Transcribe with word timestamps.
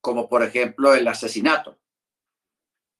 como 0.00 0.28
por 0.28 0.42
ejemplo 0.42 0.94
el 0.94 1.06
asesinato. 1.06 1.78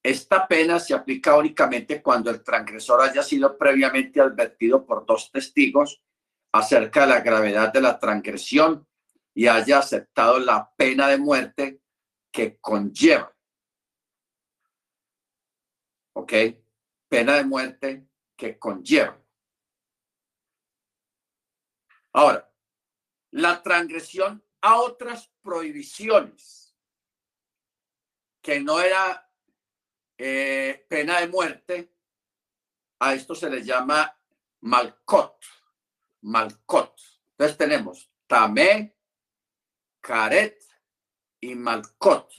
Esta 0.02 0.48
pena 0.48 0.81
se 0.81 0.94
aplica 0.94 1.36
únicamente 1.36 2.02
cuando 2.02 2.30
el 2.30 2.42
transgresor 2.42 3.02
haya 3.02 3.23
sido 3.23 3.58
previamente 3.58 4.21
advertido 4.21 4.87
por 4.87 5.05
dos 5.05 5.31
testigos 5.31 6.03
acerca 6.53 7.03
de 7.03 7.07
la 7.09 7.21
gravedad 7.21 7.73
de 7.73 7.83
la 7.83 7.99
transgresión 7.99 8.87
y 9.35 9.47
haya 9.47 9.79
aceptado 9.79 10.39
la 10.39 10.73
pena 10.75 11.09
de 11.09 11.19
muerte 11.19 11.83
que 12.33 12.59
conlleva. 12.59 13.35
¿Ok? 16.14 16.32
Pena 17.09 17.35
de 17.37 17.45
muerte 17.45 18.07
que 18.37 18.59
conlleva. 18.59 19.21
Ahora, 22.12 22.51
la 23.32 23.62
transgresión 23.62 24.45
a 24.62 24.80
otras 24.80 25.30
prohibiciones 25.43 26.59
que 28.41 28.61
no 28.61 28.80
era 28.80 29.30
eh, 30.19 30.87
pena 30.88 31.20
de 31.20 31.28
muerte, 31.28 31.95
a 33.01 33.15
esto 33.15 33.34
se 33.34 33.48
le 33.51 33.62
llama 33.62 34.15
malcot. 34.60 35.42
Malcot. 36.23 37.01
Entonces 37.32 37.56
tenemos 37.56 38.10
tamé, 38.27 38.96
caret 40.01 40.62
y 41.41 41.55
malcot. 41.55 42.30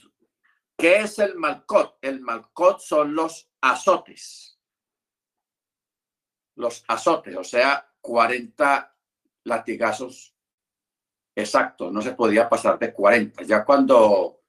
¿Qué 0.76 1.00
es 1.00 1.18
el 1.18 1.34
malcot? 1.36 1.98
El 2.00 2.20
malcot 2.20 2.80
son 2.80 3.14
los 3.14 3.50
azotes. 3.60 4.58
Los 6.56 6.84
azotes, 6.86 7.36
o 7.36 7.44
sea, 7.44 7.92
40 8.00 8.96
latigazos 9.44 10.34
exacto, 11.34 11.90
no 11.90 12.02
se 12.02 12.12
podía 12.12 12.48
pasar 12.48 12.78
de 12.78 12.92
40. 12.92 13.42
Ya 13.44 13.64
cuando 13.64 14.41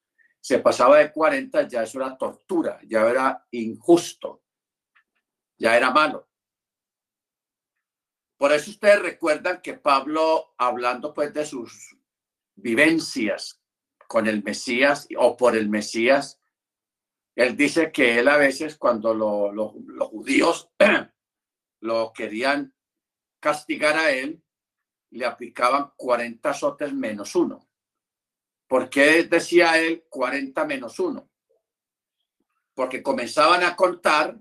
se 0.43 0.59
pasaba 0.59 0.97
de 0.97 1.09
40, 1.09 1.69
ya 1.69 1.83
eso 1.83 1.99
era 1.99 2.17
tortura, 2.17 2.77
ya 2.85 3.09
era 3.09 3.47
injusto, 3.51 4.43
ya 5.57 5.77
era 5.77 5.89
malo. 5.89 6.27
Por 8.35 8.51
eso 8.51 8.71
ustedes 8.71 9.01
recuerdan 9.01 9.61
que 9.61 9.75
Pablo, 9.75 10.53
hablando 10.57 11.13
pues 11.13 11.33
de 11.33 11.45
sus 11.45 11.97
vivencias 12.55 13.61
con 14.05 14.27
el 14.27 14.43
Mesías 14.43 15.07
o 15.17 15.37
por 15.37 15.55
el 15.55 15.69
Mesías, 15.69 16.41
él 17.35 17.55
dice 17.55 17.93
que 17.93 18.19
él 18.19 18.27
a 18.27 18.35
veces 18.35 18.75
cuando 18.75 19.13
los 19.13 19.71
judíos 20.09 20.69
lo 21.79 22.11
querían 22.11 22.75
castigar 23.39 23.95
a 23.95 24.11
él, 24.11 24.43
le 25.11 25.25
aplicaban 25.25 25.93
40 25.95 26.49
azotes 26.49 26.93
menos 26.93 27.33
uno. 27.33 27.65
¿Por 28.73 28.89
qué 28.89 29.25
decía 29.25 29.77
él 29.77 30.07
40 30.09 30.65
menos 30.65 30.99
uno? 30.99 31.29
Porque 32.73 33.03
comenzaban 33.03 33.63
a 33.63 33.75
contar 33.75 34.35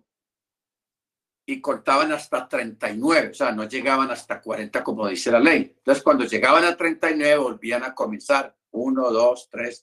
y 1.44 1.60
contaban 1.60 2.12
hasta 2.12 2.48
39, 2.48 3.28
o 3.28 3.34
sea, 3.34 3.52
no 3.52 3.68
llegaban 3.68 4.10
hasta 4.10 4.40
40 4.40 4.82
como 4.82 5.06
dice 5.06 5.30
la 5.30 5.38
ley. 5.38 5.74
Entonces, 5.76 6.02
cuando 6.02 6.24
llegaban 6.24 6.64
a 6.64 6.74
39, 6.74 7.36
volvían 7.36 7.84
a 7.84 7.94
comenzar 7.94 8.56
1, 8.70 9.10
2, 9.10 9.48
3, 9.50 9.82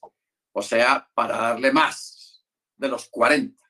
o 0.50 0.62
sea, 0.62 1.08
para 1.14 1.36
darle 1.36 1.70
más 1.70 2.44
de 2.76 2.88
los 2.88 3.08
40. 3.08 3.64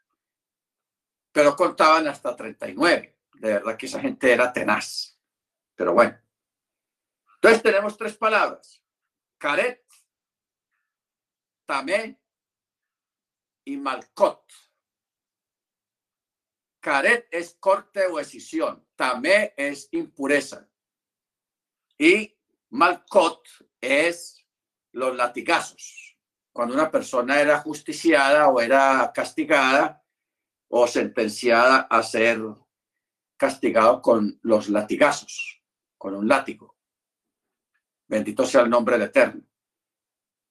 Pero 1.30 1.56
contaban 1.56 2.08
hasta 2.08 2.34
39. 2.34 3.18
De 3.34 3.52
verdad 3.52 3.76
que 3.76 3.84
esa 3.84 4.00
gente 4.00 4.32
era 4.32 4.50
tenaz. 4.50 5.14
Pero 5.74 5.92
bueno. 5.92 6.18
Entonces 7.34 7.62
tenemos 7.62 7.98
tres 7.98 8.16
palabras. 8.16 8.82
Caret, 9.36 9.89
Tamé 11.70 12.20
y 13.64 13.76
Malcot. 13.76 14.42
Caret 16.80 17.28
es 17.30 17.54
corte 17.60 18.06
o 18.06 18.16
decisión. 18.16 18.84
Tamé 18.96 19.54
es 19.56 19.88
impureza. 19.92 20.68
Y 21.96 22.36
Malcot 22.70 23.46
es 23.80 24.44
los 24.90 25.14
latigazos. 25.14 26.18
Cuando 26.52 26.74
una 26.74 26.90
persona 26.90 27.40
era 27.40 27.60
justiciada 27.60 28.48
o 28.48 28.60
era 28.60 29.12
castigada 29.14 30.04
o 30.66 30.88
sentenciada 30.88 31.82
a 31.82 32.02
ser 32.02 32.40
castigado 33.36 34.02
con 34.02 34.40
los 34.42 34.68
latigazos, 34.68 35.62
con 35.96 36.16
un 36.16 36.26
látigo. 36.26 36.76
Bendito 38.08 38.44
sea 38.44 38.62
el 38.62 38.70
nombre 38.70 38.98
del 38.98 39.06
Eterno. 39.06 39.49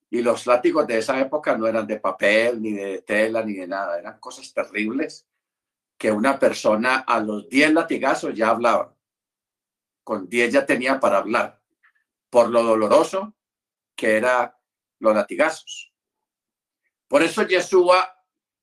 Y 0.09 0.21
los 0.21 0.47
látigos 0.47 0.87
de 0.87 0.97
esa 0.97 1.19
época 1.19 1.55
no 1.57 1.67
eran 1.67 1.85
de 1.85 1.99
papel, 1.99 2.61
ni 2.61 2.73
de 2.73 3.01
tela, 3.01 3.43
ni 3.43 3.53
de 3.53 3.67
nada. 3.67 3.99
Eran 3.99 4.19
cosas 4.19 4.51
terribles 4.53 5.27
que 5.97 6.11
una 6.11 6.39
persona 6.39 6.99
a 6.99 7.19
los 7.19 7.47
10 7.49 7.73
latigazos 7.73 8.33
ya 8.33 8.49
hablaba. 8.49 8.95
Con 10.03 10.27
10 10.27 10.53
ya 10.53 10.65
tenía 10.65 10.99
para 10.99 11.17
hablar. 11.17 11.61
Por 12.29 12.49
lo 12.49 12.63
doloroso 12.63 13.35
que 13.95 14.17
era 14.17 14.57
los 14.99 15.13
latigazos. 15.13 15.93
Por 17.07 17.21
eso 17.21 17.43
Yeshua, 17.43 18.15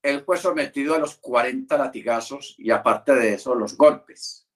él 0.02 0.22
fue 0.24 0.36
sometido 0.36 0.94
a 0.94 0.98
los 0.98 1.16
40 1.16 1.76
latigazos 1.76 2.54
y 2.58 2.70
aparte 2.70 3.14
de 3.14 3.34
eso 3.34 3.54
los 3.54 3.76
golpes. 3.76 4.48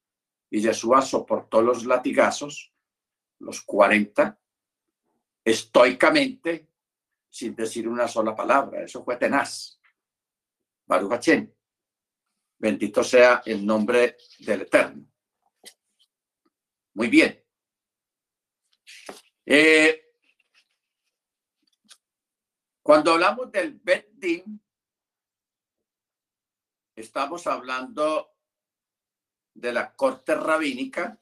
Y 0.48 0.60
Yeshua 0.60 1.02
soportó 1.02 1.60
los 1.60 1.84
latigazos 1.84 2.72
los 3.40 3.62
40, 3.62 4.38
estoicamente, 5.44 6.68
sin 7.30 7.54
decir 7.54 7.88
una 7.88 8.08
sola 8.08 8.34
palabra. 8.34 8.82
Eso 8.82 9.04
fue 9.04 9.16
tenaz. 9.16 9.80
Baruch 10.86 11.28
Bendito 12.58 13.02
sea 13.02 13.42
el 13.46 13.64
nombre 13.64 14.18
del 14.40 14.62
Eterno. 14.62 15.06
Muy 16.94 17.08
bien. 17.08 17.42
Eh, 19.46 20.12
cuando 22.82 23.12
hablamos 23.12 23.50
del 23.50 23.74
Bet 23.74 24.10
estamos 26.94 27.46
hablando 27.46 28.36
de 29.54 29.72
la 29.72 29.94
corte 29.94 30.34
rabínica 30.34 31.18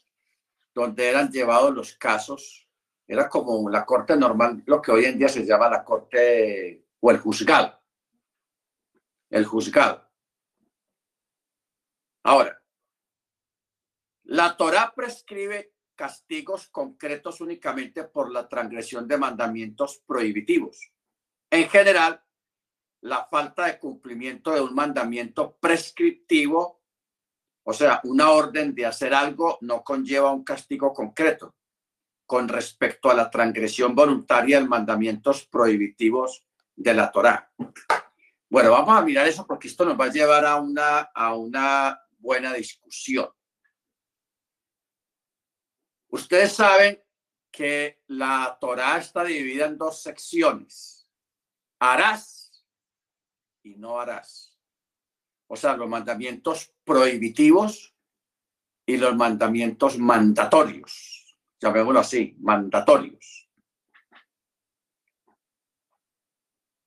donde 0.75 1.09
eran 1.09 1.31
llevados 1.31 1.75
los 1.75 1.95
casos. 1.95 2.68
Era 3.09 3.27
como 3.29 3.71
la 3.71 3.87
corte 3.87 4.15
normal, 4.17 4.63
lo 4.67 4.83
que 4.83 4.93
hoy 4.93 5.07
en 5.07 5.19
día 5.19 5.31
se 5.31 5.47
llama 5.47 5.71
la 5.71 5.83
corte 5.83 6.85
o 7.01 7.11
el 7.11 7.19
juzgado. 7.19 7.81
El 9.31 9.47
juzgado. 9.47 10.07
Ahora, 12.23 12.63
la 14.25 14.55
Torá 14.59 14.93
prescribe 14.95 15.73
castigos 15.95 16.69
concretos 16.69 17.41
únicamente 17.41 18.05
por 18.05 18.31
la 18.31 18.47
transgresión 18.47 19.09
de 19.09 19.17
mandamientos 19.17 20.03
prohibitivos. 20.07 20.93
En 21.51 21.67
general, 21.71 22.23
la 23.01 23.27
falta 23.31 23.65
de 23.65 23.79
cumplimiento 23.79 24.53
de 24.53 24.61
un 24.61 24.75
mandamiento 24.75 25.57
prescriptivo 25.57 26.79
o 27.71 27.75
sea, 27.75 28.01
una 28.05 28.31
orden 28.31 28.75
de 28.75 28.87
hacer 28.87 29.13
algo 29.13 29.59
no 29.61 29.85
conlleva 29.85 30.33
un 30.33 30.43
castigo 30.43 30.95
concreto 30.95 31.58
con 32.29 32.47
respecto 32.47 33.11
a 33.11 33.15
la 33.15 33.31
transgresión 33.31 33.97
voluntaria 33.97 34.61
de 34.61 34.69
mandamientos 34.69 35.47
prohibitivos 35.47 36.45
de 36.77 36.93
la 36.93 37.11
Torá. 37.11 37.51
Bueno, 38.51 38.71
vamos 38.71 38.97
a 38.97 39.03
mirar 39.03 39.27
eso 39.27 39.47
porque 39.47 39.69
esto 39.69 39.85
nos 39.85 39.99
va 39.99 40.05
a 40.05 40.13
llevar 40.13 40.45
a 40.45 40.57
una, 40.57 40.99
a 41.15 41.35
una 41.35 42.01
buena 42.19 42.53
discusión. 42.53 43.29
Ustedes 46.11 46.53
saben 46.53 47.03
que 47.51 48.03
la 48.07 48.57
Torá 48.61 48.99
está 48.99 49.25
dividida 49.25 49.67
en 49.67 49.79
dos 49.79 50.03
secciones. 50.03 51.09
Harás 51.81 52.65
y 53.63 53.75
no 53.75 53.99
harás 53.99 54.49
o 55.49 55.57
sea, 55.57 55.77
los 55.77 55.89
mandamientos 55.89 56.73
prohibitivos 56.85 57.95
y 58.87 58.97
los 58.99 59.17
mandamientos 59.17 59.99
mandatorios, 59.99 61.18
llamémoslo 61.61 62.01
así, 62.01 62.37
mandatorios, 62.39 63.49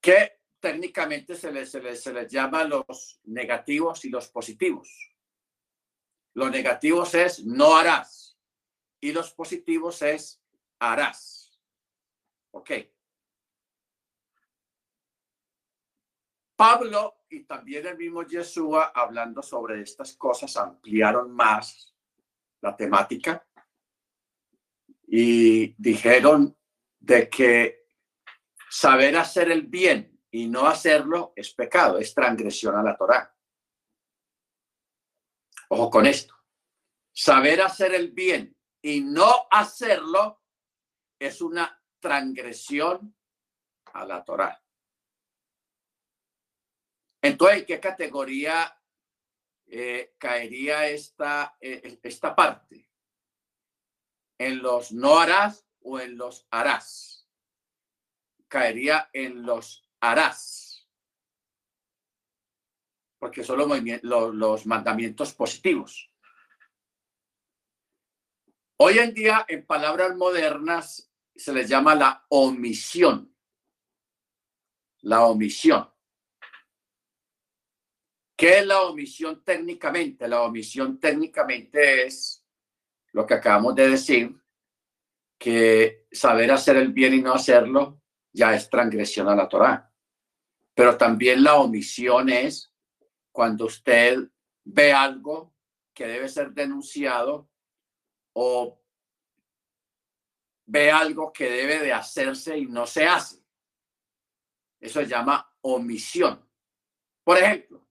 que 0.01 0.39
técnicamente 0.59 1.35
se 1.35 1.51
les, 1.51 1.69
se 1.69 1.81
les, 1.81 2.01
se 2.01 2.13
les 2.13 2.31
llama 2.31 2.63
los 2.63 3.19
negativos 3.25 4.05
y 4.05 4.09
los 4.09 4.27
positivos. 4.29 5.15
Los 6.33 6.49
negativos 6.49 7.13
es 7.13 7.43
no 7.43 7.75
harás 7.75 8.37
y 9.01 9.11
los 9.11 9.31
positivos 9.31 10.01
es 10.01 10.41
harás. 10.79 11.59
¿Ok? 12.51 12.71
Pablo 16.55 17.23
y 17.29 17.43
también 17.43 17.87
el 17.87 17.97
mismo 17.97 18.23
Yeshua, 18.23 18.91
hablando 18.93 19.41
sobre 19.41 19.81
estas 19.81 20.13
cosas, 20.15 20.55
ampliaron 20.57 21.31
más 21.31 21.95
la 22.61 22.75
temática 22.75 23.43
y 25.13 25.75
dijeron 25.77 26.57
de 26.97 27.29
que 27.29 27.85
saber 28.69 29.17
hacer 29.17 29.51
el 29.51 29.63
bien 29.63 30.17
y 30.31 30.47
no 30.47 30.67
hacerlo 30.67 31.33
es 31.35 31.53
pecado, 31.53 31.97
es 31.97 32.13
transgresión 32.13 32.77
a 32.77 32.81
la 32.81 32.95
Torá. 32.95 33.35
Ojo 35.67 35.89
con 35.89 36.05
esto. 36.05 36.33
Saber 37.11 37.61
hacer 37.61 37.93
el 37.93 38.11
bien 38.11 38.55
y 38.81 39.01
no 39.01 39.47
hacerlo 39.51 40.41
es 41.19 41.41
una 41.41 41.77
transgresión 41.99 43.13
a 43.91 44.05
la 44.05 44.23
Torá. 44.23 44.63
Entonces, 47.21 47.65
¿qué 47.65 47.81
categoría 47.81 48.81
eh, 49.65 50.15
caería 50.17 50.87
esta, 50.87 51.57
eh, 51.59 51.99
esta 52.01 52.33
parte? 52.33 52.87
¿En 54.41 54.59
los 54.63 54.91
no 54.91 55.19
harás 55.19 55.67
o 55.81 55.99
en 55.99 56.17
los 56.17 56.47
harás? 56.49 57.29
Caería 58.47 59.11
en 59.13 59.43
los 59.43 59.87
harás. 59.99 60.89
Porque 63.19 63.43
son 63.43 63.59
los, 63.59 64.33
los 64.33 64.65
mandamientos 64.65 65.35
positivos. 65.35 66.11
Hoy 68.77 68.97
en 68.97 69.13
día, 69.13 69.45
en 69.47 69.63
palabras 69.63 70.15
modernas, 70.15 71.13
se 71.35 71.53
les 71.53 71.69
llama 71.69 71.93
la 71.93 72.25
omisión. 72.29 73.37
La 75.01 75.23
omisión. 75.25 75.87
¿Qué 78.35 78.57
es 78.57 78.65
la 78.65 78.81
omisión 78.81 79.43
técnicamente? 79.43 80.27
La 80.27 80.41
omisión 80.41 80.99
técnicamente 80.99 82.07
es 82.07 82.40
lo 83.13 83.25
que 83.25 83.33
acabamos 83.33 83.75
de 83.75 83.89
decir, 83.89 84.35
que 85.37 86.07
saber 86.11 86.51
hacer 86.51 86.77
el 86.77 86.93
bien 86.93 87.13
y 87.13 87.21
no 87.21 87.33
hacerlo 87.33 88.01
ya 88.31 88.55
es 88.55 88.69
transgresión 88.69 89.27
a 89.27 89.35
la 89.35 89.49
Torah. 89.49 89.91
Pero 90.73 90.97
también 90.97 91.43
la 91.43 91.55
omisión 91.55 92.29
es 92.29 92.73
cuando 93.31 93.65
usted 93.65 94.19
ve 94.63 94.93
algo 94.93 95.53
que 95.93 96.07
debe 96.07 96.29
ser 96.29 96.51
denunciado 96.51 97.49
o 98.33 98.79
ve 100.65 100.91
algo 100.91 101.33
que 101.33 101.49
debe 101.49 101.79
de 101.79 101.91
hacerse 101.91 102.57
y 102.57 102.65
no 102.65 102.85
se 102.85 103.05
hace. 103.05 103.43
Eso 104.79 105.01
se 105.01 105.07
llama 105.07 105.53
omisión. 105.61 106.47
Por 107.23 107.37
ejemplo, 107.37 107.81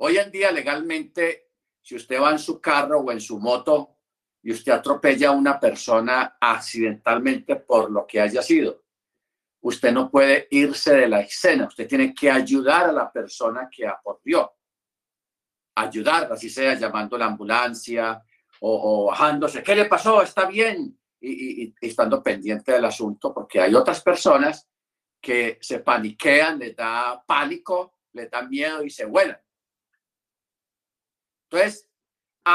Hoy 0.00 0.16
en 0.16 0.30
día 0.30 0.52
legalmente, 0.52 1.50
si 1.82 1.96
usted 1.96 2.20
va 2.20 2.30
en 2.30 2.38
su 2.38 2.60
carro 2.60 3.00
o 3.00 3.10
en 3.10 3.20
su 3.20 3.40
moto 3.40 3.97
y 4.42 4.52
usted 4.52 4.72
atropella 4.72 5.28
a 5.28 5.32
una 5.32 5.58
persona 5.58 6.36
accidentalmente 6.40 7.56
por 7.56 7.90
lo 7.90 8.06
que 8.06 8.20
haya 8.20 8.42
sido, 8.42 8.84
usted 9.60 9.92
no 9.92 10.10
puede 10.10 10.46
irse 10.50 10.94
de 10.94 11.08
la 11.08 11.20
escena, 11.20 11.66
usted 11.66 11.88
tiene 11.88 12.14
que 12.14 12.30
ayudar 12.30 12.88
a 12.88 12.92
la 12.92 13.12
persona 13.12 13.68
que 13.70 13.86
aportió. 13.86 14.52
Ayudar, 15.74 16.32
así 16.32 16.50
sea 16.50 16.74
llamando 16.74 17.16
a 17.16 17.20
la 17.20 17.26
ambulancia 17.26 18.22
o, 18.60 19.06
bajándose. 19.06 19.62
¿Qué 19.62 19.74
le 19.74 19.84
pasó? 19.84 20.22
¿Está 20.22 20.46
bien? 20.46 20.98
Y, 21.20 21.64
y, 21.64 21.74
estando 21.80 22.22
pendiente 22.22 22.72
del 22.72 22.84
asunto, 22.84 23.32
porque 23.32 23.60
hay 23.60 23.74
otras 23.74 24.02
personas 24.02 24.68
que 25.20 25.58
se 25.60 25.80
paniquean, 25.80 26.58
les 26.58 26.76
da 26.76 27.22
pánico, 27.26 27.98
les 28.12 28.30
da 28.30 28.42
miedo 28.42 28.84
y 28.84 28.90
se 28.90 29.04
vuelan. 29.04 29.38
Entonces, 31.50 31.87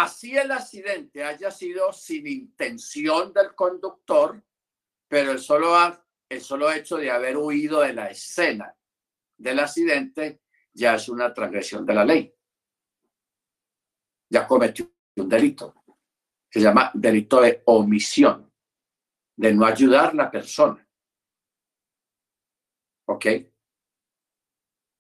así 0.02 0.36
el 0.36 0.52
accidente 0.52 1.24
haya 1.24 1.52
sido 1.52 1.94
sin 1.94 2.26
intención 2.26 3.32
del 3.32 3.54
conductor, 3.54 4.44
pero 5.08 5.32
el 5.32 5.40
solo, 5.40 5.76
el 6.28 6.42
solo 6.42 6.72
hecho 6.72 6.98
de 6.98 7.12
haber 7.12 7.38
huido 7.38 7.82
de 7.82 7.94
la 7.94 8.10
escena 8.10 8.76
del 9.38 9.60
accidente 9.60 10.42
ya 10.74 10.96
es 10.96 11.08
una 11.10 11.32
transgresión 11.32 11.86
de 11.86 11.94
la 11.94 12.06
ley. 12.06 12.34
Ya 14.30 14.48
cometió 14.48 14.92
un 15.18 15.30
delito. 15.30 15.76
Se 16.50 16.60
llama 16.60 16.90
delito 16.96 17.42
de 17.42 17.62
omisión, 17.66 18.52
de 19.36 19.54
no 19.54 19.66
ayudar 19.66 20.10
a 20.10 20.14
la 20.14 20.32
persona. 20.32 20.88
¿Ok? 23.06 23.26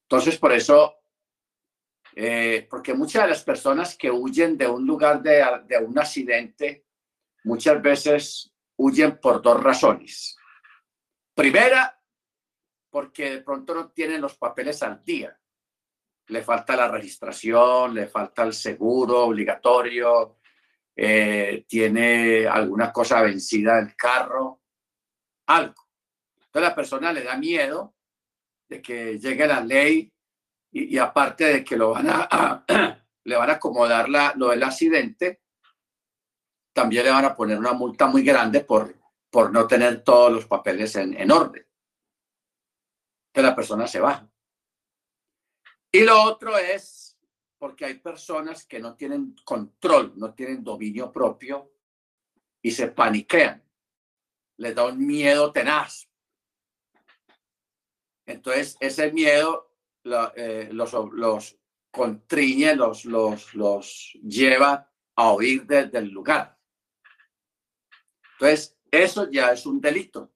Entonces, 0.04 0.38
por 0.38 0.51
eso 0.51 1.02
eh, 2.15 2.68
porque 2.69 2.94
muchas 2.94 3.24
de 3.24 3.30
las 3.30 3.44
personas 3.44 3.98
que 3.98 4.12
huyen 4.12 4.57
de 4.57 4.68
un 4.68 4.86
lugar 4.86 5.21
de, 5.21 5.44
de 5.65 5.77
un 5.77 5.98
accidente, 5.98 6.86
muchas 7.44 7.81
veces 7.81 8.54
huyen 8.77 9.19
por 9.19 9.42
dos 9.42 9.62
razones. 9.62 10.38
Primera, 11.33 12.00
porque 12.89 13.31
de 13.31 13.42
pronto 13.42 13.74
no 13.74 13.89
tienen 13.89 14.21
los 14.21 14.38
papeles 14.38 14.83
al 14.83 15.04
día. 15.04 15.36
Le 16.27 16.44
falta 16.44 16.75
la 16.75 16.88
registración, 16.88 17.95
le 17.95 18.07
falta 18.07 18.44
el 18.44 18.54
seguro 18.54 19.25
obligatorio, 19.25 20.38
eh, 20.95 21.66
tiene 21.68 22.45
alguna 22.45 22.92
cosa 22.94 23.24
vencida 23.24 23.77
del 23.77 23.95
carro, 23.95 24.62
algo. 25.48 25.89
Entonces 26.36 26.69
la 26.69 26.75
persona 26.75 27.12
le 27.12 27.24
da 27.24 27.36
miedo 27.36 27.95
de 28.69 28.81
que 28.81 29.18
llegue 29.18 29.48
la 29.48 29.62
ley 29.62 30.12
y, 30.73 30.97
aparte 30.97 31.45
de 31.45 31.63
que 31.63 31.77
lo 31.77 31.91
van 31.91 32.07
a, 32.09 32.65
le 33.23 33.35
van 33.35 33.49
a 33.51 33.53
acomodar 33.53 34.09
la, 34.09 34.33
lo 34.35 34.49
del 34.49 34.63
accidente, 34.63 35.43
también 36.73 37.05
le 37.05 37.11
van 37.11 37.25
a 37.25 37.35
poner 37.35 37.59
una 37.59 37.73
multa 37.73 38.07
muy 38.07 38.23
grande 38.23 38.61
por, 38.61 38.97
por 39.29 39.51
no 39.51 39.67
tener 39.67 40.03
todos 40.03 40.31
los 40.31 40.45
papeles 40.47 40.95
en, 40.95 41.13
en 41.15 41.31
orden. 41.31 41.65
Que 43.31 43.41
la 43.43 43.55
persona 43.55 43.87
se 43.87 43.99
baja. 43.99 44.27
Y 45.91 46.01
lo 46.03 46.23
otro 46.23 46.57
es 46.57 47.19
porque 47.59 47.85
hay 47.85 47.99
personas 47.99 48.65
que 48.65 48.79
no 48.79 48.95
tienen 48.95 49.35
control, 49.45 50.13
no 50.17 50.33
tienen 50.33 50.63
dominio 50.63 51.11
propio 51.11 51.71
y 52.63 52.71
se 52.71 52.87
paniquean. 52.87 53.63
Les 54.57 54.73
da 54.73 54.85
un 54.85 55.05
miedo 55.05 55.51
tenaz. 55.51 56.09
Entonces, 58.25 58.75
ese 58.79 59.11
miedo 59.11 59.72
eh, 60.35 60.69
los, 60.71 60.94
los 61.13 61.57
contriñe, 61.91 62.75
los, 62.75 63.05
los, 63.05 63.53
los 63.55 64.17
lleva 64.23 64.91
a 65.15 65.33
huir 65.33 65.65
del 65.65 66.09
lugar. 66.09 66.57
Entonces, 68.33 68.77
eso 68.91 69.29
ya 69.31 69.51
es 69.51 69.65
un 69.65 69.79
delito, 69.79 70.33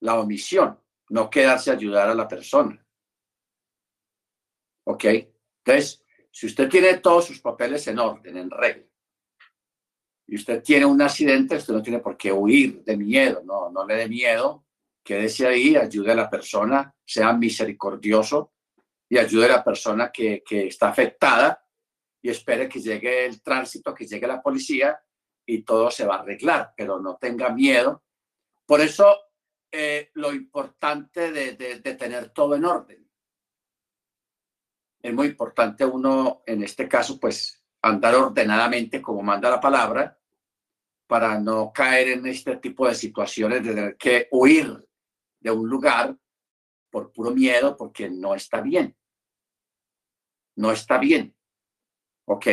la 0.00 0.18
omisión, 0.20 0.78
no 1.10 1.28
quedarse 1.28 1.70
a 1.70 1.74
ayudar 1.74 2.08
a 2.08 2.14
la 2.14 2.26
persona. 2.28 2.84
¿Ok? 4.84 5.04
Entonces, 5.64 6.04
si 6.30 6.46
usted 6.46 6.68
tiene 6.68 6.98
todos 6.98 7.26
sus 7.26 7.40
papeles 7.40 7.86
en 7.88 7.98
orden, 7.98 8.36
en 8.36 8.50
regla, 8.50 8.86
y 10.26 10.36
usted 10.36 10.62
tiene 10.62 10.86
un 10.86 11.02
accidente, 11.02 11.56
usted 11.56 11.74
no 11.74 11.82
tiene 11.82 11.98
por 11.98 12.16
qué 12.16 12.32
huir 12.32 12.82
de 12.84 12.96
miedo, 12.96 13.42
no, 13.44 13.70
no 13.70 13.86
le 13.86 13.96
dé 13.96 14.08
miedo, 14.08 14.64
quédese 15.02 15.46
ahí, 15.46 15.76
ayude 15.76 16.12
a 16.12 16.16
la 16.16 16.30
persona, 16.30 16.94
sea 17.04 17.32
misericordioso, 17.32 18.51
y 19.12 19.18
ayude 19.18 19.44
a 19.44 19.56
la 19.56 19.62
persona 19.62 20.10
que, 20.10 20.42
que 20.42 20.68
está 20.68 20.88
afectada 20.88 21.62
y 22.22 22.30
espere 22.30 22.66
que 22.66 22.80
llegue 22.80 23.26
el 23.26 23.42
tránsito, 23.42 23.94
que 23.94 24.06
llegue 24.06 24.26
la 24.26 24.40
policía 24.40 24.98
y 25.44 25.64
todo 25.64 25.90
se 25.90 26.06
va 26.06 26.14
a 26.14 26.20
arreglar, 26.20 26.72
pero 26.74 26.98
no 26.98 27.18
tenga 27.18 27.50
miedo. 27.50 28.04
Por 28.64 28.80
eso 28.80 29.14
eh, 29.70 30.12
lo 30.14 30.32
importante 30.32 31.30
de, 31.30 31.56
de, 31.56 31.80
de, 31.80 31.94
tener 31.94 32.30
todo 32.30 32.54
en 32.54 32.64
orden. 32.64 33.06
Es 35.02 35.12
muy 35.12 35.26
importante 35.26 35.84
uno, 35.84 36.42
en 36.46 36.62
este 36.62 36.88
caso, 36.88 37.20
pues 37.20 37.62
andar 37.82 38.14
ordenadamente 38.14 39.02
como 39.02 39.20
manda 39.20 39.50
la 39.50 39.60
palabra, 39.60 40.18
para 41.06 41.38
no 41.38 41.70
caer 41.70 42.08
en 42.08 42.26
este 42.28 42.56
tipo 42.56 42.88
de 42.88 42.94
situaciones 42.94 43.62
de 43.62 43.74
tener 43.74 43.96
que 43.98 44.28
huir 44.30 44.88
de 45.38 45.50
un 45.50 45.68
lugar 45.68 46.16
por 46.88 47.12
puro 47.12 47.30
miedo, 47.30 47.76
porque 47.76 48.08
no 48.08 48.34
está 48.34 48.62
bien 48.62 48.96
no 50.56 50.72
está 50.72 50.98
bien. 50.98 51.34
¿Ok? 52.26 52.46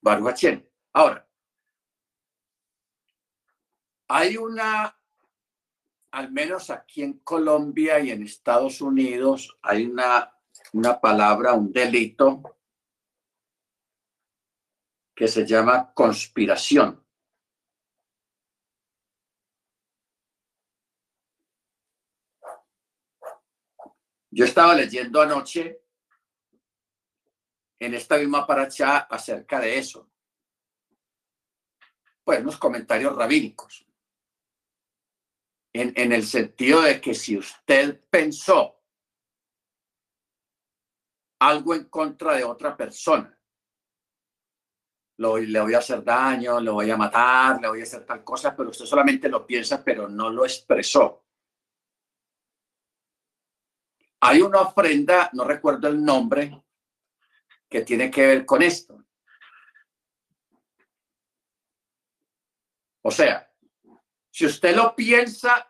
Baruch 0.00 0.44
Ahora, 0.92 1.28
hay 4.08 4.36
una, 4.36 4.98
al 6.12 6.32
menos 6.32 6.70
aquí 6.70 7.02
en 7.02 7.18
Colombia 7.20 8.00
y 8.00 8.10
en 8.10 8.22
Estados 8.22 8.80
Unidos, 8.80 9.58
hay 9.62 9.86
una, 9.86 10.32
una 10.72 11.00
palabra, 11.00 11.52
un 11.52 11.72
delito 11.72 12.58
que 15.14 15.28
se 15.28 15.44
llama 15.44 15.92
conspiración. 15.92 17.04
Yo 24.30 24.44
estaba 24.44 24.74
leyendo 24.74 25.20
anoche 25.20 25.87
en 27.80 27.94
esta 27.94 28.18
misma 28.18 28.46
paracha 28.46 28.98
acerca 28.98 29.60
de 29.60 29.78
eso. 29.78 30.10
Pues 32.24 32.40
unos 32.40 32.58
comentarios 32.58 33.16
rabínicos. 33.16 33.84
En, 35.72 36.12
el 36.12 36.26
sentido 36.26 36.82
de 36.82 37.00
que 37.00 37.14
si 37.14 37.36
usted 37.36 38.00
pensó 38.10 38.82
algo 41.40 41.74
en 41.74 41.84
contra 41.84 42.34
de 42.34 42.44
otra 42.44 42.76
persona. 42.76 43.34
Le 45.18 45.60
voy 45.60 45.74
a 45.74 45.78
hacer 45.78 46.02
daño, 46.02 46.60
le 46.60 46.70
voy 46.70 46.90
a 46.90 46.96
matar, 46.96 47.60
le 47.60 47.68
voy 47.68 47.80
a 47.80 47.84
hacer 47.84 48.04
tal 48.04 48.24
cosa, 48.24 48.56
pero 48.56 48.70
usted 48.70 48.86
solamente 48.86 49.28
lo 49.28 49.46
piensa, 49.46 49.82
pero 49.84 50.08
no 50.08 50.30
lo 50.30 50.44
expresó. 50.44 51.24
Hay 54.20 54.40
una 54.40 54.62
ofrenda, 54.62 55.30
no 55.32 55.44
recuerdo 55.44 55.88
el 55.88 56.04
nombre, 56.04 56.60
que 57.68 57.82
tiene 57.82 58.10
que 58.10 58.26
ver 58.26 58.46
con 58.46 58.62
esto. 58.62 59.04
O 63.02 63.10
sea, 63.10 63.50
si 64.30 64.46
usted 64.46 64.74
lo 64.74 64.94
piensa, 64.94 65.68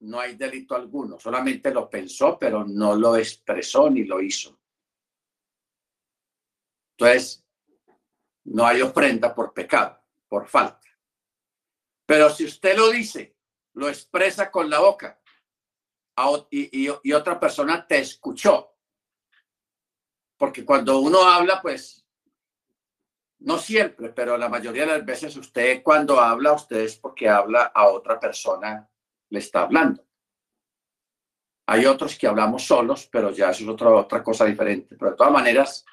no 0.00 0.20
hay 0.20 0.36
delito 0.36 0.74
alguno, 0.74 1.18
solamente 1.18 1.72
lo 1.72 1.88
pensó, 1.88 2.38
pero 2.38 2.64
no 2.64 2.94
lo 2.94 3.16
expresó 3.16 3.90
ni 3.90 4.04
lo 4.04 4.20
hizo. 4.20 4.58
Entonces, 6.96 7.44
no 8.44 8.66
hay 8.66 8.80
ofrenda 8.82 9.34
por 9.34 9.52
pecado, 9.52 10.02
por 10.26 10.46
falta. 10.46 10.88
Pero 12.06 12.30
si 12.30 12.44
usted 12.44 12.76
lo 12.76 12.90
dice, 12.90 13.36
lo 13.74 13.88
expresa 13.88 14.50
con 14.50 14.70
la 14.70 14.80
boca 14.80 15.20
y, 16.50 16.88
y 17.02 17.12
otra 17.12 17.38
persona 17.38 17.86
te 17.86 17.98
escuchó, 17.98 18.77
porque 20.38 20.64
cuando 20.64 21.00
uno 21.00 21.22
habla, 21.22 21.60
pues, 21.60 22.06
no 23.40 23.58
siempre, 23.58 24.10
pero 24.10 24.38
la 24.38 24.48
mayoría 24.48 24.86
de 24.86 24.98
las 24.98 25.04
veces 25.04 25.36
usted 25.36 25.82
cuando 25.82 26.20
habla, 26.20 26.52
usted 26.52 26.78
es 26.78 26.96
porque 26.96 27.28
habla 27.28 27.72
a 27.74 27.88
otra 27.88 28.18
persona, 28.18 28.88
le 29.28 29.38
está 29.38 29.62
hablando. 29.62 30.04
Hay 31.66 31.84
otros 31.84 32.16
que 32.16 32.26
hablamos 32.26 32.64
solos, 32.64 33.06
pero 33.12 33.30
ya 33.30 33.50
eso 33.50 33.64
es 33.64 33.68
otra, 33.68 33.90
otra 33.90 34.22
cosa 34.22 34.44
diferente. 34.44 34.96
Pero 34.96 35.10
de 35.10 35.16
todas 35.16 35.32
maneras, 35.32 35.84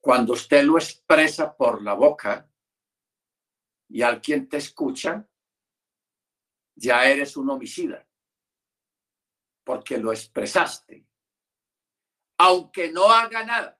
cuando 0.00 0.32
usted 0.32 0.64
lo 0.64 0.76
expresa 0.76 1.56
por 1.56 1.82
la 1.82 1.94
boca 1.94 2.50
y 3.88 4.02
alguien 4.02 4.48
te 4.48 4.56
escucha, 4.56 5.26
ya 6.74 7.08
eres 7.08 7.36
un 7.36 7.48
homicida, 7.50 8.06
porque 9.64 9.98
lo 9.98 10.12
expresaste. 10.12 11.07
Aunque 12.38 12.90
no 12.92 13.10
haga 13.10 13.44
nada. 13.44 13.78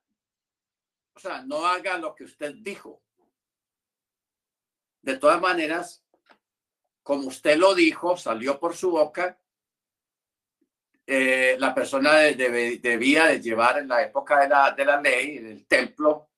O 1.14 1.20
sea, 1.20 1.42
no 1.42 1.66
haga 1.66 1.98
lo 1.98 2.14
que 2.14 2.24
usted 2.24 2.54
dijo. 2.56 3.02
De 5.02 5.16
todas 5.16 5.40
maneras, 5.40 6.04
como 7.02 7.28
usted 7.28 7.56
lo 7.56 7.74
dijo, 7.74 8.16
salió 8.16 8.58
por 8.60 8.76
su 8.76 8.90
boca, 8.90 9.40
eh, 11.06 11.56
la 11.58 11.74
persona 11.74 12.16
debía 12.18 13.28
de 13.28 13.40
llevar 13.40 13.78
en 13.78 13.88
la 13.88 14.02
época 14.02 14.40
de 14.40 14.48
la, 14.48 14.72
de 14.72 14.84
la 14.84 15.00
ley, 15.00 15.38
en 15.38 15.46
el 15.46 15.66
templo, 15.66 16.28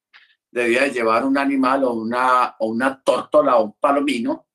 debía 0.50 0.82
de 0.82 0.92
llevar 0.92 1.24
un 1.24 1.36
animal 1.36 1.84
o 1.84 1.92
una, 1.92 2.54
o 2.60 2.68
una 2.68 3.02
tórtola 3.02 3.56
o 3.56 3.64
un 3.64 3.72
palomino 3.72 4.46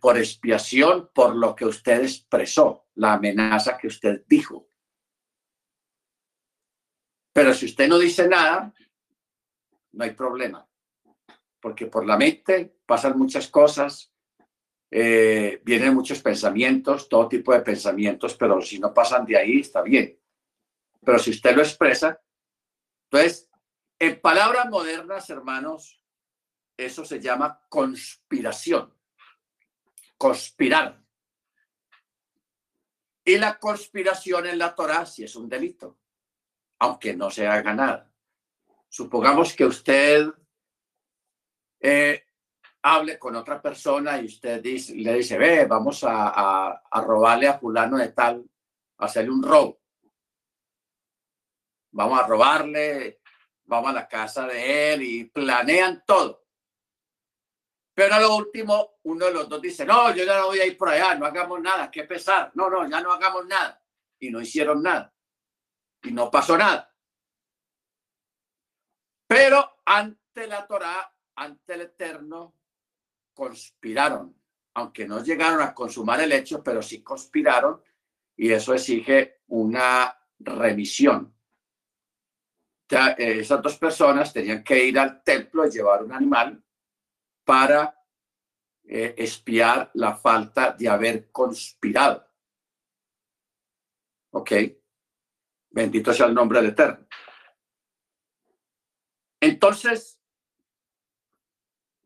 por 0.00 0.18
expiación 0.18 1.10
por 1.12 1.36
lo 1.36 1.54
que 1.54 1.64
usted 1.64 2.02
expresó, 2.02 2.86
la 2.94 3.12
amenaza 3.12 3.76
que 3.76 3.88
usted 3.88 4.24
dijo. 4.26 4.69
Pero 7.40 7.54
si 7.54 7.64
usted 7.64 7.88
no 7.88 7.98
dice 7.98 8.28
nada, 8.28 8.70
no 9.92 10.04
hay 10.04 10.10
problema, 10.10 10.68
porque 11.58 11.86
por 11.86 12.04
la 12.04 12.18
mente 12.18 12.76
pasan 12.84 13.16
muchas 13.16 13.48
cosas, 13.48 14.12
eh, 14.90 15.58
vienen 15.64 15.94
muchos 15.94 16.20
pensamientos, 16.20 17.08
todo 17.08 17.28
tipo 17.28 17.54
de 17.54 17.62
pensamientos, 17.62 18.34
pero 18.34 18.60
si 18.60 18.78
no 18.78 18.92
pasan 18.92 19.24
de 19.24 19.38
ahí, 19.38 19.60
está 19.60 19.80
bien. 19.80 20.20
Pero 21.02 21.18
si 21.18 21.30
usted 21.30 21.56
lo 21.56 21.62
expresa, 21.62 22.20
entonces, 23.04 23.48
en 23.98 24.20
palabras 24.20 24.68
modernas, 24.68 25.30
hermanos, 25.30 25.98
eso 26.76 27.06
se 27.06 27.20
llama 27.20 27.64
conspiración. 27.70 28.94
Conspirar. 30.18 31.02
Y 33.24 33.38
la 33.38 33.58
conspiración 33.58 34.46
en 34.46 34.58
la 34.58 34.74
Torah 34.74 35.06
sí 35.06 35.24
es 35.24 35.34
un 35.36 35.48
delito, 35.48 36.00
aunque 36.80 37.14
no 37.14 37.30
se 37.30 37.46
haga 37.46 37.74
nada. 37.74 38.10
Supongamos 38.88 39.54
que 39.54 39.64
usted 39.64 40.26
eh, 41.78 42.24
hable 42.82 43.18
con 43.18 43.36
otra 43.36 43.60
persona 43.60 44.20
y 44.20 44.26
usted 44.26 44.64
le 44.64 45.14
dice, 45.14 45.38
ve, 45.38 45.66
vamos 45.66 46.02
a, 46.06 46.82
robarle 47.04 47.48
a 47.48 47.58
fulano 47.58 47.98
de 47.98 48.08
tal, 48.08 48.44
hacerle 48.98 49.30
un 49.30 49.42
robo. 49.42 49.80
Vamos 51.92 52.18
a 52.18 52.26
robarle, 52.26 53.20
vamos 53.64 53.90
a 53.90 53.94
la 53.94 54.08
casa 54.08 54.46
de 54.46 54.94
él 54.94 55.02
y 55.02 55.24
planean 55.24 56.02
todo. 56.06 56.46
Pero 57.92 58.14
a 58.14 58.20
lo 58.20 58.36
último, 58.36 58.98
uno 59.02 59.26
de 59.26 59.32
los 59.34 59.48
dos 59.48 59.60
dice, 59.60 59.84
no, 59.84 60.14
yo 60.14 60.24
ya 60.24 60.38
no 60.38 60.46
voy 60.46 60.60
a 60.60 60.66
ir 60.66 60.78
por 60.78 60.88
allá, 60.88 61.14
no 61.16 61.26
hagamos 61.26 61.60
nada, 61.60 61.90
qué 61.90 62.04
pesar. 62.04 62.50
No, 62.54 62.70
no, 62.70 62.88
ya 62.88 63.02
no 63.02 63.12
hagamos 63.12 63.46
nada. 63.46 63.82
Y 64.18 64.30
no 64.30 64.40
hicieron 64.40 64.82
nada. 64.82 65.12
Y 66.02 66.12
no 66.12 66.30
pasó 66.30 66.56
nada. 66.56 66.94
Pero 69.26 69.82
ante 69.84 70.46
la 70.46 70.66
Torah, 70.66 71.14
ante 71.36 71.74
el 71.74 71.82
Eterno, 71.82 72.56
conspiraron, 73.32 74.36
aunque 74.74 75.06
no 75.06 75.22
llegaron 75.22 75.62
a 75.62 75.72
consumar 75.72 76.20
el 76.20 76.32
hecho, 76.32 76.62
pero 76.62 76.82
sí 76.82 77.02
conspiraron 77.02 77.82
y 78.36 78.50
eso 78.50 78.74
exige 78.74 79.42
una 79.48 80.18
remisión. 80.38 81.34
Eh, 82.90 83.38
esas 83.40 83.62
dos 83.62 83.78
personas 83.78 84.32
tenían 84.32 84.64
que 84.64 84.84
ir 84.84 84.98
al 84.98 85.22
templo 85.22 85.64
y 85.64 85.70
llevar 85.70 86.02
un 86.02 86.12
animal 86.12 86.62
para 87.44 87.96
eh, 88.84 89.14
espiar 89.16 89.90
la 89.94 90.16
falta 90.16 90.72
de 90.72 90.88
haber 90.88 91.30
conspirado. 91.30 92.26
¿Ok? 94.32 94.52
Bendito 95.70 96.12
sea 96.12 96.26
el 96.26 96.34
nombre 96.34 96.60
del 96.60 96.70
Eterno. 96.70 97.06
Entonces, 99.40 100.20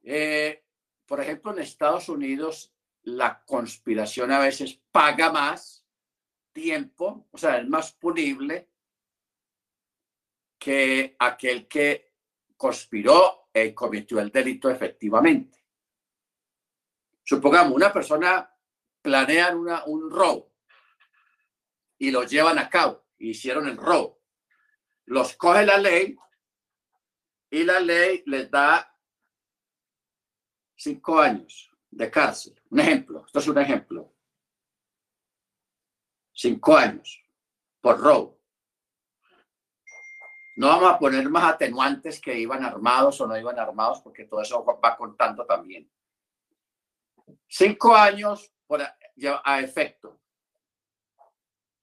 eh, 0.02 0.64
por 1.06 1.21
ejemplo, 1.21 1.52
en 1.52 1.59
Estados 1.61 2.09
Unidos, 2.09 2.73
la 3.02 3.42
conspiración 3.44 4.30
a 4.30 4.38
veces 4.38 4.80
paga 4.90 5.33
más 5.33 5.87
tiempo, 6.52 7.26
o 7.30 7.38
sea, 7.38 7.59
es 7.59 7.68
más 7.68 7.92
punible 7.92 8.68
que 10.59 11.16
aquel 11.18 11.66
que 11.66 12.14
conspiró 12.56 13.49
y 13.52 13.73
cometió 13.73 14.21
el 14.21 14.30
delito 14.30 14.71
efectivamente. 14.71 15.64
Supongamos, 17.23 17.75
una 17.75 17.92
persona 17.92 18.50
planea 19.02 19.54
un 19.54 20.11
robo 20.11 20.52
y 21.99 22.11
lo 22.11 22.25
llevan 22.25 22.59
a 22.59 22.68
cabo, 22.68 23.03
hicieron 23.18 23.68
el 23.68 23.76
robo. 23.76 24.21
Los 25.06 25.37
coge 25.37 25.66
la 25.66 25.78
ley 25.78 26.16
y 27.50 27.64
la 27.64 27.80
ley 27.80 28.23
les 28.26 28.50
da 28.50 28.90
cinco 30.76 31.21
años 31.21 31.71
de 31.90 32.11
cárcel. 32.11 32.61
Un 32.71 32.80
ejemplo, 32.80 33.25
esto 33.26 33.38
es 33.38 33.49
un 33.49 33.59
ejemplo. 33.59 34.12
Cinco 36.33 36.76
años 36.76 37.23
por 37.80 38.00
robo. 38.00 38.40
No 40.56 40.68
vamos 40.68 40.92
a 40.92 40.99
poner 40.99 41.28
más 41.28 41.54
atenuantes 41.54 42.21
que 42.21 42.38
iban 42.38 42.64
armados 42.64 43.21
o 43.21 43.26
no 43.26 43.37
iban 43.37 43.59
armados, 43.59 44.00
porque 44.00 44.25
todo 44.25 44.40
eso 44.40 44.64
va 44.64 44.97
contando 44.97 45.44
también. 45.44 45.90
Cinco 47.49 47.94
años 47.94 48.52
por 48.66 48.80
a, 48.83 48.97
a 49.44 49.61
efecto. 49.61 50.21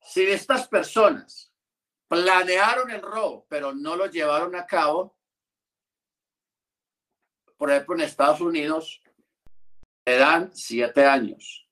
Si 0.03 0.23
estas 0.23 0.67
personas 0.67 1.53
planearon 2.07 2.89
el 2.91 3.01
robo, 3.01 3.45
pero 3.47 3.73
no 3.73 3.95
lo 3.95 4.07
llevaron 4.07 4.55
a 4.55 4.65
cabo, 4.65 5.15
por 7.55 7.69
ejemplo, 7.71 7.95
en 7.95 8.01
Estados 8.01 8.41
Unidos, 8.41 9.01
le 10.05 10.17
dan 10.17 10.51
siete 10.53 11.05
años. 11.05 11.69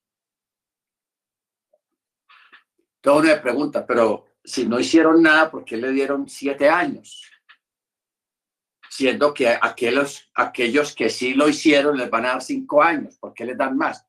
Todo 3.02 3.20
uno 3.20 3.30
me 3.30 3.38
pregunta, 3.38 3.86
pero 3.86 4.28
si 4.44 4.68
no 4.68 4.80
hicieron 4.80 5.22
nada, 5.22 5.50
¿por 5.50 5.66
qué 5.66 5.78
le 5.78 5.92
dieron 5.92 6.30
siete 6.30 6.70
años? 6.70 7.30
Siendo 8.90 9.34
que 9.34 9.48
aquellos, 9.50 10.30
aquellos 10.36 10.94
que 10.94 11.10
sí 11.10 11.34
lo 11.34 11.48
hicieron 11.48 11.98
les 11.98 12.10
van 12.10 12.26
a 12.26 12.30
dar 12.30 12.42
cinco 12.42 12.84
años. 12.84 13.18
¿Por 13.18 13.34
qué 13.34 13.46
les 13.46 13.58
dan 13.58 13.78
más? 13.78 14.06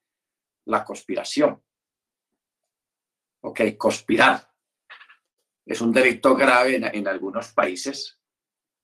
La 0.66 0.84
conspiración. 0.84 1.62
Ok, 3.42 3.60
conspirar. 3.78 4.48
Es 5.64 5.80
un 5.80 5.92
delito 5.92 6.34
grave 6.34 6.76
en, 6.76 7.08
algunos 7.08 7.52
países 7.52 8.18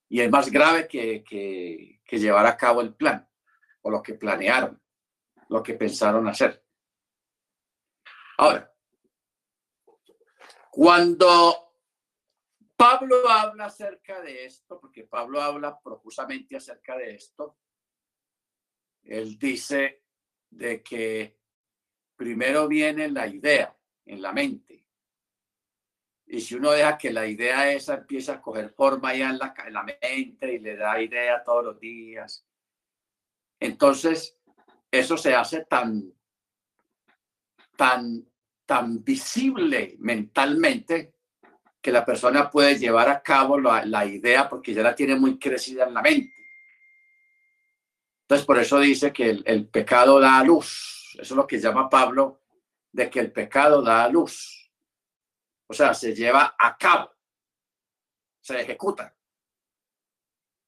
y 0.08 0.20
es 0.20 0.30
más 0.30 0.50
grave 0.50 0.86
que, 0.86 1.24
que, 1.24 2.00
que 2.04 2.18
llevar 2.18 2.46
a 2.46 2.56
cabo 2.56 2.80
el 2.80 2.94
plan 2.94 3.28
o 3.82 3.90
lo 3.90 4.02
que 4.02 4.14
planearon, 4.14 4.80
lo 5.48 5.62
que 5.62 5.74
pensaron 5.74 6.28
hacer. 6.28 6.64
Ahora, 8.38 8.72
cuando 10.70 11.66
Pablo 12.76 13.28
habla 13.28 13.66
acerca 13.66 14.20
de 14.20 14.44
esto, 14.44 14.78
porque 14.78 15.04
Pablo 15.04 15.40
habla 15.40 15.80
profusamente 15.80 16.56
acerca 16.56 16.96
de 16.96 17.14
esto. 17.14 17.58
Él 19.02 19.38
dice 19.38 20.04
de 20.50 20.82
que 20.82 21.38
primero 22.16 22.68
viene 22.68 23.08
la 23.08 23.26
idea 23.26 23.75
en 24.06 24.22
la 24.22 24.32
mente. 24.32 24.84
Y 26.28 26.40
si 26.40 26.54
uno 26.54 26.72
deja 26.72 26.98
que 26.98 27.12
la 27.12 27.26
idea 27.26 27.70
esa 27.70 27.94
empiece 27.94 28.32
a 28.32 28.40
coger 28.40 28.70
forma 28.70 29.14
ya 29.14 29.30
en 29.30 29.38
la, 29.38 29.54
en 29.64 29.72
la 29.72 29.82
mente 29.84 30.54
y 30.54 30.58
le 30.58 30.76
da 30.76 31.00
idea 31.00 31.42
todos 31.44 31.64
los 31.64 31.80
días, 31.80 32.44
entonces 33.60 34.36
eso 34.90 35.16
se 35.16 35.34
hace 35.34 35.64
tan, 35.64 36.12
tan, 37.76 38.26
tan 38.64 39.04
visible 39.04 39.96
mentalmente 39.98 41.14
que 41.80 41.92
la 41.92 42.04
persona 42.04 42.50
puede 42.50 42.76
llevar 42.76 43.08
a 43.08 43.22
cabo 43.22 43.60
la, 43.60 43.84
la 43.86 44.04
idea 44.04 44.48
porque 44.48 44.74
ya 44.74 44.82
la 44.82 44.94
tiene 44.94 45.14
muy 45.14 45.38
crecida 45.38 45.84
en 45.86 45.94
la 45.94 46.02
mente. 46.02 46.34
Entonces, 48.22 48.44
por 48.44 48.58
eso 48.58 48.80
dice 48.80 49.12
que 49.12 49.30
el, 49.30 49.44
el 49.46 49.68
pecado 49.68 50.18
da 50.18 50.42
luz. 50.42 51.14
Eso 51.14 51.34
es 51.34 51.36
lo 51.36 51.46
que 51.46 51.60
llama 51.60 51.88
Pablo 51.88 52.40
de 52.96 53.10
que 53.10 53.20
el 53.20 53.30
pecado 53.30 53.82
da 53.82 54.08
luz. 54.08 54.72
O 55.66 55.74
sea, 55.74 55.92
se 55.92 56.14
lleva 56.14 56.56
a 56.58 56.78
cabo, 56.78 57.12
se 58.40 58.58
ejecuta. 58.58 59.14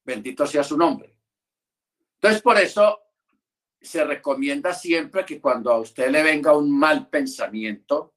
Bendito 0.05 0.47
sea 0.47 0.63
su 0.63 0.77
nombre. 0.77 1.17
Entonces, 2.15 2.43
por 2.43 2.59
eso 2.59 3.01
se 3.81 4.05
recomienda 4.05 4.75
siempre 4.75 5.25
que 5.25 5.41
cuando 5.41 5.71
a 5.73 5.81
usted 5.81 6.11
le 6.11 6.23
venga 6.23 6.55
un 6.55 6.71
mal 6.71 7.09
pensamiento, 7.09 8.15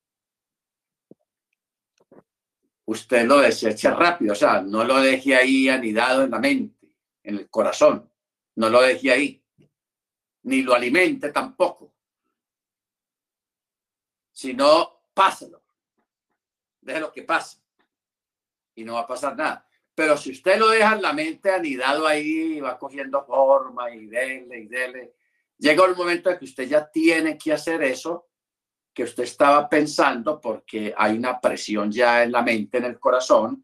usted 2.85 3.25
lo 3.25 3.39
deseche 3.39 3.91
rápido, 3.91 4.33
o 4.33 4.35
sea, 4.35 4.61
no 4.61 4.83
lo 4.83 4.99
deje 4.99 5.35
ahí 5.35 5.69
anidado 5.69 6.23
en 6.23 6.31
la 6.31 6.39
mente, 6.39 6.93
en 7.23 7.37
el 7.37 7.49
corazón, 7.49 8.11
no 8.55 8.69
lo 8.69 8.81
deje 8.81 9.11
ahí, 9.11 9.45
ni 10.43 10.63
lo 10.63 10.73
alimente 10.73 11.31
tampoco, 11.31 11.90
sino 14.41 15.03
páselo, 15.13 15.61
lo 16.81 17.11
que 17.11 17.21
pase 17.21 17.59
y 18.73 18.83
no 18.83 18.95
va 18.95 19.01
a 19.01 19.07
pasar 19.07 19.37
nada. 19.37 19.67
Pero 19.93 20.17
si 20.17 20.31
usted 20.31 20.57
lo 20.57 20.69
deja 20.69 20.95
en 20.95 21.03
la 21.03 21.13
mente 21.13 21.51
anidado 21.51 22.07
ahí, 22.07 22.59
va 22.59 22.79
cogiendo 22.79 23.23
forma 23.23 23.91
y 23.91 24.07
dele 24.07 24.61
y 24.61 24.65
dele, 24.65 25.13
llega 25.59 25.85
el 25.85 25.95
momento 25.95 26.31
de 26.31 26.39
que 26.39 26.45
usted 26.45 26.67
ya 26.67 26.89
tiene 26.89 27.37
que 27.37 27.53
hacer 27.53 27.83
eso 27.83 28.29
que 28.91 29.03
usted 29.03 29.23
estaba 29.23 29.69
pensando 29.69 30.41
porque 30.41 30.91
hay 30.97 31.17
una 31.17 31.39
presión 31.39 31.91
ya 31.91 32.23
en 32.23 32.31
la 32.31 32.41
mente, 32.41 32.79
en 32.79 32.85
el 32.85 32.99
corazón. 32.99 33.63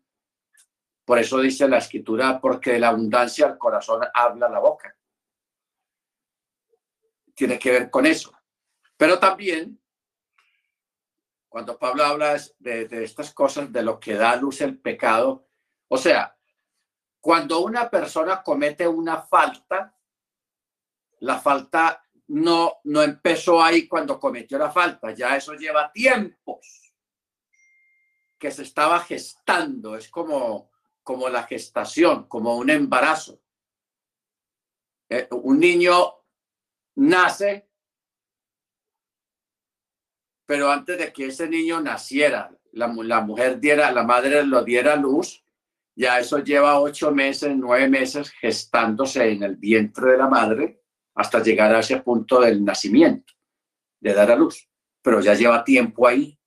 Por 1.04 1.18
eso 1.18 1.40
dice 1.40 1.68
la 1.68 1.80
escritura, 1.80 2.40
porque 2.40 2.74
de 2.74 2.80
la 2.80 2.90
abundancia 2.90 3.48
del 3.48 3.58
corazón 3.58 4.04
habla 4.14 4.48
la 4.48 4.60
boca. 4.60 4.96
Tiene 7.34 7.58
que 7.58 7.72
ver 7.72 7.90
con 7.90 8.06
eso. 8.06 8.32
Pero 8.96 9.18
también, 9.18 9.80
cuando 11.58 11.80
Pablo 11.80 12.04
habla 12.04 12.40
de, 12.60 13.04
estas 13.04 13.34
cosas, 13.34 13.74
de 13.74 13.82
lo 13.82 14.00
que 14.00 14.14
da 14.14 14.36
luz 14.36 14.62
el 14.62 14.78
pecado, 14.78 15.48
o 15.88 15.98
sea, 15.98 16.38
cuando 17.20 17.62
una 17.62 17.90
persona 17.90 18.44
comete 18.44 18.88
una 18.88 19.24
falta, 19.24 19.98
la 21.22 21.40
falta 21.40 22.06
no, 22.28 22.74
no 22.84 23.02
empezó 23.02 23.64
ahí 23.64 23.88
cuando 23.88 24.20
cometió 24.20 24.60
la 24.60 24.70
falta, 24.70 25.10
ya 25.16 25.36
eso 25.36 25.56
lleva 25.56 25.92
tiempos 25.92 26.94
que 28.38 28.52
se 28.52 28.62
estaba 28.62 29.00
gestando, 29.00 29.98
es 29.98 30.10
como, 30.10 30.70
como 31.02 31.28
la 31.28 31.42
gestación, 31.42 32.28
como 32.28 32.56
un 32.56 32.70
embarazo. 32.70 33.42
Eh, 35.10 35.28
un 35.32 35.60
niño 35.60 36.18
nace, 36.98 37.67
pero 40.48 40.72
antes 40.72 40.98
de 40.98 41.12
que 41.12 41.26
ese 41.26 41.48
niño 41.50 41.82
naciera, 41.82 42.50
la, 42.72 42.88
mujer 42.88 43.60
diera, 43.60 43.92
la 43.92 44.04
madre 44.04 44.44
lo 44.44 44.64
diera 44.64 44.96
luz, 44.96 45.44
ya 45.94 46.20
eso 46.20 46.40
lleva 46.40 46.80
ocho 46.80 47.12
meses, 47.12 47.54
nueve 47.56 47.90
meses 47.90 48.32
gestándose 48.32 49.30
en 49.30 49.44
el 49.44 49.58
vientre 49.58 50.12
de 50.12 50.18
la 50.18 50.30
madre 50.30 50.82
hasta 51.16 51.44
llegar 51.44 51.76
a 51.76 51.80
ese 51.80 52.02
punto 52.02 52.40
del 52.40 52.64
nacimiento, 52.64 53.34
de 54.00 54.14
dar 54.14 54.32
a 54.32 54.36
luz. 54.38 54.70
Pero 55.02 55.20
ya 55.20 55.34
lleva 55.34 55.66
tiempo 55.66 56.08
ahí. 56.08 56.40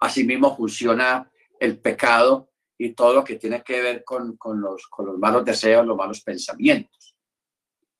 Asimismo 0.00 0.54
funciona 0.54 1.30
el 1.58 1.78
pecado 1.78 2.50
y 2.76 2.92
todo 2.92 3.14
lo 3.14 3.24
que 3.24 3.36
tiene 3.36 3.62
que 3.62 3.80
ver 3.80 4.04
con, 4.04 4.36
los, 4.60 4.86
con 4.88 5.06
los 5.06 5.18
malos 5.18 5.44
deseos, 5.46 5.86
los 5.86 5.96
malos 5.96 6.20
pensamientos. 6.20 7.16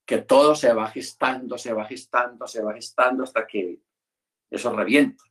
Que 0.05 0.19
todo 0.19 0.55
se 0.55 0.73
va 0.75 0.91
gestando, 0.91 1.57
se 1.57 1.73
va 1.73 1.87
gestando, 1.87 2.47
se 2.47 2.63
va 2.63 2.75
gestando 2.75 3.25
hasta 3.25 3.47
que 3.47 3.81
eso 4.51 4.75
revienta. 4.75 5.25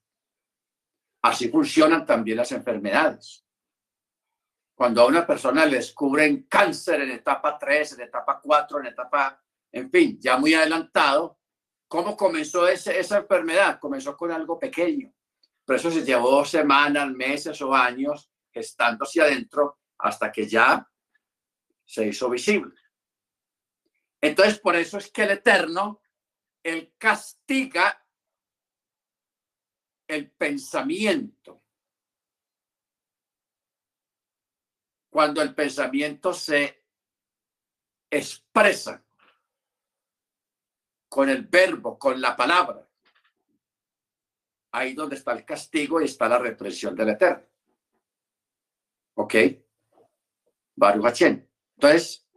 Así 1.21 1.49
funcionan 1.49 2.05
también 2.05 2.37
las 2.37 2.51
enfermedades. 2.51 3.43
Cuando 4.75 5.01
a 5.01 5.07
una 5.07 5.25
persona 5.25 5.65
le 5.65 5.77
descubren 5.77 6.43
cáncer 6.43 7.01
en 7.01 7.11
etapa 7.11 7.57
3, 7.57 7.93
en 7.93 8.01
etapa 8.01 8.39
4, 8.41 8.79
en 8.79 8.85
etapa 8.85 9.41
en 9.71 9.89
fin, 9.89 10.17
ya 10.19 10.37
muy 10.37 10.53
adelantado. 10.53 11.39
¿Cómo 11.87 12.17
comenzó 12.17 12.67
ese, 12.67 12.99
esa 12.99 13.17
enfermedad? 13.17 13.79
Comenzó 13.79 14.15
con 14.15 14.31
algo 14.31 14.59
pequeño, 14.59 15.13
pero 15.65 15.77
eso 15.77 15.91
se 15.91 16.03
llevó 16.03 16.43
semanas, 16.43 17.09
meses 17.11 17.61
o 17.61 17.73
años 17.73 18.29
gestándose 18.51 19.21
adentro 19.21 19.79
hasta 19.99 20.31
que 20.31 20.47
ya 20.47 20.87
se 21.85 22.07
hizo 22.07 22.29
visible. 22.29 22.75
Entonces, 24.19 24.59
por 24.59 24.75
eso 24.75 24.97
es 24.97 25.11
que 25.11 25.23
el 25.23 25.31
Eterno, 25.31 26.01
Él 26.63 26.93
castiga 26.97 28.03
el 30.07 30.31
pensamiento. 30.31 31.63
Cuando 35.09 35.41
el 35.41 35.53
pensamiento 35.53 36.33
se 36.33 36.85
expresa 38.09 39.03
con 41.09 41.29
el 41.29 41.43
verbo, 41.43 41.97
con 41.97 42.19
la 42.21 42.35
palabra. 42.35 42.87
Ahí 44.71 44.93
donde 44.93 45.15
está 45.15 45.31
el 45.33 45.45
castigo 45.45 46.01
y 46.01 46.05
está 46.05 46.29
la 46.29 46.37
represión 46.37 46.95
del 46.95 47.09
Eterno. 47.09 47.45
¿Ok? 49.15 49.35
Baruch 50.75 51.21
Entonces, 51.21 52.27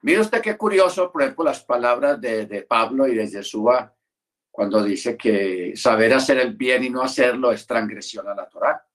mire 0.00 0.20
usted 0.20 0.40
qué 0.40 0.56
curioso, 0.56 1.12
por 1.12 1.22
ejemplo, 1.22 1.44
las 1.44 1.62
palabras 1.62 2.18
de, 2.20 2.46
de 2.46 2.62
Pablo 2.62 3.06
y 3.06 3.14
de 3.14 3.28
Yeshua 3.28 3.94
cuando 4.50 4.82
dice 4.82 5.16
que 5.16 5.76
saber 5.76 6.12
hacer 6.12 6.38
el 6.38 6.54
bien 6.54 6.84
y 6.84 6.90
no 6.90 7.02
hacerlo 7.02 7.52
es 7.52 7.66
transgresión 7.66 8.28
a 8.28 8.34
la 8.34 8.48
Torah. 8.48 8.86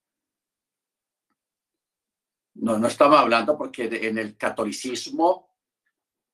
No, 2.56 2.78
no 2.78 2.88
estamos 2.88 3.20
hablando 3.20 3.58
porque 3.58 3.90
en 4.08 4.18
el 4.18 4.38
catolicismo 4.38 5.56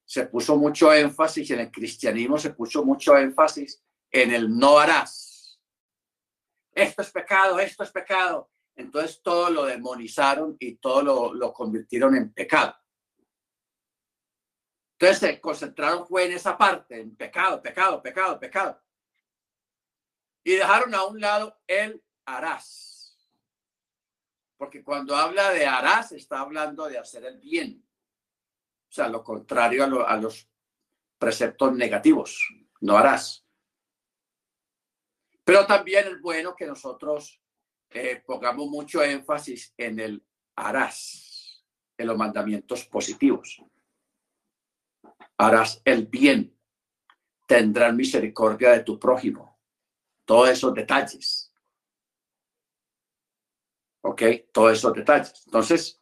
se 0.06 0.28
puso 0.28 0.58
mucho 0.58 0.94
énfasis, 0.94 1.52
en 1.52 1.62
el 1.62 1.72
cristianismo 1.72 2.38
se 2.38 2.54
puso 2.54 2.84
mucho 2.84 3.18
énfasis 3.18 3.84
en 4.12 4.32
el 4.32 4.56
no 4.56 4.78
harás. 4.78 5.60
Esto 6.74 7.02
es 7.02 7.12
pecado, 7.12 7.60
esto 7.60 7.84
es 7.84 7.92
pecado. 7.92 8.52
Entonces 8.76 9.22
todo 9.22 9.50
lo 9.50 9.66
demonizaron 9.66 10.56
y 10.60 10.76
todo 10.76 11.02
lo, 11.02 11.34
lo 11.34 11.54
convirtieron 11.54 12.16
en 12.16 12.34
pecado. 12.34 12.76
Entonces 15.00 15.18
se 15.20 15.42
concentraron 15.42 16.06
fue 16.06 16.26
en 16.26 16.34
esa 16.34 16.58
parte, 16.58 17.00
en 17.00 17.16
pecado, 17.16 17.62
pecado, 17.62 18.02
pecado, 18.02 18.40
pecado. 18.40 18.82
Y 20.44 20.54
dejaron 20.54 20.94
a 20.96 21.06
un 21.06 21.20
lado 21.20 21.60
el 21.68 22.04
harás. 22.26 23.18
Porque 24.58 24.84
cuando 24.84 25.16
habla 25.16 25.52
de 25.52 25.66
harás, 25.66 26.12
está 26.12 26.40
hablando 26.40 26.88
de 26.88 26.98
hacer 26.98 27.26
el 27.26 27.40
bien. 27.40 27.84
O 28.88 28.92
sea, 28.92 29.08
lo 29.08 29.24
contrario 29.24 30.06
a, 30.06 30.18
los 30.18 30.48
preceptos 31.18 31.74
negativos. 31.74 32.48
No 32.82 32.98
harás. 32.98 33.46
Pero 35.44 35.66
también 35.66 36.08
es 36.08 36.22
bueno 36.22 36.56
que 36.56 36.66
nosotros 36.66 37.42
eh, 37.90 38.22
pongamos 38.26 38.68
mucho 38.68 39.04
énfasis 39.04 39.74
en 39.78 40.00
el 40.00 40.26
harás, 40.56 41.64
en 41.98 42.08
los 42.08 42.18
mandamientos 42.18 42.86
positivos. 42.86 43.64
Harás 45.38 45.82
el 45.86 46.06
bien, 46.06 46.56
tendrás 47.48 47.94
misericordia 47.94 48.72
de 48.72 48.84
tu 48.84 49.00
prójimo. 49.00 49.51
Todos 50.26 50.50
esos 50.50 50.74
detalles. 50.74 51.54
¿Ok? 54.02 54.24
Todos 54.52 54.74
esos 54.74 54.94
detalles. 54.94 55.44
Entonces, 55.46 56.00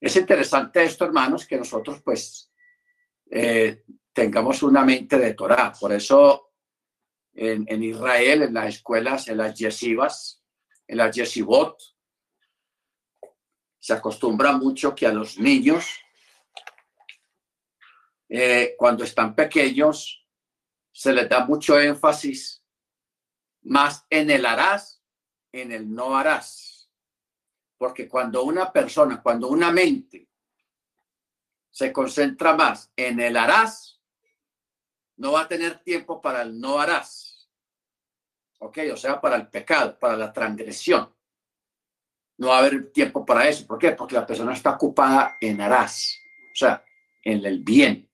es 0.00 0.16
interesante 0.16 0.84
esto, 0.84 1.04
hermanos, 1.04 1.46
que 1.46 1.56
nosotros 1.56 2.02
pues 2.02 2.50
eh, 3.30 3.84
tengamos 4.12 4.62
una 4.62 4.84
mente 4.84 5.18
de 5.18 5.34
Torah. 5.34 5.72
Por 5.78 5.92
eso 5.92 6.52
en, 7.34 7.82
Israel, 7.82 8.42
en 8.42 8.54
las 8.54 8.76
escuelas, 8.76 9.28
en 9.28 9.38
las 9.38 9.58
yeshivas, 9.58 10.42
en 10.86 10.98
las 10.98 11.14
yeshivot, 11.14 11.78
se 13.78 13.92
acostumbra 13.92 14.52
mucho 14.52 14.94
que 14.94 15.06
a 15.06 15.12
los 15.12 15.38
niños, 15.38 15.86
eh, 18.28 18.74
cuando 18.78 19.04
están 19.04 19.34
pequeños, 19.34 20.26
se 20.92 21.12
les 21.12 21.28
da 21.28 21.44
mucho 21.44 21.78
énfasis 21.78 22.63
más 23.64 24.06
en 24.10 24.30
el 24.30 24.46
harás, 24.46 25.02
en 25.52 25.72
el 25.72 25.92
no 25.92 26.16
harás. 26.16 26.90
Porque 27.76 28.08
cuando 28.08 28.44
una 28.44 28.72
persona, 28.72 29.22
cuando 29.22 29.48
una 29.48 29.70
mente 29.70 30.28
se 31.70 31.92
concentra 31.92 32.54
más 32.54 32.92
en 32.96 33.20
el 33.20 33.36
harás, 33.36 34.00
no 35.16 35.32
va 35.32 35.42
a 35.42 35.48
tener 35.48 35.82
tiempo 35.82 36.20
para 36.20 36.42
el 36.42 36.58
no 36.58 36.78
harás. 36.78 37.48
¿Ok? 38.60 38.78
O 38.92 38.96
sea, 38.96 39.20
para 39.20 39.36
el 39.36 39.48
pecado, 39.48 39.98
para 39.98 40.16
la 40.16 40.32
transgresión. 40.32 41.12
No 42.36 42.48
va 42.48 42.56
a 42.56 42.58
haber 42.60 42.92
tiempo 42.92 43.24
para 43.24 43.48
eso. 43.48 43.66
¿Por 43.66 43.78
qué? 43.78 43.92
Porque 43.92 44.14
la 44.14 44.26
persona 44.26 44.52
está 44.52 44.70
ocupada 44.70 45.36
en 45.40 45.60
harás. 45.60 46.18
O 46.52 46.56
sea, 46.56 46.84
en 47.22 47.44
el 47.44 47.62
bien, 47.62 48.10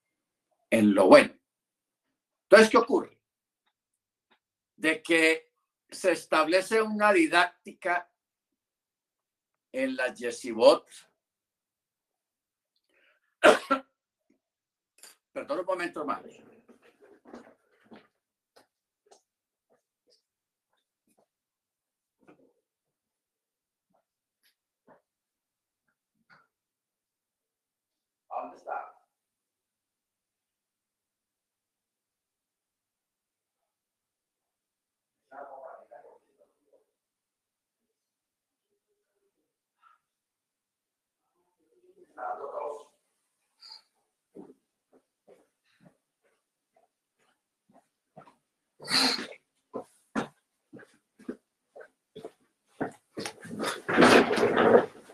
en 0.68 0.94
lo 0.94 1.06
bueno. 1.06 1.34
Entonces, 2.44 2.70
¿qué 2.70 2.76
ocurre? 2.76 3.19
De 4.80 5.02
que 5.02 5.52
se 5.90 6.12
establece 6.12 6.80
una 6.80 7.12
didáctica 7.12 8.10
en 9.72 9.94
la 9.94 10.14
Yesibot 10.14 10.88
Perdón 15.32 15.60
un 15.60 15.66
momento 15.66 16.04
más. 16.06 16.22
¿Dónde 28.28 28.56
está? 28.56 28.89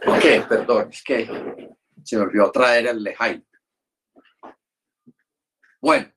Ok, 0.07 0.49
perdón, 0.49 0.90
es 0.90 1.03
que 1.03 1.27
se 2.05 2.16
me 2.16 2.23
olvidó 2.23 2.51
traer 2.53 2.87
el 2.87 3.03
lejay. 3.03 3.45
Bueno, 5.81 6.12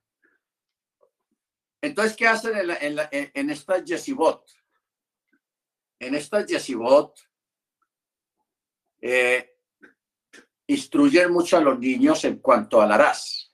entonces, 1.82 2.16
¿qué 2.16 2.26
hacen 2.28 2.56
en, 2.56 2.98
en, 3.10 3.30
en 3.34 3.50
esta 3.50 3.82
yesibot? 3.82 4.48
En 5.98 6.14
esta 6.14 6.44
yesibot 6.44 7.18
eh, 9.00 9.49
instruyen 10.70 11.32
mucho 11.32 11.56
a 11.56 11.60
los 11.60 11.78
niños 11.78 12.24
en 12.24 12.38
cuanto 12.38 12.80
al 12.80 12.92
harás, 12.92 13.52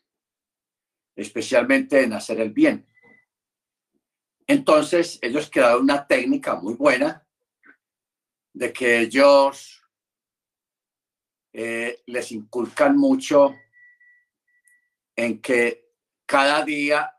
especialmente 1.15 2.03
en 2.03 2.13
hacer 2.13 2.41
el 2.41 2.51
bien. 2.51 2.87
Entonces, 4.47 5.19
ellos 5.23 5.49
crearon 5.51 5.83
una 5.83 6.07
técnica 6.07 6.57
muy 6.57 6.75
buena 6.75 7.27
de 8.53 8.73
que 8.73 9.01
ellos 9.01 9.83
eh, 11.55 12.03
les 12.07 12.33
inculcan 12.33 12.99
mucho 12.99 13.55
en 15.17 15.41
que 15.41 15.91
cada 16.27 16.63
día 16.65 17.17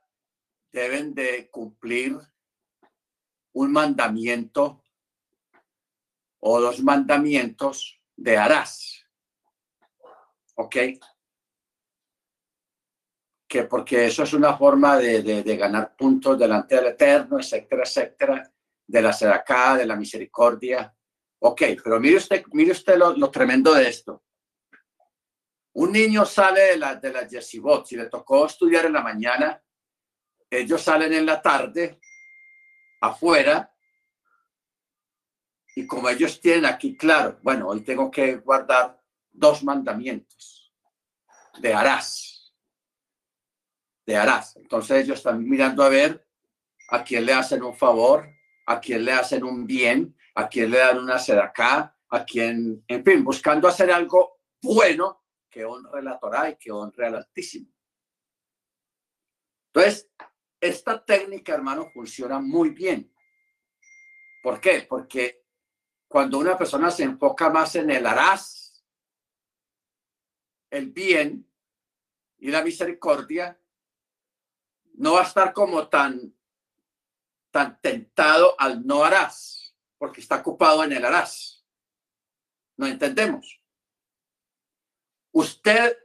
deben 0.72 1.16
de 1.16 1.50
cumplir 1.50 2.18
un 3.54 3.72
mandamiento 3.72 4.84
o 6.40 6.62
dos 6.62 6.84
mandamientos 6.84 8.00
de 8.16 8.38
harás. 8.38 9.07
¿Ok? 10.58 10.76
que 13.48 13.64
porque 13.64 14.08
eso 14.08 14.24
es 14.24 14.34
una 14.34 14.58
forma 14.58 14.98
de, 14.98 15.24
de, 15.24 15.58
ganar 15.58 15.96
puntos 15.96 16.38
delante 16.38 16.76
del 16.76 16.88
Eterno, 16.88 17.40
etcétera, 17.40 17.84
etcétera, 17.84 18.54
de 18.86 19.02
la 19.02 19.14
sedacá, 19.14 19.78
de 19.78 19.86
la 19.86 19.96
misericordia. 19.96 20.94
Ok, 21.40 21.62
pero 21.82 22.00
mire 22.00 22.18
usted, 22.18 22.44
mire 22.52 22.72
usted 22.72 22.98
lo, 22.98 23.16
lo, 23.16 23.32
tremendo 23.32 23.74
de 23.74 23.88
esto. 23.88 24.24
Un 25.76 25.94
niño 25.94 26.26
sale 26.26 26.62
de 26.62 26.78
la, 26.78 26.96
de 26.96 27.14
la 27.14 27.26
Yesibot, 27.26 27.86
si 27.86 27.96
le 27.96 28.08
tocó 28.08 28.48
estudiar 28.48 28.86
en 28.86 28.94
la 28.94 29.02
mañana, 29.02 29.64
ellos 30.50 30.82
salen 30.82 31.14
en 31.14 31.26
la 31.26 31.42
tarde 31.42 32.00
afuera 33.00 33.74
y 35.76 35.86
como 35.86 36.10
ellos 36.10 36.42
tienen 36.42 36.66
aquí 36.66 36.98
claro, 36.98 37.40
bueno, 37.44 37.68
hoy 37.68 37.82
tengo 37.82 38.10
que 38.10 38.38
guardar 38.38 39.00
dos 39.38 39.64
mandamientos 39.64 40.74
de 41.60 41.74
harás 41.74 42.38
de 44.08 44.16
harás. 44.16 44.56
Entonces 44.56 45.04
ellos 45.04 45.18
están 45.18 45.44
mirando 45.48 45.84
a 45.84 45.90
ver 45.90 46.26
a 46.90 47.04
quién 47.04 47.26
le 47.26 47.34
hacen 47.34 47.62
un 47.62 47.76
favor, 47.76 48.28
a 48.66 48.80
quién 48.80 49.04
le 49.04 49.12
hacen 49.12 49.44
un 49.44 49.68
bien, 49.68 50.16
a 50.34 50.48
quién 50.48 50.72
le 50.72 50.78
dan 50.78 50.98
una 50.98 51.18
acá, 51.18 51.96
a 52.10 52.24
quién, 52.24 52.84
en 52.88 53.04
fin, 53.04 53.24
buscando 53.24 53.68
hacer 53.68 53.92
algo 53.92 54.40
bueno 54.62 55.26
que 55.50 55.66
honre 55.66 56.02
la 56.02 56.18
Torah 56.18 56.50
y 56.50 56.56
que 56.56 56.72
honre 56.72 57.08
al 57.08 57.16
Altísimo. 57.16 57.70
Entonces, 59.74 60.10
esta 60.60 61.04
técnica, 61.04 61.54
hermano, 61.54 61.90
funciona 61.94 62.40
muy 62.40 62.70
bien. 62.70 63.14
¿Por 64.42 64.62
qué? 64.62 64.86
Porque 64.88 65.44
cuando 66.08 66.40
una 66.40 66.58
persona 66.58 66.90
se 66.90 67.04
enfoca 67.04 67.50
más 67.50 67.76
en 67.76 67.92
el 67.92 68.06
harás, 68.06 68.67
el 70.70 70.92
bien 70.92 71.48
y 72.40 72.52
la 72.52 72.64
misericordia, 72.64 73.60
no 74.96 75.14
va 75.14 75.22
a 75.22 75.28
estar 75.28 75.54
como 75.54 75.88
tan, 75.88 76.34
tan 77.52 77.80
tentado 77.82 78.56
al 78.60 78.86
no 78.86 79.04
harás, 79.04 79.76
porque 79.98 80.22
está 80.22 80.38
ocupado 80.38 80.84
en 80.84 80.94
el 80.94 81.06
harás. 81.06 81.66
¿No 82.76 82.86
entendemos? 82.86 83.62
Usted 85.32 85.98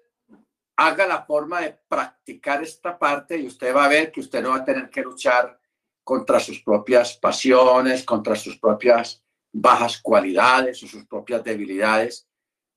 haga 0.76 1.06
la 1.06 1.24
forma 1.24 1.60
de 1.60 1.72
practicar 1.88 2.62
esta 2.62 2.98
parte 2.98 3.38
y 3.38 3.46
usted 3.46 3.74
va 3.74 3.84
a 3.84 3.88
ver 3.88 4.10
que 4.10 4.20
usted 4.20 4.42
no 4.42 4.50
va 4.50 4.56
a 4.56 4.64
tener 4.64 4.90
que 4.90 5.02
luchar 5.02 5.60
contra 6.02 6.40
sus 6.40 6.62
propias 6.62 7.16
pasiones, 7.16 8.04
contra 8.04 8.34
sus 8.34 8.58
propias 8.58 9.22
bajas 9.52 10.00
cualidades 10.00 10.82
o 10.82 10.86
sus 10.86 11.06
propias 11.06 11.44
debilidades, 11.44 12.28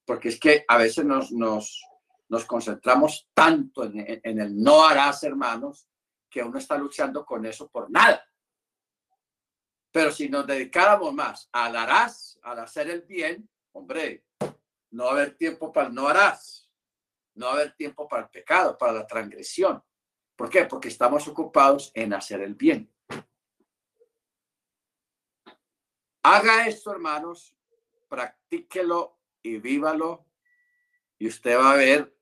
porque 0.06 0.30
es 0.30 0.39
que 0.39 0.65
a 0.68 0.78
veces 0.78 1.04
nos, 1.06 1.32
nos, 1.32 1.84
nos 2.30 2.46
concentramos 2.46 3.28
tanto 3.34 3.84
en, 3.84 4.22
en 4.24 4.39
el 4.39 4.62
no 4.62 4.86
harás, 4.86 5.24
hermanos, 5.24 5.88
que 6.30 6.44
uno 6.44 6.60
está 6.60 6.78
luchando 6.78 7.26
con 7.26 7.46
eso 7.46 7.70
por 7.70 7.89
nada. 7.89 8.24
Pero 9.91 10.12
si 10.12 10.28
nos 10.30 10.46
dedicáramos 10.46 11.13
más 11.13 11.50
al 11.52 11.76
harás, 11.76 12.38
al 12.44 12.60
hacer 12.60 12.89
el 12.89 13.02
bien, 13.04 13.50
hombre, 13.72 14.26
no 14.91 15.06
va 15.06 15.10
a 15.12 15.13
haber 15.13 15.38
tiempo 15.38 15.72
para 15.72 15.88
el 15.88 15.94
no 15.94 16.08
harás, 16.08 16.70
no 17.36 17.48
va 17.48 17.52
a 17.54 17.56
haber 17.56 17.76
tiempo 17.76 18.08
para 18.08 18.24
el 18.24 18.30
pecado, 18.30 18.78
para 18.78 18.94
la 18.94 19.08
transgresión. 19.08 19.82
¿Por 20.36 20.50
qué? 20.50 20.65
Porque 20.65 20.89
estamos 20.89 21.28
ocupados 21.28 21.91
en 21.94 22.13
hacer 22.13 22.41
el 22.41 22.56
bien. 22.56 22.94
Haga 26.24 26.68
esto, 26.68 26.91
hermanos, 26.91 27.56
practíquelo 28.10 29.20
y 29.46 29.60
vívalo, 29.60 30.26
y 31.20 31.28
usted 31.28 31.58
va 31.58 31.74
a 31.74 31.78
ver 31.78 32.14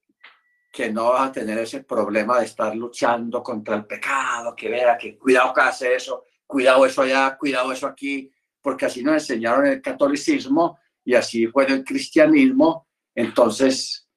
que 0.72 0.92
no 0.92 1.12
vas 1.12 1.30
a 1.30 1.32
tener 1.32 1.58
ese 1.60 1.84
problema 1.84 2.40
de 2.40 2.46
estar 2.46 2.76
luchando 2.76 3.42
contra 3.42 3.76
el 3.76 3.86
pecado, 3.86 4.56
que 4.56 4.70
vea 4.70 4.98
que 4.98 5.18
cuidado 5.18 5.54
que 5.54 5.62
hace 5.62 5.96
eso, 5.96 6.26
cuidado 6.46 6.86
eso 6.86 7.04
allá, 7.04 7.38
cuidado 7.38 7.72
eso 7.72 7.88
aquí, 7.88 8.30
porque 8.62 8.88
así 8.88 9.04
nos 9.04 9.14
enseñaron 9.14 9.68
el 9.68 9.82
catolicismo 9.82 10.80
y 11.06 11.16
así 11.16 11.48
fue 11.48 11.66
el 11.66 11.84
cristianismo, 11.84 12.88
entonces 13.16 14.10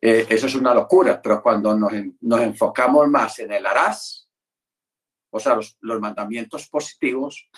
eh, 0.00 0.26
eso 0.28 0.46
es 0.46 0.54
una 0.54 0.74
locura, 0.74 1.20
pero 1.22 1.42
cuando 1.42 1.76
nos, 1.76 1.92
nos, 2.20 2.40
enfocamos 2.40 3.06
más 3.08 3.38
en 3.40 3.52
el 3.52 3.66
harás, 3.66 4.28
o 5.30 5.38
sea, 5.38 5.54
los, 5.54 5.76
los 5.80 6.00
mandamientos 6.00 6.68
positivos, 6.68 7.50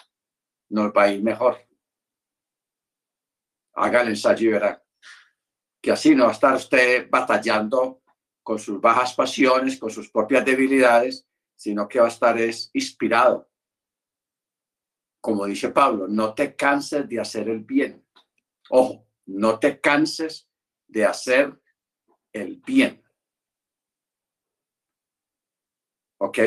nos 0.71 0.93
va 0.93 1.05
a 1.05 1.13
ir 1.13 1.23
mejor. 1.23 1.59
Haga 3.75 4.03
el 4.03 4.09
ensayo 4.09 4.49
y 4.49 4.53
verá 4.53 4.83
que 5.81 5.91
así 5.91 6.15
no 6.15 6.25
va 6.25 6.31
a 6.31 6.35
estar 6.35 6.55
usted 6.55 7.09
batallando 7.11 8.03
con 8.43 8.59
sus 8.59 8.81
bajas 8.81 9.15
pasiones, 9.15 9.79
con 9.79 9.91
sus 9.91 10.11
propias 10.11 10.45
debilidades, 10.45 11.27
sino 11.57 11.89
que 11.89 12.01
va 12.01 12.07
a 12.07 12.09
estar 12.09 12.39
es 12.39 12.71
inspirado. 12.73 13.49
Como 15.21 15.45
dice 15.47 15.69
Pablo, 15.69 16.09
no 16.09 16.35
te 16.35 16.57
canses 16.57 17.09
de 17.09 17.21
hacer 17.21 17.49
el 17.49 17.61
bien. 17.61 18.07
Ojo, 18.71 19.07
no 19.27 19.59
te 19.59 19.81
canses 19.81 20.49
de 20.89 21.05
hacer 21.05 21.61
el 22.33 22.57
bien. 22.57 23.03
¿Ok? 26.19 26.39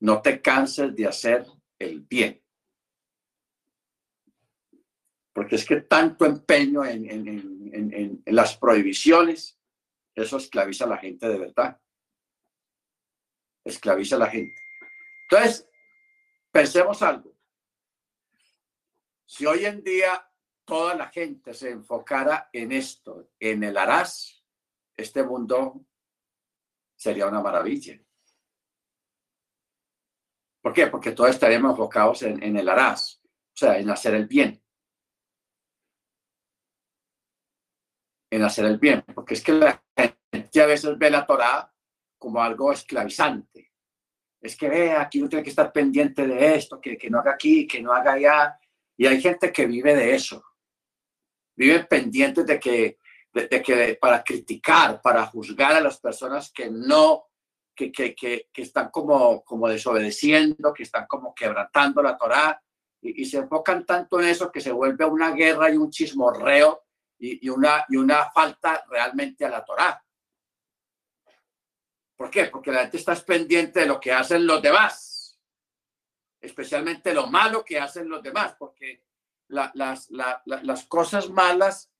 No 0.00 0.20
te 0.20 0.40
canses 0.40 0.94
de 0.94 1.06
hacer 1.06 1.46
el 1.78 2.00
bien. 2.00 2.42
Porque 5.38 5.54
es 5.54 5.64
que 5.64 5.82
tanto 5.82 6.24
empeño 6.24 6.84
en, 6.84 8.24
las 8.26 8.56
prohibiciones, 8.56 9.56
eso 10.12 10.36
esclaviza 10.36 10.84
a 10.84 10.88
la 10.88 10.96
gente 10.96 11.28
de 11.28 11.38
verdad. 11.38 11.80
Esclaviza 13.62 14.16
a 14.16 14.18
la 14.18 14.26
gente. 14.26 14.60
Entonces, 15.30 15.70
pensemos 16.50 17.00
algo. 17.02 17.36
Si 19.26 19.46
hoy 19.46 19.64
en 19.64 19.84
día 19.84 20.28
toda 20.64 20.96
la 20.96 21.08
gente 21.08 21.54
se 21.54 21.70
enfocara 21.70 22.50
en 22.52 22.72
esto, 22.72 23.30
en 23.38 23.62
el 23.62 23.76
harás, 23.76 24.44
este 24.96 25.22
mundo 25.22 25.86
sería 26.96 27.28
una 27.28 27.40
maravilla. 27.40 27.96
¿Por 30.60 30.72
qué? 30.72 30.88
Porque 30.88 31.12
todos 31.12 31.30
estaríamos 31.30 31.70
enfocados 31.70 32.24
en, 32.24 32.42
en 32.42 32.56
el 32.56 32.68
harás, 32.68 33.22
o 33.24 33.56
sea, 33.56 33.78
en 33.78 33.88
hacer 33.88 34.16
el 34.16 34.26
bien. 34.26 34.60
En 38.30 38.42
hacer 38.42 38.66
el 38.66 38.78
bien, 38.78 39.04
porque 39.14 39.34
es 39.34 39.42
que 39.42 39.52
la 39.52 39.82
gente 39.96 40.62
a 40.62 40.66
veces 40.66 40.98
ve 40.98 41.10
la 41.10 41.26
Torah 41.26 41.72
como 42.18 42.42
algo 42.42 42.72
esclavizante. 42.72 43.72
Es 44.40 44.56
que 44.56 44.68
ve, 44.68 44.92
aquí 44.92 45.20
uno 45.20 45.28
tiene 45.28 45.42
que 45.42 45.50
estar 45.50 45.72
pendiente 45.72 46.26
de 46.26 46.54
esto, 46.54 46.80
que, 46.80 46.96
que 46.96 47.10
no 47.10 47.20
haga 47.20 47.32
aquí, 47.32 47.66
que 47.66 47.80
no 47.80 47.92
haga 47.92 48.12
allá. 48.12 48.58
Y 48.96 49.06
hay 49.06 49.20
gente 49.20 49.50
que 49.50 49.66
vive 49.66 49.94
de 49.94 50.14
eso 50.14 50.44
viven 51.58 51.86
pendientes 51.86 52.46
de 52.46 52.60
que, 52.60 52.98
de, 53.32 53.62
que 53.62 53.98
para 54.00 54.22
criticar, 54.22 55.02
para 55.02 55.26
juzgar 55.26 55.72
a 55.72 55.80
las 55.80 55.98
personas 55.98 56.52
que 56.52 56.70
no, 56.70 57.24
que, 57.74 57.90
que, 57.90 58.14
que, 58.14 58.48
están 58.54 58.90
como, 58.90 59.42
como 59.42 59.68
desobedeciendo, 59.68 60.72
que 60.72 60.84
están 60.84 61.06
como 61.08 61.34
quebrantando 61.34 62.00
la 62.00 62.16
Torá, 62.16 62.62
y, 63.02 63.24
se 63.26 63.38
enfocan 63.38 63.84
tanto 63.84 64.20
en 64.20 64.28
eso 64.28 64.50
que 64.50 64.60
se 64.60 64.72
vuelve 64.72 65.04
una 65.04 65.32
guerra 65.32 65.70
y 65.70 65.76
un 65.76 65.90
chismorreo 65.90 66.84
y, 67.18 67.48
una, 67.48 67.84
y 67.88 67.96
una 67.96 68.30
falta 68.30 68.84
realmente 68.88 69.44
a 69.44 69.50
la 69.50 69.64
Torá. 69.64 70.04
¿Por 72.16 72.30
qué? 72.30 72.46
Porque 72.46 72.72
la 72.72 72.82
gente 72.82 72.96
está 72.96 73.14
pendiente 73.14 73.80
de 73.80 73.86
lo 73.86 74.00
que 74.00 74.12
hacen 74.12 74.46
los 74.46 74.60
demás, 74.60 75.38
especialmente 76.40 77.14
lo 77.14 77.26
malo 77.28 77.64
que 77.64 77.78
hacen 77.78 78.08
los 78.08 78.22
demás, 78.22 78.56
porque 78.58 79.04
las, 79.48 80.08
las 80.10 80.84
cosas 80.86 81.30
malas 81.30 81.90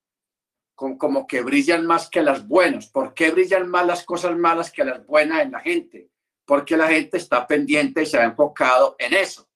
como 0.75 1.27
que 1.27 1.41
brillan 1.43 1.87
más 1.87 2.09
que 2.09 2.23
las 2.23 2.47
buenas. 2.47 2.87
¿Por 2.87 3.13
qué 3.13 3.31
brillan 3.31 3.69
más 3.69 3.85
las 3.85 4.05
cosas 4.05 4.37
malas 4.37 4.71
que 4.71 4.85
las 4.85 5.05
buenas 5.05 5.43
en 5.43 5.51
la 5.51 5.61
gente? 5.61 6.11
Porque 6.45 6.77
la 6.77 6.89
gente 6.89 7.17
está 7.17 7.47
pendiente 7.47 8.03
y 8.03 8.07
se 8.07 8.19
ha 8.19 8.25
enfocado 8.25 8.95
en 8.99 9.15
eso. 9.15 9.49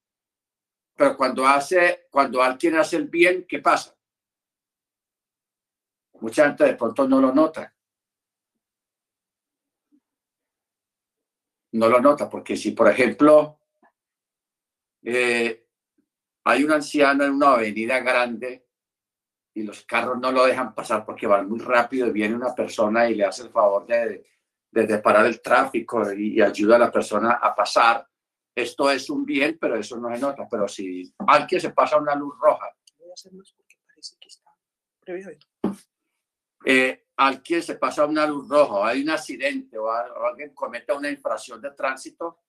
Pero 0.96 1.16
cuando 1.16 1.46
hace, 1.46 2.06
cuando 2.10 2.42
alguien 2.42 2.76
hace 2.76 2.96
el 2.96 3.08
bien, 3.08 3.46
¿qué 3.48 3.60
pasa? 3.60 3.96
Mucha 6.22 6.46
gente 6.46 6.64
de 6.64 6.76
pronto 6.76 7.08
no 7.08 7.20
lo 7.20 7.32
nota. 7.32 7.74
No 11.72 11.88
lo 11.88 12.00
nota, 12.00 12.30
porque 12.30 12.56
si, 12.56 12.70
por 12.70 12.88
ejemplo, 12.88 13.58
eh, 15.02 15.66
hay 16.44 16.62
un 16.62 16.70
anciano 16.70 17.24
en 17.24 17.32
una 17.32 17.54
avenida 17.54 17.98
grande 17.98 18.68
y 19.52 19.64
los 19.64 19.82
carros 19.82 20.16
no 20.20 20.30
lo 20.30 20.46
dejan 20.46 20.72
pasar 20.76 21.04
porque 21.04 21.26
van 21.26 21.48
muy 21.48 21.58
rápido 21.58 22.06
y 22.06 22.12
viene 22.12 22.36
una 22.36 22.54
persona 22.54 23.10
y 23.10 23.16
le 23.16 23.24
hace 23.24 23.42
el 23.42 23.50
favor 23.50 23.84
de, 23.84 24.24
de, 24.70 24.98
parar 24.98 25.26
el 25.26 25.42
tráfico 25.42 26.12
y, 26.12 26.40
ayuda 26.40 26.76
a 26.76 26.78
la 26.78 26.92
persona 26.92 27.32
a 27.32 27.52
pasar. 27.52 28.06
Esto 28.54 28.88
es 28.92 29.10
un 29.10 29.24
bien, 29.24 29.58
pero 29.60 29.74
eso 29.74 29.96
no 29.96 30.08
se 30.14 30.20
nota. 30.20 30.46
Pero 30.48 30.68
si 30.68 31.12
alguien 31.26 31.60
se 31.60 31.70
pasa 31.70 31.98
una 31.98 32.14
luz 32.14 32.38
roja, 32.38 32.68
eh, 36.64 37.04
alguien 37.16 37.62
se 37.62 37.76
pasa 37.76 38.06
una 38.06 38.26
luz 38.26 38.48
roja, 38.48 38.88
hay 38.88 39.02
un 39.02 39.10
accidente 39.10 39.78
o, 39.78 39.90
alguien 39.90 40.54
comete 40.54 40.92
una 40.92 41.10
infracción 41.10 41.60
de 41.60 41.70
tránsito, 41.72 42.40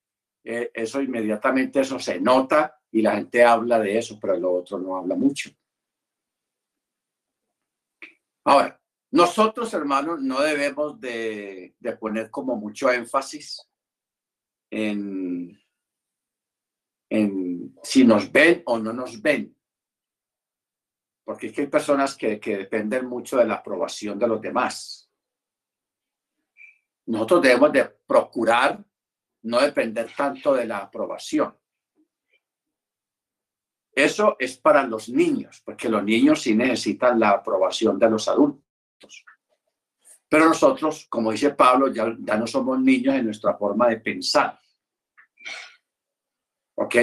eh, 0.43 0.71
eso 0.73 1.01
inmediatamente 1.01 1.81
eso 1.81 1.99
se 1.99 2.19
nota 2.19 2.79
y 2.91 3.01
la 3.01 3.15
gente 3.15 3.43
habla 3.43 3.79
de 3.79 3.97
eso, 3.97 4.17
pero 4.19 4.37
lo 4.37 4.53
otro 4.53 4.77
no 4.77 4.97
habla 4.97 5.15
mucho. 5.15 5.49
Ahora, 8.45 8.79
nosotros, 9.11 9.73
hermanos, 9.73 10.21
no 10.21 10.41
debemos 10.41 10.99
de, 10.99 11.75
poner 11.99 12.29
como 12.29 12.55
mucho 12.55 12.91
énfasis 12.91 13.65
en 14.69 15.57
si 17.83 18.03
nos 18.05 18.31
ven 18.31 18.63
o 18.65 18.79
no 18.79 18.93
nos 18.93 19.21
ven. 19.21 19.55
Porque 21.23 21.47
es 21.47 21.53
que 21.53 21.61
hay 21.61 21.67
personas 21.67 22.15
que, 22.15 22.39
que 22.39 22.57
dependen 22.57 23.05
mucho 23.05 23.37
de 23.37 23.45
la 23.45 23.55
aprobación 23.55 24.19
de 24.19 24.27
los 24.27 24.41
demás. 24.41 25.09
Nosotros 27.05 27.41
debemos 27.41 27.71
de 27.71 27.85
procurar 28.05 28.83
no 29.43 29.61
depender 29.61 30.09
tanto 30.15 30.53
de 30.53 30.65
la 30.65 30.79
aprobación. 30.79 31.57
Eso 33.95 34.35
es 34.39 34.57
para 34.57 34.83
los 34.87 35.09
niños, 35.09 35.61
porque 35.63 35.87
los 35.87 36.03
niños 36.03 36.41
sí 36.41 36.55
necesitan 36.55 37.19
la 37.19 37.29
aprobación 37.29 37.99
de 37.99 38.09
los 38.09 38.27
adultos. 38.27 39.23
Pero 40.27 40.45
nosotros, 40.45 41.05
como 41.09 41.31
dice 41.31 41.51
Pablo, 41.51 41.93
ya, 41.93 42.05
no 42.07 42.47
somos 42.47 42.79
niños 42.79 43.13
en 43.13 43.25
nuestra 43.25 43.55
forma 43.55 43.89
de 43.89 43.99
pensar. 43.99 44.59
¿Ok? 46.75 46.95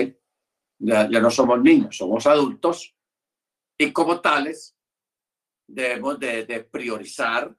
Ya, 0.79 1.07
no 1.07 1.31
somos 1.31 1.61
niños, 1.61 1.97
somos 1.97 2.27
adultos 2.27 2.97
y 3.81 3.93
como 3.93 4.21
tales 4.21 4.77
debemos 5.67 6.21
de, 6.21 6.69
priorizar 6.71 7.57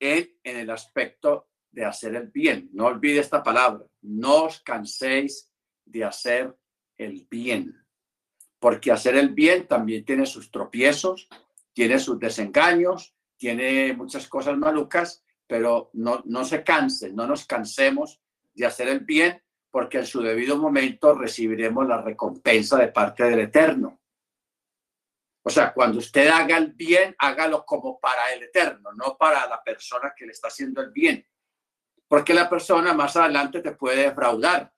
en, 0.00 0.28
el 0.42 0.68
aspecto 0.70 1.48
de 1.70 1.84
hacer 1.84 2.16
el 2.16 2.28
bien. 2.28 2.68
No 2.72 2.86
olvide 2.86 3.20
esta 3.20 3.44
palabra. 3.44 3.84
No 4.02 4.44
os 4.44 4.60
canséis 4.60 5.52
de 5.84 6.02
hacer 6.02 6.52
el 6.96 7.26
bien 7.30 7.86
porque 8.58 8.90
hacer 8.90 9.14
el 9.14 9.28
bien 9.28 9.68
también 9.68 10.04
tiene 10.04 10.26
sus 10.26 10.50
tropiezos, 10.50 11.28
tiene 11.72 12.00
sus 12.00 12.18
desengaños, 12.18 13.14
tiene 13.36 13.92
muchas 13.92 14.26
cosas 14.26 14.58
malucas, 14.58 15.22
pero 15.46 15.90
no, 15.92 16.22
no 16.24 16.44
se 16.44 16.64
cansen, 16.64 17.14
no 17.14 17.28
nos 17.28 17.46
cansemos 17.46 18.20
de 18.52 18.66
hacer 18.66 18.88
el 18.88 19.00
bien, 19.00 19.40
porque 19.70 19.98
en 19.98 20.06
su 20.06 20.22
debido 20.22 20.56
momento 20.56 21.14
recibiremos 21.14 21.86
la 21.86 22.02
recompensa 22.02 22.78
de 22.78 22.88
parte 22.88 23.22
del 23.24 23.38
Eterno. 23.38 24.00
O 25.48 25.50
sea, 25.50 25.72
cuando 25.72 25.98
usted 25.98 26.26
haga 26.26 26.56
el 26.56 26.72
bien, 26.72 27.14
hágalo 27.20 27.64
como 27.64 28.00
para 28.00 28.32
el 28.32 28.42
Eterno, 28.42 28.90
no 28.94 29.16
para 29.16 29.46
la 29.46 29.62
persona 29.62 30.12
que 30.16 30.26
le 30.26 30.32
está 30.32 30.48
haciendo 30.48 30.80
el 30.80 30.90
bien. 30.90 31.24
Porque 32.08 32.34
la 32.34 32.50
persona 32.50 32.92
más 32.92 33.16
adelante 33.16 33.60
te 33.60 33.70
puede 33.70 34.08
defraudar, 34.08 34.74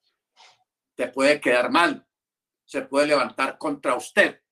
te 0.94 1.09
puede 1.09 1.40
quedar 1.40 1.70
mal, 1.70 2.07
se 2.66 2.83
puede 2.83 3.07
levantar 3.07 3.57
contra 3.57 3.94
usted 3.94 4.42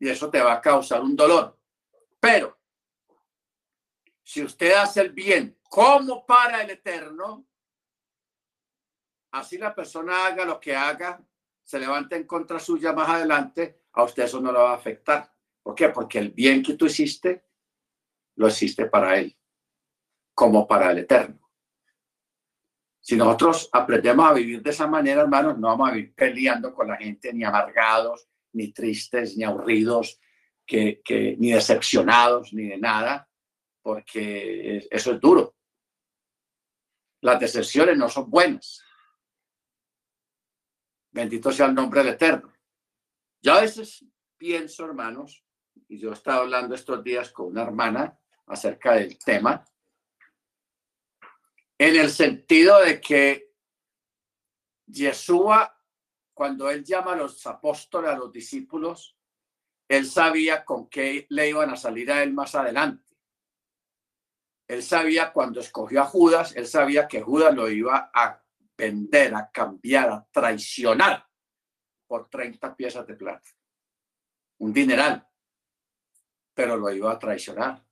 y 0.00 0.08
eso 0.08 0.28
te 0.30 0.40
va 0.40 0.54
a 0.54 0.60
causar 0.60 1.00
un 1.00 1.14
dolor. 1.14 1.60
Pero 2.18 2.58
si 4.20 4.42
usted 4.42 4.74
hace 4.74 5.00
el 5.00 5.12
bien 5.12 5.60
como 5.62 6.26
para 6.26 6.60
el 6.60 6.70
eterno, 6.70 7.46
así 9.30 9.58
la 9.58 9.72
persona 9.76 10.26
haga 10.26 10.44
lo 10.44 10.58
que 10.58 10.74
haga, 10.74 11.24
se 11.62 11.78
levante 11.78 12.16
en 12.16 12.26
contra 12.26 12.58
suya 12.58 12.92
más 12.92 13.08
adelante, 13.08 13.83
a 13.94 14.02
usted 14.02 14.24
eso 14.24 14.40
no 14.40 14.52
le 14.52 14.58
va 14.58 14.72
a 14.72 14.76
afectar. 14.76 15.32
¿Por 15.62 15.74
qué? 15.74 15.88
Porque 15.88 16.18
el 16.18 16.30
bien 16.30 16.62
que 16.62 16.74
tú 16.74 16.86
hiciste, 16.86 17.44
lo 18.36 18.48
hiciste 18.48 18.86
para 18.86 19.18
él, 19.18 19.36
como 20.34 20.66
para 20.66 20.90
el 20.90 20.98
eterno. 20.98 21.40
Si 23.00 23.16
nosotros 23.16 23.68
aprendemos 23.72 24.28
a 24.28 24.32
vivir 24.32 24.62
de 24.62 24.70
esa 24.70 24.86
manera, 24.86 25.22
hermanos, 25.22 25.58
no 25.58 25.68
vamos 25.68 25.90
a 25.90 25.92
vivir 25.92 26.14
peleando 26.14 26.74
con 26.74 26.88
la 26.88 26.96
gente, 26.96 27.32
ni 27.32 27.44
amargados, 27.44 28.26
ni 28.52 28.72
tristes, 28.72 29.36
ni 29.36 29.44
aburridos, 29.44 30.18
que, 30.66 31.36
ni 31.38 31.52
decepcionados, 31.52 32.52
ni 32.54 32.68
de 32.68 32.78
nada, 32.78 33.28
porque 33.82 34.88
eso 34.90 35.12
es 35.12 35.20
duro. 35.20 35.54
Las 37.20 37.38
decepciones 37.38 37.96
no 37.96 38.08
son 38.08 38.30
buenas. 38.30 38.82
Bendito 41.10 41.52
sea 41.52 41.66
el 41.66 41.74
nombre 41.74 42.02
del 42.02 42.14
Eterno. 42.14 42.53
Yo 43.44 43.52
a 43.52 43.60
veces 43.60 44.02
pienso, 44.38 44.86
hermanos, 44.86 45.44
y 45.86 45.98
yo 45.98 46.12
estaba 46.12 46.38
hablando 46.38 46.74
estos 46.74 47.04
días 47.04 47.30
con 47.30 47.48
una 47.48 47.64
hermana 47.64 48.18
acerca 48.46 48.94
del 48.94 49.18
tema, 49.18 49.62
en 51.76 51.96
el 51.96 52.10
sentido 52.10 52.80
de 52.80 53.02
que 53.02 53.52
Yeshua, 54.86 55.78
cuando 56.32 56.70
él 56.70 56.82
llama 56.82 57.12
a 57.12 57.16
los 57.16 57.46
apóstoles, 57.46 58.12
a 58.12 58.16
los 58.16 58.32
discípulos, 58.32 59.14
él 59.88 60.06
sabía 60.06 60.64
con 60.64 60.88
qué 60.88 61.26
le 61.28 61.50
iban 61.50 61.68
a 61.68 61.76
salir 61.76 62.10
a 62.12 62.22
él 62.22 62.32
más 62.32 62.54
adelante. 62.54 63.14
Él 64.66 64.82
sabía 64.82 65.34
cuando 65.34 65.60
escogió 65.60 66.00
a 66.00 66.06
Judas, 66.06 66.56
él 66.56 66.66
sabía 66.66 67.06
que 67.06 67.20
Judas 67.20 67.54
lo 67.54 67.68
iba 67.68 68.10
a 68.14 68.42
vender, 68.74 69.34
a 69.34 69.50
cambiar, 69.50 70.08
a 70.08 70.26
traicionar 70.32 71.28
por 72.14 72.28
30 72.28 72.76
piezas 72.76 73.04
de 73.08 73.14
plata. 73.16 73.50
Un 74.58 74.72
dineral, 74.72 75.28
pero 76.54 76.76
lo 76.76 76.88
iba 76.92 77.10
a 77.10 77.18
traicionar. 77.18 77.84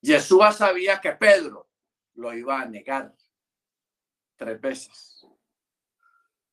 Jesús 0.00 0.54
sabía 0.56 1.00
que 1.00 1.10
Pedro 1.16 1.68
lo 2.14 2.32
iba 2.32 2.60
a 2.60 2.64
negar 2.64 3.12
tres 4.36 4.60
veces. 4.60 5.26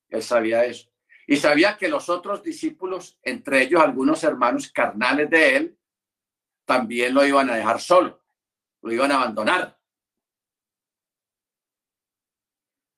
Él 0.07 0.23
sabía 0.23 0.65
eso. 0.65 0.91
Y 1.27 1.37
sabía 1.37 1.77
que 1.77 1.87
los 1.87 2.09
otros 2.09 2.41
discípulos, 2.41 3.19
entre 3.21 3.61
ellos 3.61 3.79
algunos 3.79 4.23
hermanos 4.23 4.71
carnales 4.71 5.29
de 5.29 5.55
él, 5.55 5.79
también 6.65 7.13
lo 7.13 7.23
iban 7.23 7.47
a 7.51 7.57
dejar 7.57 7.79
solo, 7.79 8.19
lo 8.81 8.91
iban 8.91 9.11
a 9.11 9.17
abandonar. 9.17 9.79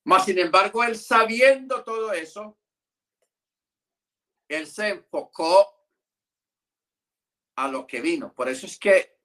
Mas, 0.05 0.23
sin 0.23 0.39
embargo, 0.39 0.85
él 0.85 0.95
sabiendo 0.95 1.83
todo 1.83 2.13
eso, 2.13 2.57
él 4.55 4.67
se 4.67 4.89
enfocó 4.89 5.65
a 7.55 7.67
lo 7.69 7.87
que 7.87 8.01
vino. 8.01 8.33
Por 8.33 8.49
eso 8.49 8.65
es 8.65 8.77
que 8.77 9.17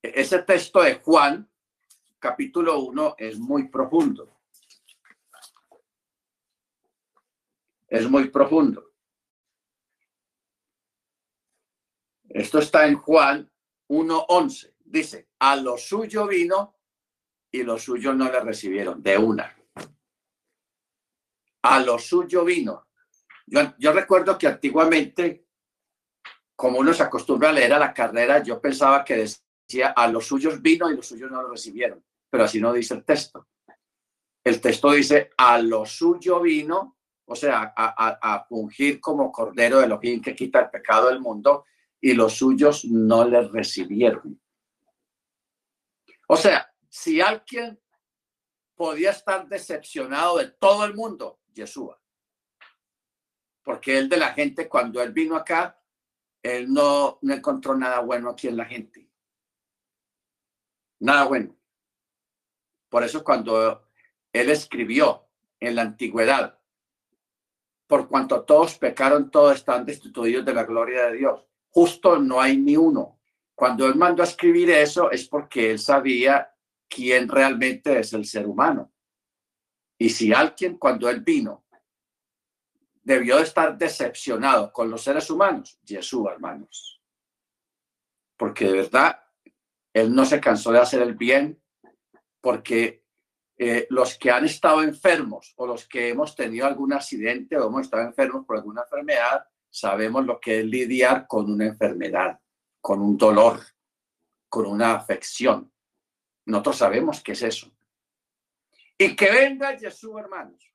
ese 0.00 0.42
texto 0.42 0.82
de 0.82 0.96
Juan, 0.96 1.50
capítulo 2.18 2.78
1, 2.80 3.16
es 3.18 3.38
muy 3.38 3.68
profundo. 3.68 4.40
Es 7.88 8.08
muy 8.08 8.30
profundo. 8.30 8.92
Esto 12.28 12.58
está 12.58 12.86
en 12.86 12.96
Juan 12.96 13.50
1.11. 13.88 14.74
Dice, 14.84 15.28
a 15.38 15.56
lo 15.56 15.76
suyo 15.76 16.26
vino 16.26 16.76
y 17.50 17.62
los 17.62 17.84
suyos 17.84 18.16
no 18.16 18.30
le 18.30 18.40
recibieron, 18.40 19.02
de 19.02 19.18
una. 19.18 19.54
A 21.62 21.80
lo 21.80 21.98
suyo 21.98 22.44
vino. 22.44 22.88
Yo, 23.46 23.92
recuerdo 23.92 24.38
que 24.38 24.46
antiguamente, 24.46 25.46
como 26.56 26.78
uno 26.78 26.94
se 26.94 27.02
acostumbra 27.02 27.50
a 27.50 27.52
leer 27.52 27.72
a 27.74 27.78
la 27.78 27.92
carrera, 27.92 28.42
yo 28.42 28.60
pensaba 28.60 29.04
que 29.04 29.16
decía, 29.16 29.88
a 29.88 30.08
los 30.08 30.26
suyos 30.26 30.60
vino 30.62 30.90
y 30.90 30.96
los 30.96 31.06
suyos 31.06 31.30
no 31.30 31.42
lo 31.42 31.50
recibieron. 31.50 32.02
Pero 32.30 32.44
así 32.44 32.60
no 32.60 32.72
dice 32.72 32.94
el 32.94 33.04
texto. 33.04 33.48
El 34.42 34.60
texto 34.60 34.92
dice, 34.92 35.30
a 35.36 35.58
lo 35.58 35.86
suyo 35.86 36.40
vino, 36.40 36.98
o 37.26 37.36
sea, 37.36 37.72
a, 37.76 38.18
a, 38.20 38.44
fungir 38.44 39.00
como 39.00 39.32
cordero 39.32 39.78
de 39.78 39.86
Elohim 39.86 40.20
que 40.20 40.34
quita 40.34 40.60
el 40.60 40.70
pecado 40.70 41.08
del 41.08 41.20
mundo, 41.20 41.64
y 42.00 42.12
los 42.12 42.34
suyos 42.34 42.84
no 42.84 43.26
le 43.26 43.48
recibieron. 43.48 44.38
O 46.28 46.36
sea, 46.36 46.70
si 46.88 47.20
alguien 47.20 47.80
podía 48.74 49.10
estar 49.10 49.48
decepcionado 49.48 50.38
de 50.38 50.50
todo 50.50 50.84
el 50.84 50.94
mundo, 50.94 51.40
Yeshua. 51.54 51.98
Porque 53.64 53.98
él 53.98 54.08
de 54.08 54.18
la 54.18 54.32
gente, 54.34 54.68
cuando 54.68 55.02
él 55.02 55.12
vino 55.12 55.34
acá, 55.34 55.80
él 56.42 56.72
no, 56.72 57.18
no 57.22 57.34
encontró 57.34 57.74
nada 57.76 58.00
bueno 58.00 58.30
aquí 58.30 58.46
en 58.46 58.56
la 58.56 58.66
gente. 58.66 59.08
Nada 61.00 61.24
bueno. 61.24 61.56
Por 62.88 63.02
eso 63.02 63.24
cuando 63.24 63.88
él 64.32 64.50
escribió 64.50 65.26
en 65.58 65.74
la 65.74 65.82
antigüedad, 65.82 66.58
por 67.86 68.08
cuanto 68.08 68.42
todos 68.44 68.78
pecaron, 68.78 69.30
todos 69.30 69.56
están 69.56 69.84
destituidos 69.84 70.44
de 70.44 70.54
la 70.54 70.64
gloria 70.64 71.06
de 71.06 71.16
Dios. 71.16 71.46
Justo 71.70 72.18
no 72.18 72.40
hay 72.40 72.56
ni 72.56 72.76
uno. 72.76 73.20
Cuando 73.54 73.86
él 73.86 73.94
mandó 73.94 74.22
a 74.22 74.26
escribir 74.26 74.70
eso 74.70 75.10
es 75.10 75.28
porque 75.28 75.70
él 75.70 75.78
sabía 75.78 76.54
quién 76.88 77.28
realmente 77.28 77.98
es 77.98 78.12
el 78.12 78.26
ser 78.26 78.46
humano. 78.46 78.92
Y 79.98 80.10
si 80.10 80.32
alguien 80.32 80.76
cuando 80.76 81.08
él 81.08 81.20
vino 81.20 81.63
debió 83.04 83.38
estar 83.38 83.76
decepcionado 83.76 84.72
con 84.72 84.90
los 84.90 85.02
seres 85.02 85.30
humanos, 85.30 85.78
Jesús, 85.86 86.26
hermanos. 86.28 87.00
Porque 88.36 88.64
de 88.64 88.72
verdad, 88.72 89.20
él 89.92 90.12
no 90.12 90.24
se 90.24 90.40
cansó 90.40 90.72
de 90.72 90.80
hacer 90.80 91.02
el 91.02 91.14
bien, 91.14 91.62
porque 92.40 93.04
eh, 93.56 93.86
los 93.90 94.18
que 94.18 94.30
han 94.30 94.46
estado 94.46 94.82
enfermos 94.82 95.52
o 95.56 95.66
los 95.66 95.86
que 95.86 96.08
hemos 96.08 96.34
tenido 96.34 96.66
algún 96.66 96.92
accidente 96.92 97.56
o 97.56 97.68
hemos 97.68 97.82
estado 97.82 98.02
enfermos 98.02 98.44
por 98.44 98.56
alguna 98.56 98.82
enfermedad, 98.82 99.46
sabemos 99.70 100.24
lo 100.24 100.40
que 100.40 100.60
es 100.60 100.64
lidiar 100.64 101.26
con 101.28 101.52
una 101.52 101.66
enfermedad, 101.66 102.40
con 102.80 103.00
un 103.00 103.16
dolor, 103.16 103.60
con 104.48 104.66
una 104.66 104.94
afección. 104.94 105.70
Nosotros 106.46 106.76
sabemos 106.78 107.22
qué 107.22 107.32
es 107.32 107.42
eso. 107.42 107.70
Y 108.96 109.14
que 109.14 109.30
venga 109.30 109.78
Jesús, 109.78 110.12
hermanos, 110.18 110.73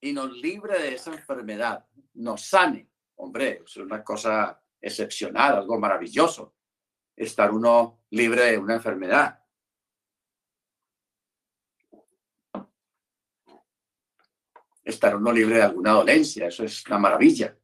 y 0.00 0.12
nos 0.12 0.32
libre 0.32 0.80
de 0.80 0.94
esa 0.94 1.12
enfermedad, 1.12 1.86
nos 2.14 2.44
sane. 2.44 2.88
Hombre, 3.16 3.62
es 3.64 3.76
una 3.76 4.04
cosa 4.04 4.62
excepcional, 4.80 5.56
algo 5.56 5.78
maravilloso, 5.78 6.54
estar 7.16 7.50
uno 7.50 8.04
libre 8.10 8.52
de 8.52 8.58
una 8.58 8.74
enfermedad. 8.74 9.42
Estar 14.84 15.16
uno 15.16 15.32
libre 15.32 15.56
de 15.56 15.62
alguna 15.62 15.92
dolencia, 15.92 16.46
eso 16.46 16.64
es 16.64 16.86
una 16.86 16.98
maravilla. 16.98 17.58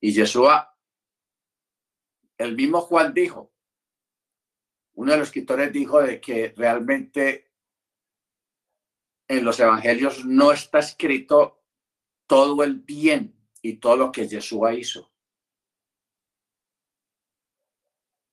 Y 0.00 0.12
Yeshua, 0.12 0.76
el 2.36 2.56
mismo 2.56 2.80
Juan 2.80 3.14
dijo, 3.14 3.52
uno 4.94 5.12
de 5.12 5.18
los 5.18 5.28
escritores 5.28 5.72
dijo 5.72 6.00
de 6.00 6.20
que 6.20 6.52
realmente 6.56 7.43
en 9.28 9.44
los 9.44 9.58
evangelios 9.60 10.24
no 10.24 10.52
está 10.52 10.78
escrito 10.80 11.62
todo 12.26 12.62
el 12.62 12.76
bien 12.80 13.34
y 13.62 13.76
todo 13.76 13.96
lo 13.96 14.12
que 14.12 14.28
Yeshua 14.28 14.74
hizo. 14.74 15.10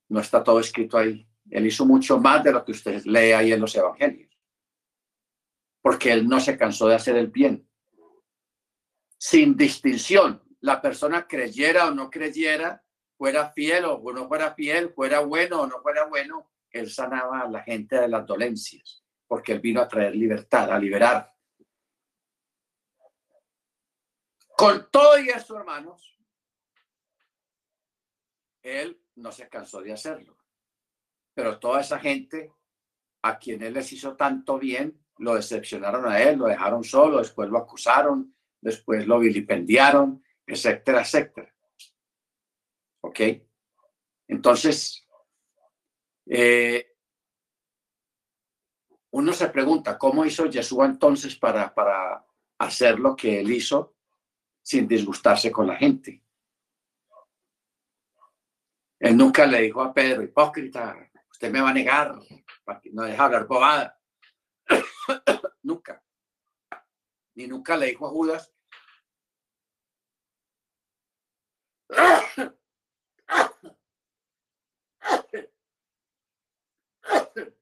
No 0.10 0.19
está 0.19 0.43
todo 0.43 0.60
escrito 0.60 0.97
ahí. 0.97 1.27
Él 1.49 1.65
hizo 1.67 1.86
mucho 1.86 2.19
más 2.19 2.43
de 2.43 2.51
lo 2.51 2.63
que 2.65 2.73
usted 2.73 3.04
lee 3.06 3.32
ahí 3.32 3.54
en 3.54 3.62
los 3.62 3.75
evangelios. 3.75 4.30
Porque 5.82 6.12
él 6.12 6.27
no 6.27 6.39
se 6.39 6.58
cansó 6.58 6.88
de 6.88 6.95
hacer 6.95 7.15
el 7.15 7.27
bien. 7.27 7.67
Sin 9.17 9.56
distinción. 9.56 10.43
La 10.60 10.82
persona 10.82 11.27
creyera 11.27 11.88
o 11.88 11.91
no 11.91 12.10
creyera, 12.10 12.84
fuera 13.17 13.51
fiel 13.51 13.86
o 13.86 14.13
no 14.13 14.27
fuera 14.27 14.54
fiel, 14.54 14.93
fuera 14.93 15.21
bueno 15.21 15.62
o 15.62 15.67
no 15.67 15.82
fuera 15.82 16.06
bueno, 16.06 16.51
él 16.69 16.89
sanaba 16.89 17.41
a 17.41 17.49
la 17.49 17.63
gente 17.63 17.99
de 17.99 18.08
las 18.08 18.25
dolencias 18.27 19.00
porque 19.32 19.54
Él 19.54 19.62
vino 19.62 19.80
a 19.80 19.88
traer 19.88 20.13
libertad, 20.13 20.70
a 20.74 20.78
liberar. 20.78 21.34
Con 24.58 24.91
todo 24.91 25.17
y 25.20 25.30
eso, 25.30 25.58
hermanos, 25.58 26.20
Él 28.62 29.02
no 29.15 29.32
se 29.32 29.48
cansó 29.48 29.82
de 29.82 29.94
hacerlo. 29.94 30.38
Pero 31.34 31.60
toda 31.60 31.80
esa 31.80 31.98
gente 31.98 32.52
a 33.22 33.39
quien 33.39 33.63
Él 33.63 33.76
les 33.76 33.94
hizo 33.94 34.17
tanto 34.17 34.60
bien, 34.60 35.02
lo 35.20 35.36
decepcionaron 35.36 36.06
a 36.12 36.22
Él, 36.22 36.38
lo 36.38 36.48
dejaron 36.48 36.84
solo, 36.84 37.20
después 37.20 37.50
lo 37.50 37.60
acusaron, 37.60 38.36
después 38.60 39.08
lo 39.08 39.17
vilipendiaron, 39.17 40.22
etcétera, 40.46 41.04
etcétera. 41.04 41.56
¿Ok? 43.00 43.22
Entonces, 44.28 45.08
eh, 46.26 46.90
uno 49.12 49.34
se 49.34 49.50
pregunta, 49.50 49.98
¿cómo 49.98 50.23
hizo 50.25 50.46
Yeshua 50.46 50.85
entonces 50.85 51.35
para, 51.35 51.73
para 51.73 52.25
hacer 52.58 53.00
lo 53.00 53.15
que 53.15 53.40
él 53.42 53.52
hizo 53.52 53.96
sin 54.62 54.88
disgustarse 54.88 55.52
con 55.52 55.67
la 55.67 55.75
gente? 55.75 56.23
Él 59.00 59.17
nunca 59.17 59.46
le 59.46 59.62
dijo 59.62 59.81
a 59.81 59.94
Pedro, 59.94 60.21
hipócrita, 60.21 60.96
usted 61.29 61.52
me 61.52 61.60
va 61.60 61.71
a 61.71 61.73
negar, 61.73 62.15
no 62.92 63.04
deja 63.04 63.25
hablar 63.25 63.48
bobada. 63.48 64.00
nunca. 65.63 66.02
Ni 67.35 67.48
nunca 67.48 67.75
le 67.75 67.88
dijo 67.88 68.06
a 68.08 68.10
Judas, 68.10 68.54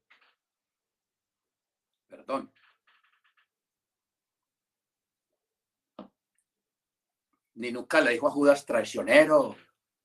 Ni 7.56 7.72
nunca 7.72 8.00
le 8.00 8.12
dijo 8.12 8.28
a 8.28 8.32
Judas 8.32 8.66
traicionero, 8.66 9.56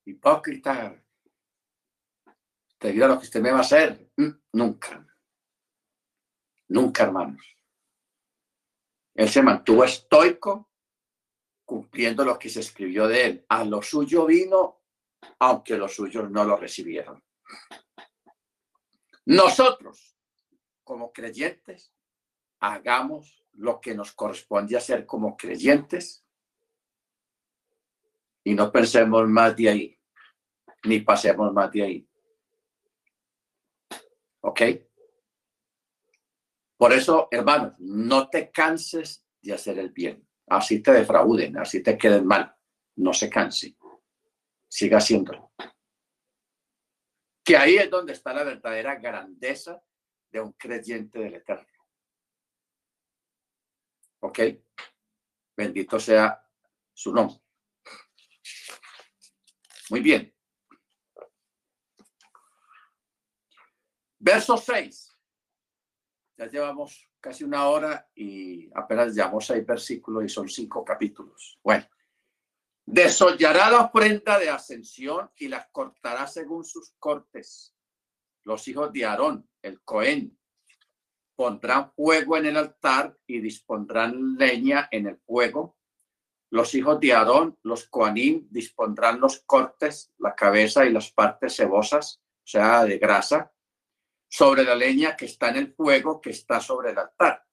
hipócrita. 0.05 1.01
Te 2.79 2.93
digo 2.93 3.07
lo 3.07 3.19
que 3.19 3.27
usted 3.27 3.41
me 3.41 3.53
va 3.53 3.59
a 3.59 3.61
hacer. 3.61 4.11
Mm, 4.17 4.31
nunca. 4.55 5.07
Nunca, 6.69 7.05
hermanos. 7.05 7.57
Él 9.15 9.29
se 9.29 9.43
mantuvo 9.43 9.85
estoico, 9.85 10.71
cumpliendo 11.65 12.25
lo 12.25 12.37
que 12.39 12.49
se 12.49 12.61
escribió 12.61 13.07
de 13.07 13.25
él. 13.25 13.47
A 13.49 13.65
lo 13.65 13.81
suyo 13.83 14.27
vino, 14.27 14.83
aunque 15.39 15.77
los 15.77 15.95
suyos 15.95 16.29
no 16.31 16.45
lo 16.45 16.57
recibieron. 16.57 17.23
Nosotros, 19.27 20.19
como 20.83 21.13
creyentes, 21.13 21.93
hagamos 22.73 23.45
lo 23.55 23.81
que 23.81 23.95
nos 23.95 24.13
corresponde 24.13 24.77
hacer 24.77 25.05
como 25.07 25.37
creyentes 25.37 26.25
y 28.43 28.55
no 28.55 28.71
pensemos 28.73 29.29
más 29.29 29.57
de 29.57 29.69
ahí, 29.69 30.01
ni 30.85 31.01
pasemos 31.01 31.53
más 31.53 31.71
de 31.73 31.83
ahí. 31.83 32.09
¿Ok? 34.41 34.61
Por 36.77 36.93
eso, 36.93 37.29
hermanos, 37.31 37.75
no 37.79 38.29
te 38.29 38.51
canses 38.51 39.27
de 39.41 39.55
hacer 39.55 39.79
el 39.79 39.91
bien. 39.91 40.27
Así 40.47 40.83
te 40.83 40.93
defrauden, 40.93 41.57
así 41.57 41.83
te 41.83 41.97
queden 41.97 42.27
mal. 42.27 42.55
No 42.97 43.15
se 43.15 43.31
canse. 43.31 43.77
Siga 44.69 44.99
haciéndolo. 44.99 45.53
Que 47.43 47.57
ahí 47.57 47.77
es 47.77 47.91
donde 47.91 48.13
está 48.13 48.35
la 48.35 48.45
verdadera 48.45 48.97
grandeza 48.97 49.83
de 50.31 50.41
un 50.41 50.53
creyente 50.53 51.19
del 51.19 51.35
Eterno. 51.35 51.74
¿Ok? 54.25 54.39
Bendito 55.55 56.01
sea 56.01 56.43
su 56.95 57.13
nombre. 57.13 57.37
Muy 59.91 60.01
bien. 60.01 60.35
Verso 64.19 64.57
6. 64.57 65.15
Ya 66.39 66.47
llevamos 66.47 67.07
casi 67.21 67.45
una 67.45 67.69
hora 67.69 68.11
y 68.15 68.71
apenas 68.75 69.15
llevamos 69.15 69.47
seis 69.47 69.65
versículos 69.65 70.25
y 70.25 70.29
son 70.31 70.49
cinco 70.49 70.83
capítulos. 70.83 71.61
Bueno, 71.63 71.87
desollará 72.87 73.71
la 73.71 73.81
ofrenda 73.83 74.39
de 74.39 74.49
ascensión 74.49 75.31
y 75.37 75.49
las 75.49 75.69
cortará 75.71 76.27
según 76.27 76.65
sus 76.65 76.95
cortes. 76.99 77.77
Los 78.45 78.67
hijos 78.69 78.91
de 78.91 79.05
Aarón, 79.05 79.49
el 79.61 79.83
Cohen, 79.83 80.39
pondrán 81.37 81.93
fuego 81.93 82.37
en 82.37 82.47
el 82.47 82.57
altar 82.57 83.17
y 83.27 83.41
dispondrán 83.41 84.37
leña 84.37 84.89
en 84.91 85.07
el 85.07 85.19
fuego. 85.19 85.77
Los 86.51 86.75
hijos 86.75 87.01
de 87.01 87.13
Aarón, 87.13 87.59
los 87.63 87.89
Coanim, 87.89 88.47
dispondrán 88.51 89.21
los 89.21 89.41
cortes, 89.41 90.13
la 90.19 90.35
cabeza 90.35 90.85
y 90.87 90.93
las 90.93 91.13
partes 91.13 91.57
cebosas, 91.57 92.21
o 92.23 92.47
sea, 92.47 92.85
de 92.85 92.99
grasa, 92.99 93.53
sobre 94.29 94.65
la 94.65 94.75
leña 94.75 95.17
que 95.17 95.27
está 95.27 95.49
en 95.49 95.57
el 95.57 95.75
fuego 95.75 96.21
que 96.21 96.31
está 96.31 96.61
sobre 96.61 96.91
el 96.91 96.99
altar. 96.99 97.45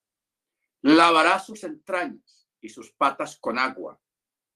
Lavará 0.83 1.39
sus 1.39 1.63
entrañas 1.63 2.47
y 2.59 2.69
sus 2.69 2.91
patas 2.93 3.37
con 3.39 3.57
agua, 3.57 3.99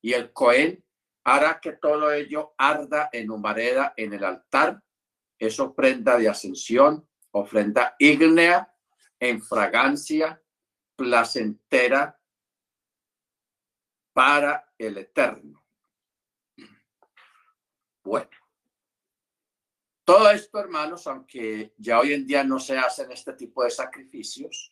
y 0.02 0.14
el 0.14 0.32
Cohen 0.32 0.84
hará 1.24 1.60
que 1.60 1.74
todo 1.74 2.12
ello 2.12 2.54
arda 2.58 3.10
en 3.12 3.32
humareda 3.32 3.94
en 3.98 4.14
el 4.14 4.24
altar. 4.24 4.82
Es 5.40 5.60
ofrenda 5.60 6.18
de 6.18 6.30
ascensión, 6.30 7.08
ofrenda 7.32 7.96
ígnea, 8.00 8.75
en 9.20 9.42
fragancia, 9.42 10.42
placentera 10.96 12.20
para 14.14 14.72
el 14.78 14.98
eterno. 14.98 15.64
Bueno, 18.04 18.30
todo 20.06 20.30
esto, 20.30 20.60
hermanos, 20.60 21.08
aunque 21.08 21.74
ya 21.78 22.00
hoy 22.00 22.14
en 22.14 22.28
día 22.28 22.44
no 22.44 22.60
se 22.60 22.78
hacen 22.78 23.12
este 23.12 23.34
tipo 23.34 23.64
de 23.64 23.72
sacrificios, 23.72 24.72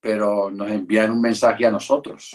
pero 0.00 0.50
nos 0.50 0.70
envían 0.70 1.10
un 1.10 1.20
mensaje 1.20 1.66
a 1.66 1.70
nosotros. 1.70 2.34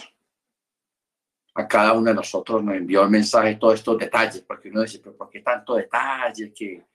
A 1.54 1.66
cada 1.66 1.92
uno 1.94 2.10
de 2.10 2.14
nosotros 2.14 2.62
nos 2.62 2.76
envió 2.76 3.02
un 3.02 3.10
mensaje 3.10 3.56
todos 3.56 3.74
estos 3.74 3.98
detalles, 3.98 4.42
porque 4.42 4.68
uno 4.68 4.82
dice, 4.82 5.00
pero 5.00 5.16
¿por 5.16 5.28
qué 5.28 5.40
tanto 5.40 5.74
detalle? 5.74 6.52
Que, 6.54 6.86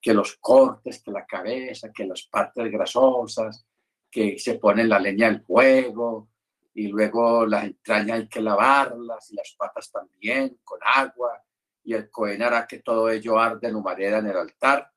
que 0.00 0.14
los 0.14 0.36
cortes, 0.36 1.02
que 1.02 1.10
la 1.10 1.26
cabeza, 1.26 1.92
que 1.92 2.06
las 2.06 2.22
partes 2.22 2.70
grasosas, 2.70 3.66
que 4.10 4.38
se 4.38 4.58
pone 4.58 4.84
la 4.84 4.98
leña 4.98 5.28
al 5.28 5.42
fuego, 5.42 6.30
y 6.74 6.88
luego 6.88 7.46
las 7.46 7.64
entrañas 7.64 8.20
hay 8.20 8.28
que 8.28 8.40
lavarlas, 8.40 9.30
y 9.30 9.36
las 9.36 9.54
patas 9.58 9.90
también, 9.90 10.60
con 10.64 10.78
agua, 10.82 11.44
y 11.84 11.94
el 11.94 12.10
Cohen 12.10 12.42
que 12.68 12.78
todo 12.80 13.10
ello 13.10 13.38
arde 13.38 13.68
en 13.68 13.76
humareda 13.76 14.18
en 14.18 14.26
el 14.28 14.36
altar, 14.36 14.90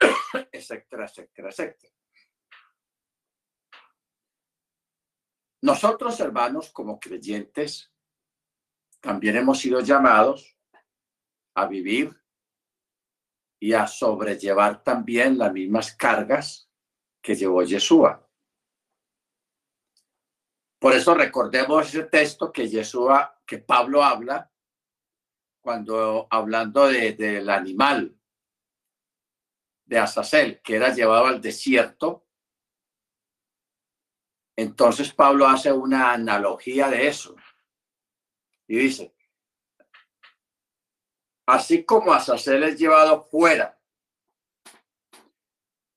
etcétera, 0.52 1.06
etcétera, 1.06 1.50
etcétera. 1.50 1.92
Nosotros, 5.62 6.20
hermanos, 6.20 6.70
como 6.70 7.00
creyentes, 7.00 7.90
también 9.00 9.36
hemos 9.36 9.60
sido 9.60 9.80
llamados 9.80 10.58
a 11.54 11.66
vivir 11.66 12.14
y 13.60 13.72
a 13.72 13.86
sobrellevar 13.86 14.82
también 14.82 15.38
las 15.38 15.52
mismas 15.52 15.94
cargas 15.94 16.70
que 17.22 17.34
llevó 17.34 17.62
Yeshua. 17.62 18.28
Por 20.78 20.92
eso 20.92 21.14
recordemos 21.14 21.88
ese 21.88 22.04
texto 22.04 22.52
que 22.52 22.68
Yeshua, 22.68 23.40
que 23.46 23.58
Pablo 23.58 24.04
habla 24.04 24.50
cuando 25.62 26.26
hablando 26.30 26.88
de, 26.88 27.12
del 27.14 27.48
animal 27.48 28.14
de 29.86 29.98
Azazel, 29.98 30.60
que 30.60 30.76
era 30.76 30.92
llevado 30.92 31.26
al 31.26 31.40
desierto, 31.40 32.26
entonces 34.56 35.12
Pablo 35.12 35.46
hace 35.46 35.72
una 35.72 36.12
analogía 36.12 36.88
de 36.88 37.08
eso 37.08 37.34
y 38.66 38.76
dice, 38.76 39.13
así 41.46 41.84
como 41.84 42.12
Azazel 42.12 42.62
es 42.64 42.78
llevado 42.78 43.24
fuera, 43.24 43.78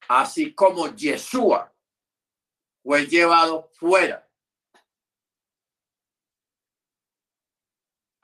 así 0.08 0.54
como 0.54 0.88
Yeshua 0.96 1.74
fue 2.84 3.06
llevado 3.06 3.70
fuera 3.74 4.28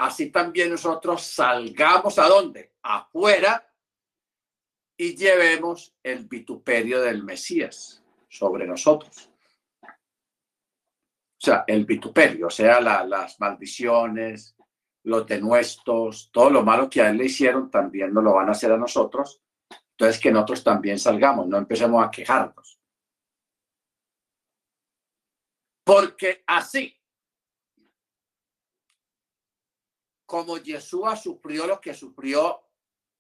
así 0.04 0.30
también 0.30 0.70
nosotros 0.70 1.24
salgamos 1.24 2.20
a 2.20 2.28
dónde? 2.28 2.74
Afuera 2.82 3.66
y 4.98 5.16
llevemos 5.16 5.96
el 6.04 6.26
vituperio 6.26 7.02
del 7.02 7.24
Mesías 7.24 8.04
sobre 8.28 8.68
nosotros. 8.68 9.30
O 9.82 11.46
sea, 11.46 11.64
el 11.68 11.86
vituperio, 11.86 12.48
o 12.48 12.50
sea, 12.50 12.80
las 12.82 13.40
maldiciones, 13.40 14.56
los 15.04 15.28
denuestos, 15.28 16.30
todo 16.32 16.50
lo 16.50 16.64
malo 16.64 16.90
que 16.90 17.02
a 17.02 17.10
él 17.10 17.18
le 17.18 17.26
hicieron, 17.26 17.70
también 17.70 18.14
nos 18.14 18.24
lo 18.24 18.34
van 18.34 18.50
a 18.50 18.54
hacer 18.54 18.72
a 18.72 18.78
nosotros. 18.78 19.42
Entonces, 19.92 20.20
que 20.20 20.32
nosotros 20.32 20.64
también 20.64 20.98
salgamos, 20.98 21.48
no 21.48 21.58
empecemos 21.58 22.04
a 22.04 22.10
quejarnos. 22.10 22.80
Porque 25.86 26.44
así 26.48 26.98
como 30.26 30.58
Yeshua 30.58 31.16
sufrió 31.16 31.68
lo 31.68 31.80
que 31.80 31.94
sufrió 31.94 32.64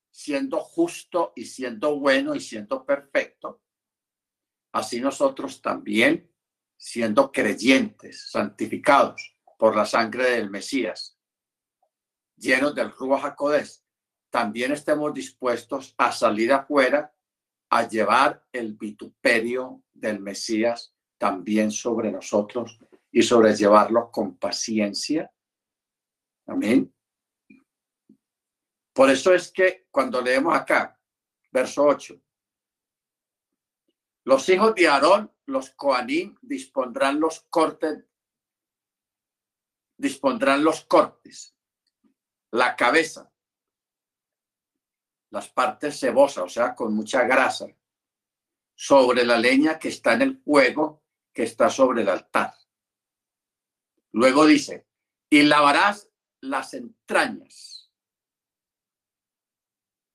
siendo 0.09 0.59
justo 0.61 1.33
y 1.35 1.45
siendo 1.45 1.99
bueno 1.99 2.33
y 2.33 2.39
siendo 2.39 2.85
perfecto, 2.85 3.61
así 4.71 5.01
nosotros 5.01 5.61
también, 5.61 6.31
siendo 6.77 7.31
creyentes, 7.31 8.31
santificados 8.31 9.35
por 9.57 9.75
la 9.75 9.85
sangre 9.85 10.31
del 10.31 10.49
Mesías, 10.49 11.12
llenos 12.43 12.75
del 12.75 12.91
Ruach 12.91 13.23
HaKodesh, 13.23 13.81
también 14.29 14.73
estemos 14.73 15.13
dispuestos 15.13 15.95
a 15.97 16.11
salir 16.11 16.51
afuera 16.51 17.13
a 17.69 17.87
llevar 17.87 18.45
el 18.51 18.73
vituperio 18.73 19.83
del 19.93 20.19
Mesías 20.19 20.93
también 21.17 21.71
sobre 21.71 22.11
nosotros 22.11 22.77
y 23.11 23.23
sobrellevarlo 23.23 24.11
con 24.11 24.37
paciencia. 24.37 25.31
Amén. 26.47 26.93
Por 28.91 29.09
eso 29.09 29.33
es 29.33 29.51
que 29.51 29.87
cuando 29.89 30.21
leemos 30.21 30.53
acá, 30.53 30.99
verso 31.51 31.83
8, 31.85 32.19
los 34.25 34.47
hijos 34.49 34.75
de 34.75 34.87
Aarón, 34.87 35.31
los 35.45 35.71
Coanim, 35.71 36.35
dispondrán 36.41 37.19
los 37.19 37.41
cortes, 37.49 38.05
dispondrán 39.97 40.63
los 40.63 40.85
cortes, 40.85 41.52
la 42.53 42.75
cabeza, 42.75 43.31
las 45.31 45.49
partes 45.49 45.99
cebosas, 45.99 46.43
o 46.43 46.49
sea, 46.49 46.75
con 46.75 46.93
mucha 46.93 47.23
grasa, 47.23 47.65
sobre 48.75 49.25
la 49.25 49.39
leña 49.39 49.79
que 49.79 49.87
está 49.87 50.13
en 50.13 50.21
el 50.21 50.37
fuego 50.37 51.03
que 51.33 51.43
está 51.43 51.71
sobre 51.71 52.03
el 52.03 52.09
altar. 52.09 52.53
Luego 54.11 54.45
dice, 54.45 54.85
y 55.31 55.41
lavarás 55.41 56.11
las 56.41 56.75
entrañas 56.75 57.91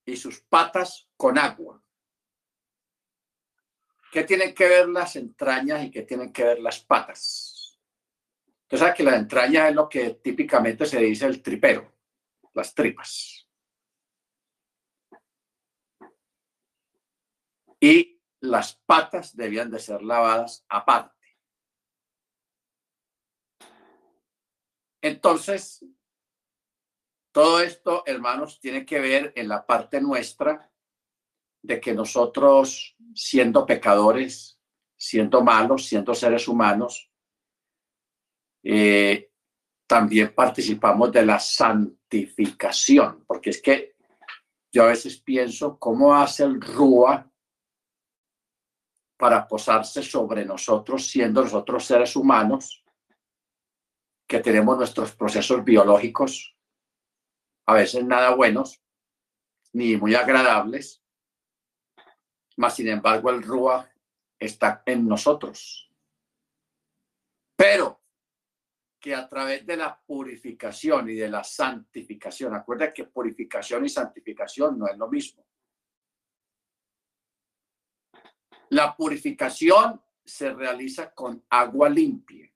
y 0.04 0.16
sus 0.16 0.40
patas 0.42 1.08
con 1.16 1.38
agua. 1.38 1.82
¿Qué 4.12 4.22
tienen 4.22 4.54
que 4.54 4.68
ver 4.68 4.88
las 4.88 5.16
entrañas 5.16 5.84
y 5.84 5.90
qué 5.90 6.02
tienen 6.02 6.32
que 6.32 6.44
ver 6.44 6.60
las 6.60 6.78
patas? 6.78 7.80
Entonces, 8.62 8.94
que 8.94 9.02
la 9.02 9.16
entraña 9.16 9.68
es 9.68 9.74
lo 9.74 9.88
que 9.88 10.10
típicamente 10.22 10.86
se 10.86 11.00
dice 11.00 11.26
el 11.26 11.42
tripero, 11.42 11.97
las 12.58 12.74
tripas. 12.74 13.48
Y 17.80 18.20
las 18.40 18.74
patas 18.84 19.36
debían 19.36 19.70
de 19.70 19.78
ser 19.78 20.02
lavadas 20.02 20.64
aparte. 20.68 21.14
Entonces, 25.00 25.84
todo 27.32 27.60
esto, 27.60 28.02
hermanos, 28.06 28.58
tiene 28.58 28.84
que 28.84 28.98
ver 28.98 29.32
en 29.36 29.48
la 29.48 29.64
parte 29.64 30.00
nuestra 30.00 30.72
de 31.62 31.80
que 31.80 31.94
nosotros, 31.94 32.96
siendo 33.14 33.64
pecadores, 33.64 34.60
siendo 34.96 35.42
malos, 35.42 35.86
siendo 35.86 36.14
seres 36.14 36.48
humanos, 36.48 37.12
eh, 38.64 39.27
también 39.88 40.34
participamos 40.34 41.10
de 41.10 41.24
la 41.24 41.40
santificación, 41.40 43.24
porque 43.26 43.50
es 43.50 43.62
que 43.62 43.96
yo 44.70 44.84
a 44.84 44.88
veces 44.88 45.18
pienso 45.18 45.78
cómo 45.78 46.14
hace 46.14 46.44
el 46.44 46.60
Rúa 46.60 47.26
para 49.16 49.48
posarse 49.48 50.02
sobre 50.02 50.44
nosotros, 50.44 51.08
siendo 51.08 51.42
nosotros 51.42 51.86
seres 51.86 52.14
humanos, 52.16 52.84
que 54.28 54.40
tenemos 54.40 54.76
nuestros 54.76 55.12
procesos 55.16 55.64
biológicos, 55.64 56.54
a 57.66 57.72
veces 57.72 58.04
nada 58.04 58.34
buenos, 58.34 58.82
ni 59.72 59.96
muy 59.96 60.14
agradables, 60.14 61.02
mas 62.56 62.74
sin 62.74 62.88
embargo 62.88 63.30
el 63.30 63.42
Rúa 63.42 63.90
está 64.38 64.82
en 64.84 65.08
nosotros. 65.08 65.90
Pero 67.56 67.97
a 69.14 69.28
través 69.28 69.66
de 69.66 69.76
la 69.76 69.98
purificación 69.98 71.10
y 71.10 71.14
de 71.14 71.28
la 71.28 71.44
santificación, 71.44 72.54
acuerda 72.54 72.92
que 72.92 73.04
purificación 73.04 73.84
y 73.84 73.88
santificación 73.88 74.78
no 74.78 74.88
es 74.88 74.96
lo 74.96 75.08
mismo. 75.08 75.46
La 78.70 78.94
purificación 78.94 80.00
se 80.24 80.52
realiza 80.52 81.14
con 81.14 81.44
agua 81.48 81.88
limpia 81.88 82.50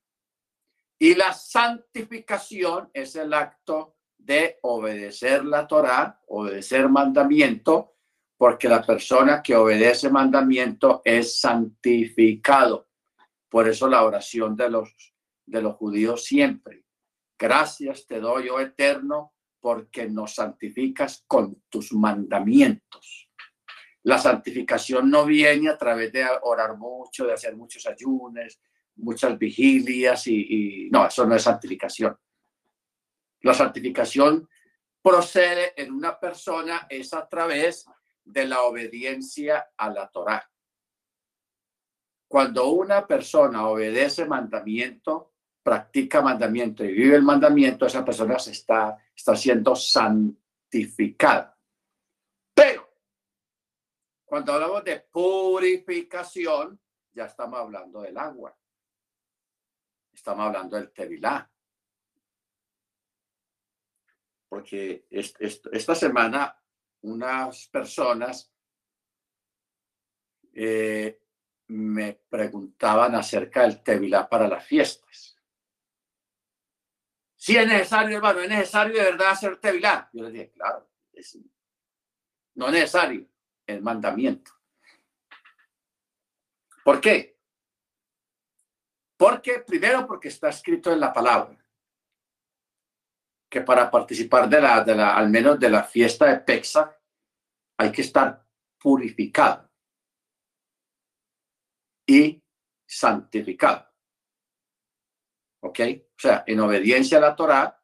y 0.99 1.15
la 1.15 1.33
santificación 1.33 2.89
es 2.93 3.15
el 3.15 3.33
acto 3.33 3.97
de 4.17 4.59
obedecer 4.61 5.43
la 5.43 5.67
Torah, 5.67 6.21
obedecer 6.27 6.87
mandamiento, 6.87 7.95
porque 8.37 8.69
la 8.69 8.81
persona 8.81 9.41
que 9.41 9.55
obedece 9.55 10.09
mandamiento 10.09 11.01
es 11.03 11.39
santificado. 11.39 12.87
Por 13.49 13.67
eso 13.67 13.87
la 13.87 14.03
oración 14.03 14.55
de 14.55 14.69
los, 14.69 15.12
de 15.45 15.61
los 15.61 15.75
judíos 15.75 16.23
siempre. 16.25 16.85
Gracias 17.37 18.05
te 18.07 18.19
doy, 18.19 18.49
oh 18.49 18.59
eterno, 18.59 19.33
porque 19.59 20.09
nos 20.09 20.35
santificas 20.35 21.23
con 21.27 21.63
tus 21.69 21.93
mandamientos. 21.93 23.29
La 24.03 24.17
santificación 24.17 25.09
no 25.09 25.25
viene 25.25 25.69
a 25.69 25.77
través 25.77 26.11
de 26.11 26.25
orar 26.41 26.77
mucho, 26.77 27.25
de 27.25 27.33
hacer 27.33 27.55
muchos 27.55 27.85
ayunes, 27.85 28.59
muchas 28.95 29.37
vigilias 29.37 30.27
y, 30.27 30.85
y 30.85 30.89
no, 30.89 31.07
eso 31.07 31.25
no 31.25 31.35
es 31.35 31.43
santificación. 31.43 32.17
La 33.41 33.53
santificación 33.53 34.47
procede 35.01 35.73
en 35.81 35.93
una 35.93 36.17
persona 36.19 36.87
es 36.89 37.13
a 37.13 37.27
través 37.27 37.85
de 38.23 38.45
la 38.45 38.61
obediencia 38.61 39.67
a 39.77 39.89
la 39.89 40.09
Torá. 40.09 40.49
Cuando 42.27 42.69
una 42.69 43.05
persona 43.05 43.67
obedece 43.67 44.25
mandamiento, 44.25 45.32
practica 45.63 46.21
mandamiento 46.21 46.83
y 46.83 46.93
vive 46.93 47.15
el 47.15 47.23
mandamiento, 47.23 47.85
esa 47.85 48.03
persona 48.03 48.37
se 48.37 48.51
está, 48.51 48.97
está 49.15 49.35
siendo 49.35 49.75
santificada. 49.75 51.57
Pero 52.53 52.89
cuando 54.25 54.53
hablamos 54.53 54.83
de 54.83 54.99
purificación, 54.99 56.79
ya 57.13 57.25
estamos 57.25 57.59
hablando 57.59 58.01
del 58.01 58.17
agua. 58.17 58.55
Estamos 60.11 60.45
hablando 60.45 60.75
del 60.75 60.91
tevilá 60.91 61.49
porque 64.53 65.07
esta 65.09 65.95
semana 65.95 66.55
unas 67.01 67.67
personas 67.69 68.53
eh, 70.53 71.19
me 71.69 72.13
preguntaban 72.29 73.15
acerca 73.15 73.63
del 73.63 73.81
Tevilá 73.81 74.29
para 74.29 74.47
las 74.47 74.63
fiestas. 74.63 75.32
Si 77.43 77.57
es 77.57 77.67
necesario, 77.67 78.15
hermano, 78.15 78.39
es 78.39 78.47
necesario 78.47 78.93
de 78.93 79.03
verdad 79.03 79.31
hacer 79.31 79.57
Tevilá. 79.57 80.09
Yo 80.13 80.23
les 80.23 80.31
dije, 80.31 80.51
claro, 80.51 80.89
no 82.55 82.67
es 82.67 82.71
necesario, 82.71 83.27
el 83.67 83.81
mandamiento. 83.81 84.53
¿Por 86.85 87.01
qué? 87.01 87.37
Porque, 89.17 89.59
primero, 89.59 90.07
porque 90.07 90.29
está 90.29 90.47
escrito 90.47 90.93
en 90.93 91.01
la 91.01 91.11
palabra 91.11 91.61
que 93.49 93.59
para 93.59 93.91
participar 93.91 94.47
de 94.47 94.61
la, 94.61 94.81
de 94.81 94.95
la, 94.95 95.17
al 95.17 95.29
menos 95.29 95.59
de 95.59 95.69
la 95.69 95.83
fiesta 95.83 96.27
de 96.27 96.39
Pexa, 96.39 96.97
hay 97.77 97.91
que 97.91 98.03
estar 98.03 98.47
purificado 98.79 99.69
y 102.07 102.41
santificado. 102.87 103.92
¿Ok? 105.63 105.79
O 105.79 106.19
sea, 106.19 106.43
en 106.45 106.59
obediencia 106.59 107.17
a 107.17 107.21
la 107.21 107.35
Torah, 107.35 107.81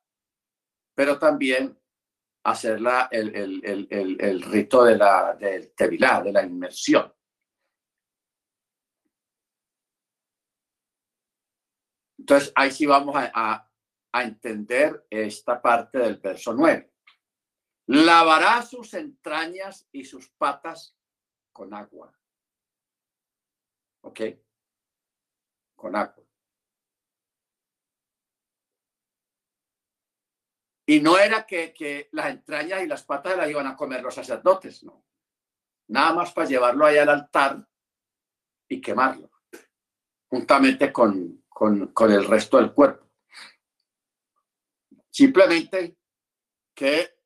pero 0.93 1.17
también 1.17 1.79
hacer 2.43 2.81
la, 2.81 3.07
el, 3.09 3.33
el, 3.33 3.61
el, 3.89 4.17
el, 4.19 4.41
rito 4.41 4.83
de 4.83 4.97
la, 4.97 5.33
del 5.35 5.73
tevilá, 5.73 6.21
de 6.21 6.33
la 6.33 6.43
inmersión. 6.43 7.13
Entonces, 12.17 12.51
ahí 12.53 12.69
sí 12.71 12.85
vamos 12.85 13.15
a, 13.15 13.71
a 14.11 14.23
entender 14.23 15.07
esta 15.09 15.61
parte 15.61 15.99
del 15.99 16.17
verso 16.17 16.53
9. 16.53 16.93
Lavará 17.87 18.61
sus 18.61 18.93
entrañas 18.93 19.87
y 19.93 20.03
sus 20.03 20.29
patas 20.31 20.97
con 21.53 21.73
agua. 21.73 22.13
¿Ok? 24.01 24.19
Con 25.77 25.95
agua. 25.95 26.28
Y 30.89 31.01
no 31.01 31.19
era 31.19 31.45
que, 31.45 31.71
que, 31.71 32.09
las 32.13 32.31
entrañas 32.31 32.81
y 32.81 32.87
las 32.87 33.03
patas 33.03 33.37
las 33.37 33.47
iban 33.47 33.67
a 33.67 33.75
comer 33.75 34.01
los 34.01 34.15
sacerdotes, 34.15 34.83
no. 34.83 35.05
Nada 35.89 36.13
más 36.13 36.33
para 36.33 36.47
llevarlo 36.47 36.83
allá 36.83 37.03
al 37.03 37.09
altar 37.09 37.69
y 38.67 38.81
quemarlo, 38.81 39.29
juntamente 40.27 40.91
con, 40.91 41.43
con, 41.47 41.89
con 41.93 42.11
el 42.11 42.25
resto 42.25 42.57
del 42.57 42.73
cuerpo. 42.73 43.07
Simplemente 45.11 45.95
que 46.73 47.19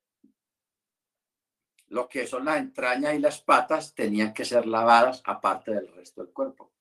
lo 1.88 2.10
que 2.10 2.28
son 2.28 2.44
las 2.44 2.58
entrañas 2.58 3.14
y 3.14 3.20
las 3.20 3.40
patas 3.40 3.96
tenían 3.96 4.34
que 4.34 4.44
ser 4.44 4.66
lavadas 4.66 5.22
aparte 5.24 5.74
del 5.74 5.88
resto 5.88 6.22
del 6.22 6.34
cuerpo. 6.34 6.74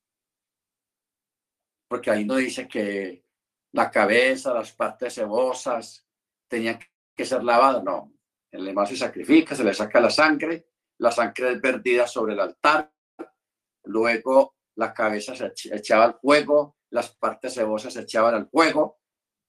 Porque 1.87 2.11
ahí 2.11 2.25
no 2.25 2.35
dice 2.35 2.67
que 2.67 3.25
la 3.71 3.89
cabeza, 3.89 4.53
las 4.53 4.73
partes 4.73 5.15
cebosas 5.15 6.09
tenían 6.53 6.79
que 7.17 7.25
ser 7.25 7.43
lavadas, 7.43 7.83
no. 7.83 8.13
El 8.51 8.67
animal 8.67 8.87
se 8.87 8.99
sacrifica, 8.99 9.57
se 9.57 9.65
le 9.65 9.73
saca 9.73 9.99
la 10.01 10.11
sangre, 10.11 10.67
la 10.99 11.11
sangre 11.11 11.53
es 11.53 11.61
perdida 11.63 12.07
sobre 12.07 12.35
el 12.35 12.41
altar, 12.41 12.93
luego 13.85 14.59
la 14.75 14.93
cabeza 14.93 15.35
se 15.35 15.51
echaba 15.75 16.05
al 16.05 16.19
fuego, 16.21 16.77
las 16.91 17.17
partes 17.17 17.55
cebosas 17.55 17.95
se 17.95 18.03
echaban 18.03 18.35
al 18.35 18.51
fuego, 18.51 19.01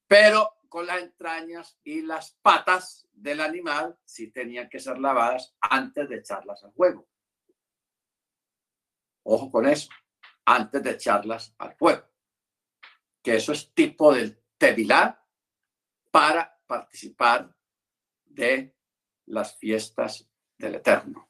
pero 0.08 0.54
con 0.70 0.88
las 0.88 1.01
entrañas 1.01 1.78
y 1.84 2.04
las 2.04 2.38
patas 2.41 3.06
del 3.12 3.41
animal 3.41 3.99
si 4.06 4.32
tenían 4.32 4.70
que 4.70 4.80
ser 4.80 4.97
lavadas 4.97 5.58
antes 5.60 6.08
de 6.08 6.16
echarlas 6.16 6.64
al 6.64 6.72
fuego. 6.72 7.06
Ojo 9.24 9.51
con 9.51 9.68
eso, 9.68 9.89
antes 10.45 10.82
de 10.82 10.91
echarlas 10.91 11.54
al 11.58 11.76
fuego. 11.76 12.08
Que 13.22 13.36
eso 13.36 13.51
es 13.51 13.74
tipo 13.74 14.14
del 14.14 14.41
tevilá 14.58 15.22
para 16.12 16.53
participar 16.66 17.55
de 18.26 18.76
las 19.26 19.57
fiestas 19.57 20.28
del 20.57 20.76
Eterno. 20.76 21.30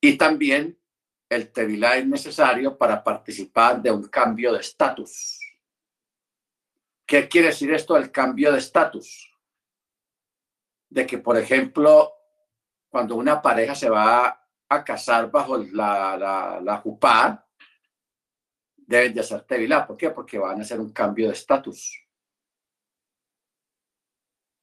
Y 0.00 0.16
también 0.16 0.78
el 1.28 1.52
tevilá 1.52 1.96
es 1.96 2.06
necesario 2.06 2.76
para 2.76 3.02
participar 3.04 3.80
de 3.82 3.90
un 3.90 4.08
cambio 4.08 4.52
de 4.52 4.60
estatus 4.60 5.40
¿Qué 7.10 7.26
quiere 7.26 7.48
decir 7.48 7.72
esto 7.72 7.94
del 7.94 8.12
cambio 8.12 8.52
de 8.52 8.58
estatus? 8.60 9.36
De 10.88 11.04
que, 11.04 11.18
por 11.18 11.36
ejemplo, 11.36 12.12
cuando 12.88 13.16
una 13.16 13.42
pareja 13.42 13.74
se 13.74 13.90
va 13.90 14.46
a 14.68 14.84
casar 14.84 15.28
bajo 15.28 15.58
la, 15.58 16.16
la, 16.16 16.60
la 16.62 17.46
deben 18.76 19.12
de 19.12 19.20
hacer 19.20 19.42
tevilá. 19.42 19.84
¿Por 19.88 19.96
qué? 19.96 20.10
Porque 20.10 20.38
van 20.38 20.60
a 20.60 20.62
hacer 20.62 20.78
un 20.78 20.92
cambio 20.92 21.26
de 21.26 21.32
estatus. 21.32 22.00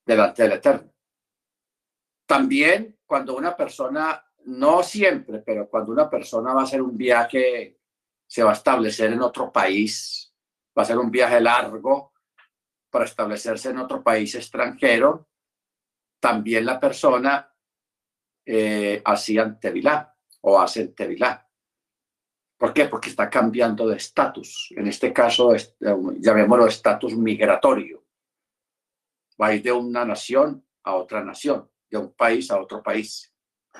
Delante 0.07 0.43
del 0.43 0.53
Eterno. 0.53 0.91
También 2.25 2.97
cuando 3.05 3.35
una 3.35 3.55
persona, 3.55 4.23
no 4.45 4.81
siempre, 4.81 5.39
pero 5.39 5.69
cuando 5.69 5.91
una 5.91 6.09
persona 6.09 6.53
va 6.53 6.61
a 6.61 6.63
hacer 6.63 6.81
un 6.81 6.97
viaje, 6.97 7.79
se 8.25 8.43
va 8.43 8.51
a 8.51 8.55
establecer 8.55 9.11
en 9.11 9.21
otro 9.21 9.51
país, 9.51 10.33
va 10.77 10.83
a 10.83 10.85
ser 10.85 10.97
un 10.97 11.11
viaje 11.11 11.39
largo 11.41 12.13
para 12.89 13.05
establecerse 13.05 13.69
en 13.69 13.79
otro 13.79 14.01
país 14.01 14.33
extranjero, 14.35 15.27
también 16.19 16.65
la 16.65 16.79
persona 16.79 17.53
eh, 18.45 19.01
hacía 19.03 19.57
tevilá 19.59 20.15
o 20.41 20.59
hace 20.59 20.87
tevilá. 20.89 21.47
¿Por 22.57 22.73
qué? 22.73 22.85
Porque 22.85 23.09
está 23.09 23.29
cambiando 23.29 23.87
de 23.87 23.97
estatus. 23.97 24.73
En 24.75 24.87
este 24.87 25.13
caso, 25.13 25.53
llamémoslo 26.19 26.65
estatus 26.65 27.15
migratorio. 27.15 28.06
Va 29.39 29.47
a 29.47 29.55
ir 29.55 29.63
de 29.63 29.71
una 29.71 30.05
nación 30.05 30.65
a 30.83 30.95
otra 30.95 31.23
nación, 31.23 31.69
de 31.89 31.97
un 31.97 32.13
país 32.13 32.49
a 32.51 32.59
otro 32.59 32.81
país. 32.81 33.33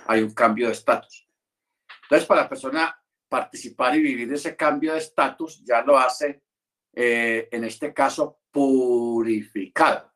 Hay 0.08 0.22
un 0.22 0.34
cambio 0.34 0.68
de 0.68 0.74
estatus. 0.74 1.28
Entonces, 2.04 2.28
para 2.28 2.44
la 2.44 2.50
persona 2.50 3.04
participar 3.28 3.96
y 3.96 4.02
vivir 4.02 4.32
ese 4.34 4.56
cambio 4.56 4.94
de 4.94 5.00
estatus, 5.00 5.64
ya 5.64 5.82
lo 5.82 5.98
hace, 5.98 6.44
eh, 6.94 7.50
en 7.52 7.64
este 7.64 7.94
caso, 7.94 8.40
purificado. 8.52 10.14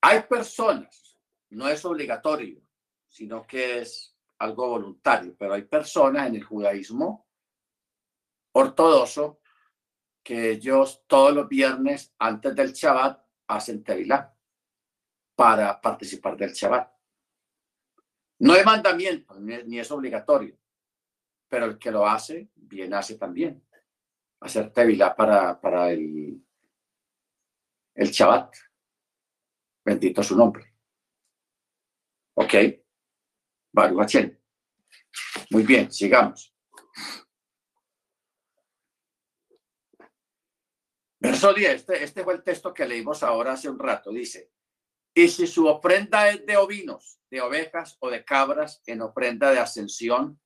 Hay 0.00 0.22
personas, 0.22 1.18
no 1.50 1.68
es 1.68 1.84
obligatorio, 1.84 2.60
sino 3.08 3.46
que 3.46 3.80
es 3.80 4.16
algo 4.38 4.68
voluntario, 4.68 5.34
pero 5.38 5.54
hay 5.54 5.62
personas 5.62 6.28
en 6.28 6.36
el 6.36 6.44
judaísmo 6.44 7.26
ortodoxo 8.52 9.40
que 10.26 10.50
ellos 10.50 11.04
todos 11.06 11.32
los 11.32 11.48
viernes 11.48 12.12
antes 12.18 12.52
del 12.56 12.72
Shabbat 12.72 13.24
hacen 13.46 13.84
tevilá 13.84 14.36
para 15.36 15.80
participar 15.80 16.36
del 16.36 16.52
Shabbat. 16.52 16.92
No 18.40 18.56
es 18.56 18.66
mandamiento 18.66 19.38
ni 19.38 19.78
es 19.78 19.88
obligatorio, 19.92 20.58
pero 21.46 21.66
el 21.66 21.78
que 21.78 21.92
lo 21.92 22.08
hace, 22.08 22.50
bien 22.56 22.92
hace 22.92 23.16
también. 23.16 23.64
Hacer 24.40 24.72
tevilá 24.72 25.14
para, 25.14 25.60
para 25.60 25.92
el, 25.92 26.44
el 27.94 28.10
Shabbat. 28.10 28.52
Bendito 29.84 30.24
su 30.24 30.36
nombre. 30.36 30.74
¿Ok? 32.34 32.54
Muy 35.52 35.62
bien, 35.62 35.92
sigamos. 35.92 36.52
Verso 41.18 41.54
10, 41.54 41.74
este, 41.74 42.04
este 42.04 42.24
fue 42.24 42.34
el 42.34 42.42
texto 42.42 42.74
que 42.74 42.86
leímos 42.86 43.22
ahora 43.22 43.52
hace 43.52 43.68
un 43.68 43.78
rato. 43.78 44.10
Dice, 44.10 44.50
y 45.14 45.28
si 45.28 45.46
su 45.46 45.66
ofrenda 45.66 46.28
es 46.28 46.44
de 46.44 46.56
ovinos, 46.56 47.20
de 47.30 47.40
ovejas 47.40 47.96
o 48.00 48.10
de 48.10 48.24
cabras 48.24 48.82
en 48.86 49.00
ofrenda 49.00 49.50
de 49.50 49.58
ascensión, 49.58 50.40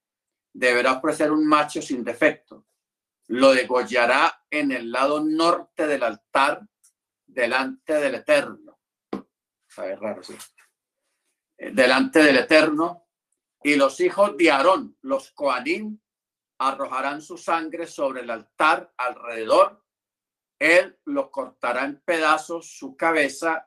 deberá 0.53 0.93
ofrecer 0.93 1.33
un 1.33 1.47
macho 1.47 1.83
sin 1.83 2.05
defecto. 2.05 2.67
Lo 3.29 3.53
degollará 3.53 4.45
en 4.51 4.73
el 4.73 4.91
lado 4.91 5.21
norte 5.21 5.87
del 5.87 6.03
altar, 6.03 6.67
delante 7.27 7.95
del 7.95 8.17
Eterno. 8.17 8.81
Sabe 9.69 9.97
raro, 9.97 10.23
sí. 10.23 10.37
Eh, 11.59 11.71
delante 11.73 12.23
del 12.23 12.39
Eterno 12.39 13.09
y 13.63 13.77
los 13.77 14.01
hijos 14.01 14.37
de 14.37 14.51
Aarón, 14.51 14.97
los 15.03 15.31
Coanim, 15.33 16.01
arrojarán 16.59 17.23
su 17.23 17.39
sangre 17.39 17.87
sobre 17.87 18.23
el 18.23 18.31
altar 18.31 18.93
alrededor. 18.97 19.85
Él 20.61 20.99
lo 21.07 21.31
cortará 21.31 21.85
en 21.85 22.01
pedazos 22.05 22.77
su 22.77 22.95
cabeza 22.95 23.67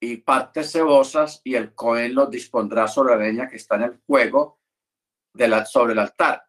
y 0.00 0.18
partes 0.18 0.70
cebosas 0.70 1.40
y 1.42 1.56
el 1.56 1.74
Cohen 1.74 2.14
los 2.14 2.30
dispondrá 2.30 2.86
sobre 2.86 3.16
la 3.16 3.24
leña 3.24 3.48
que 3.48 3.56
está 3.56 3.74
en 3.74 3.82
el 3.82 3.98
fuego 3.98 4.60
de 5.34 5.48
la, 5.48 5.66
sobre 5.66 5.94
el 5.94 5.98
altar. 5.98 6.44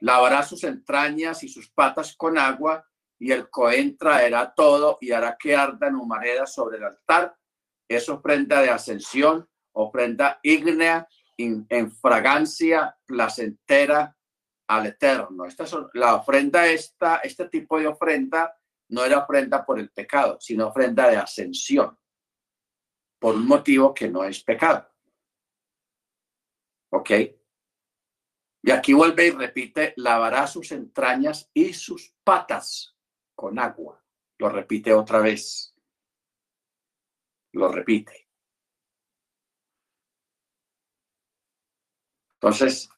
Lavará 0.00 0.42
sus 0.42 0.64
entrañas 0.64 1.42
y 1.44 1.48
sus 1.48 1.70
patas 1.70 2.16
con 2.16 2.38
agua 2.38 2.88
y 3.18 3.32
el 3.32 3.50
Cohen 3.50 3.98
traerá 3.98 4.54
todo 4.54 4.96
y 5.00 5.12
hará 5.12 5.36
que 5.38 5.54
arda 5.54 5.88
en 5.88 5.96
humareda 5.96 6.46
sobre 6.46 6.78
el 6.78 6.84
altar. 6.84 7.36
Es 7.86 8.08
ofrenda 8.08 8.62
de 8.62 8.70
ascensión, 8.70 9.46
ofrenda 9.72 10.40
ígnea 10.42 11.06
en, 11.36 11.92
fragancia 11.92 12.96
placentera 13.04 14.16
al 14.68 14.86
Eterno. 14.86 15.44
Esta 15.44 15.64
la 15.92 16.14
ofrenda, 16.14 16.66
esta, 16.66 17.16
este 17.18 17.48
tipo 17.50 17.78
de 17.78 17.88
ofrenda 17.88 18.56
no 18.88 19.04
era 19.04 19.18
ofrenda 19.18 19.64
por 19.64 19.78
el 19.78 19.90
pecado, 19.90 20.38
sino 20.40 20.68
ofrenda 20.68 21.08
de 21.08 21.16
ascensión, 21.16 21.98
por 23.18 23.34
un 23.34 23.46
motivo 23.46 23.94
que 23.94 24.08
no 24.08 24.24
es 24.24 24.42
pecado. 24.42 24.88
¿Ok? 26.90 27.10
Y 28.62 28.70
aquí 28.70 28.94
vuelve 28.94 29.26
y 29.26 29.30
repite, 29.30 29.92
lavará 29.96 30.46
sus 30.46 30.72
entrañas 30.72 31.50
y 31.52 31.74
sus 31.74 32.14
patas 32.24 32.96
con 33.34 33.58
agua. 33.58 34.02
Lo 34.38 34.48
repite 34.48 34.92
otra 34.94 35.20
vez. 35.20 35.74
Lo 37.52 37.68
repite. 37.68 38.28
Entonces, 42.34 42.88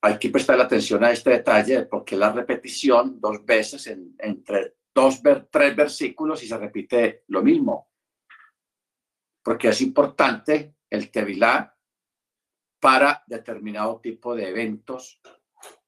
hay 0.00 0.18
que 0.18 0.30
prestar 0.30 0.60
atención 0.60 1.02
a 1.04 1.10
este 1.10 1.30
detalle 1.30 1.86
porque 1.86 2.16
la 2.16 2.32
repetición 2.32 3.20
dos 3.20 3.44
veces 3.44 3.86
en, 3.88 4.14
entre 4.18 4.76
dos, 4.96 5.20
tres 5.50 5.76
versículos 5.76 6.42
y 6.42 6.48
se 6.48 6.56
repite 6.56 7.24
lo 7.28 7.42
mismo. 7.42 7.90
Porque 9.44 9.68
es 9.68 9.82
importante 9.82 10.76
el 10.88 11.10
Tevilá 11.10 11.76
para 12.80 13.22
determinado 13.26 14.00
tipo 14.00 14.34
de 14.34 14.48
eventos 14.48 15.20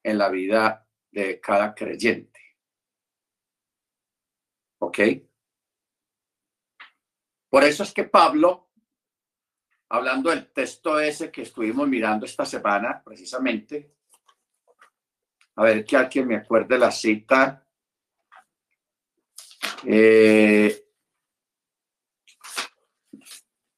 en 0.03 0.19
la 0.19 0.29
vida 0.29 0.87
de 1.11 1.41
cada 1.41 1.75
creyente. 1.75 2.59
¿Ok? 4.81 4.99
Por 7.49 7.65
eso 7.65 7.85
es 7.85 7.95
que 7.95 8.05
Pablo 8.05 8.69
hablando 9.89 10.29
del 10.29 10.53
texto 10.53 11.01
ese 11.01 11.33
que 11.33 11.43
estuvimos 11.43 11.89
mirando 11.89 12.27
esta 12.27 12.45
semana, 12.45 13.03
precisamente, 13.03 13.95
a 15.57 15.63
ver 15.65 15.83
que 15.83 15.97
alguien 15.97 16.29
me 16.29 16.37
acuerde 16.37 16.79
la 16.79 16.91
cita. 16.91 17.67
Eh, 19.85 20.85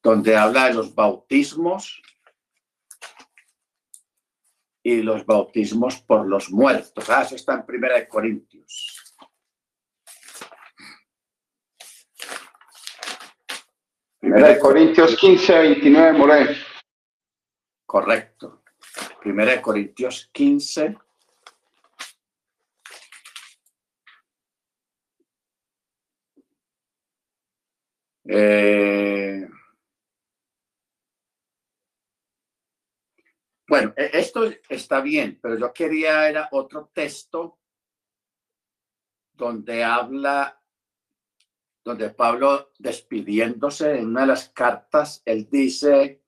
donde 0.03 0.36
habla 0.36 0.66
de 0.66 0.74
los 0.74 0.94
bautismos 0.94 2.03
y 4.82 5.03
los 5.03 5.26
bautismos 5.26 6.01
por 6.01 6.26
los 6.26 6.51
muertos. 6.51 7.09
Ah, 7.11 7.22
eso 7.22 7.36
está 7.36 7.55
en 7.55 7.66
Primera 7.66 7.96
de 7.96 8.09
Corintios. 8.09 9.14
Primera 14.18 14.48
de 14.48 14.59
Corintios 14.59 15.16
15, 15.16 15.59
29, 15.59 16.18
Moré. 16.18 16.57
Correcto. 17.84 18.62
Primera 19.20 19.53
de 19.53 19.62
Corintios 19.62 20.30
15. 20.32 20.96
Eh, 28.33 29.45
bueno, 33.66 33.93
e-, 33.97 34.11
esto 34.12 34.49
está 34.68 35.01
bien, 35.01 35.41
pero 35.43 35.59
yo 35.59 35.72
quería 35.72 36.28
era 36.28 36.49
otro 36.53 36.93
texto 36.95 37.59
donde 39.33 39.83
habla 39.83 40.57
donde 41.83 42.11
Pablo, 42.11 42.70
despidiéndose 42.78 43.99
en 43.99 44.09
una 44.09 44.20
de 44.20 44.26
las 44.28 44.51
cartas, 44.51 45.22
él 45.24 45.49
dice, 45.51 46.22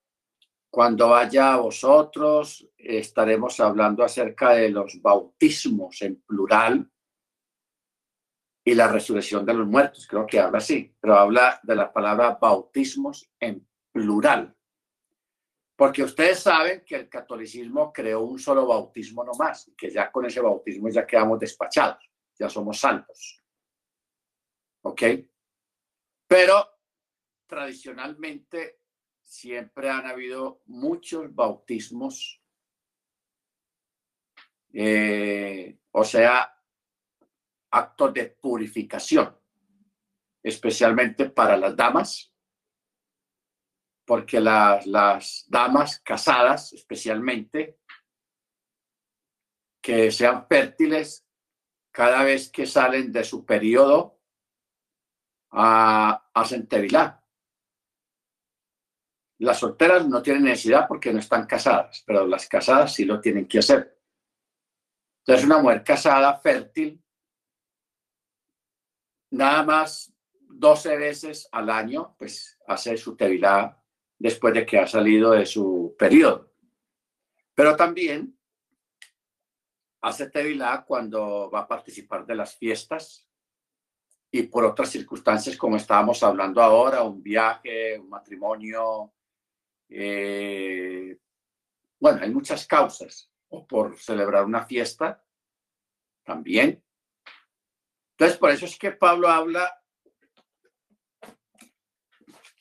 cuando 0.70 1.10
vaya 1.10 1.52
a 1.52 1.58
vosotros, 1.58 2.68
estaremos 2.76 3.60
hablando 3.60 4.02
acerca 4.02 4.54
de 4.54 4.70
los 4.70 5.00
bautismos 5.00 6.02
en 6.02 6.20
plural 6.22 6.91
y 8.64 8.74
la 8.74 8.88
resurrección 8.88 9.44
de 9.44 9.54
los 9.54 9.66
muertos. 9.66 10.06
Creo 10.06 10.26
que 10.26 10.38
habla 10.38 10.58
así, 10.58 10.94
pero 11.00 11.16
habla 11.16 11.60
de 11.62 11.74
la 11.74 11.92
palabra 11.92 12.38
bautismos 12.40 13.30
en 13.40 13.66
plural. 13.90 14.54
Porque 15.76 16.02
ustedes 16.02 16.40
saben 16.40 16.84
que 16.86 16.94
el 16.94 17.08
catolicismo 17.08 17.92
creó 17.92 18.20
un 18.20 18.38
solo 18.38 18.66
bautismo 18.66 19.24
nomás, 19.24 19.70
que 19.76 19.90
ya 19.90 20.12
con 20.12 20.26
ese 20.26 20.40
bautismo 20.40 20.88
ya 20.88 21.06
quedamos 21.06 21.40
despachados, 21.40 22.08
ya 22.38 22.48
somos 22.48 22.78
santos. 22.78 23.42
¿Ok? 24.82 25.02
Pero 26.26 26.68
tradicionalmente 27.46 28.80
siempre 29.24 29.90
han 29.90 30.06
habido 30.06 30.62
muchos 30.66 31.34
bautismos, 31.34 32.40
eh, 34.72 35.78
o 35.90 36.04
sea, 36.04 36.52
actos 37.72 38.14
de 38.14 38.26
purificación, 38.26 39.36
especialmente 40.42 41.30
para 41.30 41.56
las 41.56 41.74
damas 41.74 42.32
porque 44.04 44.40
las, 44.40 44.86
las 44.86 45.46
damas 45.48 46.00
casadas 46.00 46.72
especialmente, 46.72 47.78
que 49.82 50.10
sean 50.10 50.46
fértiles 50.46 51.26
cada 51.90 52.22
vez 52.22 52.50
que 52.50 52.66
salen 52.66 53.12
de 53.12 53.24
su 53.24 53.44
periodo, 53.44 54.20
a, 55.50 56.30
hacen 56.32 56.66
tevilá. 56.66 57.22
Las 59.38 59.58
solteras 59.58 60.06
no 60.08 60.22
tienen 60.22 60.44
necesidad 60.44 60.86
porque 60.86 61.12
no 61.12 61.18
están 61.18 61.46
casadas, 61.46 62.02
pero 62.06 62.26
las 62.26 62.48
casadas 62.48 62.94
sí 62.94 63.04
lo 63.04 63.20
tienen 63.20 63.46
que 63.46 63.58
hacer. 63.58 63.98
Entonces, 65.18 65.44
una 65.44 65.58
mujer 65.58 65.84
casada, 65.84 66.38
fértil, 66.38 67.01
nada 69.32 69.62
más 69.64 70.14
12 70.48 70.96
veces 70.96 71.48
al 71.52 71.70
año, 71.70 72.14
pues 72.18 72.58
hace 72.66 72.96
su 72.96 73.16
tevilá 73.16 73.78
después 74.18 74.54
de 74.54 74.64
que 74.64 74.78
ha 74.78 74.86
salido 74.86 75.32
de 75.32 75.46
su 75.46 75.94
periodo. 75.98 76.52
Pero 77.54 77.74
también 77.76 78.38
hace 80.02 80.30
tevilá 80.30 80.84
cuando 80.86 81.50
va 81.50 81.60
a 81.60 81.68
participar 81.68 82.26
de 82.26 82.34
las 82.34 82.56
fiestas 82.56 83.28
y 84.30 84.44
por 84.44 84.64
otras 84.64 84.90
circunstancias 84.90 85.56
como 85.56 85.76
estábamos 85.76 86.22
hablando 86.22 86.62
ahora, 86.62 87.02
un 87.02 87.22
viaje, 87.22 87.98
un 87.98 88.08
matrimonio, 88.08 89.12
eh, 89.88 91.18
bueno, 92.00 92.20
hay 92.22 92.30
muchas 92.30 92.66
causas, 92.66 93.30
o 93.48 93.66
por 93.66 93.96
celebrar 93.98 94.44
una 94.44 94.64
fiesta 94.64 95.22
también. 96.24 96.82
Entonces, 98.22 98.38
por 98.38 98.50
eso 98.52 98.66
es 98.66 98.78
que 98.78 98.92
Pablo 98.92 99.26
habla 99.26 99.82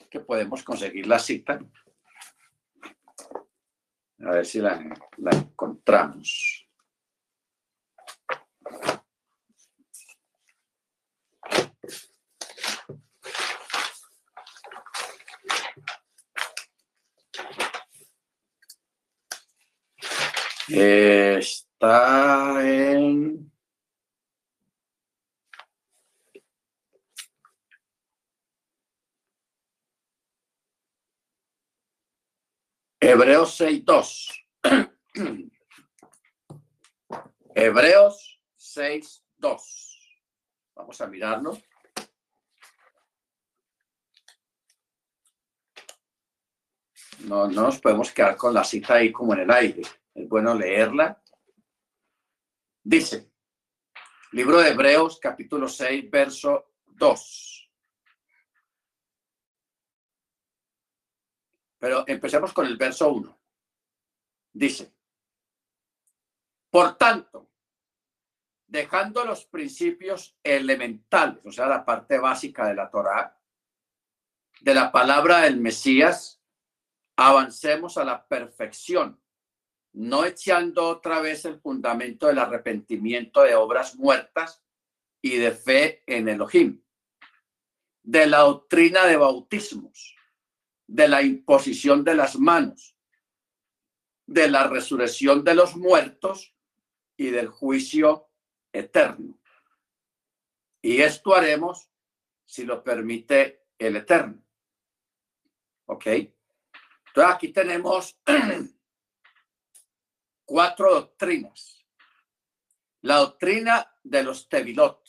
que 0.09 0.19
podemos 0.19 0.63
conseguir 0.63 1.05
la 1.05 1.19
cita. 1.19 1.59
A 4.25 4.31
ver 4.31 4.43
si 4.43 4.57
la, 4.57 4.81
encontramos. 5.19 6.67
está 21.37 22.55
en... 22.63 23.50
Hebreos 33.01 33.59
6.2. 33.59 34.45
Hebreos 37.55 38.39
6.2. 38.57 39.61
Vamos 40.75 41.01
a 41.01 41.07
mirarlo. 41.07 41.57
No, 47.25 47.47
no 47.47 47.61
nos 47.63 47.79
podemos 47.79 48.11
quedar 48.11 48.37
con 48.37 48.53
la 48.53 48.63
cita 48.63 48.93
ahí 48.95 49.11
como 49.11 49.33
en 49.33 49.41
el 49.41 49.51
aire 49.51 49.81
es 50.13 50.27
bueno 50.27 50.53
leerla. 50.53 51.21
Dice, 52.83 53.31
libro 54.31 54.59
de 54.59 54.69
Hebreos, 54.69 55.19
capítulo 55.19 55.67
6, 55.67 56.09
verso 56.09 56.73
2. 56.85 57.50
Pero 61.81 62.03
empecemos 62.05 62.53
con 62.53 62.67
el 62.67 62.77
verso 62.77 63.11
1. 63.11 63.39
Dice, 64.53 64.93
por 66.69 66.95
tanto, 66.95 67.49
dejando 68.67 69.25
los 69.25 69.45
principios 69.45 70.37
elementales, 70.43 71.43
o 71.43 71.51
sea, 71.51 71.65
la 71.65 71.83
parte 71.83 72.19
básica 72.19 72.67
de 72.67 72.75
la 72.75 72.91
Torá, 72.91 73.35
de 74.59 74.75
la 74.75 74.91
palabra 74.91 75.39
del 75.39 75.57
Mesías, 75.57 76.39
avancemos 77.15 77.97
a 77.97 78.05
la 78.05 78.27
perfección 78.27 79.19
no 79.93 80.23
echando 80.23 80.87
otra 80.87 81.19
vez 81.19 81.45
el 81.45 81.59
fundamento 81.59 82.27
del 82.27 82.37
arrepentimiento 82.37 83.41
de 83.41 83.55
obras 83.55 83.95
muertas 83.95 84.63
y 85.19 85.37
de 85.37 85.51
fe 85.51 86.03
en 86.05 86.29
Elohim, 86.29 86.81
de 88.03 88.27
la 88.27 88.39
doctrina 88.39 89.05
de 89.07 89.17
bautismos, 89.17 90.15
de 90.91 91.07
la 91.07 91.21
imposición 91.21 92.03
de 92.03 92.15
las 92.15 92.37
manos, 92.37 92.97
de 94.25 94.49
la 94.49 94.67
resurrección 94.67 95.41
de 95.41 95.55
los 95.55 95.77
muertos 95.77 96.53
y 97.15 97.29
del 97.29 97.47
juicio 97.47 98.29
eterno. 98.73 99.39
Y 100.81 101.01
esto 101.01 101.33
haremos 101.33 101.89
si 102.45 102.65
lo 102.65 102.83
permite 102.83 103.67
el 103.77 103.95
Eterno. 103.95 104.43
¿Ok? 105.85 106.07
Entonces 106.07 107.35
aquí 107.35 107.53
tenemos 107.53 108.19
cuatro 110.45 110.93
doctrinas. 110.93 111.85
La 113.03 113.17
doctrina 113.17 113.95
de 114.03 114.23
los 114.23 114.49
tevilot, 114.49 115.07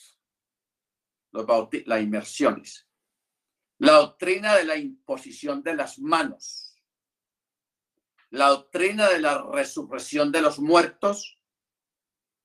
los 1.31 1.45
las 1.85 2.01
inmersiones. 2.01 2.87
La 3.79 3.93
doctrina 3.93 4.55
de 4.55 4.65
la 4.65 4.77
imposición 4.77 5.63
de 5.63 5.75
las 5.75 5.99
manos. 5.99 6.81
La 8.29 8.49
doctrina 8.49 9.09
de 9.09 9.19
la 9.19 9.43
resurrección 9.43 10.31
de 10.31 10.41
los 10.41 10.59
muertos 10.59 11.39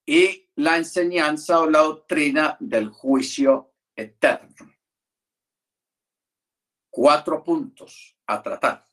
y 0.05 0.51
la 0.57 0.77
enseñanza 0.79 1.61
o 1.61 1.69
la 1.69 1.81
doctrina 1.81 2.57
del 2.61 2.89
juicio 2.89 3.75
eterno. 3.95 4.75
Cuatro 6.91 7.45
puntos 7.45 8.17
a 8.27 8.43
tratar. 8.43 8.87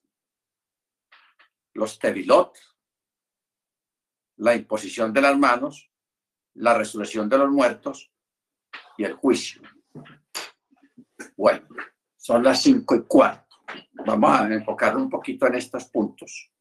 Los 1.73 1.97
tevilot, 1.99 2.57
la 4.37 4.55
imposición 4.55 5.13
de 5.13 5.21
las 5.21 5.37
manos, 5.37 5.89
la 6.55 6.73
resurrección 6.73 7.29
de 7.29 7.37
los 7.37 7.49
muertos 7.49 8.11
y 8.97 9.03
el 9.03 9.13
juicio. 9.13 9.61
Bueno, 11.37 11.67
son 12.25 12.43
las 12.43 12.59
cinco 12.59 12.95
y 12.95 13.03
cuarto. 13.03 13.57
Vamos 14.03 14.31
a 14.31 14.51
enfocar 14.51 14.97
un 14.97 15.07
poquito 15.07 15.45
en 15.45 15.53
estos 15.53 15.85
puntos. 15.85 16.51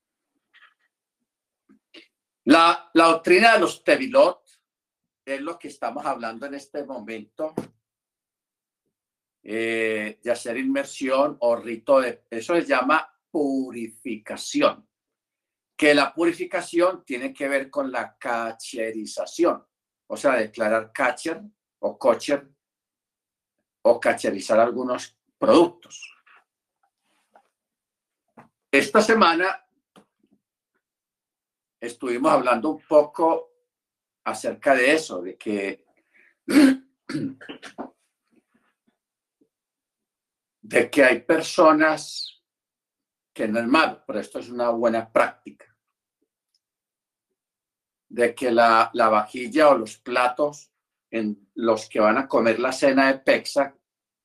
La, 2.45 2.91
la 2.93 3.07
doctrina 3.07 3.55
de 3.55 3.61
los 3.61 3.83
Tevilot 3.83 4.43
es 5.25 5.41
lo 5.41 5.59
que 5.59 5.69
estamos 5.69 6.05
hablando 6.05 6.45
en 6.45 6.53
este 6.53 6.85
momento 6.85 7.55
eh, 9.43 10.21
de 10.23 10.31
hacer 10.31 10.59
inmersión 10.59 11.39
o 11.41 11.57
rito 11.57 11.99
de, 11.99 12.25
eso 12.29 12.55
se 12.57 12.67
llama 12.67 13.19
purificación 13.31 14.87
que 15.75 15.95
la 15.95 16.13
purificación 16.13 17.07
tiene 17.07 17.33
que 17.33 17.49
ver 17.49 17.71
con 17.71 17.91
la 17.91 18.19
cacherización, 18.19 19.67
o 20.09 20.17
sea, 20.19 20.35
declarar 20.35 20.93
cacher 20.93 21.41
o 21.79 21.99
cocher 21.99 22.51
o 23.83 23.99
cacherizar 23.99 24.61
algunos 24.61 25.19
productos. 25.45 26.11
Esta 28.73 29.03
semana 29.03 29.63
estuvimos 31.79 32.33
hablando 32.33 32.71
un 32.71 32.81
poco 32.81 33.51
acerca 34.25 34.75
de 34.75 34.95
eso, 34.95 35.21
de 35.21 35.37
que 35.37 35.85
de 40.63 40.91
que 40.91 41.05
hay 41.05 41.21
personas 41.21 42.43
que 43.35 43.47
no 43.47 43.61
es 43.61 43.67
malo, 43.67 44.03
pero 44.07 44.21
esto 44.21 44.39
es 44.39 44.49
una 44.49 44.71
buena 44.71 45.13
práctica, 45.13 45.77
de 48.09 48.35
que 48.35 48.51
la, 48.51 48.91
la 48.95 49.11
vajilla 49.11 49.69
o 49.69 49.77
los 49.77 49.99
platos 49.99 50.73
en 51.11 51.51
los 51.55 51.87
que 51.87 52.01
van 52.01 52.17
a 52.17 52.27
comer 52.27 52.59
la 52.61 52.73
cena 52.73 53.13
de 53.13 53.19
Pexa 53.19 53.77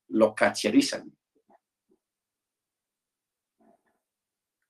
lo 0.10 0.36
cacherizan. 0.36 1.16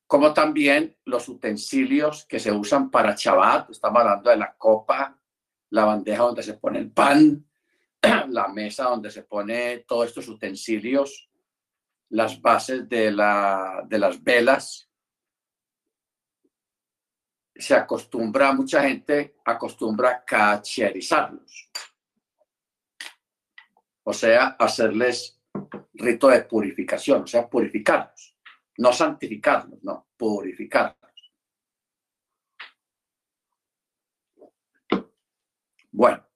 Como 0.08 0.34
también 0.34 0.98
los 1.06 1.30
utensilios 1.30 2.26
que 2.26 2.40
se 2.40 2.52
usan 2.52 2.90
para 2.90 3.16
Shabbat, 3.16 3.70
estamos 3.70 4.02
hablando 4.02 4.30
de 4.30 4.38
la 4.38 4.56
copa, 4.56 5.20
la 5.70 5.86
bandeja 5.86 6.24
donde 6.24 6.42
se 6.42 6.56
pone 6.56 6.80
el 6.80 6.92
pan, 6.92 7.46
la 8.30 8.48
mesa 8.48 8.86
donde 8.86 9.12
se 9.12 9.24
pone 9.24 9.80
todos 9.80 10.08
estos 10.08 10.28
utensilios 10.28 11.30
las 12.10 12.42
bases 12.42 12.88
de, 12.90 13.12
la, 13.12 13.84
de 13.88 14.00
las 14.00 14.22
velas. 14.24 14.90
Se 17.56 17.76
acostumbra, 17.76 18.54
mucha 18.54 18.82
gente 18.84 19.36
acostumbra 19.46 20.10
a 20.10 20.26
cacherizarlos. 20.26 21.70
O 24.10 24.14
sea, 24.14 24.55
hacerles 24.57 25.39
rito 25.93 26.30
de 26.30 26.41
purificación, 26.41 27.22
o 27.22 27.28
sea, 27.28 27.47
purificarlos. 27.47 28.36
No 28.80 28.91
santificarlos, 28.91 29.84
no, 29.84 30.07
purificarlos. 30.18 30.97
Bueno, 35.91 36.28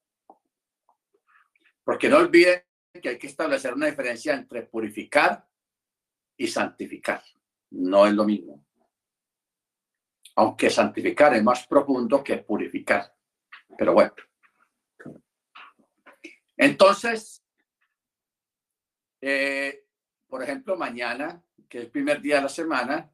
porque 1.83 2.09
no 2.09 2.17
olviden 2.17 2.63
que 3.01 3.09
hay 3.09 3.17
que 3.17 3.25
establecer 3.25 3.73
una 3.73 3.87
diferencia 3.87 4.35
entre 4.35 4.61
purificar 4.67 5.43
y 6.37 6.45
santificar. 6.45 7.23
No 7.71 8.05
es 8.05 8.13
lo 8.13 8.23
mismo. 8.23 8.63
Aunque 10.35 10.69
santificar 10.69 11.33
es 11.33 11.43
más 11.43 11.65
profundo 11.65 12.23
que 12.23 12.37
purificar. 12.37 13.15
Pero 13.75 13.93
bueno. 13.93 14.13
Entonces, 16.55 17.42
eh, 19.25 19.85
por 20.27 20.43
ejemplo, 20.43 20.75
mañana, 20.75 21.41
que 21.69 21.77
es 21.77 21.83
el 21.85 21.91
primer 21.91 22.21
día 22.21 22.35
de 22.35 22.41
la 22.41 22.49
semana, 22.49 23.09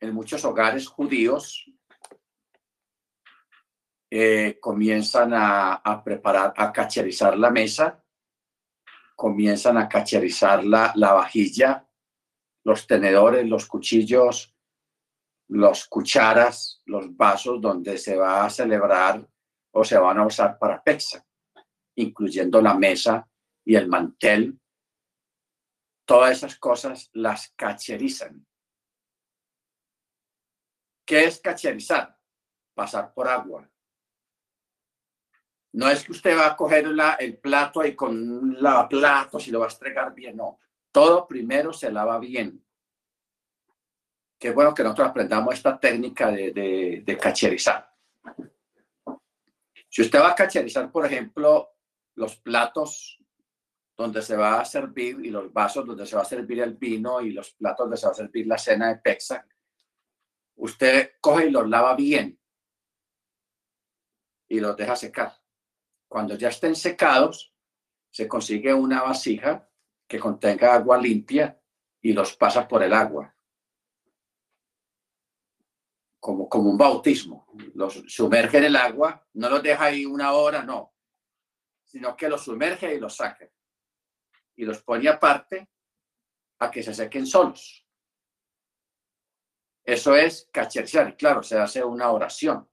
en 0.00 0.12
muchos 0.12 0.44
hogares 0.44 0.88
judíos 0.88 1.70
eh, 4.10 4.58
comienzan 4.60 5.30
a, 5.32 6.02
preparar, 6.04 6.54
a 6.56 6.72
cacherizar 6.72 7.38
la 7.38 7.50
mesa, 7.50 8.02
comienzan 9.14 9.78
a 9.78 9.88
cacherizar 9.88 10.64
la, 10.64 10.92
la 10.96 11.12
vajilla, 11.12 11.88
los 12.64 12.84
tenedores, 12.88 13.46
los 13.46 13.66
cuchillos, 13.66 14.56
los 15.50 15.86
cucharas, 15.86 16.82
los 16.84 17.16
vasos 17.16 17.60
donde 17.60 17.96
se 17.96 18.16
va 18.16 18.44
a 18.44 18.50
celebrar 18.50 19.24
o 19.70 19.84
se 19.84 19.98
van 19.98 20.18
a 20.18 20.26
usar 20.26 20.58
para 20.58 20.82
pexa, 20.82 21.24
incluyendo 21.94 22.60
la 22.60 22.74
mesa 22.74 23.24
y 23.64 23.76
el 23.76 23.86
mantel. 23.86 24.58
Todas 26.06 26.38
esas 26.38 26.56
cosas 26.56 27.10
las 27.12 27.52
cacherizan. 27.56 28.46
¿Qué 31.04 31.24
es 31.24 31.40
cacherizar? 31.40 32.16
Pasar 32.74 33.12
por 33.12 33.28
agua. 33.28 33.68
No 35.72 35.90
es 35.90 36.04
que 36.04 36.12
usted 36.12 36.38
va 36.38 36.46
a 36.46 36.56
coger 36.56 36.86
el 37.18 37.38
plato 37.38 37.84
y 37.84 37.94
con 37.94 38.62
la 38.62 38.88
plato 38.88 39.38
si 39.38 39.50
lo 39.50 39.60
va 39.60 39.66
a 39.66 39.68
estregar 39.68 40.14
bien, 40.14 40.36
no. 40.36 40.60
Todo 40.90 41.26
primero 41.26 41.72
se 41.72 41.90
lava 41.90 42.18
bien. 42.18 42.64
Qué 44.38 44.52
bueno 44.52 44.72
que 44.72 44.82
nosotros 44.82 45.08
aprendamos 45.08 45.54
esta 45.54 45.78
técnica 45.78 46.30
de, 46.30 47.02
de 47.04 47.18
cacherizar. 47.18 47.92
Si 49.88 50.02
usted 50.02 50.20
va 50.20 50.30
a 50.30 50.34
cacherizar, 50.34 50.90
por 50.90 51.04
ejemplo, 51.04 51.76
los 52.14 52.36
platos 52.36 53.18
donde 53.96 54.20
se 54.20 54.36
va 54.36 54.60
a 54.60 54.64
servir 54.64 55.24
y 55.24 55.30
los 55.30 55.52
vasos 55.52 55.86
donde 55.86 56.06
se 56.06 56.16
va 56.16 56.22
a 56.22 56.26
servir 56.26 56.60
el 56.60 56.74
vino 56.74 57.20
y 57.20 57.32
los 57.32 57.52
platos 57.52 57.84
donde 57.84 57.96
se 57.96 58.06
va 58.06 58.12
a 58.12 58.16
servir 58.16 58.46
la 58.46 58.58
cena 58.58 58.88
de 58.88 58.96
Pexa, 58.96 59.46
usted 60.56 61.12
coge 61.20 61.46
y 61.46 61.50
los 61.50 61.68
lava 61.68 61.94
bien 61.94 62.38
y 64.48 64.60
los 64.60 64.76
deja 64.76 64.96
secar. 64.96 65.32
Cuando 66.08 66.36
ya 66.36 66.48
estén 66.48 66.76
secados, 66.76 67.54
se 68.10 68.28
consigue 68.28 68.72
una 68.72 69.02
vasija 69.02 69.68
que 70.06 70.18
contenga 70.18 70.74
agua 70.74 70.98
limpia 70.98 71.60
y 72.00 72.12
los 72.12 72.36
pasa 72.36 72.68
por 72.68 72.82
el 72.82 72.92
agua. 72.92 73.34
Como, 76.20 76.48
como 76.48 76.70
un 76.70 76.78
bautismo. 76.78 77.46
Los 77.74 78.04
sumerge 78.06 78.58
en 78.58 78.64
el 78.64 78.76
agua, 78.76 79.26
no 79.34 79.48
los 79.48 79.62
deja 79.62 79.84
ahí 79.84 80.04
una 80.04 80.32
hora, 80.32 80.62
no, 80.62 80.94
sino 81.84 82.16
que 82.16 82.28
los 82.28 82.44
sumerge 82.44 82.94
y 82.94 83.00
los 83.00 83.16
saca. 83.16 83.50
Y 84.56 84.64
los 84.64 84.82
pone 84.82 85.08
aparte 85.08 85.68
a 86.58 86.70
que 86.70 86.82
se 86.82 86.94
sequen 86.94 87.26
solos. 87.26 87.86
Eso 89.84 90.16
es 90.16 90.48
cacherizar. 90.52 91.16
Claro, 91.16 91.42
se 91.42 91.58
hace 91.58 91.84
una 91.84 92.10
oración 92.10 92.68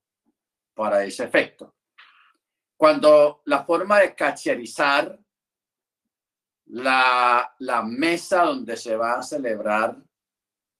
para 0.74 1.04
ese 1.04 1.26
efecto. 1.26 1.76
Cuando 2.76 3.44
la 3.46 3.64
forma 3.64 4.00
de 4.00 4.16
cacherizar 4.16 5.20
la, 6.66 7.54
la 7.60 7.82
mesa 7.84 8.46
donde 8.46 8.76
se 8.78 8.96
va 8.96 9.20
a 9.20 9.24
celebrar 9.24 10.02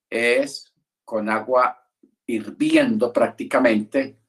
es 0.10 0.74
con 1.06 1.30
agua 1.30 1.88
hirviendo 2.26 3.12
prácticamente, 3.12 4.20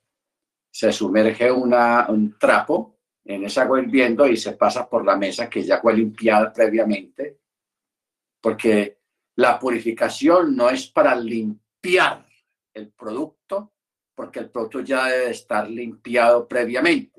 se 0.70 0.92
sumerge 0.92 1.50
una, 1.50 2.06
un 2.08 2.36
trapo 2.38 2.93
en 3.24 3.44
esa 3.44 3.62
agua 3.62 3.80
hirviendo 3.80 4.26
y 4.26 4.36
se 4.36 4.52
pasa 4.52 4.88
por 4.88 5.04
la 5.04 5.16
mesa 5.16 5.48
que 5.48 5.62
ya 5.62 5.80
fue 5.80 5.94
limpiada 5.94 6.52
previamente, 6.52 7.38
porque 8.40 8.98
la 9.36 9.58
purificación 9.58 10.54
no 10.54 10.68
es 10.70 10.86
para 10.88 11.14
limpiar 11.14 12.26
el 12.72 12.90
producto, 12.92 13.72
porque 14.14 14.40
el 14.40 14.50
producto 14.50 14.80
ya 14.80 15.06
debe 15.06 15.30
estar 15.30 15.68
limpiado 15.68 16.46
previamente 16.46 17.14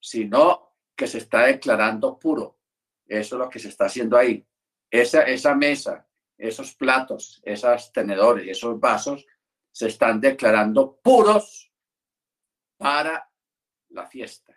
sino 0.00 0.74
que 0.96 1.06
se 1.06 1.18
está 1.18 1.46
declarando 1.46 2.18
puro. 2.18 2.58
Eso 3.06 3.36
es 3.36 3.38
lo 3.38 3.48
que 3.48 3.58
se 3.58 3.68
está 3.68 3.86
haciendo 3.86 4.16
ahí. 4.16 4.46
Esa, 4.90 5.22
esa 5.22 5.54
mesa, 5.54 6.06
esos 6.36 6.74
platos, 6.74 7.40
esos 7.44 7.92
tenedores, 7.92 8.48
esos 8.48 8.78
vasos 8.78 9.26
se 9.70 9.88
están 9.88 10.20
declarando 10.20 10.98
puros 11.02 11.72
para 12.76 13.30
la 13.90 14.06
fiesta, 14.06 14.47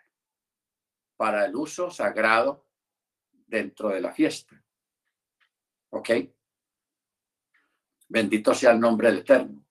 para 1.22 1.44
el 1.44 1.54
uso 1.54 1.88
sagrado 1.88 2.66
dentro 3.30 3.90
de 3.90 4.00
la 4.00 4.10
fiesta. 4.10 4.60
¿Ok? 5.90 6.10
Bendito 8.08 8.52
sea 8.52 8.72
el 8.72 8.80
nombre 8.80 9.06
del 9.06 9.18
Eterno. 9.18 9.64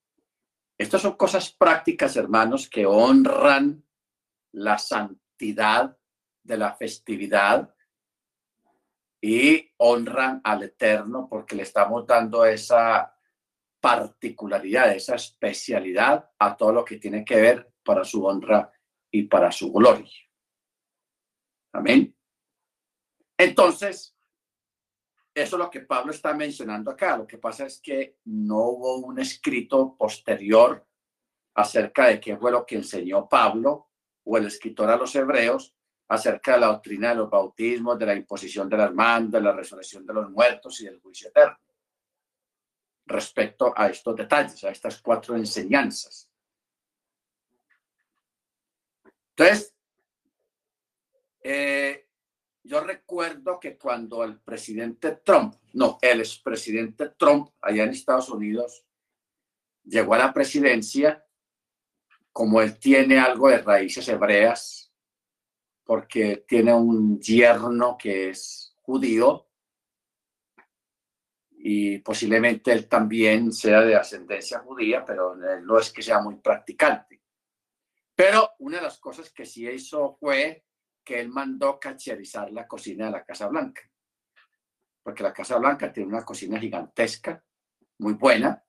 Estas 0.78 1.02
son 1.02 1.18
cosas 1.18 1.52
prácticas, 1.52 2.16
hermanos, 2.16 2.70
que 2.70 2.86
honran 2.86 3.86
la 4.54 4.78
santidad 4.78 5.97
de 6.41 6.58
la 6.58 6.74
festividad 6.74 7.76
y 9.20 9.74
honran 9.76 10.39
al 10.45 10.64
Eterno 10.64 11.28
porque 11.30 11.58
le 11.58 11.64
estamos 11.64 12.08
dando 12.08 12.45
esa 12.45 13.14
particularidad, 13.82 14.95
esa 14.95 15.16
especialidad 15.16 16.32
a 16.39 16.56
todo 16.56 16.72
lo 16.72 16.86
que 16.86 16.95
tiene 16.95 17.26
que 17.26 17.41
ver 17.41 17.74
para 17.84 18.06
su 18.06 18.26
honra 18.26 18.72
y 19.12 19.24
para 19.24 19.52
su 19.52 19.70
gloria. 19.74 20.31
Amén. 21.74 22.15
Entonces, 23.38 24.15
eso 25.34 25.55
es 25.55 25.59
lo 25.59 25.69
que 25.69 25.82
Pablo 25.82 26.11
está 26.11 26.34
mencionando 26.34 26.91
acá. 26.91 27.17
Lo 27.17 27.26
que 27.26 27.38
pasa 27.38 27.65
es 27.65 27.80
que 27.80 28.17
no 28.26 28.57
hubo 28.65 28.97
un 28.97 29.19
escrito 29.19 29.95
posterior 29.95 30.86
acerca 31.53 32.07
de 32.07 32.19
qué 32.19 32.38
fue 32.38 32.51
lo 32.51 32.65
que 32.65 32.76
enseñó 32.76 33.28
Pablo 33.28 33.89
o 34.24 34.38
el 34.38 34.45
escritor 34.47 34.89
a 34.89 34.97
los 34.97 35.15
hebreos 35.15 35.74
acerca 36.07 36.53
de 36.53 36.59
la 36.59 36.67
doctrina 36.67 37.09
de 37.09 37.15
los 37.15 37.30
bautismos, 37.30 37.97
de 37.97 38.05
la 38.05 38.15
imposición 38.15 38.67
de 38.67 38.78
las 38.78 38.93
manos, 38.93 39.32
de 39.32 39.41
la 39.41 39.53
resurrección 39.53 40.05
de 40.05 40.13
los 40.13 40.30
muertos 40.30 40.82
y 40.82 40.86
del 40.86 40.99
juicio 40.99 41.30
eterno. 41.30 41.57
Respecto 43.05 43.74
a 43.76 43.88
estos 43.88 44.15
detalles, 44.17 44.61
a 44.65 44.69
estas 44.72 45.01
cuatro 45.01 45.38
enseñanzas. 45.38 46.30
Entonces, 49.30 49.74
eh, 51.44 52.08
yo 52.64 52.82
recuerdo 52.82 53.60
que 53.60 53.78
cuando 53.78 54.24
el 54.24 54.39
presidente 54.39 55.20
Trump, 55.24 55.56
no, 55.74 55.98
el 56.02 56.20
expresidente 56.20 57.10
Trump 57.18 57.50
allá 57.62 57.84
en 57.84 57.89
Estados 57.89 58.30
Unidos 58.30 58.86
llegó 59.84 60.14
a 60.14 60.20
la 60.20 60.34
presidencia, 60.34 61.26
como 62.32 62.62
él 62.62 62.78
tiene 62.78 63.20
algo 63.20 63.50
de 63.50 63.58
raíces 63.58 64.08
hebreas, 64.08 64.94
porque 65.84 66.46
tiene 66.48 66.74
un 66.74 67.20
yerno 67.20 67.98
que 67.98 68.30
es 68.30 68.76
judío 68.84 69.48
y 71.52 72.00
posiblemente 72.00 72.72
él 72.72 72.88
también 72.88 73.52
sea 73.52 73.82
de 73.82 73.96
ascendencia 73.96 74.60
judía, 74.60 75.04
pero 75.04 75.36
no 75.36 75.80
es 75.80 75.92
que 75.92 76.02
sea 76.02 76.22
muy 76.22 76.36
practicante. 76.36 77.22
Pero 78.16 78.52
una 78.60 78.78
de 78.78 78.84
las 78.84 79.00
cosas 79.00 79.32
que 79.32 79.46
sí 79.46 79.68
hizo 79.68 80.16
fue 80.20 80.64
que 81.04 81.20
él 81.20 81.30
mandó 81.30 81.80
cacherizar 81.80 82.52
la 82.52 82.68
cocina 82.68 83.06
de 83.06 83.12
la 83.12 83.24
Casa 83.24 83.47
Blanca, 83.47 83.82
porque 85.04 85.24
la 85.24 85.34
Casa 85.34 85.58
Blanca 85.58 85.91
tiene 85.91 86.10
una 86.10 86.24
cocina 86.24 86.60
gigantesca, 86.60 87.43
muy 87.99 88.14
buena, 88.14 88.64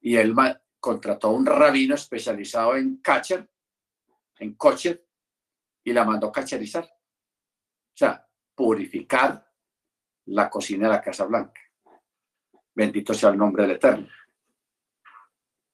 y 0.00 0.16
él 0.16 0.34
contrató 0.80 1.30
un 1.30 1.46
rabino 1.46 1.94
especializado 1.94 2.76
en 2.76 2.98
catcher, 2.98 3.48
en 4.38 4.54
coche, 4.54 5.06
y 5.84 5.92
la 5.92 6.04
mandó 6.04 6.30
cacherizar. 6.30 6.84
O 6.84 7.96
sea, 7.96 8.26
purificar 8.54 9.50
la 10.26 10.48
cocina 10.48 10.88
de 10.88 10.94
la 10.94 11.00
Casa 11.00 11.24
Blanca. 11.24 11.60
Bendito 12.74 13.12
sea 13.12 13.30
el 13.30 13.38
nombre 13.38 13.62
del 13.62 13.76
Eterno. 13.76 14.08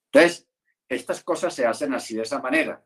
Entonces, 0.06 0.48
estas 0.88 1.22
cosas 1.22 1.54
se 1.54 1.66
hacen 1.66 1.92
así 1.94 2.16
de 2.16 2.22
esa 2.22 2.40
manera. 2.40 2.82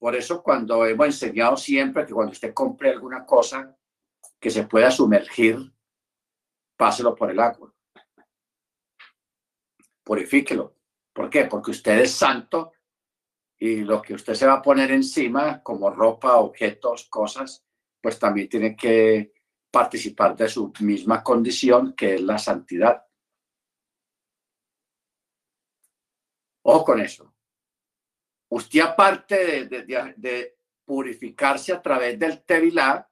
Por 0.00 0.16
eso 0.16 0.42
cuando 0.42 0.86
hemos 0.86 1.06
enseñado 1.06 1.58
siempre 1.58 2.06
que 2.06 2.14
cuando 2.14 2.32
usted 2.32 2.54
compre 2.54 2.88
alguna 2.88 3.26
cosa 3.26 3.76
que 4.40 4.48
se 4.48 4.64
pueda 4.64 4.90
sumergir, 4.90 5.58
páselo 6.74 7.14
por 7.14 7.30
el 7.30 7.38
agua. 7.38 7.72
purifíquelo. 10.02 10.74
¿Por 11.12 11.28
qué? 11.28 11.44
Porque 11.44 11.70
usted 11.72 12.00
es 12.00 12.12
santo 12.12 12.72
y 13.58 13.82
lo 13.82 14.00
que 14.00 14.14
usted 14.14 14.34
se 14.34 14.46
va 14.46 14.54
a 14.54 14.62
poner 14.62 14.90
encima, 14.90 15.62
como 15.62 15.90
ropa, 15.90 16.36
objetos, 16.36 17.06
cosas, 17.10 17.64
pues 18.00 18.18
también 18.18 18.48
tiene 18.48 18.74
que 18.74 19.34
participar 19.70 20.34
de 20.34 20.48
su 20.48 20.72
misma 20.80 21.22
condición, 21.22 21.92
que 21.92 22.14
es 22.14 22.22
la 22.22 22.38
santidad. 22.38 23.04
O 26.62 26.82
con 26.82 27.00
eso. 27.00 27.34
Usted 28.50 28.80
aparte 28.80 29.66
de, 29.66 30.58
purificarse 30.84 31.72
a 31.72 31.80
través 31.80 32.18
del 32.18 32.42
Tevilá, 32.42 33.08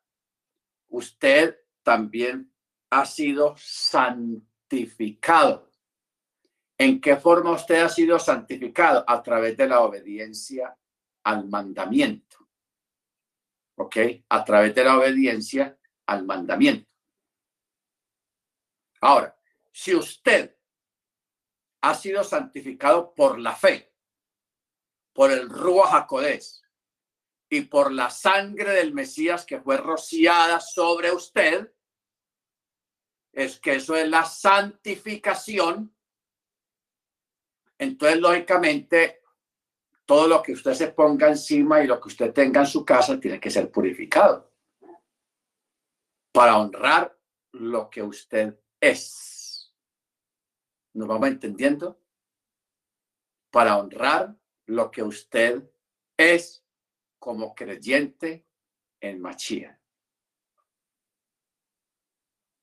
usted 0.89 1.57
también 1.83 2.53
ha 2.91 3.07
sido 3.07 3.55
santificado. 3.57 5.71
¿En 6.77 7.01
qué 7.01 7.17
forma 7.17 7.53
usted 7.53 7.83
ha 7.83 7.89
sido 7.89 8.19
santificado? 8.19 9.05
A 9.07 9.23
través 9.23 9.57
de 9.57 9.69
la 9.69 9.83
obediencia 9.83 10.77
al 11.23 11.49
mandamiento. 11.49 12.49
¿Ok? 13.77 13.97
A 14.29 14.45
través 14.45 14.75
de 14.75 14.85
la 14.85 14.99
obediencia 14.99 15.79
al 16.07 16.25
mandamiento. 16.25 16.91
Ahora, 19.01 19.37
si 19.71 19.95
usted 19.95 20.57
ha 21.83 21.95
sido 21.95 22.25
santificado 22.25 23.15
por 23.15 23.39
la 23.39 23.55
fe, 23.55 23.93
por 25.19 25.33
el 25.33 25.51
Ruach 25.51 25.95
HaKodesh 25.95 26.63
y 27.51 27.63
por 27.63 27.91
la 27.91 28.09
sangre 28.09 28.71
del 28.71 28.95
Mesías 28.95 29.45
que 29.45 29.61
fue 29.61 29.77
rociada 29.77 30.61
sobre 30.61 31.11
usted, 31.11 31.75
es 33.33 33.59
que 33.59 33.75
eso 33.75 33.97
es 33.97 34.09
la 34.09 34.25
santificación. 34.25 35.93
Entonces, 37.79 38.21
lógicamente, 38.21 39.21
todo 40.05 40.29
lo 40.29 40.41
que 40.41 40.53
usted 40.53 40.75
se 40.75 40.93
ponga 40.93 41.27
encima 41.27 41.83
y 41.83 41.89
lo 41.89 42.01
que 42.01 42.11
usted 42.11 42.33
tenga 42.33 42.61
en 42.61 42.69
su 42.69 42.85
casa 42.85 43.19
tiene 43.19 43.41
que 43.41 43.51
ser 43.51 43.73
purificado 43.73 44.53
para 46.31 46.59
honrar 46.59 47.19
lo 47.55 47.91
que 47.91 48.05
usted 48.05 48.57
es. 48.81 49.75
¿Nos 50.95 51.09
vamos 51.09 51.27
entendiendo? 51.27 52.01
Para 53.51 53.79
honrar 53.79 54.38
lo 54.69 54.91
que 54.91 55.03
usted 55.03 55.63
es 56.17 56.65
como 57.19 57.55
creyente 57.55 58.47
en 59.01 59.21
Machía. 59.21 59.79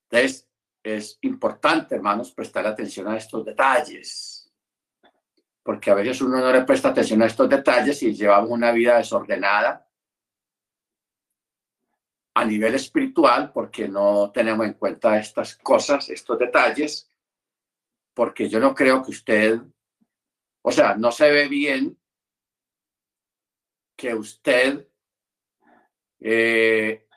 Entonces, 0.10 0.48
es 0.84 1.18
importante, 1.22 1.96
hermanos, 1.96 2.32
prestar 2.32 2.68
atención 2.68 3.08
a 3.08 3.18
estos 3.18 3.44
detalles, 3.44 4.52
porque 5.64 5.90
a 5.90 5.96
veces 5.96 6.22
uno 6.22 6.40
no 6.40 6.52
le 6.52 6.62
presta 6.62 6.90
atención 6.90 7.24
a 7.24 7.26
estos 7.26 7.50
detalles 7.50 8.02
y 8.04 8.14
llevamos 8.14 8.52
una 8.52 8.72
vida 8.72 8.98
desordenada 8.98 9.90
a 12.36 12.46
nivel 12.46 12.76
espiritual, 12.76 13.52
porque 13.52 13.88
no 13.88 14.32
tenemos 14.32 14.66
en 14.68 14.74
cuenta 14.74 15.18
estas 15.18 15.56
cosas, 15.56 16.10
estos 16.10 16.38
detalles, 16.38 17.10
porque 18.14 18.48
yo 18.48 18.60
no 18.60 18.76
creo 18.76 19.02
que 19.02 19.12
usted, 19.12 19.60
o 20.68 20.72
sea, 20.72 20.96
no 20.96 21.12
se 21.12 21.30
ve 21.30 21.48
bien 21.48 21.96
que 23.96 24.16
usted 24.16 24.88
eh, 26.20 27.08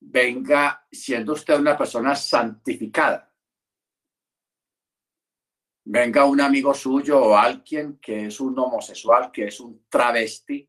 venga 0.00 0.86
siendo 0.90 1.34
usted 1.34 1.58
una 1.58 1.76
persona 1.76 2.16
santificada. 2.16 3.30
Venga 5.84 6.24
un 6.24 6.40
amigo 6.40 6.72
suyo 6.72 7.22
o 7.22 7.36
alguien 7.36 7.98
que 7.98 8.28
es 8.28 8.40
un 8.40 8.58
homosexual, 8.58 9.30
que 9.30 9.48
es 9.48 9.60
un 9.60 9.84
travesti, 9.90 10.66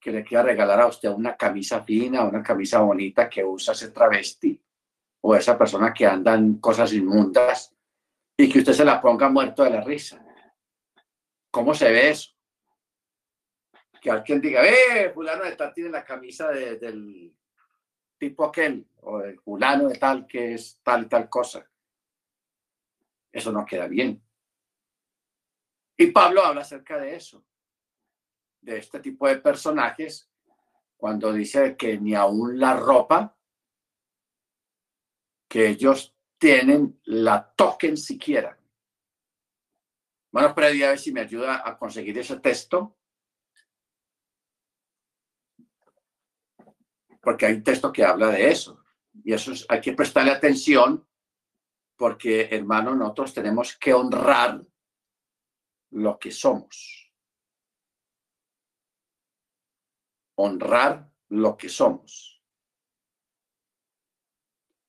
que 0.00 0.10
le 0.10 0.24
quiera 0.24 0.44
regalar 0.44 0.80
a 0.80 0.86
usted 0.86 1.10
una 1.10 1.36
camisa 1.36 1.84
fina, 1.84 2.24
una 2.24 2.42
camisa 2.42 2.80
bonita 2.80 3.28
que 3.28 3.44
usa 3.44 3.74
ese 3.74 3.90
travesti, 3.90 4.58
o 5.20 5.36
esa 5.36 5.58
persona 5.58 5.92
que 5.92 6.06
anda 6.06 6.32
en 6.34 6.58
cosas 6.60 6.94
inmundas, 6.94 7.76
y 8.38 8.48
que 8.48 8.60
usted 8.60 8.72
se 8.72 8.86
la 8.86 9.02
ponga 9.02 9.28
muerto 9.28 9.64
de 9.64 9.70
la 9.70 9.82
risa. 9.82 10.24
¿Cómo 11.50 11.74
se 11.74 11.90
ve 11.90 12.10
eso? 12.10 12.30
Que 14.00 14.10
alguien 14.10 14.40
diga, 14.40 14.64
eh, 14.64 15.10
fulano 15.10 15.44
de 15.44 15.56
tal 15.56 15.74
tiene 15.74 15.90
la 15.90 16.04
camisa 16.04 16.48
del 16.48 17.34
tipo 18.18 18.44
aquel, 18.44 18.86
o 19.02 19.20
el 19.20 19.38
fulano 19.40 19.88
de 19.88 19.98
tal 19.98 20.26
que 20.26 20.54
es 20.54 20.80
tal 20.82 21.04
y 21.04 21.08
tal 21.08 21.28
cosa. 21.28 21.68
Eso 23.32 23.52
no 23.52 23.64
queda 23.64 23.86
bien. 23.88 24.22
Y 25.96 26.06
Pablo 26.08 26.42
habla 26.42 26.62
acerca 26.62 26.98
de 26.98 27.16
eso, 27.16 27.44
de 28.60 28.78
este 28.78 29.00
tipo 29.00 29.26
de 29.26 29.36
personajes, 29.38 30.30
cuando 30.96 31.32
dice 31.32 31.76
que 31.76 31.98
ni 31.98 32.14
aún 32.14 32.58
la 32.58 32.76
ropa 32.76 33.36
que 35.48 35.68
ellos 35.68 36.14
tienen 36.38 37.00
la 37.04 37.52
toquen 37.54 37.96
siquiera. 37.96 38.59
Bueno, 40.32 40.54
pero 40.54 40.66
a 40.68 40.90
ver 40.90 40.98
si 40.98 41.12
me 41.12 41.22
ayuda 41.22 41.62
a 41.68 41.76
conseguir 41.76 42.16
ese 42.18 42.38
texto. 42.38 42.96
porque 47.20 47.46
hay 47.46 47.54
un 47.54 47.64
texto 47.64 47.92
que 47.92 48.04
habla 48.04 48.28
de 48.28 48.50
eso. 48.50 48.82
Y 49.24 49.32
eso 49.32 49.52
hay 49.68 49.80
que 49.80 49.92
prestarle 49.92 50.32
atención 50.32 51.06
porque, 51.96 52.48
hermano, 52.50 52.94
nosotros 52.94 53.34
tenemos 53.34 53.76
que 53.76 53.92
honrar 53.92 54.64
lo 55.90 56.18
que 56.18 56.30
somos. 56.30 57.12
Honrar 60.36 61.10
lo 61.28 61.56
que 61.56 61.68
somos. 61.68 62.42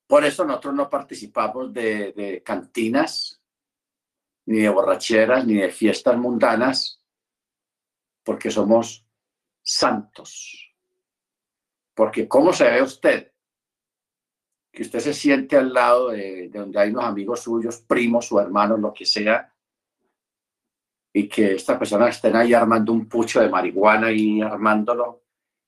Por 0.07 0.23
eso 0.23 0.45
nosotros 0.45 0.73
no 0.73 0.89
participamos 0.89 1.73
de 1.73 2.41
cantinas, 2.45 3.40
ni 4.45 4.59
de 4.59 4.69
borracheras, 4.69 5.45
ni 5.45 5.55
de 5.55 5.69
fiestas 5.69 6.17
mundanas, 6.17 7.01
porque 8.23 8.51
somos 8.51 9.05
santos 9.61 10.71
porque 12.01 12.27
¿cómo 12.27 12.51
se 12.51 12.63
ve 12.69 12.81
usted? 12.81 13.31
Que 14.71 14.81
usted 14.81 14.99
se 14.99 15.13
siente 15.13 15.55
al 15.57 15.71
lado 15.71 16.09
de, 16.09 16.49
donde 16.49 16.79
hay 16.79 16.89
unos 16.89 17.03
amigos 17.03 17.41
suyos, 17.41 17.79
primos 17.81 18.31
o 18.31 18.39
hermanos, 18.39 18.79
lo 18.79 18.91
que 18.91 19.05
sea, 19.05 19.53
y 21.13 21.27
que 21.29 21.53
esta 21.53 21.77
persona 21.77 22.07
estén 22.07 22.35
ahí 22.35 22.53
armando 22.53 22.91
un 22.91 23.07
pucho 23.07 23.41
de 23.41 23.49
marihuana 23.49 24.11
y 24.11 24.41
armándolo 24.41 25.25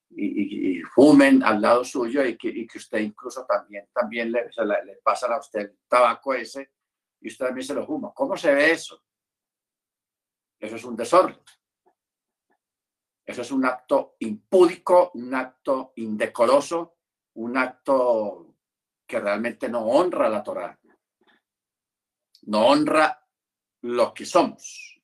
y, 0.09 0.81
fumen 0.95 1.43
al 1.43 1.61
lado 1.61 1.83
suyo 1.83 2.25
y 2.25 2.35
que, 2.35 2.65
usted 2.75 2.99
incluso 2.99 3.45
también, 3.45 3.87
también 3.93 4.31
le, 4.31 4.45
le, 4.45 4.95
pasan 5.03 5.33
a 5.33 5.39
usted 5.39 5.59
el 5.61 5.77
tabaco 5.87 6.33
ese 6.33 6.71
y 7.23 7.29
usted 7.29 7.45
también 7.45 7.65
se 7.65 7.73
lo 7.73 7.85
fuma. 7.85 8.13
¿Cómo 8.13 8.35
se 8.35 8.53
ve 8.53 8.71
eso? 8.71 9.01
Eso 10.59 10.75
es 10.75 10.83
un 10.83 10.95
desorden. 10.95 11.41
Eso 13.25 13.41
es 13.41 13.51
un 13.51 13.65
acto 13.65 14.17
impúdico, 14.19 15.11
un 15.13 15.33
acto 15.33 15.93
indecoroso, 15.95 16.97
un 17.35 17.57
acto 17.57 18.57
que 19.07 19.19
realmente 19.21 19.69
no 19.69 19.85
honra 19.85 20.27
la 20.27 20.43
Torah. 20.43 20.77
No 22.43 22.67
honra 22.67 23.25
lo 23.83 24.13
que 24.13 24.25
somos. 24.25 25.01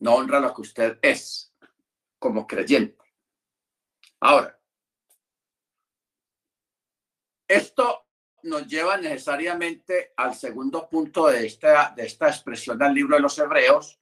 No 0.00 0.16
honra 0.16 0.40
lo 0.40 0.52
que 0.52 0.62
usted 0.62 0.98
es 1.02 1.54
como 2.18 2.48
creyente. 2.48 3.04
Ahora, 4.18 4.60
esto 7.46 8.09
nos 8.44 8.66
lleva 8.66 8.96
necesariamente 8.96 10.12
al 10.16 10.34
segundo 10.34 10.88
punto 10.88 11.26
de 11.28 11.46
esta, 11.46 11.92
de 11.96 12.06
esta 12.06 12.28
expresión 12.28 12.78
del 12.78 12.94
libro 12.94 13.16
de 13.16 13.22
los 13.22 13.38
Hebreos, 13.38 14.00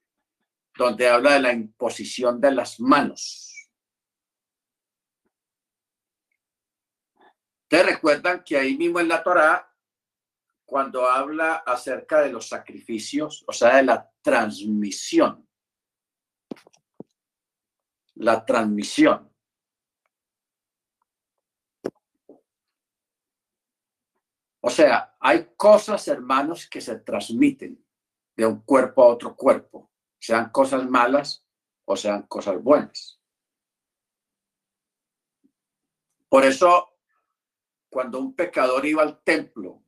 donde 0.76 1.09
habla 1.09 1.34
de 1.34 1.41
la 1.41 1.53
imposición 1.53 2.41
de 2.41 2.53
las 2.53 2.78
manos. 2.80 3.49
Te 7.68 7.82
recuerdan 7.82 8.43
que 8.43 8.57
ahí 8.57 8.76
mismo 8.78 8.99
en 8.99 9.09
la 9.09 9.22
Torá, 9.22 9.74
cuando 10.64 11.07
habla 11.07 11.57
acerca 11.57 12.20
de 12.20 12.30
los 12.30 12.49
sacrificios, 12.49 13.45
o 13.47 13.53
sea, 13.53 13.76
de 13.76 13.82
la 13.82 14.11
transmisión, 14.22 15.47
la 18.14 18.45
transmisión. 18.45 19.30
O 24.61 24.70
sea, 24.70 25.16
hay 25.20 25.52
cosas, 25.56 26.06
hermanos, 26.09 26.68
que 26.68 26.80
se 26.80 26.96
transmiten 26.96 27.84
de 28.36 28.46
un 28.46 28.61
cuerpo 28.62 29.02
a 29.02 29.09
otro 29.09 29.34
cuerpo 29.36 29.88
sean 30.18 30.50
cosas 30.50 30.88
malas 30.88 31.44
o 31.84 31.96
sean 31.96 32.22
cosas 32.22 32.62
buenas. 32.62 33.20
Por 36.28 36.44
eso, 36.44 36.98
cuando 37.88 38.18
un 38.18 38.34
pecador 38.34 38.84
iba 38.84 39.02
al 39.02 39.22
templo 39.22 39.82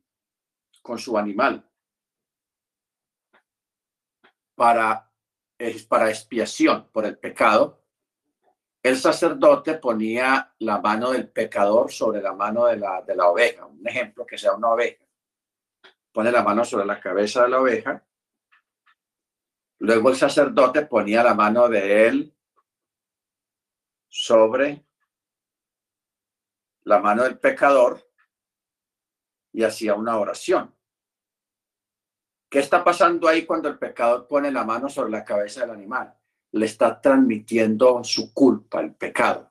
con 0.81 0.99
su 0.99 1.19
animal 1.19 1.69
para, 4.55 5.13
para 5.89 6.09
expiación 6.09 6.89
por 6.91 7.05
el 7.05 7.19
pecado, 7.19 7.80
el 8.83 8.97
sacerdote 8.97 9.75
ponía 9.75 10.55
la 10.61 10.81
mano 10.81 11.11
del 11.11 11.29
pecador 11.29 11.93
sobre 11.93 12.23
la 12.23 12.33
mano 12.33 12.67
de 12.67 12.77
la, 12.77 13.03
de 13.03 13.15
la 13.15 13.29
oveja. 13.29 13.67
Un 13.67 13.87
ejemplo 13.87 14.25
que 14.25 14.39
sea 14.39 14.55
una 14.55 14.71
oveja. 14.71 15.05
Pone 16.13 16.33
la 16.33 16.43
mano 16.43 16.65
sobre 16.65 16.87
la 16.87 16.99
cabeza 16.99 17.43
de 17.43 17.51
la 17.51 17.61
oveja. 17.61 18.03
Luego 19.79 20.11
el 20.11 20.17
sacerdote 20.17 20.87
ponía 20.87 21.23
la 21.23 21.35
mano 21.35 21.69
de 21.69 22.07
él 22.07 22.35
sobre 24.09 24.85
la 26.83 26.99
mano 26.99 27.23
del 27.23 27.39
pecador 27.39 28.03
y 29.53 29.63
hacía 29.63 29.95
una 29.95 30.19
oración. 30.19 30.75
¿Qué 32.49 32.59
está 32.59 32.83
pasando 32.83 33.29
ahí 33.29 33.47
cuando 33.47 33.69
el 33.69 33.79
pecador 33.79 34.27
pone 34.27 34.51
la 34.51 34.65
mano 34.65 34.89
sobre 34.89 35.11
la 35.11 35.25
cabeza 35.25 35.61
del 35.61 35.71
animal? 35.71 36.20
Le 36.53 36.67
está 36.67 37.01
transmitiendo 37.01 38.03
su 38.03 38.33
culpa, 38.33 38.81
el 38.81 38.95
pecado. 38.95 39.51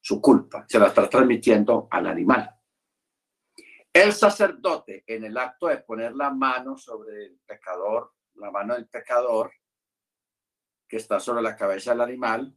Su 0.00 0.20
culpa, 0.20 0.64
se 0.68 0.78
la 0.78 0.88
está 0.88 1.08
transmitiendo 1.08 1.88
al 1.90 2.06
animal. 2.06 2.54
El 3.92 4.12
sacerdote, 4.12 5.04
en 5.06 5.24
el 5.24 5.36
acto 5.36 5.66
de 5.66 5.78
poner 5.78 6.14
la 6.14 6.30
mano 6.30 6.76
sobre 6.76 7.26
el 7.26 7.40
pecador, 7.44 8.14
la 8.34 8.50
mano 8.50 8.74
del 8.74 8.88
pecador, 8.88 9.52
que 10.88 10.96
está 10.96 11.20
sobre 11.20 11.42
la 11.42 11.56
cabeza 11.56 11.90
del 11.90 12.00
animal, 12.00 12.56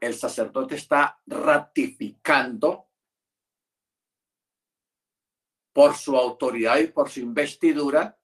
el 0.00 0.14
sacerdote 0.14 0.74
está 0.74 1.20
ratificando 1.26 2.88
por 5.72 5.94
su 5.94 6.16
autoridad 6.16 6.78
y 6.78 6.88
por 6.88 7.10
su 7.10 7.20
investidura, 7.20 8.18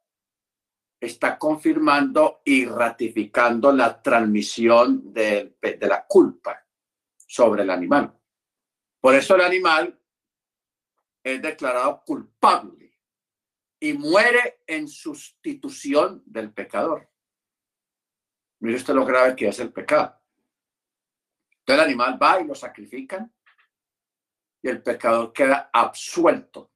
está 1.00 1.38
confirmando 1.38 2.42
y 2.44 2.66
ratificando 2.66 3.72
la 3.72 4.02
transmisión 4.02 5.12
de, 5.12 5.56
la 5.80 6.06
culpa 6.06 6.62
sobre 7.16 7.62
el 7.62 7.70
animal. 7.70 8.14
Por 9.00 9.14
eso 9.14 9.34
el 9.34 9.40
animal 9.40 9.98
es 11.24 11.40
declarado 11.40 12.02
culpable 12.04 12.98
y 13.80 13.94
muere 13.94 14.62
en 14.66 14.88
sustitución 14.88 16.22
del 16.26 16.52
pecador. 16.52 17.08
Mire 18.60 18.76
usted 18.76 18.92
lo 18.92 19.06
grave 19.06 19.34
que 19.34 19.48
es 19.48 19.58
el 19.58 19.72
pecado. 19.72 20.20
Entonces 21.60 21.82
el 21.82 21.90
animal 21.90 22.22
va 22.22 22.40
y 22.40 22.46
lo 22.46 22.54
sacrifican 22.54 23.32
y 24.62 24.68
el 24.68 24.82
pecador 24.82 25.32
queda 25.32 25.70
absuelto 25.72 26.69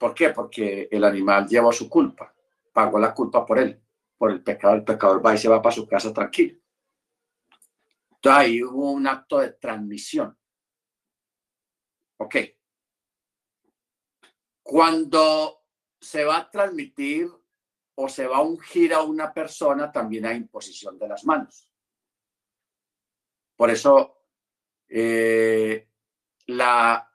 ¿Por 0.00 0.14
qué? 0.14 0.30
Porque 0.30 0.88
el 0.90 1.04
animal 1.04 1.46
llevó 1.46 1.70
su 1.72 1.86
culpa, 1.86 2.34
pagó 2.72 2.98
la 2.98 3.12
culpa 3.12 3.44
por 3.44 3.58
él, 3.58 3.78
por 4.16 4.30
el 4.30 4.42
pecado. 4.42 4.74
El 4.74 4.82
pecador 4.82 5.24
va 5.24 5.34
y 5.34 5.38
se 5.38 5.46
va 5.46 5.60
para 5.60 5.74
su 5.74 5.86
casa 5.86 6.10
tranquilo. 6.10 6.58
Entonces 8.12 8.40
ahí 8.40 8.62
hubo 8.64 8.92
un 8.92 9.06
acto 9.06 9.40
de 9.40 9.52
transmisión. 9.52 10.34
Ok. 12.16 12.36
Cuando 14.62 15.66
se 16.00 16.24
va 16.24 16.38
a 16.38 16.50
transmitir 16.50 17.28
o 17.96 18.08
se 18.08 18.26
va 18.26 18.38
a 18.38 18.42
ungir 18.42 18.94
a 18.94 19.02
una 19.02 19.34
persona, 19.34 19.92
también 19.92 20.24
hay 20.24 20.38
imposición 20.38 20.98
de 20.98 21.08
las 21.08 21.26
manos. 21.26 21.70
Por 23.54 23.68
eso 23.68 24.22
eh, 24.88 25.90
la 26.46 27.09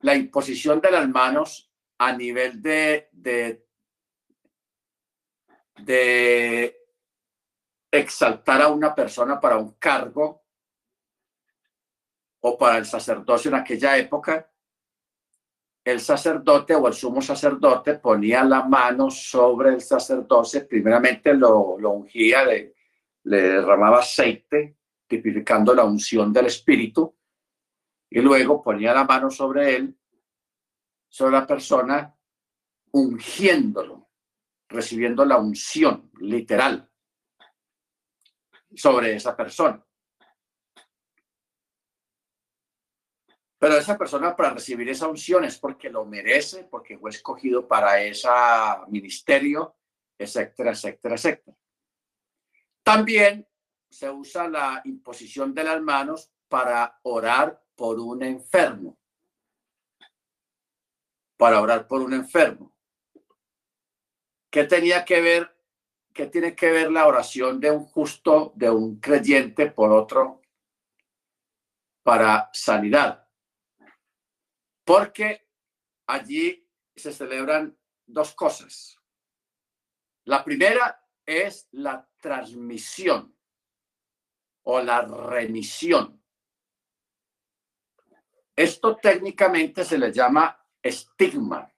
la 0.00 0.14
imposición 0.14 0.80
de 0.80 0.90
las 0.90 1.08
manos 1.08 1.70
a 1.98 2.12
nivel 2.12 2.62
de, 2.62 3.08
de, 3.12 3.66
exaltar 7.90 8.62
a 8.62 8.68
una 8.68 8.94
persona 8.94 9.40
para 9.40 9.58
un 9.58 9.72
cargo 9.74 10.44
o 12.40 12.56
para 12.56 12.78
el 12.78 12.86
sacerdocio 12.86 13.50
en 13.50 13.56
aquella 13.56 13.98
época, 13.98 14.50
el 15.84 16.00
sacerdote 16.00 16.74
o 16.74 16.86
el 16.88 16.94
sumo 16.94 17.20
sacerdote 17.20 17.94
ponía 17.94 18.44
la 18.44 18.62
mano 18.62 19.10
sobre 19.10 19.70
el 19.70 19.80
sacerdote, 19.80 20.62
primeramente 20.62 21.34
lo, 21.34 21.74
ungía, 21.74 22.44
le 22.44 22.72
derramaba 23.22 23.98
aceite, 23.98 24.76
tipificando 25.06 25.74
la 25.74 25.84
unción 25.84 26.32
del 26.32 26.46
espíritu, 26.46 27.19
y 28.10 28.20
luego 28.20 28.62
ponía 28.62 28.92
la 28.92 29.04
mano 29.04 29.30
sobre 29.30 29.76
él, 29.76 29.96
sobre 31.08 31.32
la 31.32 31.46
persona, 31.46 32.14
ungiéndolo, 32.92 34.10
recibiendo 34.68 35.24
la 35.24 35.38
unción 35.38 36.10
literal 36.18 36.90
sobre 38.74 39.14
esa 39.14 39.36
persona. 39.36 39.84
Pero 43.58 43.76
esa 43.76 43.98
persona 43.98 44.34
para 44.34 44.54
recibir 44.54 44.88
esa 44.88 45.06
unción 45.06 45.44
es 45.44 45.58
porque 45.58 45.90
lo 45.90 46.04
merece, 46.06 46.64
porque 46.64 46.98
fue 46.98 47.10
escogido 47.10 47.68
para 47.68 48.02
ese 48.02 48.28
ministerio, 48.88 49.76
etcétera, 50.18 50.70
etcétera, 50.70 51.14
etcétera. 51.14 51.56
También 52.82 53.46
se 53.90 54.10
usa 54.10 54.48
la 54.48 54.80
imposición 54.84 55.52
de 55.52 55.64
las 55.64 55.82
manos 55.82 56.32
para 56.48 56.98
orar 57.02 57.62
por 57.80 57.98
un 57.98 58.22
enfermo. 58.22 58.98
Para 61.38 61.62
orar 61.62 61.88
por 61.88 62.02
un 62.02 62.12
enfermo. 62.12 62.76
¿Qué 64.50 64.64
tenía 64.64 65.02
que 65.02 65.22
ver? 65.22 65.56
¿Qué 66.12 66.26
tiene 66.26 66.54
que 66.54 66.70
ver 66.70 66.92
la 66.92 67.06
oración 67.06 67.58
de 67.58 67.70
un 67.70 67.86
justo, 67.86 68.52
de 68.54 68.68
un 68.68 69.00
creyente 69.00 69.70
por 69.70 69.92
otro 69.92 70.42
para 72.02 72.50
sanidad? 72.52 73.26
Porque 74.84 75.48
allí 76.06 76.68
se 76.94 77.14
celebran 77.14 77.78
dos 78.04 78.34
cosas. 78.34 79.00
La 80.26 80.44
primera 80.44 81.02
es 81.24 81.66
la 81.70 82.06
transmisión 82.18 83.34
o 84.64 84.82
la 84.82 85.00
remisión 85.00 86.19
esto 88.62 88.96
técnicamente 88.96 89.84
se 89.84 89.96
le 89.96 90.12
llama 90.12 90.54
estigma 90.82 91.70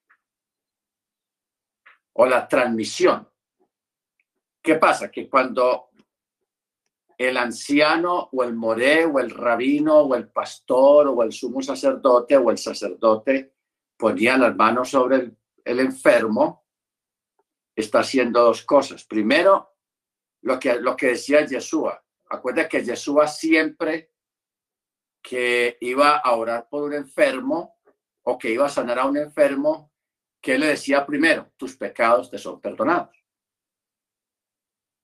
o 2.15 2.27
la 2.27 2.49
transmisión. 2.49 3.29
¿Qué 4.61 4.75
pasa? 4.77 5.11
Que 5.11 5.29
cuando 5.29 5.91
el 7.17 7.37
anciano 7.37 8.29
o 8.33 8.43
el 8.43 8.55
moré 8.55 9.05
o 9.05 9.21
el 9.21 9.31
rabino 9.31 10.01
o 10.01 10.15
el 10.17 10.29
pastor 10.29 11.07
o 11.09 11.23
el 11.23 11.33
sumo 11.33 11.63
sacerdote 11.63 12.37
o 12.37 12.51
el 12.51 12.59
sacerdote 12.59 13.55
ponían 13.97 14.41
las 14.41 14.57
manos 14.57 14.91
sobre 14.91 15.33
el, 15.65 15.81
enfermo, 15.81 16.67
está 17.77 18.01
haciendo 18.01 18.43
dos 18.43 18.63
cosas. 18.63 19.05
Primero, 19.05 19.77
lo 20.43 20.59
que, 20.59 20.81
lo 20.81 20.97
que 20.97 21.09
decía 21.09 21.47
Yeshua. 21.47 22.05
Acuerda 22.29 22.69
que 22.69 22.83
Yeshua 22.83 23.29
siempre 23.29 24.12
que 25.23 25.79
iba 25.81 26.17
a 26.19 26.33
orar 26.33 26.69
por 26.69 26.83
un 26.83 26.95
enfermo 26.95 27.79
o 28.25 28.37
que 28.37 28.51
iba 28.51 28.67
a 28.67 28.71
sanar 28.71 28.99
a 28.99 29.07
un 29.07 29.17
enfermo, 29.17 29.93
que 30.41 30.59
le 30.59 30.67
decía 30.67 31.07
primero, 31.07 31.53
tus 31.57 31.77
pecados 31.77 32.31
te 32.31 32.39
son 32.39 32.61
perdonados. 32.61 33.17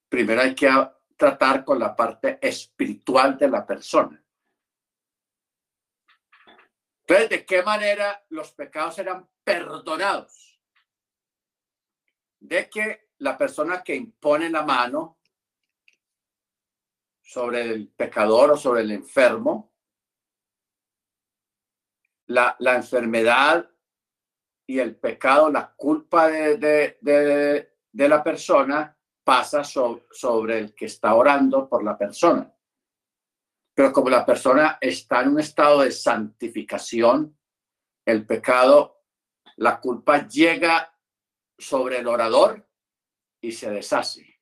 Primero 0.08 0.40
hay 0.40 0.54
que 0.54 0.68
tratar 1.16 1.64
con 1.64 1.78
la 1.78 1.94
parte 1.94 2.38
espiritual 2.42 3.38
de 3.38 3.48
la 3.48 3.64
persona. 3.64 4.22
Entonces, 7.00 7.30
¿de 7.30 7.46
qué 7.46 7.62
manera 7.62 8.24
los 8.30 8.52
pecados 8.52 8.98
eran 8.98 9.28
perdonados? 9.42 10.60
De 12.40 12.68
que 12.68 13.10
la 13.18 13.36
persona 13.36 13.82
que 13.82 13.94
impone 13.94 14.50
la 14.50 14.62
mano 14.62 15.18
sobre 17.22 17.62
el 17.62 17.88
pecador 17.88 18.52
o 18.52 18.56
sobre 18.56 18.82
el 18.82 18.90
enfermo 18.90 19.72
la, 22.28 22.56
enfermedad 22.74 23.68
y 24.66 24.78
el 24.78 24.96
pecado, 24.96 25.50
la 25.50 25.74
culpa 25.74 26.28
de, 26.28 26.98
la 27.92 28.22
persona 28.22 28.96
pasa 29.24 29.64
sobre 29.64 30.58
el 30.58 30.74
que 30.74 30.86
está 30.86 31.14
orando 31.14 31.68
por 31.68 31.82
la 31.82 31.96
persona. 31.96 32.52
Pero 33.74 33.92
como 33.92 34.10
la 34.10 34.26
persona 34.26 34.78
está 34.80 35.22
en 35.22 35.28
un 35.30 35.40
estado 35.40 35.82
de 35.82 35.92
santificación, 35.92 37.38
el 38.04 38.26
pecado, 38.26 39.02
la 39.56 39.80
culpa 39.80 40.26
llega 40.26 40.94
sobre 41.56 41.98
el 41.98 42.08
orador 42.08 42.66
y 43.40 43.52
se 43.52 43.70
deshace. 43.70 44.40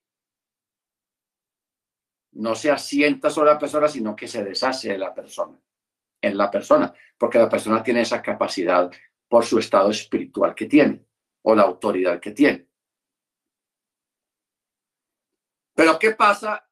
No 2.33 2.55
se 2.55 2.71
asienta 2.71 3.31
sobre 3.31 3.51
la 3.51 3.59
persona, 3.59 3.89
sino 3.89 4.15
que 4.15 4.29
se 4.29 4.45
deshace 4.45 4.91
de 4.91 4.99
la 4.99 5.15
persona 5.15 5.59
en 6.27 6.37
la 6.37 6.51
persona, 6.51 6.93
porque 7.17 7.39
la 7.39 7.49
persona 7.49 7.83
tiene 7.83 8.03
esa 8.03 8.23
capacidad 8.23 8.91
por 9.29 9.45
su 9.45 9.59
estado 9.59 9.91
espiritual 9.91 10.55
que 10.55 10.67
tiene 10.67 11.05
o 11.43 11.55
la 11.55 11.63
autoridad 11.63 12.21
que 12.21 12.33
tiene. 12.33 12.69
Pero 15.75 15.99
¿qué 15.99 16.13
pasa 16.13 16.69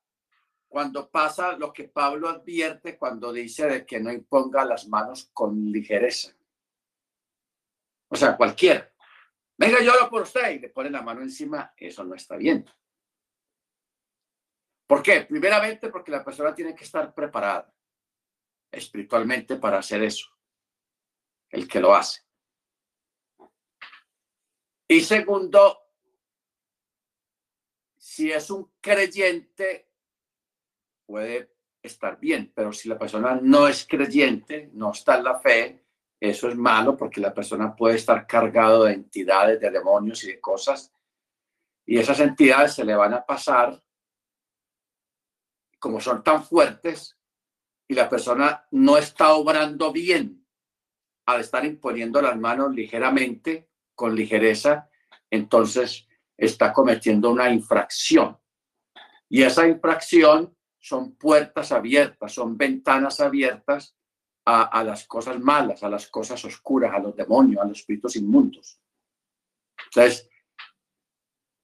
cuando 0.66 1.10
pasa 1.10 1.56
lo 1.56 1.72
que 1.72 1.84
Pablo 1.84 2.28
advierte 2.28 2.98
cuando 2.98 3.32
dice 3.32 3.66
de 3.66 3.86
que 3.86 4.00
no 4.00 4.10
imponga 4.12 4.64
las 4.64 4.88
manos 4.88 5.30
con 5.32 5.70
ligereza? 5.70 6.34
O 8.08 8.16
sea, 8.16 8.36
cualquiera. 8.36 8.90
Venga, 9.56 9.80
yo 9.82 9.94
lo 9.94 10.10
por 10.10 10.22
usted 10.22 10.50
y 10.52 10.58
le 10.58 10.68
pone 10.70 10.90
la 10.90 11.02
mano 11.02 11.22
encima, 11.22 11.72
eso 11.76 12.02
no 12.04 12.14
está 12.14 12.36
bien. 12.36 12.64
¿Por 14.86 15.02
qué? 15.02 15.22
Primeramente 15.22 15.88
porque 15.88 16.10
la 16.10 16.24
persona 16.24 16.54
tiene 16.54 16.74
que 16.74 16.84
estar 16.84 17.14
preparada 17.14 17.72
espiritualmente 18.76 19.56
para 19.56 19.78
hacer 19.78 20.02
eso, 20.02 20.28
el 21.50 21.66
que 21.68 21.80
lo 21.80 21.94
hace. 21.94 22.22
Y 24.88 25.00
segundo, 25.00 25.78
si 27.96 28.30
es 28.30 28.50
un 28.50 28.72
creyente, 28.80 29.90
puede 31.06 31.54
estar 31.82 32.18
bien, 32.18 32.52
pero 32.54 32.72
si 32.72 32.88
la 32.88 32.98
persona 32.98 33.38
no 33.40 33.66
es 33.66 33.86
creyente, 33.86 34.70
no 34.72 34.92
está 34.92 35.16
en 35.18 35.24
la 35.24 35.38
fe, 35.38 35.84
eso 36.20 36.48
es 36.48 36.56
malo 36.56 36.96
porque 36.96 37.20
la 37.20 37.34
persona 37.34 37.74
puede 37.74 37.96
estar 37.96 38.26
cargado 38.26 38.84
de 38.84 38.94
entidades, 38.94 39.60
de 39.60 39.70
demonios 39.70 40.22
y 40.24 40.28
de 40.28 40.40
cosas, 40.40 40.92
y 41.86 41.98
esas 41.98 42.20
entidades 42.20 42.74
se 42.74 42.84
le 42.84 42.94
van 42.94 43.12
a 43.12 43.24
pasar, 43.24 43.82
como 45.78 46.00
son 46.00 46.22
tan 46.24 46.42
fuertes, 46.44 47.18
y 47.88 47.94
la 47.94 48.08
persona 48.08 48.66
no 48.70 48.96
está 48.96 49.34
obrando 49.34 49.92
bien 49.92 50.46
al 51.26 51.40
estar 51.40 51.64
imponiendo 51.64 52.20
las 52.20 52.38
manos 52.38 52.74
ligeramente, 52.74 53.68
con 53.94 54.14
ligereza, 54.14 54.90
entonces 55.30 56.06
está 56.36 56.72
cometiendo 56.72 57.30
una 57.30 57.50
infracción. 57.50 58.38
Y 59.28 59.42
esa 59.42 59.66
infracción 59.66 60.54
son 60.78 61.16
puertas 61.16 61.72
abiertas, 61.72 62.32
son 62.32 62.56
ventanas 62.58 63.20
abiertas 63.20 63.96
a, 64.46 64.84
las 64.84 65.06
cosas 65.06 65.40
malas, 65.40 65.82
a 65.82 65.88
las 65.88 66.08
cosas 66.08 66.44
oscuras, 66.44 66.92
a 66.94 66.98
los 66.98 67.16
demonios, 67.16 67.62
a 67.62 67.66
los 67.66 67.78
espíritus 67.78 68.16
inmundos. 68.16 68.78
Entonces, 69.86 70.28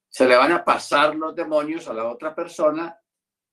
se 0.08 0.26
le 0.26 0.36
van 0.36 0.52
a 0.52 0.64
pasar 0.64 1.14
los 1.14 1.34
demonios 1.34 1.86
a 1.88 1.92
la 1.92 2.08
otra 2.08 2.34
persona 2.34 2.98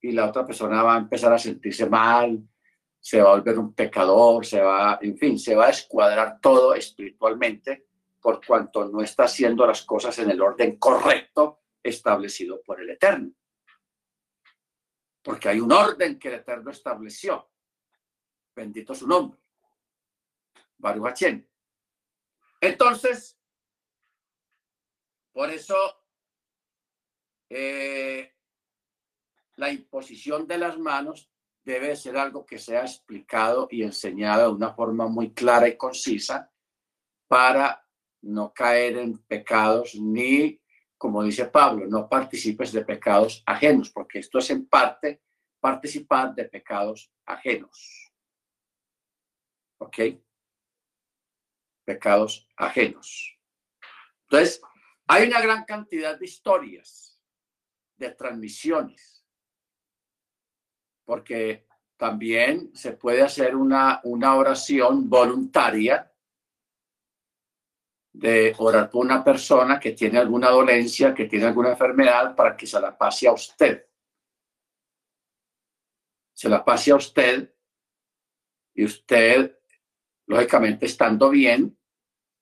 y 0.02 0.12
la 0.14 0.28
otra 0.28 0.46
persona 0.46 0.82
va 0.82 0.96
a 0.96 1.00
empezar 1.00 1.34
a 1.34 1.38
sentirse 1.38 1.90
mal, 1.90 2.42
se 3.08 3.22
va 3.22 3.30
a 3.30 3.36
volver 3.36 3.58
un 3.58 3.74
pecador, 3.74 4.46
se 4.46 4.60
va, 4.60 5.00
en 5.02 5.18
fin, 5.18 5.40
se 5.40 5.56
va 5.56 5.68
a 5.68 5.70
escuadrar 5.70 6.42
todo 6.42 6.74
espiritualmente 6.74 7.88
por 8.20 8.46
cuanto 8.46 8.84
no 8.84 9.02
está 9.02 9.24
haciendo 9.24 9.66
las 9.66 9.84
cosas 9.84 10.20
en 10.20 10.30
el 10.30 10.42
orden 10.42 10.76
correcto 10.78 11.62
establecido 11.82 12.62
por 12.64 12.82
el 12.82 12.90
Eterno. 12.90 13.32
Porque 15.22 15.48
hay 15.48 15.62
un 15.62 15.72
orden 15.72 16.20
que 16.20 16.28
el 16.28 16.34
Eterno 16.34 16.70
estableció. 16.70 17.50
Bendito 18.54 18.94
su 18.94 19.08
nombre. 19.08 19.40
Baruch 20.78 21.24
Entonces, 22.60 23.40
por 25.32 25.50
eso 25.50 25.78
eh, 27.48 28.36
la 29.56 29.72
imposición 29.72 30.46
de 30.46 30.58
las 30.58 30.78
manos 30.78 31.32
debe 31.68 31.98
ser 31.98 32.16
algo 32.16 32.46
que 32.46 32.60
sea 32.60 32.84
explicado 32.84 33.68
y 33.70 33.84
enseñado 33.84 34.48
de 34.48 34.56
una 34.56 34.74
forma 34.74 35.08
muy 35.08 35.34
clara 35.34 35.68
y 35.68 35.76
concisa 35.76 36.50
para 37.28 37.86
no 38.22 38.54
caer 38.54 38.98
en 39.00 39.18
pecados 39.26 39.96
ni, 39.96 40.62
como 40.98 41.24
dice 41.24 41.44
Pablo, 41.48 41.86
no 41.86 42.08
participes 42.08 42.72
de 42.72 42.86
pecados 42.86 43.44
ajenos, 43.46 43.90
porque 43.90 44.20
esto 44.20 44.40
es 44.40 44.50
en 44.50 44.66
parte 44.66 45.22
participar 45.60 46.34
de 46.34 46.46
pecados 46.46 47.12
ajenos. 47.26 48.14
¿Ok? 49.80 49.98
Pecados 51.84 52.48
ajenos. 52.56 53.38
Entonces, 54.30 54.62
hay 55.06 55.28
una 55.28 55.42
gran 55.42 55.66
cantidad 55.66 56.18
de 56.18 56.26
historias, 56.26 57.20
de 57.98 58.12
transmisiones, 58.12 59.17
porque 61.08 61.66
también 61.96 62.76
se 62.76 62.92
puede 62.92 63.22
hacer 63.22 63.56
una, 63.56 64.02
una 64.04 64.36
oración 64.36 65.10
voluntaria 65.10 66.14
de 68.12 68.54
orar 68.58 68.90
por 68.90 69.06
una 69.06 69.24
persona 69.24 69.80
que 69.80 69.94
tiene 69.94 70.20
alguna 70.20 70.50
dolencia, 70.50 71.14
que 71.14 71.26
tiene 71.26 71.46
alguna 71.46 71.70
enfermedad, 71.70 72.36
para 72.36 72.58
que 72.58 72.68
se 72.68 72.80
la 72.82 72.98
pase 72.98 73.26
a 73.26 73.32
usted. 73.32 73.88
Se 76.34 76.50
la 76.50 76.66
pase 76.66 76.92
a 76.92 76.96
usted 76.96 77.56
y 78.76 78.84
usted, 78.84 79.58
lógicamente, 80.26 80.88
estando 80.88 81.30
bien, 81.30 81.80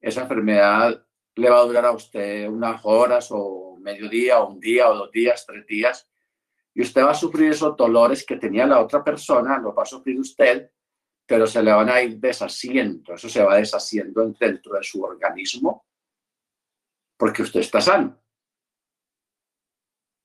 esa 0.02 0.24
enfermedad 0.24 1.06
le 1.36 1.50
va 1.52 1.60
a 1.60 1.66
durar 1.66 1.86
a 1.86 1.92
usted 1.92 2.48
unas 2.48 2.82
horas 2.84 3.28
o 3.30 3.78
mediodía 3.80 4.40
o 4.40 4.50
un 4.50 4.60
día 4.60 4.90
o 4.90 4.96
dos 4.96 5.12
días, 5.12 5.46
tres 5.46 5.68
días, 5.68 6.10
y 6.76 6.82
usted 6.82 7.04
va 7.04 7.12
a 7.12 7.16
sufrir 7.16 7.52
esos 7.52 7.76
dolores 7.78 8.26
que 8.26 8.36
tenía 8.36 8.68
la 8.68 8.82
otra 8.82 9.02
persona, 9.02 9.58
los 9.58 9.76
va 9.76 9.84
a 9.84 9.86
sufrir 9.86 10.20
usted, 10.20 10.70
pero 11.26 11.48
se 11.48 11.64
le 11.64 11.72
van 11.72 11.90
a 11.90 12.02
ir 12.02 12.18
deshaciendo, 12.20 13.14
eso 13.14 13.30
se 13.30 13.42
va 13.42 13.56
deshaciendo 13.56 14.26
dentro 14.38 14.76
de 14.76 14.84
su 14.84 15.02
organismo, 15.02 15.86
porque 17.18 17.44
usted 17.44 17.62
está 17.62 17.80
sano. 17.80 18.22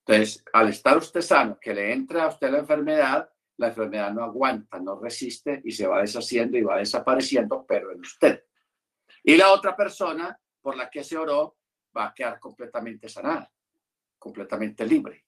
Entonces, 0.05 0.45
al 0.53 0.69
estar 0.71 0.99
usted 0.99 1.21
sano, 1.21 1.57
que 1.61 1.73
le 1.73 1.93
entra 1.93 2.25
a 2.25 2.29
usted 2.29 2.51
la 2.51 2.59
enfermedad, 2.59 3.31
la 3.57 3.69
enfermedad 3.69 4.13
no 4.13 4.25
aguanta, 4.25 4.81
no 4.81 4.99
resiste 4.99 5.63
y 5.65 5.71
se 5.71 5.87
va 5.87 6.01
deshaciendo 6.01 6.59
y 6.59 6.63
va 6.63 6.79
desapareciendo, 6.79 7.65
pero 7.65 7.93
en 7.93 8.01
usted. 8.01 8.45
Y 9.23 9.37
la 9.37 9.53
otra 9.53 9.77
persona 9.77 10.37
por 10.61 10.77
la 10.77 10.91
que 10.91 11.05
se 11.05 11.17
oró 11.17 11.59
va 11.97 12.07
a 12.07 12.15
quedar 12.15 12.41
completamente 12.41 13.09
sanada, 13.09 13.53
completamente 14.19 14.85
libre. 14.85 15.27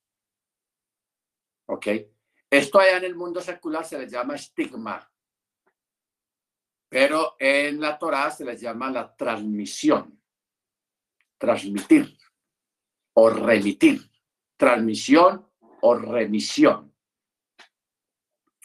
¿Ok? 1.72 1.86
Esto 2.50 2.80
allá 2.80 2.98
en 2.98 3.04
el 3.04 3.14
mundo 3.14 3.40
secular 3.40 3.82
se 3.82 3.98
le 3.98 4.06
llama 4.06 4.34
estigma. 4.34 5.10
Pero 6.86 7.36
en 7.38 7.80
la 7.80 7.98
Torá 7.98 8.30
se 8.30 8.44
les 8.44 8.60
llama 8.60 8.90
la 8.90 9.16
transmisión, 9.16 10.22
transmitir 11.38 12.14
o 13.14 13.30
remitir, 13.30 14.02
transmisión 14.54 15.50
o 15.80 15.94
remisión, 15.94 16.94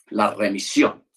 la 0.08 0.34
remisión. 0.34 1.08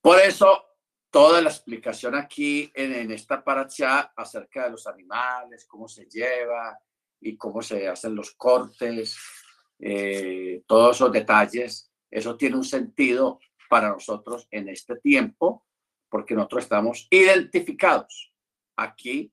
Por 0.00 0.20
eso, 0.20 0.64
toda 1.10 1.42
la 1.42 1.50
explicación 1.50 2.14
aquí 2.14 2.70
en, 2.72 3.10
esta 3.10 3.42
paracha 3.42 4.12
acerca 4.14 4.62
de 4.62 4.70
los 4.70 4.86
animales, 4.86 5.66
cómo 5.66 5.88
se 5.88 6.06
lleva 6.06 6.78
y 7.20 7.36
cómo 7.36 7.60
se 7.60 7.88
hacen 7.88 8.14
los 8.14 8.30
cortes, 8.36 9.18
eh, 9.80 10.62
todos 10.66 10.96
esos 10.96 11.12
detalles, 11.12 11.92
eso 12.10 12.36
tiene 12.36 12.56
un 12.56 12.64
sentido 12.64 13.40
para 13.68 13.88
nosotros 13.88 14.46
en 14.50 14.68
este 14.68 14.96
tiempo, 14.96 15.66
porque 16.08 16.34
nosotros 16.34 16.64
estamos 16.64 17.06
identificados 17.10 18.34
aquí 18.76 19.32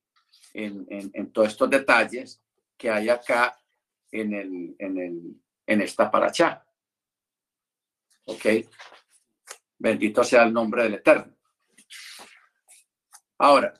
en, 0.53 1.31
todos 1.31 1.49
estos 1.49 1.69
detalles 1.69 2.41
que 2.77 2.89
hay 2.89 3.09
acá 3.09 3.57
en 4.11 4.75
esta 5.67 6.09
paracha. 6.09 6.63
¿Ok? 8.25 8.45
Bendito 9.79 10.23
sea 10.23 10.43
el 10.43 10.53
nombre 10.53 10.83
del 10.83 10.95
Eterno. 10.95 11.35
Ahora, 13.37 13.73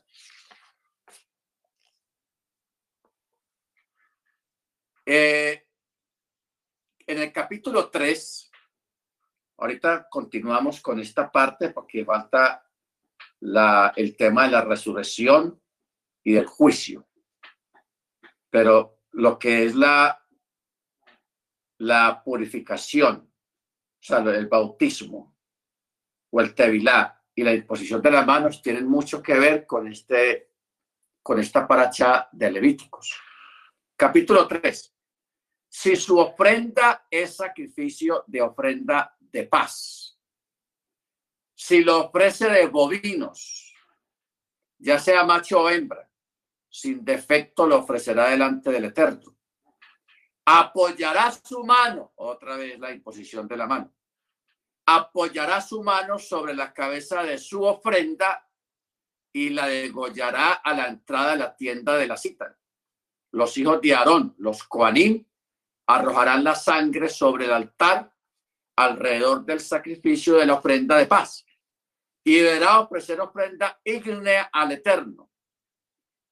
eh, 5.05 5.66
en 7.07 7.19
el 7.19 7.31
capítulo 7.31 7.89
3, 7.89 8.47
Ahorita 9.59 10.07
continuamos 10.07 10.81
con 10.81 10.99
esta 10.99 11.31
parte 11.31 11.71
porque 11.71 12.05
falta 12.05 12.63
la, 13.39 13.91
el 13.95 14.15
tema 14.15 14.43
de 14.43 14.51
la 14.51 14.61
resurrección 14.61 15.59
y 16.23 16.33
del 16.33 16.45
juicio. 16.45 17.07
Pero 18.49 18.99
lo 19.13 19.39
que 19.39 19.65
es 19.65 19.75
la, 19.75 20.23
la 21.79 22.21
purificación, 22.23 23.15
o 23.15 24.03
sea, 24.03 24.19
el 24.19 24.47
bautismo 24.47 25.35
o 26.29 26.41
el 26.41 26.53
tevilá 26.53 27.23
y 27.33 27.43
la 27.43 27.53
imposición 27.53 28.01
de 28.01 28.11
las 28.11 28.27
manos 28.27 28.61
tienen 28.61 28.87
mucho 28.87 29.23
que 29.23 29.39
ver 29.39 29.65
con, 29.65 29.87
este, 29.87 30.51
con 31.23 31.39
esta 31.39 31.67
paracha 31.67 32.29
de 32.31 32.51
Levíticos. 32.51 33.15
Capítulo 33.95 34.47
3. 34.47 34.96
Si 35.79 35.95
su 35.95 36.17
ofrenda 36.17 37.05
es 37.11 37.35
sacrificio 37.35 38.23
de 38.25 38.41
ofrenda 38.41 39.15
de 39.19 39.43
paz. 39.43 40.19
Si 41.53 41.83
lo 41.83 42.05
ofrece 42.05 42.49
de 42.49 42.65
bovinos, 42.65 43.75
ya 44.79 44.97
sea 44.97 45.23
macho 45.23 45.61
o 45.61 45.69
hembra, 45.69 46.09
sin 46.67 47.05
defecto 47.05 47.67
lo 47.67 47.77
ofrecerá 47.77 48.29
delante 48.29 48.71
del 48.71 48.85
Eterno. 48.85 49.37
apoyará 50.45 51.31
su 51.31 51.63
mano, 51.63 52.11
otra 52.15 52.57
vez 52.57 52.79
la 52.79 52.91
imposición 52.91 53.47
de 53.47 53.57
la 53.57 53.67
mano, 53.67 53.93
apoyará 54.83 55.61
su 55.61 55.83
mano 55.83 56.17
sobre 56.17 56.55
la 56.55 56.73
cabeza 56.73 57.21
de 57.21 57.37
su 57.37 57.63
ofrenda 57.63 58.49
y 59.31 59.49
la 59.51 59.67
degollará 59.67 60.53
a 60.53 60.73
la 60.73 60.87
entrada 60.87 61.33
de 61.33 61.37
la 61.37 61.55
tienda 61.55 61.95
de 61.97 62.07
la 62.07 62.17
cita. 62.17 62.57
Los 63.29 63.55
hijos 63.59 63.79
de 63.79 63.93
Aarón, 63.93 64.33
los 64.39 64.63
Coanim, 64.63 65.23
arrojarán 65.87 66.43
la 66.43 66.55
sangre 66.55 67.09
sobre 67.09 67.45
el 67.45 67.53
altar 67.53 68.13
alrededor 68.75 69.45
del 69.45 69.59
sacrificio 69.59 70.35
de 70.35 70.45
la 70.45 70.55
ofrenda 70.55 70.97
de 70.97 71.07
paz 71.07 71.45
y 72.23 72.35
deberá 72.35 72.81
ofrecer 72.81 73.21
ofrenda 73.21 73.79
ígnea 73.83 74.49
al 74.51 74.73
Eterno. 74.73 75.31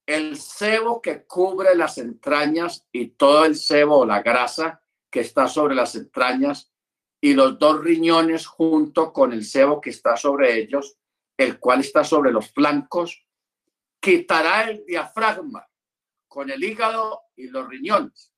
El 0.06 0.38
cebo 0.38 1.02
que 1.02 1.26
cubre 1.26 1.74
las 1.74 1.98
entrañas 1.98 2.86
y 2.92 3.12
todo 3.12 3.46
el 3.46 3.56
cebo 3.56 4.00
o 4.00 4.06
la 4.06 4.22
grasa 4.22 4.82
que 5.10 5.22
está 5.22 5.48
sobre 5.48 5.74
las 5.74 5.96
entrañas 5.96 6.72
y 7.22 7.34
los 7.34 7.58
dos 7.58 7.82
riñones 7.82 8.46
junto 8.46 9.14
con 9.14 9.32
el 9.32 9.46
cebo 9.46 9.80
que 9.80 9.90
está 9.90 10.18
sobre 10.18 10.60
ellos, 10.60 10.98
el 11.38 11.60
cual 11.60 11.80
está 11.80 12.04
sobre 12.04 12.32
los 12.32 12.52
flancos, 12.52 13.26
quitará 14.00 14.70
el 14.70 14.86
diafragma 14.86 15.66
con 16.28 16.50
el 16.52 16.64
hígado 16.64 17.22
y 17.36 17.48
los 17.48 17.68
riñones. 17.68 18.35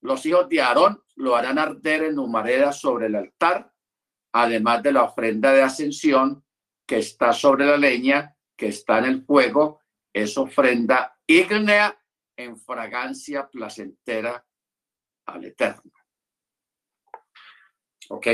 Los 0.00 0.24
hijos 0.26 0.48
de 0.48 0.60
Aarón 0.60 1.02
lo 1.16 1.36
harán 1.36 1.58
arder 1.58 2.04
en 2.04 2.18
humareda 2.18 2.72
sobre 2.72 3.06
el 3.06 3.16
altar, 3.16 3.72
además 4.32 4.82
de 4.82 4.92
la 4.92 5.04
ofrenda 5.04 5.52
de 5.52 5.62
ascensión 5.62 6.44
que 6.86 6.98
está 6.98 7.32
sobre 7.32 7.66
la 7.66 7.76
leña, 7.76 8.36
que 8.56 8.68
está 8.68 8.98
en 8.98 9.06
el 9.06 9.24
fuego, 9.24 9.80
es 10.12 10.38
ofrenda 10.38 11.18
ígnea 11.26 11.98
en 12.36 12.58
fragancia 12.58 13.48
placentera 13.48 14.46
al 15.26 15.44
Eterno. 15.44 15.92
¿Ok? 18.10 18.26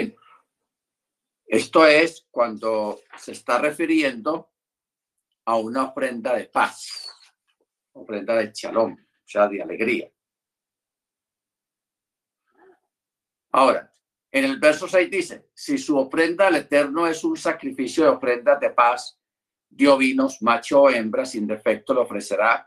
Esto 1.46 1.86
es 1.86 2.26
cuando 2.30 3.00
se 3.18 3.32
está 3.32 3.58
refiriendo 3.58 4.52
a 5.44 5.56
una 5.56 5.84
ofrenda 5.84 6.34
de 6.34 6.46
paz, 6.46 7.10
ofrenda 7.92 8.36
de 8.36 8.52
chalón, 8.52 8.92
o 8.92 9.22
sea, 9.28 9.48
de 9.48 9.62
alegría. 9.62 10.10
Ahora, 13.52 13.92
en 14.30 14.44
el 14.46 14.58
verso 14.58 14.88
6 14.88 15.10
dice, 15.10 15.50
si 15.54 15.76
su 15.76 15.98
ofrenda 15.98 16.46
al 16.46 16.56
Eterno 16.56 17.06
es 17.06 17.22
un 17.22 17.36
sacrificio 17.36 18.04
de 18.04 18.10
ofrendas 18.10 18.58
de 18.58 18.70
paz, 18.70 19.20
dio 19.68 19.98
vinos, 19.98 20.40
macho 20.40 20.82
o 20.82 20.90
hembra, 20.90 21.26
sin 21.26 21.46
defecto 21.46 21.92
lo 21.92 22.02
ofrecerá. 22.02 22.66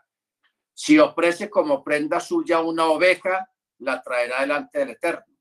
Si 0.73 0.99
ofrece 0.99 1.49
como 1.49 1.75
ofrenda 1.75 2.19
suya 2.19 2.61
una 2.61 2.85
oveja, 2.85 3.49
la 3.79 4.01
traerá 4.03 4.41
delante 4.41 4.79
del 4.79 4.89
Eterno. 4.91 5.35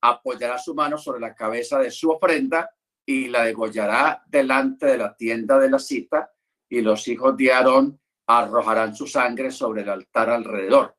Apoyará 0.00 0.58
su 0.58 0.74
mano 0.74 0.98
sobre 0.98 1.20
la 1.20 1.34
cabeza 1.34 1.78
de 1.78 1.92
su 1.92 2.10
ofrenda 2.10 2.68
y 3.06 3.28
la 3.28 3.44
degollará 3.44 4.24
delante 4.26 4.86
de 4.86 4.98
la 4.98 5.14
tienda 5.14 5.58
de 5.58 5.70
la 5.70 5.78
cita, 5.78 6.32
y 6.68 6.80
los 6.80 7.06
hijos 7.06 7.36
de 7.36 7.52
Aarón 7.52 8.00
arrojarán 8.26 8.96
su 8.96 9.06
sangre 9.06 9.52
sobre 9.52 9.82
el 9.82 9.88
altar 9.88 10.30
alrededor 10.30 10.96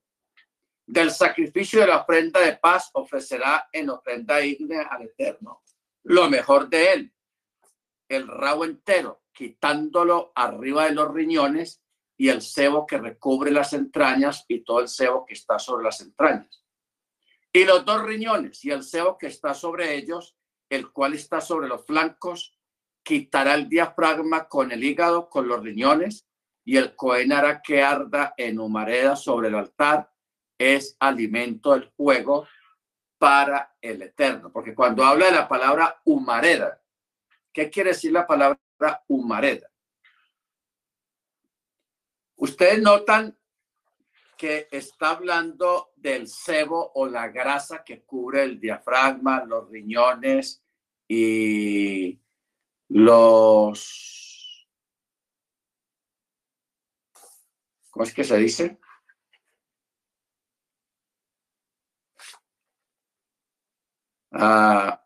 del 0.86 1.12
sacrificio 1.12 1.82
de 1.82 1.88
la 1.88 2.02
ofrenda 2.02 2.40
de 2.40 2.58
paz 2.58 2.90
ofrecerá 2.94 3.68
en 3.72 3.90
ofrenda 3.90 4.44
ígnea 4.44 4.84
al 4.84 5.04
Eterno 5.04 5.64
lo 6.04 6.30
mejor 6.30 6.70
de 6.70 6.94
él, 6.94 7.14
el 8.10 8.28
rabo 8.28 8.66
entero, 8.66 9.24
quitándolo 9.32 10.32
arriba 10.36 10.86
de 10.86 10.92
los 10.92 11.12
riñones 11.14 11.82
y 12.18 12.30
el 12.30 12.42
sebo 12.42 12.86
que 12.86 12.98
recubre 12.98 13.52
las 13.52 13.74
entrañas 13.74 14.46
y 14.48 14.64
todo 14.64 14.82
el 14.82 14.90
sebo 14.90 15.26
que 15.26 15.34
está 15.34 15.58
sobre 15.60 15.86
las 15.86 16.02
entrañas. 16.02 16.64
Y 17.52 17.64
los 17.66 17.86
dos 17.86 18.04
riñones 18.04 18.64
y 18.66 18.72
el 18.72 18.84
sebo 18.84 19.18
que 19.18 19.28
está 19.28 19.54
sobre 19.54 19.96
ellos, 19.96 20.36
el 20.70 20.92
cual 20.92 21.14
está 21.14 21.40
sobre 21.40 21.68
los 21.68 21.86
flancos, 21.86 22.58
quitará 23.02 23.54
el 23.56 23.70
diafragma 23.70 24.48
con 24.48 24.72
el 24.72 24.84
hígado, 24.84 25.30
con 25.30 25.48
los 25.48 25.62
riñones, 25.62 26.28
y 26.66 26.78
el 26.78 26.96
cohen 26.96 27.34
hará 27.34 27.62
que 27.62 27.82
arda 27.82 28.34
en 28.38 28.60
humareda 28.60 29.16
sobre 29.16 29.50
el 29.50 29.56
altar 29.56 30.13
es 30.58 30.96
alimento 31.00 31.72
del 31.72 31.90
fuego 31.92 32.48
para 33.18 33.76
el 33.82 34.02
eterno. 34.02 34.52
Porque 34.52 34.76
cuando 34.76 35.04
habla 35.04 35.28
de 35.28 35.32
la 35.32 35.48
palabra 35.48 36.02
humareda, 36.06 36.82
¿qué 37.52 37.70
quiere 37.70 37.92
decir 37.92 38.12
la 38.12 38.28
palabra 38.28 38.58
humareda? 39.08 39.70
Ustedes 42.36 42.82
notan 42.82 43.38
que 44.38 44.68
está 44.72 45.12
hablando 45.12 45.94
del 45.96 46.28
sebo 46.28 46.92
o 46.96 47.08
la 47.08 47.30
grasa 47.30 47.84
que 47.86 48.02
cubre 48.02 48.44
el 48.44 48.60
diafragma, 48.60 49.46
los 49.46 49.70
riñones 49.70 50.62
y 51.08 52.20
los... 52.90 54.68
¿Cómo 57.90 58.04
es 58.04 58.14
que 58.14 58.24
se 58.26 58.38
dice? 58.38 58.80
Las 64.34 65.04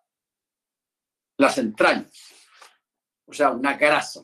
entrañas, 1.57 2.33
o 3.25 3.33
sea, 3.33 3.51
una 3.51 3.75
grasa. 3.75 4.21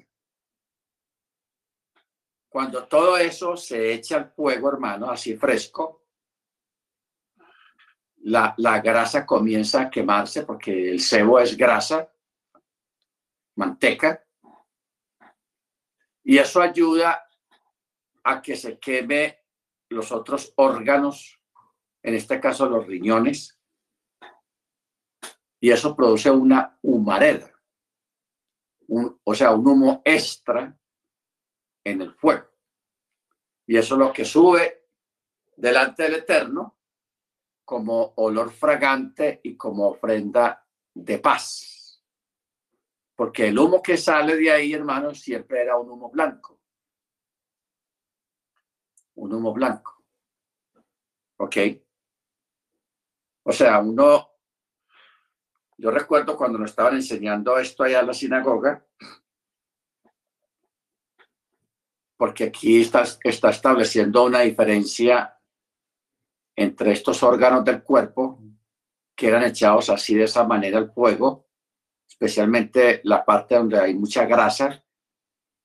Cuando 2.48 2.88
todo 2.88 3.18
eso 3.18 3.58
se 3.58 3.94
echa 3.94 4.18
al 4.18 4.32
fuego, 4.32 4.70
hermano, 4.70 5.10
así 5.10 5.36
fresco, 5.36 6.04
la, 8.26 8.54
la 8.58 8.80
grasa 8.80 9.26
comienza 9.26 9.82
a 9.82 9.90
quemarse 9.90 10.44
porque 10.44 10.92
el 10.92 11.02
cebo 11.02 11.40
es 11.40 11.58
grasa, 11.58 12.10
manteca, 13.56 14.24
y 16.24 16.38
eso 16.38 16.62
ayuda 16.62 17.28
a 18.24 18.42
que 18.42 18.56
se 18.56 18.80
queme 18.80 19.40
los 19.90 20.12
otros 20.12 20.54
órganos, 20.56 21.40
en 22.02 22.16
este 22.16 22.40
caso 22.40 22.68
los 22.68 22.88
riñones, 22.88 23.60
y 25.64 25.72
eso 25.72 25.96
produce 25.96 26.30
una 26.30 26.78
humareda, 26.82 27.50
o 29.24 29.34
sea, 29.34 29.52
un 29.52 29.66
humo 29.66 30.02
extra 30.04 30.78
en 31.86 32.02
el 32.02 32.12
fuego. 32.12 32.50
Y 33.66 33.78
eso 33.78 33.96
es 33.96 34.00
lo 34.00 34.12
que 34.12 34.26
sube 34.26 34.90
delante 35.56 36.04
del 36.04 36.16
Eterno 36.16 36.80
como 37.64 38.12
olor 38.18 38.52
fragante 38.52 39.40
y 39.42 39.56
como 39.56 39.88
ofrenda 39.88 40.68
de 40.94 41.20
paz. 41.20 42.04
Porque 43.16 43.48
el 43.48 43.58
humo 43.58 43.82
que 43.82 43.96
sale 43.96 44.36
de 44.36 44.52
ahí, 44.52 44.74
hermanos, 44.74 45.22
siempre 45.22 45.62
era 45.62 45.78
un 45.78 45.90
humo 45.90 46.10
blanco. 46.10 46.60
Un 49.16 49.34
humo 49.34 49.54
blanco. 49.54 50.04
¿Ok? 51.38 51.56
O 53.44 53.54
sea, 53.54 53.80
uno 53.80 54.33
yo 55.84 55.92
recuerdo 55.92 56.38
cuando 56.38 56.58
nos 56.58 56.70
estaban 56.70 56.96
enseñando 56.96 57.58
esto 57.58 57.84
allá 57.84 58.00
en 58.00 58.08
la 58.08 58.14
sinagoga, 58.14 58.86
porque 62.16 62.46
aquí 62.46 62.80
está, 62.80 63.04
estableciendo 63.22 64.24
una 64.24 64.40
diferencia 64.40 65.38
entre 66.56 66.94
estos 66.94 67.22
órganos 67.22 67.66
del 67.66 67.84
cuerpo 67.84 68.42
que 69.14 69.28
eran 69.28 69.44
echados 69.44 69.90
así 69.90 70.16
de 70.16 70.24
esa 70.24 70.46
manera 70.46 70.78
al 70.78 70.94
fuego, 70.94 71.50
especialmente 72.08 73.02
la 73.04 73.26
parte 73.26 73.56
donde 73.56 73.78
hay 73.78 73.94
mucha 73.94 74.26
grasa, 74.26 74.82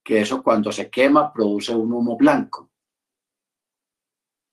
que 0.03 0.23
eso 0.23 0.43
cuando 0.43 0.73
se 0.73 0.91
quema 0.91 1.33
produce 1.33 1.73
un 1.73 1.93
humo 1.93 2.17
blanco. 2.17 2.73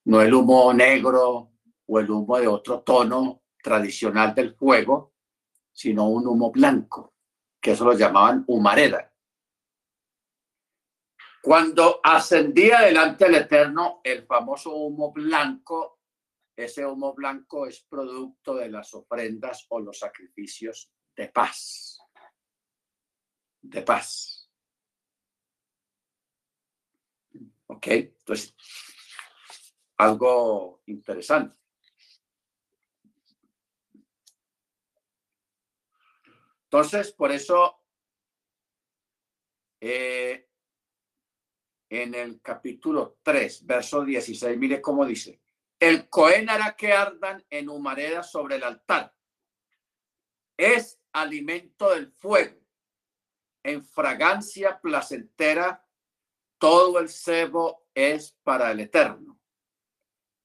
No 0.04 0.22
el 0.22 0.32
humo 0.32 0.72
negro 0.76 1.54
o 1.88 2.00
el 2.00 2.12
humo 2.12 2.38
de 2.38 2.48
otro 2.48 2.82
tono 2.82 3.42
tradicional 3.64 4.36
del 4.36 4.54
fuego, 4.54 5.15
sino 5.76 6.08
un 6.08 6.26
humo 6.26 6.52
blanco, 6.52 7.16
que 7.60 7.72
eso 7.72 7.84
lo 7.84 7.94
llamaban 7.94 8.46
humareda. 8.48 9.12
Cuando 11.42 12.00
ascendía 12.02 12.80
delante 12.80 13.26
del 13.26 13.36
Eterno, 13.36 14.00
el 14.04 14.26
famoso 14.26 14.74
humo 14.74 15.12
blanco, 15.12 16.00
ese 16.56 16.86
humo 16.86 17.14
blanco 17.14 17.68
es 17.68 17.82
producto 17.82 18.56
de 18.56 18.70
las 18.70 18.94
ofrendas 18.94 19.66
o 19.70 19.82
los 19.82 20.00
sacrificios 20.00 20.90
de 21.16 21.28
paz. 21.28 22.00
De 23.62 23.82
paz. 23.82 24.50
¿Ok? 27.68 27.88
Entonces, 27.88 28.56
algo 29.98 30.82
interesante. 30.86 31.65
Entonces, 36.76 37.14
por 37.14 37.32
eso, 37.32 37.82
eh, 39.80 40.50
en 41.90 42.14
el 42.14 42.42
capítulo 42.42 43.18
3, 43.24 43.66
verso 43.66 44.04
16, 44.04 44.58
mire 44.58 44.82
cómo 44.82 45.06
dice, 45.06 45.40
El 45.80 46.10
Cohen 46.10 46.50
hará 46.50 46.76
que 46.76 46.92
ardan 46.92 47.46
en 47.50 47.70
humareda 47.70 48.24
sobre 48.24 48.58
el 48.58 48.64
altar. 48.64 49.16
Es 50.58 51.00
alimento 51.14 51.92
del 51.92 52.12
fuego. 52.12 52.60
En 53.64 53.82
fragancia 53.82 54.78
placentera, 54.82 55.88
todo 56.58 57.00
el 57.00 57.08
cebo 57.08 57.88
es 57.94 58.34
para 58.44 58.70
el 58.72 58.82
eterno. 58.82 59.40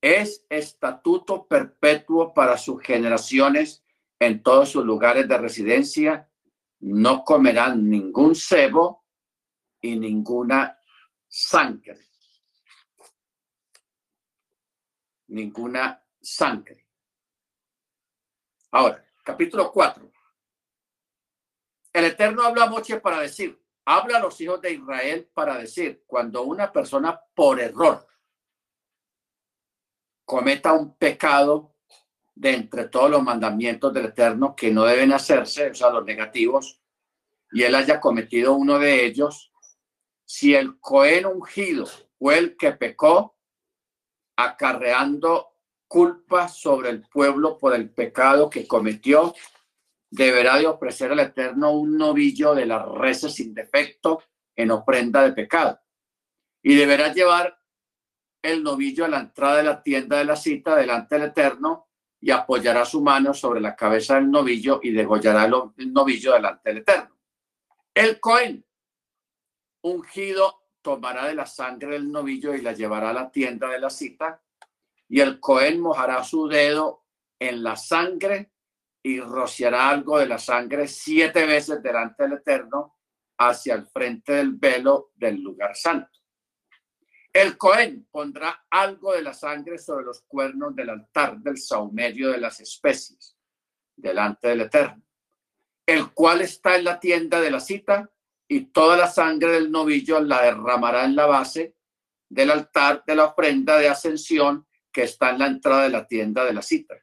Es 0.01 0.47
estatuto 0.49 1.49
perpetuo 1.49 2.33
para 2.33 2.57
sus 2.57 2.81
generaciones 2.81 3.85
en 4.21 4.43
todos 4.43 4.69
sus 4.69 4.85
lugares 4.85 5.27
de 5.27 5.39
residencia. 5.39 6.31
No 6.81 7.25
comerán 7.25 7.89
ningún 7.89 8.35
cebo 8.35 9.07
y 9.81 9.99
ninguna 9.99 10.79
sangre. 11.27 11.99
Ninguna 15.29 16.05
sangre. 16.21 16.87
Ahora, 18.73 19.05
capítulo 19.25 19.73
4. 19.73 20.11
El 21.93 22.05
Eterno 22.05 22.43
habla 22.43 22.65
a 22.65 23.01
para 23.01 23.21
decir, 23.21 23.61
habla 23.85 24.19
a 24.19 24.21
los 24.21 24.41
hijos 24.41 24.61
de 24.61 24.75
Israel 24.75 25.29
para 25.35 25.59
decir, 25.59 26.05
cuando 26.07 26.43
una 26.43 26.73
persona 26.73 27.21
por 27.35 27.61
error 27.61 28.07
cometa 30.25 30.73
un 30.73 30.97
pecado 30.97 31.75
de 32.35 32.55
entre 32.55 32.89
todos 32.89 33.11
los 33.11 33.23
mandamientos 33.23 33.93
del 33.93 34.07
Eterno 34.07 34.55
que 34.57 34.71
no 34.71 34.85
deben 34.85 35.13
hacerse, 35.13 35.71
o 35.71 35.75
sea, 35.75 35.91
los 35.91 36.05
negativos, 36.05 36.81
y 37.53 37.63
él 37.63 37.75
haya 37.75 38.01
cometido 38.01 38.55
uno 38.55 38.79
de 38.79 39.05
ellos, 39.05 39.53
si 40.25 40.55
el 40.55 40.79
Cohen 40.79 41.27
ungido 41.27 41.87
fue 42.19 42.39
el 42.39 42.57
que 42.57 42.73
pecó, 42.73 43.37
acarreando 44.37 45.57
culpa 45.89 46.49
sobre 46.49 46.91
el 46.91 47.03
pueblo 47.03 47.59
por 47.59 47.75
el 47.75 47.91
pecado 47.91 48.49
que 48.49 48.67
cometió, 48.67 49.35
deberá 50.09 50.57
de 50.59 50.67
ofrecer 50.67 51.11
al 51.13 51.21
Eterno 51.21 51.73
un 51.73 51.99
novillo 51.99 52.55
de 52.55 52.67
las 52.67 52.87
reses 52.87 53.35
sin 53.35 53.53
defecto 53.53 54.23
en 54.55 54.71
ofrenda 54.71 55.23
de 55.23 55.33
pecado. 55.33 55.81
Y 56.63 56.77
deberá 56.77 57.13
llevar 57.13 57.59
el 58.43 58.63
novillo 58.63 59.05
a 59.05 59.09
la 59.09 59.21
entrada 59.21 59.59
de 59.59 59.63
la 59.65 59.83
tienda 59.83 60.19
de 60.19 60.25
la 60.25 60.37
cita 60.37 60.77
delante 60.77 61.17
del 61.17 61.29
Eterno 61.29 61.90
y 62.21 62.31
apoyará 62.31 62.85
su 62.85 63.01
mano 63.01 63.33
sobre 63.33 63.61
la 63.61 63.75
cabeza 63.75 64.17
del 64.17 64.31
novillo 64.31 64.81
y 64.83 64.91
degollará 64.91 65.45
el 65.77 65.93
novillo 65.93 66.33
delante 66.35 66.69
del 66.69 66.79
Eterno. 66.79 67.19
El 67.95 68.21
Cohen 68.21 68.65
ungido 69.83 70.67
tomará 70.83 71.27
de 71.27 71.35
la 71.35 71.47
sangre 71.47 71.93
del 71.93 72.11
novillo 72.11 72.55
y 72.55 72.61
la 72.61 72.73
llevará 72.73 73.11
a 73.11 73.15
la 73.15 73.31
tienda 73.31 73.69
de 73.69 73.79
la 73.79 73.91
cita, 73.91 74.43
y 75.09 75.21
el 75.21 75.41
Cohen 75.41 75.81
mojará 75.81 76.23
su 76.23 76.47
dedo 76.47 77.05
en 77.39 77.63
la 77.63 77.77
sangre 77.77 78.53
y 79.03 79.19
rociará 79.21 79.89
algo 79.89 80.19
de 80.19 80.27
la 80.27 80.39
sangre 80.39 80.87
siete 80.87 81.47
veces 81.47 81.83
delante 81.83 82.25
del 82.25 82.35
Eterno 82.35 82.99
hacia 83.39 83.75
el 83.75 83.87
frente 83.87 84.35
del 84.35 84.53
velo 84.53 85.11
del 85.15 85.41
lugar 85.43 85.75
santo. 85.75 86.20
El 87.33 87.57
Cohen 87.57 88.09
pondrá 88.11 88.67
algo 88.71 89.13
de 89.13 89.23
la 89.23 89.33
sangre 89.33 89.79
sobre 89.79 90.05
los 90.05 90.23
cuernos 90.23 90.75
del 90.75 90.91
altar 90.91 91.39
del 91.39 91.59
saumerio 91.59 92.31
de 92.31 92.39
las 92.39 92.61
especies 92.61 93.37
delante 93.95 94.49
del 94.49 94.63
Eterno, 94.63 95.03
el 95.87 96.13
cual 96.13 96.41
está 96.41 96.77
en 96.77 96.85
la 96.85 96.99
tienda 96.99 97.41
de 97.41 97.51
la 97.51 97.61
cita 97.61 98.11
y 98.49 98.67
toda 98.67 98.97
la 98.97 99.09
sangre 99.09 99.53
del 99.53 99.71
novillo 99.71 100.21
la 100.21 100.43
derramará 100.43 101.05
en 101.05 101.15
la 101.15 101.27
base 101.27 101.77
del 102.29 102.51
altar 102.51 103.05
de 103.07 103.15
la 103.15 103.27
ofrenda 103.27 103.79
de 103.79 103.89
ascensión 103.89 104.67
que 104.93 105.03
está 105.03 105.31
en 105.31 105.39
la 105.39 105.47
entrada 105.47 105.85
de 105.85 105.91
la 105.91 106.07
tienda 106.07 106.45
de 106.45 106.55
la 106.55 106.63
cita. 106.63 106.97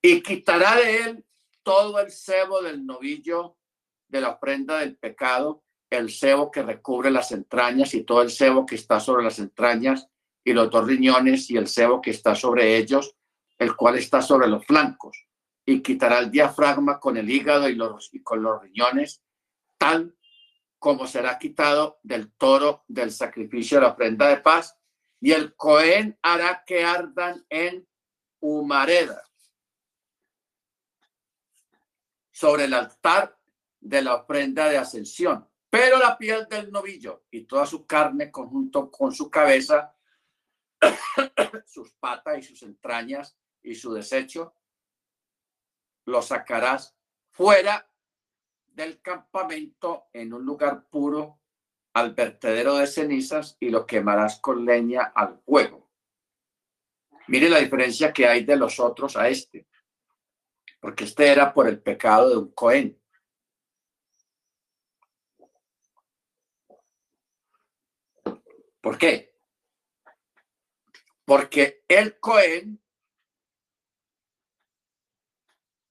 Y 0.00 0.22
quitará 0.22 0.76
de 0.76 0.96
él 1.02 1.24
todo 1.62 1.98
el 1.98 2.10
cebo 2.10 2.62
del 2.62 2.86
novillo 2.86 3.56
de 4.08 4.20
la 4.20 4.30
ofrenda 4.30 4.78
del 4.78 4.96
pecado, 4.96 5.63
el 5.96 6.10
cebo 6.10 6.50
que 6.50 6.62
recubre 6.62 7.10
las 7.10 7.32
entrañas 7.32 7.94
y 7.94 8.02
todo 8.02 8.22
el 8.22 8.30
cebo 8.30 8.66
que 8.66 8.74
está 8.74 9.00
sobre 9.00 9.24
las 9.24 9.38
entrañas 9.38 10.08
y 10.44 10.52
los 10.52 10.70
dos 10.70 10.86
riñones 10.86 11.50
y 11.50 11.56
el 11.56 11.68
cebo 11.68 12.00
que 12.00 12.10
está 12.10 12.34
sobre 12.34 12.76
ellos, 12.76 13.16
el 13.58 13.74
cual 13.74 13.96
está 13.96 14.20
sobre 14.20 14.46
los 14.46 14.64
flancos. 14.66 15.26
Y 15.64 15.80
quitará 15.80 16.18
el 16.18 16.30
diafragma 16.30 17.00
con 17.00 17.16
el 17.16 17.30
hígado 17.30 17.68
y, 17.68 17.74
los, 17.74 18.12
y 18.12 18.22
con 18.22 18.42
los 18.42 18.62
riñones, 18.62 19.22
tal 19.78 20.14
como 20.78 21.06
será 21.06 21.38
quitado 21.38 21.98
del 22.02 22.32
toro 22.34 22.84
del 22.88 23.10
sacrificio 23.10 23.78
de 23.78 23.86
la 23.86 23.92
ofrenda 23.92 24.28
de 24.28 24.36
paz, 24.36 24.76
y 25.18 25.32
el 25.32 25.54
Cohen 25.56 26.18
hará 26.20 26.62
que 26.66 26.84
ardan 26.84 27.46
en 27.48 27.88
humareda 28.40 29.22
sobre 32.30 32.64
el 32.64 32.74
altar 32.74 33.38
de 33.80 34.02
la 34.02 34.16
ofrenda 34.16 34.68
de 34.68 34.76
ascensión. 34.76 35.48
Pero 35.74 35.98
la 35.98 36.16
piel 36.16 36.46
del 36.48 36.70
novillo 36.70 37.24
y 37.32 37.46
toda 37.46 37.66
su 37.66 37.84
carne 37.84 38.30
conjunto 38.30 38.92
con 38.92 39.12
su 39.12 39.28
cabeza, 39.28 39.92
sus 41.66 41.90
patas 41.94 42.38
y 42.38 42.42
sus 42.44 42.62
entrañas 42.62 43.36
y 43.60 43.74
su 43.74 43.92
desecho, 43.92 44.54
lo 46.04 46.22
sacarás 46.22 46.96
fuera 47.32 47.90
del 48.68 49.00
campamento 49.00 50.06
en 50.12 50.32
un 50.32 50.44
lugar 50.44 50.86
puro 50.88 51.40
al 51.94 52.14
vertedero 52.14 52.76
de 52.76 52.86
cenizas 52.86 53.56
y 53.58 53.70
lo 53.70 53.84
quemarás 53.84 54.38
con 54.38 54.64
leña 54.64 55.12
al 55.12 55.40
fuego. 55.40 55.90
Mire 57.26 57.48
la 57.48 57.58
diferencia 57.58 58.12
que 58.12 58.28
hay 58.28 58.44
de 58.44 58.54
los 58.54 58.78
otros 58.78 59.16
a 59.16 59.28
este, 59.28 59.66
porque 60.78 61.02
este 61.02 61.26
era 61.26 61.52
por 61.52 61.66
el 61.66 61.82
pecado 61.82 62.28
de 62.30 62.36
un 62.36 62.52
Cohen. 62.52 62.96
¿Por 68.84 68.98
qué? 68.98 69.34
Porque 71.24 71.86
el 71.88 72.20
Cohen 72.20 72.84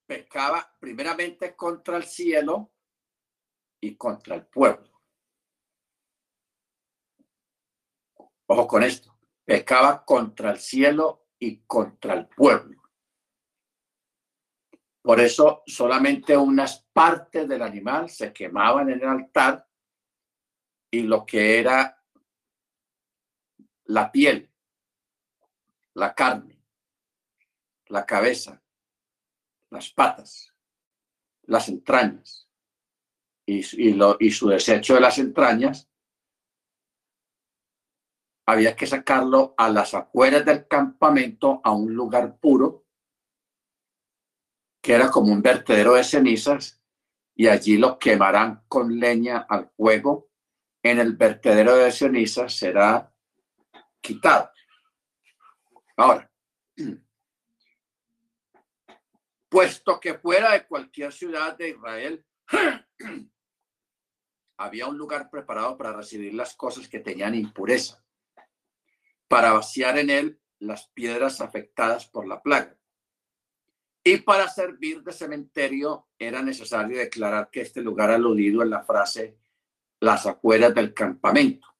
pecaba 0.06 0.76
primeramente 0.78 1.56
contra 1.56 1.96
el 1.96 2.04
cielo 2.04 2.72
y 3.80 3.96
contra 3.96 4.36
el 4.36 4.46
pueblo. 4.46 5.02
Ojo 8.46 8.68
con 8.68 8.84
esto, 8.84 9.18
pecaba 9.44 10.04
contra 10.04 10.52
el 10.52 10.60
cielo 10.60 11.26
y 11.40 11.64
contra 11.64 12.14
el 12.14 12.28
pueblo. 12.28 12.80
Por 15.02 15.18
eso 15.18 15.64
solamente 15.66 16.36
unas 16.36 16.86
partes 16.92 17.48
del 17.48 17.62
animal 17.62 18.08
se 18.08 18.32
quemaban 18.32 18.88
en 18.90 19.02
el 19.02 19.08
altar 19.08 19.68
y 20.92 21.02
lo 21.02 21.26
que 21.26 21.58
era 21.58 22.03
la 23.84 24.10
piel, 24.10 24.50
la 25.94 26.14
carne, 26.14 26.62
la 27.86 28.04
cabeza, 28.04 28.62
las 29.70 29.90
patas, 29.90 30.54
las 31.42 31.68
entrañas, 31.68 32.48
y, 33.46 33.62
su 33.62 34.48
desecho 34.48 34.94
de 34.94 35.00
las 35.00 35.18
entrañas, 35.18 35.90
había 38.46 38.76
que 38.76 38.86
sacarlo 38.86 39.54
a 39.56 39.68
las 39.68 39.94
afueras 39.94 40.44
del 40.44 40.66
campamento 40.66 41.60
a 41.62 41.72
un 41.72 41.94
lugar 41.94 42.38
puro, 42.38 42.86
que 44.82 44.92
era 44.92 45.10
como 45.10 45.32
un 45.32 45.42
vertedero 45.42 45.94
de 45.94 46.04
cenizas, 46.04 46.82
y 47.34 47.48
allí 47.48 47.78
lo 47.78 47.98
quemarán 47.98 48.64
con 48.68 48.98
leña 48.98 49.38
al 49.48 49.70
fuego. 49.70 50.30
En 50.82 51.00
el 51.00 51.16
vertedero 51.16 51.76
de 51.76 51.90
cenizas 51.90 52.54
será 52.54 53.13
quitado. 54.04 54.50
Ahora, 55.96 56.30
puesto 59.48 59.98
que 59.98 60.14
fuera 60.14 60.52
de 60.52 60.66
cualquier 60.66 61.12
ciudad 61.12 61.56
de 61.56 61.70
Israel, 61.70 62.24
había 64.58 64.86
un 64.86 64.98
lugar 64.98 65.30
preparado 65.30 65.76
para 65.78 65.92
recibir 65.92 66.34
las 66.34 66.54
cosas 66.54 66.86
que 66.86 67.00
tenían 67.00 67.34
impureza, 67.34 68.04
para 69.26 69.52
vaciar 69.52 69.98
en 69.98 70.10
él 70.10 70.40
las 70.58 70.88
piedras 70.88 71.40
afectadas 71.40 72.06
por 72.06 72.26
la 72.26 72.42
plaga. 72.42 72.76
Y 74.04 74.18
para 74.18 74.50
servir 74.50 75.02
de 75.02 75.12
cementerio 75.12 76.08
era 76.18 76.42
necesario 76.42 76.98
declarar 76.98 77.48
que 77.50 77.62
este 77.62 77.80
lugar 77.80 78.10
aludido 78.10 78.62
en 78.62 78.68
la 78.68 78.84
frase 78.84 79.38
las 80.00 80.26
afueras 80.26 80.74
del 80.74 80.92
campamento, 80.92 81.73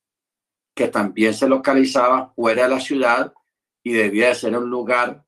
que 0.75 0.89
también 0.89 1.35
se 1.35 1.49
localizaba 1.49 2.33
fuera 2.35 2.65
de 2.65 2.69
la 2.69 2.81
ciudad 2.81 3.33
y 3.83 3.93
debía 3.93 4.29
de 4.29 4.35
ser 4.35 4.57
un 4.57 4.69
lugar 4.69 5.25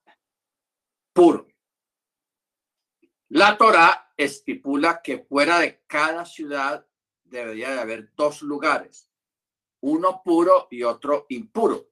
puro. 1.13 1.47
La 3.29 3.57
Torá 3.57 4.13
estipula 4.17 5.03
que 5.03 5.19
fuera 5.19 5.59
de 5.59 5.83
cada 5.87 6.25
ciudad 6.25 6.87
debería 7.25 7.71
de 7.71 7.81
haber 7.81 8.15
dos 8.15 8.43
lugares, 8.43 9.11
uno 9.83 10.23
puro 10.25 10.69
y 10.71 10.83
otro 10.83 11.27
impuro. 11.29 11.91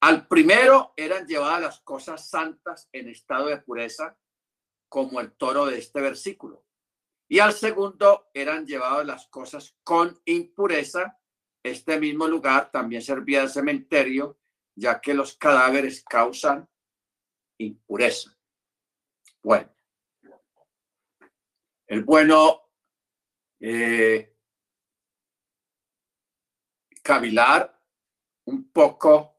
Al 0.00 0.26
primero 0.26 0.94
eran 0.96 1.26
llevadas 1.26 1.60
las 1.60 1.80
cosas 1.80 2.28
santas 2.28 2.88
en 2.92 3.08
estado 3.08 3.46
de 3.46 3.58
pureza, 3.58 4.18
como 4.88 5.20
el 5.20 5.32
toro 5.32 5.66
de 5.66 5.78
este 5.78 6.00
versículo. 6.00 6.64
Y 7.28 7.38
al 7.38 7.52
segundo 7.52 8.28
eran 8.34 8.66
llevadas 8.66 9.06
las 9.06 9.26
cosas 9.28 9.76
con 9.84 10.20
impureza. 10.24 11.18
Este 11.62 11.98
mismo 12.00 12.26
lugar 12.26 12.70
también 12.70 13.02
servía 13.02 13.42
de 13.42 13.48
cementerio, 13.48 14.38
ya 14.74 15.00
que 15.00 15.14
los 15.14 15.36
cadáveres 15.36 16.02
causan 16.04 16.68
impureza. 17.58 18.36
Bueno, 19.42 19.72
el 21.86 22.04
bueno 22.04 22.70
eh, 23.60 24.34
cavilar 27.02 27.80
un 28.46 28.70
poco 28.70 29.36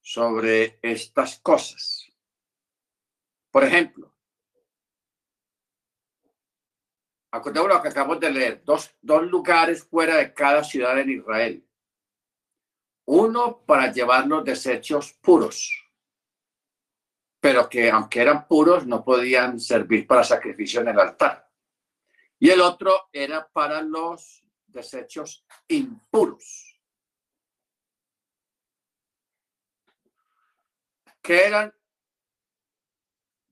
sobre 0.00 0.78
estas 0.82 1.38
cosas. 1.40 2.06
Por 3.50 3.64
ejemplo, 3.64 4.14
acordemos 7.30 7.68
lo 7.68 7.82
que 7.82 7.88
acabamos 7.88 8.20
de 8.20 8.30
leer, 8.30 8.62
dos, 8.64 8.94
dos 9.00 9.22
lugares 9.24 9.84
fuera 9.84 10.16
de 10.16 10.32
cada 10.34 10.64
ciudad 10.64 10.98
en 10.98 11.10
Israel. 11.10 11.66
Uno 13.06 13.62
para 13.64 13.92
llevar 13.92 14.26
los 14.26 14.44
desechos 14.44 15.12
puros, 15.14 15.72
pero 17.40 17.68
que 17.68 17.90
aunque 17.90 18.20
eran 18.20 18.46
puros 18.46 18.86
no 18.86 19.04
podían 19.04 19.58
servir 19.58 20.06
para 20.06 20.24
sacrificio 20.24 20.80
en 20.80 20.88
el 20.88 20.98
altar. 20.98 21.48
Y 22.38 22.50
el 22.50 22.60
otro 22.60 23.08
era 23.12 23.48
para 23.48 23.82
los 23.82 24.44
desechos 24.66 25.44
impuros. 25.68 26.66
Que 31.20 31.46
eran 31.46 31.74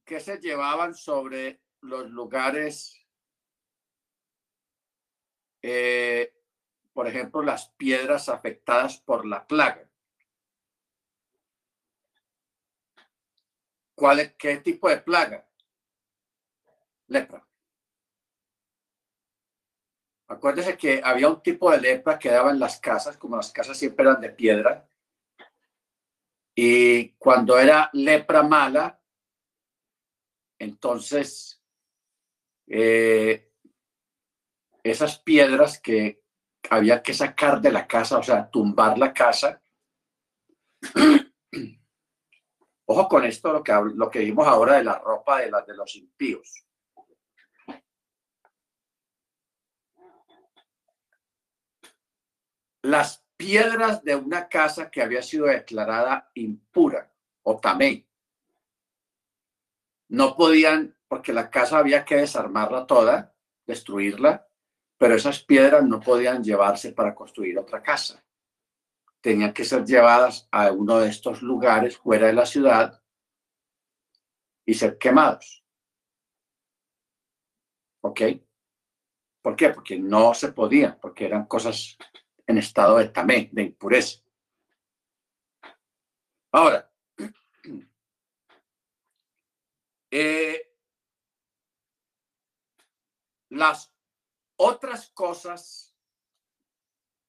que 0.05 0.21
se 0.21 0.39
llevaban 0.39 0.95
sobre 0.95 1.61
los 1.83 2.09
lugares, 2.11 2.99
eh, 5.63 6.35
por 6.93 7.07
ejemplo, 7.07 7.43
las 7.43 7.71
piedras 7.71 8.29
afectadas 8.29 8.99
por 8.99 9.27
la 9.27 9.47
plaga. 9.47 9.89
¿Cuál 13.95 14.21
es, 14.21 14.35
¿Qué 14.35 14.59
tipo 14.59 14.89
de 14.89 14.99
plaga? 14.99 15.47
Lepra. 17.09 17.45
Acuérdese 20.29 20.77
que 20.77 21.01
había 21.03 21.29
un 21.29 21.43
tipo 21.43 21.71
de 21.71 21.81
lepra 21.81 22.19
que 22.19 22.31
daba 22.31 22.51
en 22.51 22.61
las 22.61 22.79
casas, 22.79 23.17
como 23.17 23.37
las 23.37 23.51
casas 23.51 23.79
siempre 23.79 24.05
eran 24.05 24.21
de 24.21 24.31
piedra. 24.31 24.87
Y 26.55 27.11
cuando 27.15 27.59
era 27.59 27.89
lepra 27.93 28.43
mala, 28.43 29.01
entonces 30.59 31.63
eh, 32.67 33.48
esas 34.89 35.19
piedras 35.19 35.81
que 35.81 36.23
había 36.71 37.03
que 37.03 37.15
sacar 37.15 37.61
de 37.61 37.73
la 37.73 37.87
casa, 37.87 38.19
o 38.19 38.23
sea, 38.23 38.49
tumbar 38.49 38.99
la 38.99 39.13
casa, 39.13 39.63
Ojo 42.91 43.07
con 43.07 43.25
esto, 43.25 43.53
lo 43.53 43.63
que, 43.63 43.73
lo 43.95 44.11
que 44.11 44.21
vimos 44.21 44.47
ahora 44.47 44.77
de 44.77 44.85
la 44.85 44.99
ropa 44.99 45.41
de, 45.41 45.51
la, 45.51 45.61
de 45.61 45.77
los 45.77 45.95
impíos. 45.95 46.65
Las 52.81 53.23
piedras 53.37 54.03
de 54.03 54.17
una 54.17 54.49
casa 54.49 54.91
que 54.91 55.03
había 55.03 55.21
sido 55.21 55.47
declarada 55.47 56.31
impura 56.33 57.13
o 57.43 57.61
tamén 57.61 58.07
no 60.09 60.35
podían, 60.35 60.97
porque 61.09 61.35
la 61.35 61.51
casa 61.51 61.77
había 61.77 62.07
que 62.07 62.17
desarmarla 62.17 62.87
toda, 62.87 63.35
destruirla, 63.67 64.48
pero 64.99 65.15
esas 65.15 65.43
piedras 65.43 65.85
no 65.85 66.01
podían 66.01 66.45
llevarse 66.45 66.93
para 66.93 67.15
construir 67.15 67.59
otra 67.59 67.83
casa 67.83 68.23
tenían 69.21 69.53
que 69.53 69.65
ser 69.65 69.85
llevadas 69.85 70.49
a 70.51 70.73
uno 70.73 70.99
de 71.01 71.09
estos 71.09 71.43
lugares 71.43 71.99
fuera 71.99 72.29
de 72.29 72.33
la 72.33 72.47
ciudad 72.47 73.03
y 74.65 74.73
ser 74.75 74.97
quemados. 74.99 75.65
¿Ok? 78.01 78.21
¿Por 79.43 79.57
qué? 79.57 79.71
Porque 79.71 79.99
no 79.99 80.35
se 80.35 80.53
podían, 80.53 80.99
porque 81.01 81.27
eran 81.27 81.47
cosas 81.47 81.97
en 82.47 82.59
estado 82.59 82.99
de 82.99 83.09
tamé, 83.09 83.49
de 83.53 83.63
impureza. 83.63 84.23
Ahora, 86.53 86.89
eh, 90.11 90.75
las 93.51 93.93
otras 94.59 95.11
cosas 95.11 95.97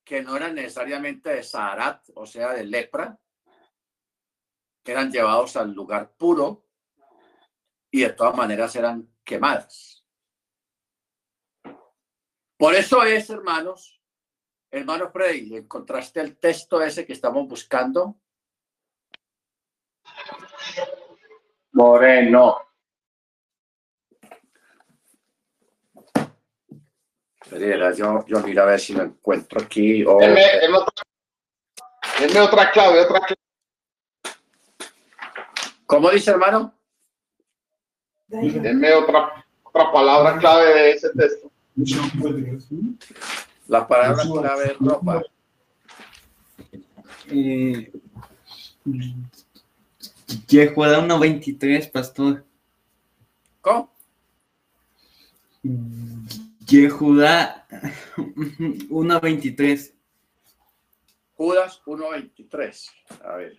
que 0.03 0.21
no 0.21 0.35
eran 0.35 0.55
necesariamente 0.55 1.29
de 1.29 1.43
Saharat, 1.43 2.09
o 2.15 2.25
sea, 2.25 2.53
de 2.53 2.65
lepra, 2.65 3.19
eran 4.89 5.11
llevados 5.11 5.55
al 5.55 5.71
lugar 5.71 6.11
puro 6.17 6.65
y 7.91 8.01
de 8.01 8.13
todas 8.13 8.35
maneras 8.35 8.75
eran 8.75 9.07
quemadas. 9.23 10.05
Por 12.57 12.75
eso 12.75 13.03
es, 13.03 13.29
hermanos, 13.29 14.01
hermano 14.71 15.09
Freddy, 15.11 15.55
¿encontraste 15.55 16.19
el 16.19 16.37
texto 16.37 16.81
ese 16.81 17.05
que 17.05 17.13
estamos 17.13 17.47
buscando? 17.47 18.19
Moreno. 21.71 22.68
Yo, 27.95 28.25
yo 28.25 28.39
mira 28.41 28.63
a 28.63 28.65
ver 28.65 28.79
si 28.79 28.93
lo 28.93 29.03
encuentro 29.03 29.61
aquí. 29.61 30.03
O... 30.05 30.15
otra, 30.15 30.33
clave, 32.71 33.01
otra 33.01 33.19
clave. 33.19 33.35
¿Cómo 35.85 36.09
dice, 36.11 36.31
hermano? 36.31 36.73
Denme 38.27 38.93
otra, 38.93 39.45
otra 39.63 39.91
palabra 39.91 40.37
clave 40.37 40.73
de 40.73 40.91
ese 40.91 41.09
texto. 41.09 41.51
La 43.67 43.87
palabra 43.87 44.23
clave 44.23 44.65
es 44.65 44.77
ropa. 44.77 45.23
Eh, 47.31 47.91
Yehuda 50.47 50.99
1.23, 50.99 51.91
pastor. 51.91 52.43
¿Cómo? 53.61 53.91
Yehuda 56.69 57.65
1.23. 58.17 59.93
Judas 61.33 61.81
1.23. 61.85 62.91
A 63.23 63.35
ver. 63.37 63.57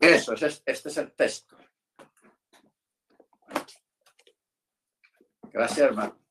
Eso, 0.00 0.34
este 0.34 0.88
es 0.88 0.96
el 0.98 1.12
texto. 1.12 1.56
Gracias, 5.50 5.78
hermano. 5.78 6.23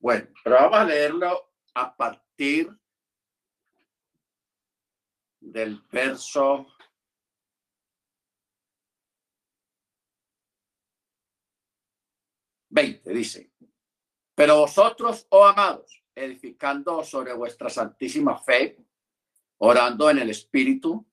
Bueno, 0.00 0.28
pero 0.42 0.56
vamos 0.56 0.78
a 0.78 0.84
leerlo 0.84 1.52
a 1.74 1.94
partir 1.94 2.74
del 5.38 5.82
verso 5.92 6.66
veinte, 12.70 13.12
dice, 13.12 13.52
pero 14.34 14.60
vosotros, 14.60 15.26
oh 15.28 15.44
amados, 15.44 16.02
edificando 16.14 17.04
sobre 17.04 17.34
vuestra 17.34 17.68
santísima 17.68 18.38
fe, 18.38 18.78
orando 19.58 20.08
en 20.08 20.20
el 20.20 20.30
Espíritu, 20.30 21.06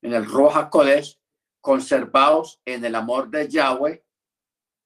en 0.00 0.14
el 0.14 0.24
Roja 0.24 0.70
Kodesh, 0.70 1.20
conservados 1.60 2.62
en 2.64 2.82
el 2.86 2.94
amor 2.94 3.28
de 3.28 3.46
Yahweh, 3.46 4.06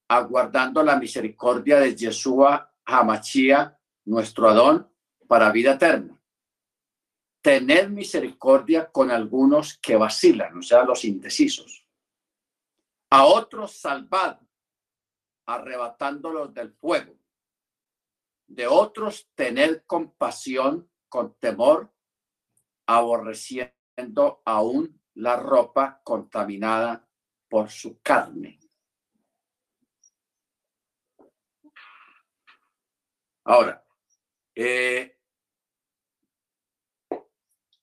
aguardando 0.08 0.82
la 0.82 0.96
misericordia 0.96 1.78
de 1.78 1.94
Yeshua 1.94 2.74
Hamachía, 2.86 3.78
nuestro 4.06 4.48
Adón, 4.48 4.90
para 5.26 5.52
vida 5.52 5.74
eterna. 5.74 6.18
Tened 7.42 7.90
misericordia 7.90 8.90
con 8.90 9.10
algunos 9.10 9.78
que 9.78 9.96
vacilan, 9.96 10.58
o 10.58 10.62
sea, 10.62 10.84
los 10.84 11.04
indecisos. 11.04 11.86
A 13.10 13.26
otros 13.26 13.72
salvad, 13.72 14.38
arrebatándolos 15.46 16.52
del 16.52 16.72
fuego. 16.72 17.14
De 18.46 18.66
otros 18.66 19.30
tened 19.34 19.82
compasión 19.86 20.90
con 21.08 21.34
temor, 21.34 21.92
aborreciendo 22.86 24.42
aún 24.44 25.00
la 25.14 25.36
ropa 25.36 26.00
contaminada 26.02 27.06
por 27.48 27.70
su 27.70 28.00
carne. 28.00 28.58
Ahora, 33.50 33.82
eh, 34.54 35.16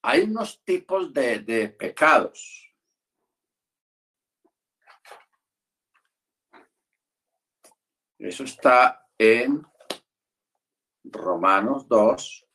hay 0.04 0.22
unos 0.22 0.64
tipos 0.64 1.12
de, 1.12 1.70
pecados. 1.70 2.72
Eso 8.20 8.44
está 8.44 9.10
en 9.18 9.66
Romanos 11.04 11.88
2. 11.88 12.46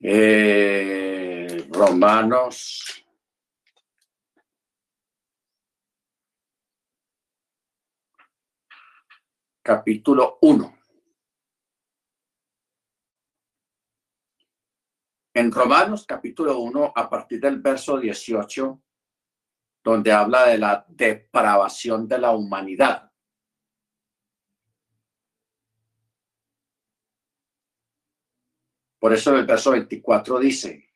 Eh, 0.00 1.68
Romanos 1.70 2.89
capítulo 9.62 10.38
1. 10.40 10.78
En 15.34 15.52
Romanos 15.52 16.04
capítulo 16.06 16.58
1, 16.58 16.92
a 16.94 17.08
partir 17.08 17.40
del 17.40 17.60
verso 17.60 17.98
18, 17.98 18.82
donde 19.82 20.12
habla 20.12 20.46
de 20.46 20.58
la 20.58 20.84
depravación 20.88 22.08
de 22.08 22.18
la 22.18 22.32
humanidad. 22.32 23.10
Por 28.98 29.14
eso 29.14 29.34
el 29.34 29.46
verso 29.46 29.70
24 29.70 30.38
dice, 30.40 30.90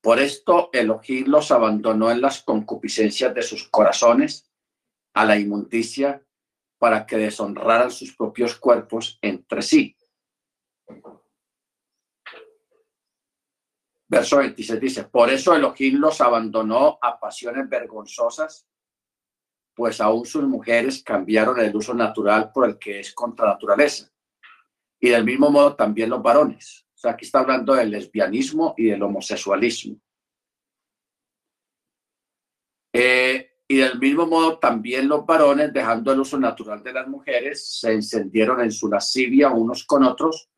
por 0.00 0.18
esto 0.18 0.70
Elohim 0.72 1.28
los 1.28 1.52
abandonó 1.52 2.10
en 2.10 2.20
las 2.20 2.42
concupiscencias 2.42 3.32
de 3.32 3.42
sus 3.42 3.68
corazones 3.68 4.50
a 5.14 5.24
la 5.24 5.38
inmundicia 5.38 6.26
para 6.82 7.06
que 7.06 7.16
deshonraran 7.16 7.92
sus 7.92 8.12
propios 8.16 8.56
cuerpos 8.56 9.16
entre 9.22 9.62
sí. 9.62 9.96
Verso 14.08 14.38
26 14.38 14.80
dice, 14.80 15.04
por 15.04 15.30
eso 15.30 15.54
Elohim 15.54 16.00
los 16.00 16.20
abandonó 16.20 16.98
a 17.00 17.20
pasiones 17.20 17.68
vergonzosas, 17.68 18.66
pues 19.72 20.00
aún 20.00 20.26
sus 20.26 20.42
mujeres 20.42 21.04
cambiaron 21.04 21.60
el 21.60 21.76
uso 21.76 21.94
natural 21.94 22.50
por 22.50 22.68
el 22.68 22.76
que 22.80 22.98
es 22.98 23.14
contra 23.14 23.46
naturaleza. 23.46 24.12
Y 24.98 25.10
del 25.10 25.24
mismo 25.24 25.50
modo 25.50 25.76
también 25.76 26.10
los 26.10 26.20
varones. 26.20 26.84
O 26.96 26.98
sea, 26.98 27.12
aquí 27.12 27.26
está 27.26 27.38
hablando 27.38 27.74
del 27.74 27.90
lesbianismo 27.90 28.74
y 28.76 28.86
del 28.86 29.04
homosexualismo. 29.04 30.00
Eh, 32.92 33.51
y 33.72 33.76
del 33.76 33.98
mismo 33.98 34.26
modo, 34.26 34.58
también 34.58 35.08
los 35.08 35.24
varones, 35.24 35.72
dejando 35.72 36.12
el 36.12 36.20
uso 36.20 36.38
natural 36.38 36.82
de 36.82 36.92
las 36.92 37.08
mujeres, 37.08 37.66
se 37.80 37.90
encendieron 37.90 38.60
en 38.60 38.70
su 38.70 38.86
lascivia 38.86 39.48
unos 39.48 39.86
con 39.86 40.04
otros, 40.04 40.50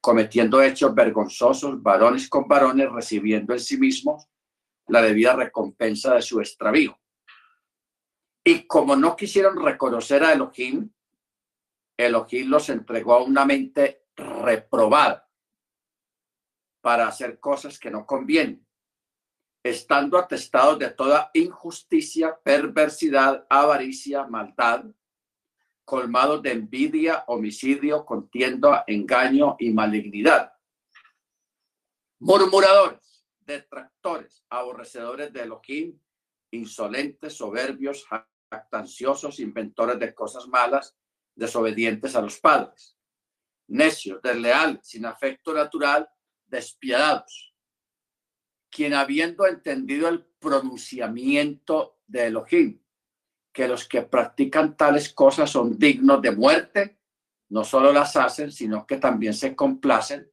cometiendo 0.00 0.62
hechos 0.62 0.94
vergonzosos, 0.94 1.82
varones 1.82 2.28
con 2.28 2.46
varones, 2.46 2.88
recibiendo 2.92 3.54
en 3.54 3.58
sí 3.58 3.76
mismos 3.76 4.24
la 4.86 5.02
debida 5.02 5.34
recompensa 5.34 6.14
de 6.14 6.22
su 6.22 6.38
extravío. 6.38 6.96
Y 8.44 8.68
como 8.68 8.94
no 8.94 9.16
quisieron 9.16 9.60
reconocer 9.60 10.22
a 10.22 10.32
Elohim, 10.32 10.92
Elohim 11.96 12.50
los 12.50 12.68
entregó 12.68 13.14
a 13.14 13.24
una 13.24 13.44
mente 13.44 14.04
reprobada 14.14 15.28
para 16.80 17.08
hacer 17.08 17.40
cosas 17.40 17.80
que 17.80 17.90
no 17.90 18.06
convienen 18.06 18.64
estando 19.62 20.18
atestados 20.18 20.78
de 20.78 20.90
toda 20.90 21.30
injusticia, 21.34 22.38
perversidad, 22.42 23.46
avaricia, 23.48 24.26
maldad, 24.26 24.84
colmados 25.84 26.42
de 26.42 26.52
envidia, 26.52 27.24
homicidio, 27.26 28.04
contienda, 28.04 28.84
engaño 28.86 29.56
y 29.58 29.70
malignidad. 29.70 30.52
Murmuradores, 32.20 33.24
detractores, 33.40 34.44
aborrecedores 34.48 35.32
de 35.32 35.42
Elohim, 35.42 35.98
insolentes, 36.52 37.34
soberbios, 37.34 38.06
jactanciosos, 38.50 39.40
inventores 39.40 39.98
de 39.98 40.14
cosas 40.14 40.46
malas, 40.48 40.96
desobedientes 41.34 42.14
a 42.16 42.20
los 42.20 42.38
padres, 42.40 42.96
necios, 43.68 44.20
desleales, 44.22 44.80
sin 44.82 45.06
afecto 45.06 45.52
natural, 45.52 46.08
despiadados 46.46 47.49
quien 48.70 48.94
habiendo 48.94 49.46
entendido 49.46 50.08
el 50.08 50.24
pronunciamiento 50.24 51.98
de 52.06 52.26
Elohim, 52.26 52.80
que 53.52 53.68
los 53.68 53.88
que 53.88 54.02
practican 54.02 54.76
tales 54.76 55.12
cosas 55.12 55.50
son 55.50 55.78
dignos 55.78 56.22
de 56.22 56.30
muerte, 56.30 56.98
no 57.50 57.64
solo 57.64 57.92
las 57.92 58.16
hacen, 58.16 58.52
sino 58.52 58.86
que 58.86 58.96
también 58.96 59.34
se 59.34 59.56
complacen 59.56 60.30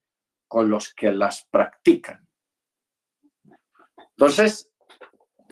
con 0.47 0.69
los 0.69 0.93
que 0.93 1.11
las 1.11 1.43
practican. 1.45 2.27
Entonces, 3.97 4.72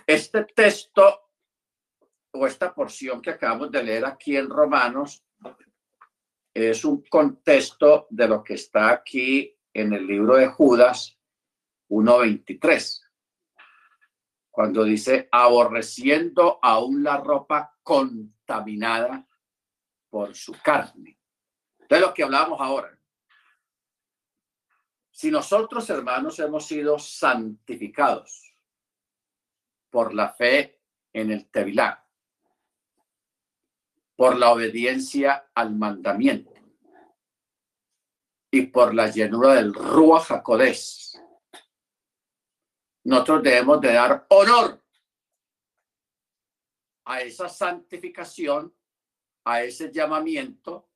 este 0.06 0.46
texto 0.46 1.32
o 2.32 2.46
esta 2.46 2.74
porción 2.74 3.22
que 3.22 3.32
acabamos 3.32 3.72
de 3.72 3.84
leer 3.84 4.06
aquí 4.06 4.38
en 4.38 4.50
Romanos 4.50 5.24
es 6.54 6.86
un 6.86 7.04
contexto 7.04 8.08
de 8.10 8.28
lo 8.28 8.44
que 8.44 8.54
está 8.54 8.92
aquí 8.92 9.58
en 9.74 9.94
el 9.94 10.08
libro 10.08 10.36
de 10.36 10.48
Judas 10.48 11.16
1.23, 11.90 13.02
cuando 14.50 14.84
dice, 14.84 15.28
aborreciendo 15.32 16.60
aún 16.62 17.04
la 17.04 17.18
ropa 17.18 17.78
contaminada 17.84 19.28
por 20.10 20.34
su 20.34 20.54
carne. 20.64 21.20
De 21.90 22.00
lo 22.00 22.14
que 22.14 22.24
hablamos 22.24 22.60
ahora. 22.60 22.98
Si 25.12 25.30
nosotros, 25.32 25.90
hermanos, 25.90 26.40
hemos 26.40 26.66
sido 26.66 27.00
santificados 27.00 28.56
por 29.90 30.14
la 30.14 30.34
fe 30.34 30.82
en 31.14 31.32
el 31.32 31.50
Tevilá, 31.50 32.06
por 34.16 34.38
la 34.38 34.52
obediencia 34.52 35.52
al 35.54 35.76
mandamiento 35.76 36.54
y 38.52 38.64
por 38.64 38.94
la 38.94 39.08
llenura 39.08 39.56
del 39.56 39.74
Ruach 39.74 40.32
HaKodesh, 40.32 41.18
nosotros 43.06 43.44
debemos 43.44 43.80
de 43.82 43.94
dar 43.94 44.26
honor 44.30 44.84
a 47.06 47.22
esa 47.22 47.48
santificación, 47.48 48.74
a 49.46 49.62
ese 49.62 49.92
llamamiento, 49.92 50.90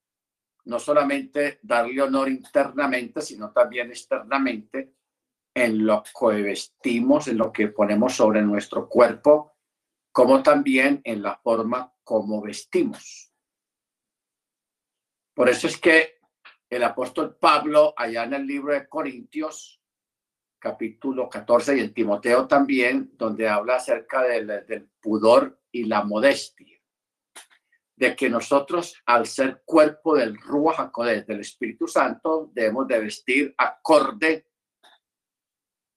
no 0.66 0.80
solamente 0.80 1.60
darle 1.62 2.02
honor 2.02 2.30
internamente, 2.30 3.22
sino 3.22 3.52
también 3.52 3.92
externamente 3.92 4.96
en 5.54 5.86
lo 5.86 6.04
que 6.04 6.42
vestimos, 6.42 7.28
en 7.28 7.38
lo 7.38 7.52
que 7.52 7.68
ponemos 7.68 8.16
sobre 8.16 8.42
nuestro 8.42 8.90
cuerpo, 8.90 9.58
como 10.12 10.42
también 10.42 11.02
en 11.04 11.22
la 11.22 11.38
forma 11.38 11.94
como 12.04 12.42
vestimos. 12.42 13.32
Por 15.36 15.48
eso 15.48 15.68
es 15.68 15.78
que 15.78 16.20
el 16.70 16.84
apóstol 16.84 17.38
Pablo, 17.38 17.94
allá 17.96 18.24
en 18.24 18.34
el 18.34 18.48
libro 18.48 18.74
de 18.74 18.88
Corintios, 18.90 19.79
capítulo 20.60 21.30
14 21.30 21.78
y 21.78 21.80
en 21.80 21.94
Timoteo 21.94 22.48
también, 22.48 23.12
donde 23.14 23.48
habla 23.48 23.78
acerca 23.78 24.22
del, 24.24 24.90
pudor 25.00 25.60
y 25.72 25.86
la 25.86 26.04
modestia. 26.04 26.78
De 27.96 28.16
que 28.16 28.30
nosotros, 28.30 29.02
al 29.06 29.26
ser 29.26 29.64
cuerpo 29.66 30.16
del 30.16 30.38
Ruach 30.38 30.80
HaKodesh, 30.80 31.26
del 31.26 31.40
Espíritu 31.40 31.88
Santo, 31.88 32.50
debemos 32.54 32.88
de 32.88 33.00
vestir 33.00 33.56
acorde 33.58 34.48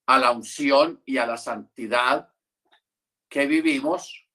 a 0.07 0.17
la 0.19 0.31
unción 0.31 1.01
y 1.05 1.17
a 1.17 1.25
la 1.25 1.37
santidad 1.37 2.29
que 3.29 3.45
vivimos, 3.45 4.27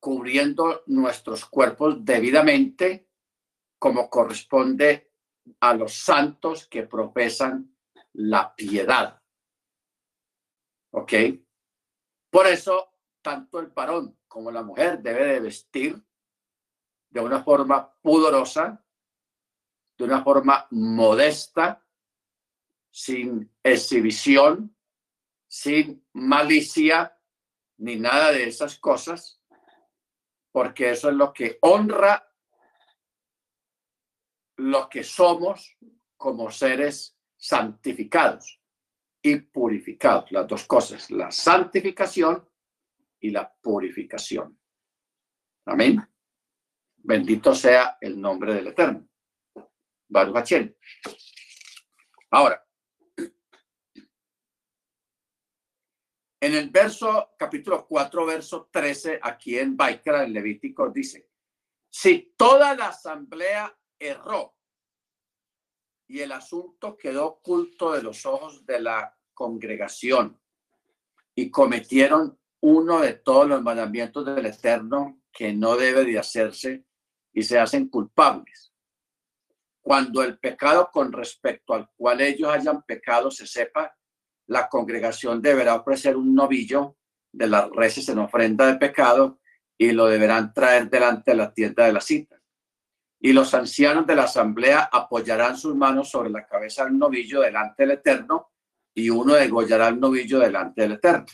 cubriendo 0.00 0.82
nuestros 0.86 1.44
cuerpos 1.46 2.04
debidamente, 2.04 3.08
como 3.78 4.08
corresponde 4.08 5.12
a 5.60 5.74
los 5.74 5.94
santos 5.94 6.66
que 6.66 6.84
profesan 6.84 7.75
la 8.16 8.54
piedad. 8.54 9.22
¿Ok? 10.92 11.12
Por 12.30 12.46
eso, 12.46 12.94
tanto 13.22 13.58
el 13.60 13.68
varón 13.68 14.18
como 14.26 14.50
la 14.50 14.62
mujer 14.62 15.00
debe 15.00 15.26
de 15.26 15.40
vestir 15.40 16.02
de 17.10 17.20
una 17.20 17.42
forma 17.42 17.94
pudorosa, 18.00 18.84
de 19.98 20.04
una 20.04 20.22
forma 20.22 20.66
modesta, 20.70 21.84
sin 22.90 23.54
exhibición, 23.62 24.74
sin 25.46 26.06
malicia, 26.12 27.18
ni 27.78 27.96
nada 27.96 28.32
de 28.32 28.48
esas 28.48 28.78
cosas, 28.78 29.42
porque 30.52 30.90
eso 30.90 31.10
es 31.10 31.14
lo 31.14 31.32
que 31.32 31.58
honra 31.60 32.22
lo 34.56 34.88
que 34.88 35.04
somos 35.04 35.76
como 36.16 36.50
seres 36.50 37.15
santificados 37.36 38.60
y 39.22 39.36
purificados. 39.36 40.30
Las 40.32 40.46
dos 40.46 40.64
cosas, 40.66 41.10
la 41.10 41.30
santificación 41.30 42.48
y 43.20 43.30
la 43.30 43.52
purificación. 43.60 44.58
Amén. 45.66 46.00
Bendito 46.96 47.54
sea 47.54 47.98
el 48.00 48.20
nombre 48.20 48.54
del 48.54 48.68
Eterno. 48.68 49.08
Baruch 50.08 50.52
Ahora, 52.30 52.64
en 56.40 56.54
el 56.54 56.70
verso, 56.70 57.34
capítulo 57.38 57.86
4, 57.86 58.26
verso 58.26 58.68
13, 58.70 59.20
aquí 59.22 59.58
en 59.58 59.76
Baikra, 59.76 60.24
en 60.24 60.32
Levítico, 60.32 60.90
dice, 60.90 61.28
si 61.90 62.34
toda 62.36 62.76
la 62.76 62.88
asamblea 62.88 63.76
erró 63.98 64.55
y 66.08 66.20
el 66.20 66.32
asunto 66.32 66.96
quedó 66.96 67.26
oculto 67.26 67.92
de 67.92 68.02
los 68.02 68.26
ojos 68.26 68.64
de 68.64 68.80
la 68.80 69.16
congregación 69.34 70.40
y 71.34 71.50
cometieron 71.50 72.38
uno 72.60 73.00
de 73.00 73.14
todos 73.14 73.48
los 73.48 73.62
mandamientos 73.62 74.24
del 74.24 74.46
Eterno 74.46 75.20
que 75.32 75.52
no 75.52 75.76
debe 75.76 76.04
de 76.04 76.18
hacerse 76.18 76.84
y 77.32 77.42
se 77.42 77.58
hacen 77.58 77.88
culpables. 77.88 78.72
Cuando 79.82 80.22
el 80.22 80.38
pecado 80.38 80.90
con 80.92 81.12
respecto 81.12 81.74
al 81.74 81.88
cual 81.96 82.20
ellos 82.20 82.50
hayan 82.50 82.82
pecado 82.82 83.30
se 83.30 83.46
sepa, 83.46 83.94
la 84.46 84.68
congregación 84.68 85.42
deberá 85.42 85.74
ofrecer 85.74 86.16
un 86.16 86.34
novillo 86.34 86.96
de 87.32 87.48
las 87.48 87.70
reses 87.70 88.08
en 88.08 88.18
ofrenda 88.18 88.66
de 88.66 88.78
pecado 88.78 89.38
y 89.76 89.92
lo 89.92 90.06
deberán 90.06 90.54
traer 90.54 90.88
delante 90.88 91.32
de 91.32 91.36
la 91.36 91.52
tienda 91.52 91.84
de 91.84 91.92
la 91.92 92.00
cita. 92.00 92.35
Y 93.26 93.32
los 93.32 93.52
ancianos 93.54 94.06
de 94.06 94.14
la 94.14 94.22
asamblea 94.22 94.88
apoyarán 94.92 95.56
sus 95.56 95.74
manos 95.74 96.10
sobre 96.10 96.30
la 96.30 96.46
cabeza 96.46 96.84
del 96.84 96.96
novillo 96.96 97.40
delante 97.40 97.82
del 97.82 97.96
Eterno 97.96 98.52
y 98.94 99.10
uno 99.10 99.34
degollará 99.34 99.88
el 99.88 99.98
novillo 99.98 100.38
delante 100.38 100.82
del 100.82 100.92
Eterno. 100.92 101.26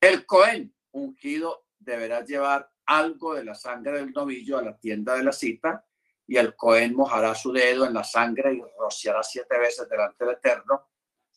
El 0.00 0.24
Cohen 0.24 0.74
ungido 0.92 1.66
deberá 1.78 2.24
llevar 2.24 2.70
algo 2.86 3.34
de 3.34 3.44
la 3.44 3.54
sangre 3.54 3.98
del 3.98 4.10
novillo 4.10 4.56
a 4.56 4.62
la 4.62 4.78
tienda 4.78 5.16
de 5.16 5.24
la 5.24 5.32
cita 5.32 5.84
y 6.26 6.38
el 6.38 6.56
Cohen 6.56 6.96
mojará 6.96 7.34
su 7.34 7.52
dedo 7.52 7.84
en 7.84 7.92
la 7.92 8.04
sangre 8.04 8.54
y 8.54 8.62
rociará 8.80 9.22
siete 9.22 9.58
veces 9.58 9.86
delante 9.86 10.24
del 10.24 10.36
Eterno 10.36 10.88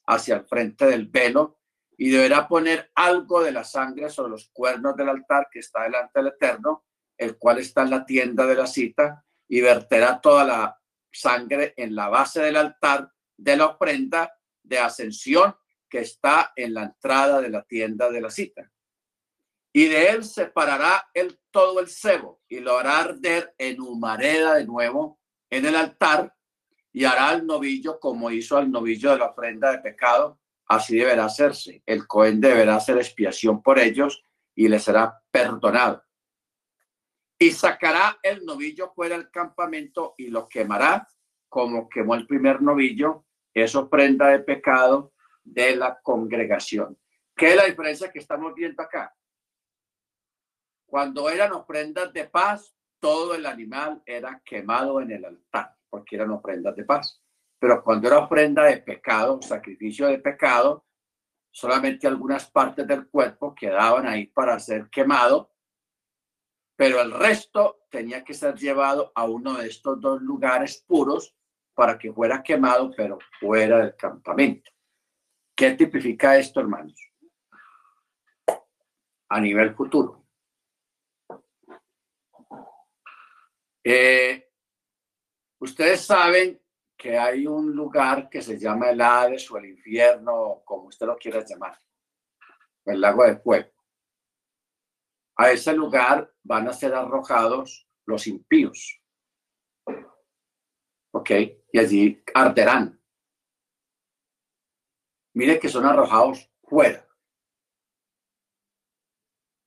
hacia 0.05 0.35
el 0.35 0.45
frente 0.45 0.85
del 0.85 1.07
velo 1.07 1.59
y 1.97 2.11
deberá 2.11 2.47
poner 2.47 2.91
algo 2.95 3.43
de 3.43 3.51
la 3.51 3.65
sangre 3.65 4.09
sobre 4.09 4.31
los 4.31 4.49
cuernos 4.53 4.95
del 4.95 5.09
altar 5.09 5.49
que 5.51 5.59
está 5.59 5.83
delante 5.83 6.17
del 6.21 6.27
Eterno, 6.27 6.85
el 7.17 7.37
cual 7.37 7.59
está 7.59 7.81
en 7.81 7.89
la 7.89 8.05
tienda 8.05 8.45
de 8.45 8.55
la 8.55 8.67
cita 8.67 9.25
y 9.51 9.59
verterá 9.59 10.21
toda 10.21 10.45
la 10.45 10.81
sangre 11.11 11.73
en 11.75 11.93
la 11.93 12.07
base 12.07 12.41
del 12.41 12.55
altar 12.55 13.11
de 13.35 13.57
la 13.57 13.65
ofrenda 13.65 14.33
de 14.63 14.79
ascensión 14.79 15.53
que 15.89 15.99
está 15.99 16.53
en 16.55 16.73
la 16.73 16.83
entrada 16.83 17.41
de 17.41 17.49
la 17.49 17.61
tienda 17.63 18.09
de 18.09 18.21
la 18.21 18.29
cita. 18.29 18.71
Y 19.73 19.89
de 19.89 20.07
él 20.07 20.23
separará 20.23 21.09
el 21.13 21.37
todo 21.51 21.81
el 21.81 21.89
cebo 21.89 22.41
y 22.47 22.61
lo 22.61 22.77
hará 22.77 22.99
arder 22.99 23.53
en 23.57 23.81
humareda 23.81 24.55
de 24.55 24.65
nuevo 24.65 25.19
en 25.49 25.65
el 25.65 25.75
altar 25.75 26.33
y 26.93 27.03
hará 27.03 27.27
al 27.27 27.45
novillo 27.45 27.99
como 27.99 28.31
hizo 28.31 28.55
al 28.55 28.71
novillo 28.71 29.11
de 29.11 29.17
la 29.17 29.31
ofrenda 29.31 29.69
de 29.73 29.79
pecado. 29.79 30.39
Así 30.65 30.95
deberá 30.95 31.25
hacerse. 31.25 31.83
El 31.85 32.07
Cohen 32.07 32.39
deberá 32.39 32.77
hacer 32.77 32.95
expiación 32.95 33.61
por 33.61 33.79
ellos 33.79 34.23
y 34.55 34.69
le 34.69 34.79
será 34.79 35.21
perdonado. 35.29 36.05
Y 37.41 37.49
sacará 37.49 38.19
el 38.21 38.45
novillo 38.45 38.93
fuera 38.93 39.17
del 39.17 39.31
campamento 39.31 40.13
y 40.15 40.27
lo 40.27 40.47
quemará 40.47 41.07
como 41.49 41.89
quemó 41.89 42.13
el 42.13 42.27
primer 42.27 42.61
novillo. 42.61 43.25
Es 43.51 43.73
ofrenda 43.73 44.27
de 44.27 44.41
pecado 44.41 45.11
de 45.43 45.75
la 45.75 45.99
congregación. 46.03 46.95
¿Qué 47.35 47.49
es 47.49 47.55
la 47.55 47.65
diferencia 47.65 48.11
que 48.11 48.19
estamos 48.19 48.53
viendo 48.53 48.83
acá? 48.83 49.15
Cuando 50.85 51.31
eran 51.31 51.51
ofrendas 51.53 52.13
de 52.13 52.25
paz, 52.25 52.75
todo 52.99 53.33
el 53.33 53.47
animal 53.47 54.03
era 54.05 54.39
quemado 54.45 55.01
en 55.01 55.09
el 55.09 55.25
altar, 55.25 55.75
porque 55.89 56.17
eran 56.17 56.29
ofrendas 56.29 56.75
de 56.75 56.83
paz. 56.83 57.23
Pero 57.57 57.83
cuando 57.83 58.07
era 58.07 58.19
ofrenda 58.19 58.65
de 58.65 58.77
pecado, 58.77 59.41
sacrificio 59.41 60.05
de 60.05 60.19
pecado, 60.19 60.85
solamente 61.49 62.05
algunas 62.05 62.51
partes 62.51 62.85
del 62.85 63.07
cuerpo 63.09 63.55
quedaban 63.55 64.05
ahí 64.05 64.27
para 64.27 64.59
ser 64.59 64.91
quemado, 64.91 65.50
pero 66.81 66.99
el 66.99 67.11
resto 67.11 67.83
tenía 67.91 68.23
que 68.23 68.33
ser 68.33 68.55
llevado 68.55 69.11
a 69.13 69.25
uno 69.25 69.53
de 69.53 69.67
estos 69.67 70.01
dos 70.01 70.19
lugares 70.19 70.83
puros 70.87 71.37
para 71.75 71.95
que 71.95 72.11
fuera 72.11 72.41
quemado, 72.41 72.89
pero 72.97 73.19
fuera 73.39 73.77
del 73.77 73.95
campamento. 73.95 74.71
¿Qué 75.55 75.75
tipifica 75.75 76.39
esto, 76.39 76.59
hermanos? 76.59 76.99
A 79.29 79.39
nivel 79.39 79.75
futuro. 79.75 80.25
Eh, 83.83 84.49
ustedes 85.59 86.03
saben 86.03 86.59
que 86.97 87.15
hay 87.15 87.45
un 87.45 87.75
lugar 87.75 88.27
que 88.27 88.41
se 88.41 88.57
llama 88.57 88.89
el 88.89 89.01
Hades 89.01 89.51
o 89.51 89.57
el 89.59 89.65
infierno, 89.65 90.63
como 90.65 90.87
usted 90.87 91.05
lo 91.05 91.15
quiera 91.15 91.45
llamar, 91.45 91.77
el 92.85 92.99
lago 92.99 93.23
de 93.23 93.37
fuego. 93.37 93.69
A 95.37 95.51
ese 95.51 95.73
lugar 95.73 96.33
van 96.43 96.67
a 96.67 96.73
ser 96.73 96.93
arrojados 96.93 97.87
los 98.05 98.27
impíos. 98.27 99.01
¿Ok? 101.13 101.31
Y 101.73 101.79
allí 101.79 102.23
arderán. 102.33 103.01
Mire 105.33 105.59
que 105.59 105.69
son 105.69 105.85
arrojados 105.85 106.49
fuera. 106.63 107.07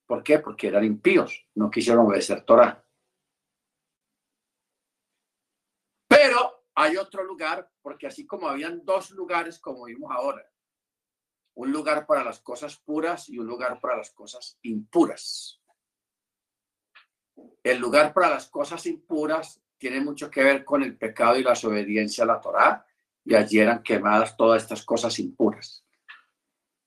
¿Por 0.06 0.22
qué? 0.22 0.38
Porque 0.38 0.68
eran 0.68 0.84
impíos, 0.84 1.48
no 1.54 1.70
quisieron 1.70 2.06
obedecer 2.06 2.44
Torah. 2.44 2.84
Pero 6.06 6.66
hay 6.74 6.96
otro 6.96 7.24
lugar, 7.24 7.70
porque 7.80 8.06
así 8.06 8.26
como 8.26 8.48
habían 8.48 8.84
dos 8.84 9.10
lugares, 9.10 9.58
como 9.58 9.84
vimos 9.84 10.10
ahora, 10.12 10.46
un 11.54 11.72
lugar 11.72 12.06
para 12.06 12.24
las 12.24 12.40
cosas 12.40 12.76
puras 12.76 13.28
y 13.28 13.38
un 13.38 13.46
lugar 13.46 13.80
para 13.80 13.96
las 13.96 14.10
cosas 14.10 14.58
impuras. 14.62 15.60
El 17.62 17.78
lugar 17.78 18.12
para 18.12 18.30
las 18.30 18.46
cosas 18.48 18.84
impuras 18.86 19.60
tiene 19.78 20.00
mucho 20.00 20.30
que 20.30 20.42
ver 20.42 20.64
con 20.64 20.82
el 20.82 20.96
pecado 20.96 21.36
y 21.36 21.42
la 21.42 21.50
desobediencia 21.50 22.24
a 22.24 22.26
la 22.26 22.40
Torá 22.40 22.86
y 23.24 23.34
allí 23.34 23.58
eran 23.58 23.82
quemadas 23.82 24.36
todas 24.36 24.62
estas 24.62 24.84
cosas 24.84 25.18
impuras. 25.18 25.84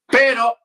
Pero 0.06 0.58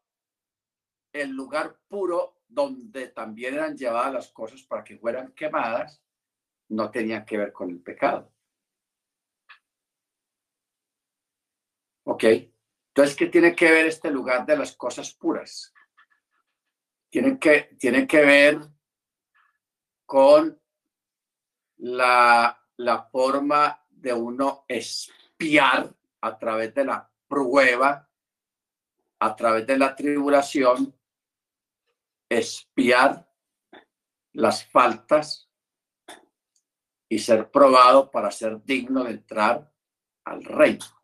el 1.13 1.31
lugar 1.31 1.79
puro 1.89 2.43
donde 2.49 3.09
también 3.09 3.55
eran 3.55 3.77
llevadas 3.77 4.13
las 4.13 4.33
cosas 4.33 4.63
para 4.63 4.85
que 4.85 4.99
fueran 4.99 5.33
quemadas 5.33 6.03
no 6.69 6.91
tenía 6.91 7.25
que 7.25 7.39
ver 7.39 7.53
con 7.53 7.71
el 7.71 7.81
pecado. 7.81 8.33
¿Ok? 12.05 12.25
Entonces, 12.95 13.17
¿qué 13.17 13.27
tiene 13.27 13.55
que 13.55 13.71
ver 13.71 13.87
este 13.87 14.11
lugar 14.11 14.45
de 14.45 14.57
las 14.57 14.77
cosas 14.77 15.13
puras? 15.15 15.73
Tiene 17.09 17.39
que, 17.39 17.75
tiene 17.79 18.07
que 18.07 18.21
ver 18.25 18.59
con 20.07 20.61
la, 21.79 22.63
la 22.77 23.03
forma 23.05 23.85
de 23.89 24.13
uno 24.13 24.65
es 24.69 25.11
a 26.21 26.39
través 26.39 26.73
de 26.73 26.85
la 26.85 27.11
prueba, 27.27 28.09
a 29.19 29.37
través 29.37 29.67
de 29.67 29.77
la 29.77 29.97
tribulación, 29.97 30.97
espiar 32.29 33.29
las 34.33 34.65
faltas 34.67 35.51
y 37.09 37.19
ser 37.19 37.51
probado 37.51 38.11
para 38.11 38.31
ser 38.31 38.63
digno 38.63 39.05
de 39.05 39.11
entrar 39.11 39.73
al 40.25 40.45
reino. 40.45 41.02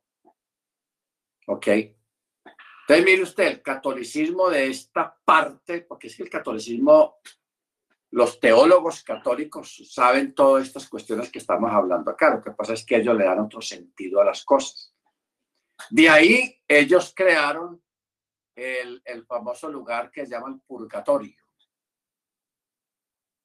¿Ok? 1.48 1.66
Entonces, 1.66 3.04
mire 3.04 3.22
usted, 3.22 3.46
el 3.46 3.62
catolicismo 3.62 4.48
de 4.48 4.68
esta 4.68 5.14
parte, 5.24 5.82
porque 5.82 6.06
es 6.06 6.16
que 6.16 6.22
el 6.22 6.30
catolicismo 6.30 7.18
los 8.10 8.40
teólogos 8.40 9.02
católicos 9.02 9.82
saben 9.90 10.34
todas 10.34 10.66
estas 10.66 10.88
cuestiones 10.88 11.30
que 11.30 11.38
estamos 11.38 11.70
hablando 11.70 12.10
acá. 12.10 12.30
Lo 12.30 12.42
que 12.42 12.52
pasa 12.52 12.72
es 12.72 12.84
que 12.84 12.96
ellos 12.96 13.16
le 13.16 13.24
dan 13.24 13.40
otro 13.40 13.60
sentido 13.60 14.20
a 14.20 14.24
las 14.24 14.44
cosas. 14.44 14.94
De 15.90 16.08
ahí 16.08 16.62
ellos 16.66 17.12
crearon 17.14 17.82
el, 18.54 19.02
famoso 19.26 19.68
lugar 19.70 20.10
que 20.10 20.24
se 20.24 20.32
llama 20.32 20.48
el 20.48 20.60
purgatorio, 20.60 21.36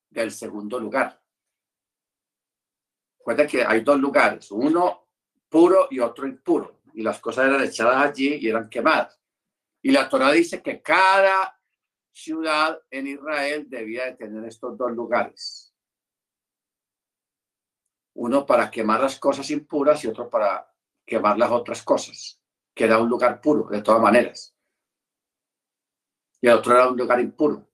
del 0.10 0.32
segundo 0.32 0.80
lugar. 0.80 1.22
Recuerda 3.20 3.46
que 3.46 3.64
hay 3.64 3.82
dos 3.82 4.00
lugares, 4.00 4.50
uno 4.52 5.08
puro 5.50 5.88
y 5.92 6.00
otro 6.00 6.26
impuro, 6.26 6.82
y 6.94 7.02
las 7.02 7.20
cosas 7.20 7.46
eran 7.48 7.64
echadas 7.64 7.98
allí 7.98 8.36
y 8.36 8.50
eran 8.50 8.70
quemadas. 8.70 9.20
Y 9.82 9.92
la 9.92 10.08
Torah 10.08 10.32
dice 10.32 10.62
que 10.62 10.82
cada 10.82 11.60
ciudad 12.12 12.80
en 12.90 13.08
Israel 13.08 13.66
debía 13.68 14.06
de 14.06 14.14
tener 14.14 14.46
estos 14.46 14.78
dos 14.78 14.92
lugares. 14.92 15.74
Uno 18.16 18.46
para 18.46 18.70
quemar 18.70 19.02
las 19.02 19.20
cosas 19.20 19.50
impuras 19.50 20.04
y 20.04 20.08
otro 20.08 20.30
para 20.30 20.72
quemar 21.06 21.38
las 21.38 21.52
otras 21.52 21.82
cosas, 21.84 22.40
que 22.74 22.86
era 22.86 23.00
un 23.00 23.10
lugar 23.10 23.42
puro, 23.42 23.68
de 23.70 23.82
todas 23.82 24.02
maneras. 24.02 24.56
Y 26.40 26.48
el 26.48 26.54
otro 26.54 26.74
era 26.74 26.88
un 26.88 26.98
lugar 26.98 27.20
impuro. 27.20 27.68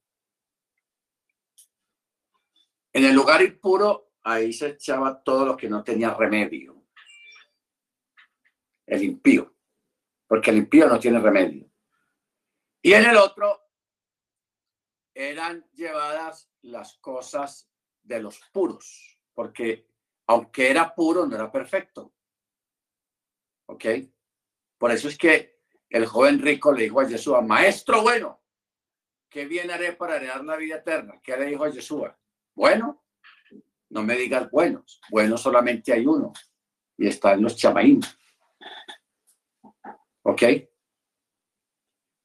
En 2.94 3.06
el 3.06 3.14
lugar 3.14 3.42
impuro, 3.42 4.14
ahí 4.24 4.54
se 4.54 4.70
echaba 4.70 5.22
todo 5.22 5.46
lo 5.46 5.58
que 5.58 5.70
no 5.70 5.84
tenía 5.84 6.14
remedio. 6.14 6.79
El 8.90 9.04
impío. 9.04 9.56
Porque 10.28 10.50
el 10.50 10.58
impío 10.58 10.88
no 10.88 11.00
tiene 11.00 11.20
remedio. 11.20 11.70
Y 12.82 12.94
en 12.94 13.06
el 13.06 13.18
otro 13.18 13.70
eran 15.14 15.66
llevadas 15.74 16.50
las 16.62 16.98
cosas 16.98 17.70
de 18.02 18.20
los 18.20 18.40
puros. 18.52 19.18
Porque 19.34 19.88
aunque 20.28 20.72
era 20.72 20.94
puro, 20.94 21.26
no 21.26 21.36
era 21.36 21.52
perfecto. 21.52 22.14
¿Ok? 23.68 23.86
Por 24.78 24.92
eso 24.92 25.08
es 25.08 25.18
que 25.18 25.60
el 25.90 26.06
joven 26.06 26.40
rico 26.42 26.72
le 26.72 26.84
dijo 26.84 27.02
a 27.02 27.08
Jesús, 27.08 27.36
maestro 27.44 28.02
bueno, 28.02 28.42
¿qué 29.30 29.46
bien 29.46 29.70
haré 29.70 29.94
para 29.94 30.16
heredar 30.16 30.44
la 30.44 30.56
vida 30.56 30.78
eterna? 30.78 31.20
¿Qué 31.22 31.38
le 31.38 31.46
dijo 31.46 31.66
a 31.66 31.72
Jesús? 31.72 32.08
Bueno, 32.56 33.04
no 33.90 34.04
me 34.04 34.16
digas 34.16 34.50
buenos. 34.50 35.00
Bueno 35.12 35.38
solamente 35.38 35.94
hay 35.94 36.06
uno. 36.06 36.34
Y 36.98 37.08
está 37.08 37.34
en 37.34 37.44
los 37.44 37.56
chamaín. 37.56 38.02
¿Ok? 40.24 40.44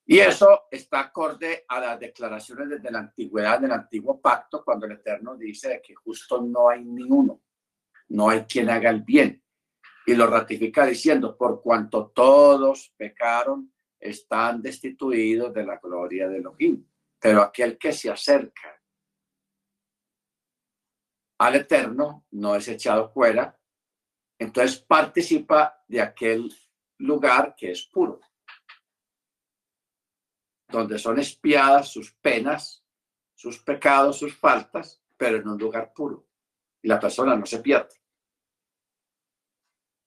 Y 0.07 0.19
eso 0.19 0.65
está 0.71 1.01
acorde 1.01 1.65
a 1.67 1.81
las 1.81 1.99
declaraciones 1.99 2.69
desde 2.69 2.91
la 2.91 2.99
antigüedad 2.99 3.59
del 3.59 3.73
antiguo 3.73 4.21
pacto, 4.21 4.63
cuando 4.63 4.85
el 4.87 4.93
Eterno 4.93 5.35
dice 5.37 5.81
que 5.83 5.95
justo 5.95 6.43
no 6.43 6.69
hay 6.69 6.85
ninguno, 6.85 7.41
no 8.09 8.29
hay 8.29 8.45
quien 8.45 8.69
haga 8.69 8.91
el 8.91 9.03
bien. 9.03 9.43
Y 10.07 10.15
lo 10.15 10.27
ratifica 10.27 10.85
diciendo, 10.85 11.37
por 11.37 11.63
cuanto 11.63 12.09
todos 12.09 12.93
pecaron, 12.97 13.73
están 13.99 14.61
destituidos 14.61 15.55
de 15.55 15.65
la 15.65 15.79
gloria 15.79 16.29
de 16.29 16.37
Elohim. 16.37 16.87
Pero 17.19 17.41
aquel 17.41 17.79
que 17.79 17.93
se 17.93 18.11
acerca 18.11 18.79
al 21.39 21.55
Eterno, 21.57 22.27
no 22.33 22.55
es 22.55 22.69
echado 22.69 23.11
fuera, 23.11 23.59
entonces 24.39 24.79
participa 24.79 25.83
de 25.87 26.01
aquel 26.01 26.53
lugar 26.99 27.55
que 27.57 27.71
es 27.71 27.85
puro, 27.87 28.21
donde 30.69 30.99
son 30.99 31.19
espiadas 31.19 31.93
sus 31.93 32.13
penas, 32.15 32.85
sus 33.35 33.63
pecados, 33.63 34.19
sus 34.19 34.37
faltas, 34.37 35.03
pero 35.17 35.37
en 35.37 35.49
un 35.49 35.59
lugar 35.59 35.93
puro. 35.93 36.27
Y 36.83 36.89
la 36.89 36.99
persona 36.99 37.37
no 37.37 37.47
se 37.47 37.61
pierde. 37.61 37.95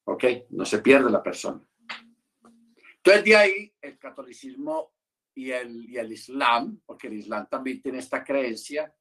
¿Ok? 0.05 0.23
No 0.49 0.65
se 0.65 0.79
pierde 0.79 1.09
la 1.09 1.23
persona. 1.23 1.61
Entonces 2.97 3.23
de 3.23 3.35
ahí 3.35 3.73
el 3.81 3.97
catolicismo 3.97 4.93
y 5.33 5.51
el, 5.51 5.89
y 5.89 5.97
el 5.97 6.11
islam, 6.11 6.81
porque 6.85 7.07
el 7.07 7.13
islam 7.13 7.47
también 7.47 7.81
tiene 7.81 7.99
esta 7.99 8.23
creencia 8.23 8.93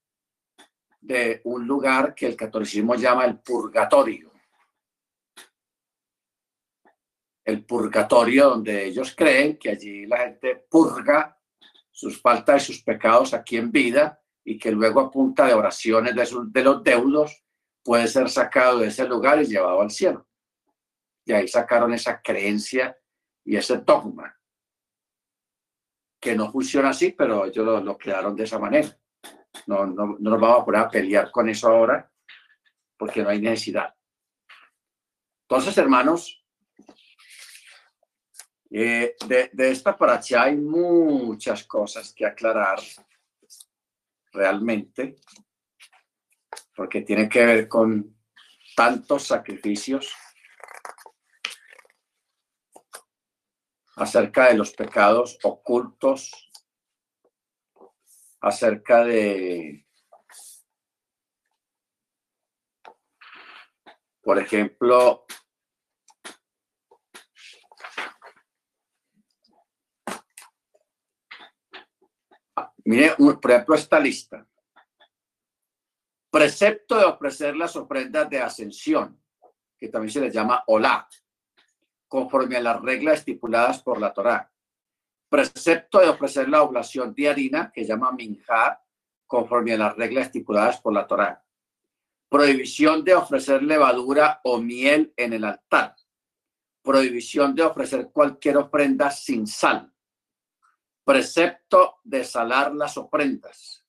de 1.00 1.40
un 1.44 1.66
lugar 1.66 2.14
que 2.14 2.26
el 2.26 2.36
catolicismo 2.36 2.94
llama 2.94 3.24
el 3.24 3.38
purgatorio. 3.38 4.35
El 7.46 7.64
purgatorio 7.64 8.50
donde 8.50 8.86
ellos 8.86 9.14
creen 9.16 9.56
que 9.56 9.70
allí 9.70 10.04
la 10.06 10.18
gente 10.18 10.66
purga 10.68 11.38
sus 11.90 12.20
faltas 12.20 12.62
y 12.62 12.66
sus 12.66 12.82
pecados 12.82 13.32
aquí 13.32 13.56
en 13.56 13.70
vida 13.70 14.20
y 14.44 14.58
que 14.58 14.70
luego 14.70 15.00
a 15.00 15.10
punta 15.10 15.46
de 15.46 15.54
oraciones 15.54 16.14
de, 16.14 16.28
de 16.48 16.62
los 16.62 16.82
deudos 16.82 17.42
puede 17.82 18.08
ser 18.08 18.28
sacado 18.28 18.80
de 18.80 18.88
ese 18.88 19.06
lugar 19.06 19.40
y 19.40 19.46
llevado 19.46 19.80
al 19.80 19.90
cielo. 19.90 20.28
Y 21.24 21.32
ahí 21.32 21.48
sacaron 21.48 21.94
esa 21.94 22.20
creencia 22.20 22.98
y 23.44 23.56
ese 23.56 23.78
dogma, 23.78 24.36
que 26.20 26.34
no 26.34 26.50
funciona 26.50 26.90
así, 26.90 27.12
pero 27.12 27.46
ellos 27.46 27.64
lo, 27.64 27.80
lo 27.80 27.96
crearon 27.96 28.34
de 28.34 28.44
esa 28.44 28.58
manera. 28.58 28.88
No, 29.66 29.86
no, 29.86 30.16
nos 30.18 30.40
vamos 30.40 30.62
a 30.62 30.64
poner 30.64 30.80
a 30.82 30.90
pelear 30.90 31.30
con 31.30 31.48
eso 31.48 31.68
ahora 31.68 32.10
porque 32.96 33.22
no 33.22 33.28
hay 33.28 33.40
necesidad. 33.40 33.94
Entonces, 35.48 35.78
hermanos, 35.78 36.44
eh, 38.70 39.14
de, 39.26 39.50
de, 39.52 39.70
esta 39.70 39.96
paracha 39.96 40.42
hay 40.42 40.56
muchas 40.56 41.64
cosas 41.64 42.12
que 42.12 42.26
aclarar 42.26 42.78
realmente, 44.32 45.16
porque 46.74 47.02
tiene 47.02 47.28
que 47.28 47.44
ver 47.44 47.68
con 47.68 48.16
tantos 48.76 49.24
sacrificios 49.24 50.14
acerca 53.96 54.48
de 54.48 54.54
los 54.54 54.72
pecados 54.72 55.38
ocultos 55.42 56.46
acerca 58.40 59.04
de, 59.04 59.86
por 64.22 64.38
ejemplo, 64.38 65.24
mire, 72.86 73.14
por 73.16 73.50
ejemplo, 73.50 73.74
esta 73.74 74.00
lista. 74.00 74.46
Precepto 76.30 76.98
de 76.98 77.04
ofrecer 77.04 77.56
las 77.56 77.76
ofrendas 77.76 78.28
de 78.28 78.40
ascensión, 78.40 79.20
que 79.78 79.88
también 79.88 80.10
se 80.10 80.20
le 80.20 80.30
llama 80.30 80.64
olá, 80.66 81.08
conforme 82.08 82.56
a 82.56 82.60
las 82.62 82.80
reglas 82.80 83.18
estipuladas 83.18 83.82
por 83.82 84.00
la 84.00 84.12
Torá 84.12 84.50
precepto 85.28 85.98
de 85.98 86.08
ofrecer 86.08 86.48
la 86.48 86.62
oblación 86.62 87.14
de 87.14 87.28
harina, 87.28 87.70
que 87.72 87.84
llama 87.84 88.12
minjar, 88.12 88.80
conforme 89.26 89.72
a 89.72 89.78
las 89.78 89.96
reglas 89.96 90.26
estipuladas 90.26 90.80
por 90.80 90.92
la 90.92 91.06
Torá. 91.06 91.44
Prohibición 92.28 93.04
de 93.04 93.14
ofrecer 93.14 93.62
levadura 93.62 94.40
o 94.44 94.58
miel 94.58 95.12
en 95.16 95.32
el 95.32 95.44
altar. 95.44 95.96
Prohibición 96.82 97.54
de 97.54 97.62
ofrecer 97.62 98.10
cualquier 98.12 98.56
ofrenda 98.56 99.10
sin 99.10 99.46
sal. 99.46 99.92
Precepto 101.06 102.00
de 102.02 102.24
salar 102.24 102.74
las 102.74 102.98
ofrendas. 102.98 103.86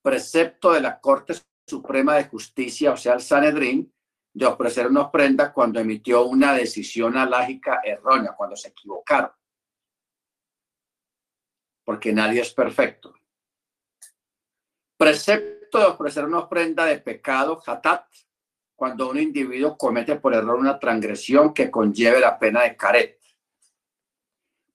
Precepto 0.00 0.72
de 0.72 0.80
la 0.80 1.00
Corte 1.00 1.34
Suprema 1.66 2.14
de 2.14 2.24
Justicia, 2.24 2.92
o 2.92 2.96
sea, 2.96 3.14
el 3.14 3.20
Sanedrín, 3.20 3.92
de 4.32 4.46
ofrecer 4.46 4.86
una 4.86 5.02
ofrenda 5.02 5.52
cuando 5.52 5.80
emitió 5.80 6.24
una 6.24 6.54
decisión 6.54 7.18
alágica 7.18 7.80
errónea, 7.84 8.32
cuando 8.34 8.56
se 8.56 8.68
equivocaron 8.68 9.32
porque 11.84 12.12
nadie 12.12 12.40
es 12.40 12.52
perfecto. 12.52 13.14
Precepto 14.96 15.78
de 15.78 15.84
ofrecer 15.86 16.24
una 16.24 16.40
ofrenda 16.40 16.84
de 16.86 16.98
pecado, 16.98 17.60
hatat, 17.66 18.06
cuando 18.74 19.10
un 19.10 19.18
individuo 19.18 19.76
comete 19.76 20.16
por 20.16 20.34
error 20.34 20.58
una 20.58 20.78
transgresión 20.78 21.52
que 21.52 21.70
conlleve 21.70 22.20
la 22.20 22.38
pena 22.38 22.62
de 22.62 22.76
caret. 22.76 23.20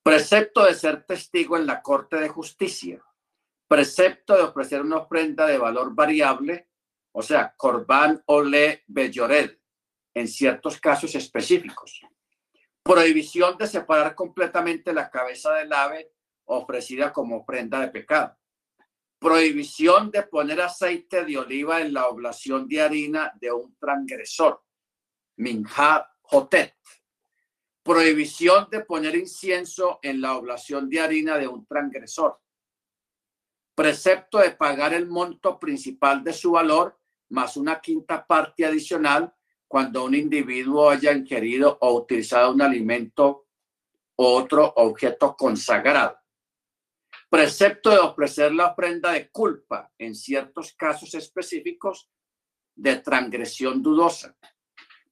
Precepto 0.07 0.63
de 0.63 0.73
ser 0.73 1.03
testigo 1.03 1.57
en 1.57 1.67
la 1.67 1.81
corte 1.81 2.15
de 2.15 2.29
justicia. 2.29 3.03
Precepto 3.67 4.37
de 4.37 4.43
ofrecer 4.43 4.79
una 4.79 4.99
ofrenda 4.99 5.45
de 5.45 5.57
valor 5.57 5.93
variable, 5.93 6.69
o 7.11 7.21
sea, 7.21 7.53
corbán 7.57 8.23
le 8.45 8.85
bellored, 8.87 9.57
en 10.13 10.29
ciertos 10.29 10.79
casos 10.79 11.13
específicos. 11.15 11.99
Prohibición 12.81 13.57
de 13.57 13.67
separar 13.67 14.15
completamente 14.15 14.93
la 14.93 15.09
cabeza 15.09 15.53
del 15.55 15.73
ave 15.73 16.13
ofrecida 16.45 17.11
como 17.11 17.39
ofrenda 17.39 17.81
de 17.81 17.89
pecado. 17.89 18.37
Prohibición 19.19 20.09
de 20.09 20.23
poner 20.23 20.61
aceite 20.61 21.25
de 21.25 21.37
oliva 21.37 21.81
en 21.81 21.93
la 21.93 22.07
oblación 22.07 22.65
de 22.65 22.81
harina 22.81 23.33
de 23.41 23.51
un 23.51 23.75
transgresor. 23.77 24.63
Minha 25.35 26.09
Jotet. 26.21 26.77
Prohibición 27.87 28.67
de 28.69 28.81
poner 28.81 29.15
incienso 29.15 29.99
en 30.01 30.19
la 30.19 30.35
oblación 30.35 30.89
de 30.89 30.99
harina 30.99 31.37
de 31.37 31.47
un 31.47 31.65
transgresor. 31.65 32.37
Precepto 33.73 34.39
de 34.39 34.51
pagar 34.51 34.93
el 34.93 35.07
monto 35.07 35.57
principal 35.57 36.21
de 36.21 36.33
su 36.33 36.51
valor 36.51 36.99
más 37.29 37.55
una 37.55 37.79
quinta 37.79 38.27
parte 38.27 38.65
adicional 38.65 39.33
cuando 39.69 40.03
un 40.03 40.15
individuo 40.15 40.89
haya 40.89 41.13
ingerido 41.13 41.77
o 41.79 41.93
utilizado 41.93 42.51
un 42.51 42.61
alimento 42.61 43.47
u 44.17 44.23
otro 44.25 44.73
objeto 44.75 45.33
consagrado. 45.37 46.17
Precepto 47.29 47.89
de 47.91 47.99
ofrecer 47.99 48.51
la 48.51 48.67
ofrenda 48.67 49.13
de 49.13 49.29
culpa 49.29 49.89
en 49.97 50.13
ciertos 50.13 50.73
casos 50.73 51.13
específicos 51.13 52.09
de 52.75 52.97
transgresión 52.97 53.81
dudosa. 53.81 54.35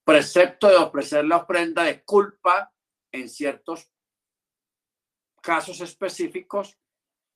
Precepto 0.06 0.70
de 0.70 0.76
ofrecer 0.76 1.26
la 1.26 1.38
ofrenda 1.38 1.84
de 1.84 2.04
culpa 2.04 2.72
en 3.12 3.28
ciertos 3.28 3.92
casos 5.42 5.82
específicos 5.82 6.78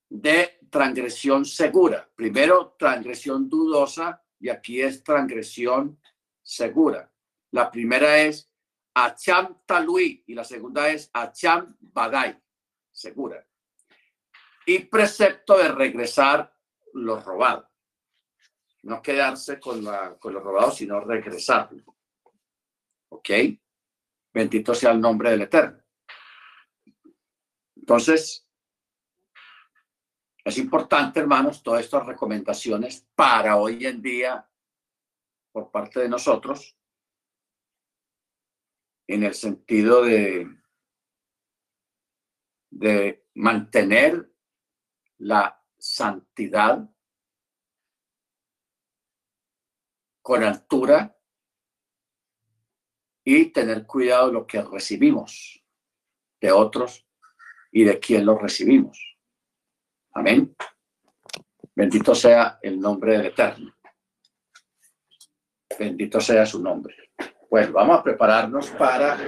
de 0.08 0.58
transgresión 0.70 1.44
segura. 1.44 2.08
Primero, 2.14 2.76
transgresión 2.78 3.48
dudosa 3.48 4.22
y 4.38 4.48
aquí 4.48 4.80
es 4.80 5.02
transgresión 5.02 6.00
segura. 6.42 7.12
La 7.50 7.70
primera 7.72 8.18
es 8.18 8.48
Acham 8.94 9.62
Talui 9.66 10.22
y 10.26 10.34
la 10.34 10.44
segunda 10.44 10.88
es 10.90 11.10
Acham 11.12 11.76
Badai, 11.80 12.40
segura. 12.92 13.44
Y 14.64 14.78
precepto 14.80 15.58
de 15.58 15.68
regresar 15.68 16.52
lo 16.94 17.20
robado. 17.20 17.68
No 18.82 19.02
quedarse 19.02 19.58
con, 19.58 19.82
la, 19.84 20.16
con 20.18 20.32
lo 20.32 20.40
robado, 20.40 20.70
sino 20.70 21.00
regresarlo. 21.00 21.96
¿Ok? 23.10 23.30
Bendito 24.32 24.74
sea 24.74 24.92
el 24.92 25.00
nombre 25.00 25.30
del 25.30 25.42
Eterno. 25.42 25.82
Entonces, 27.76 28.46
es 30.44 30.58
importante, 30.58 31.20
hermanos, 31.20 31.62
todas 31.62 31.84
estas 31.84 32.06
recomendaciones 32.06 33.06
para 33.14 33.56
hoy 33.56 33.84
en 33.84 34.00
día 34.00 34.48
por 35.52 35.70
parte 35.70 36.00
de 36.00 36.08
nosotros 36.08 36.76
en 39.08 39.24
el 39.24 39.34
sentido 39.34 40.04
de, 40.04 40.48
de 42.70 43.26
mantener 43.34 44.32
la 45.18 45.60
santidad 45.76 46.88
con 50.22 50.44
altura 50.44 51.19
y 53.24 53.46
tener 53.46 53.86
cuidado 53.86 54.28
de 54.28 54.32
lo 54.32 54.46
que 54.46 54.62
recibimos 54.62 55.62
de 56.40 56.52
otros 56.52 57.06
y 57.70 57.84
de 57.84 57.98
quién 57.98 58.26
lo 58.26 58.38
recibimos. 58.38 58.98
Amén. 60.12 60.54
Bendito 61.74 62.14
sea 62.14 62.58
el 62.62 62.80
nombre 62.80 63.16
del 63.16 63.26
Eterno. 63.26 63.74
Bendito 65.78 66.20
sea 66.20 66.44
su 66.44 66.62
nombre. 66.62 66.94
Bueno, 67.48 67.72
vamos 67.72 67.98
a 67.98 68.02
prepararnos 68.02 68.70
para 68.70 69.18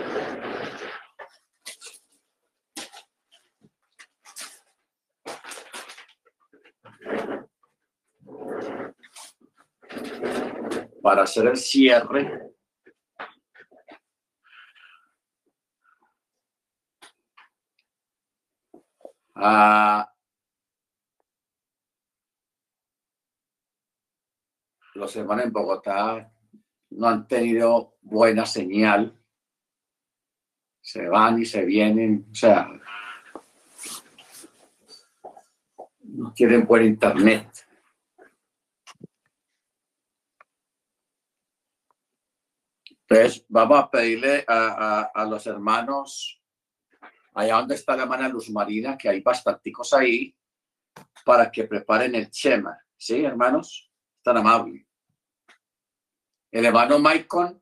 para 11.02 11.24
hacer 11.24 11.48
el 11.48 11.56
cierre 11.56 12.52
Ah, 19.44 20.08
los 24.94 25.16
hermanos 25.16 25.46
en 25.46 25.52
Bogotá 25.52 26.32
no 26.90 27.08
han 27.08 27.26
tenido 27.26 27.96
buena 28.02 28.46
señal. 28.46 29.20
Se 30.80 31.08
van 31.08 31.40
y 31.40 31.44
se 31.44 31.64
vienen, 31.64 32.28
o 32.30 32.34
sea, 32.36 32.68
no 36.02 36.32
tienen 36.32 36.64
buen 36.64 36.84
internet. 36.84 37.66
Entonces, 43.08 43.44
vamos 43.48 43.80
a 43.80 43.90
pedirle 43.90 44.44
a 44.46 45.26
los 45.28 45.44
hermanos 45.48 46.41
allá 47.34 47.56
donde 47.56 47.74
está 47.74 47.96
la 47.96 48.02
hermana 48.02 48.28
Luz 48.28 48.50
Marina, 48.50 48.96
que 48.96 49.08
hay 49.08 49.20
bastanticos 49.20 49.92
ahí, 49.92 50.34
para 51.24 51.50
que 51.50 51.64
preparen 51.64 52.14
el 52.14 52.30
chema. 52.30 52.78
¿Sí, 52.96 53.24
hermanos? 53.24 53.90
Tan 54.22 54.36
amable. 54.36 54.86
El 56.50 56.66
hermano 56.66 56.98
Maicon 56.98 57.61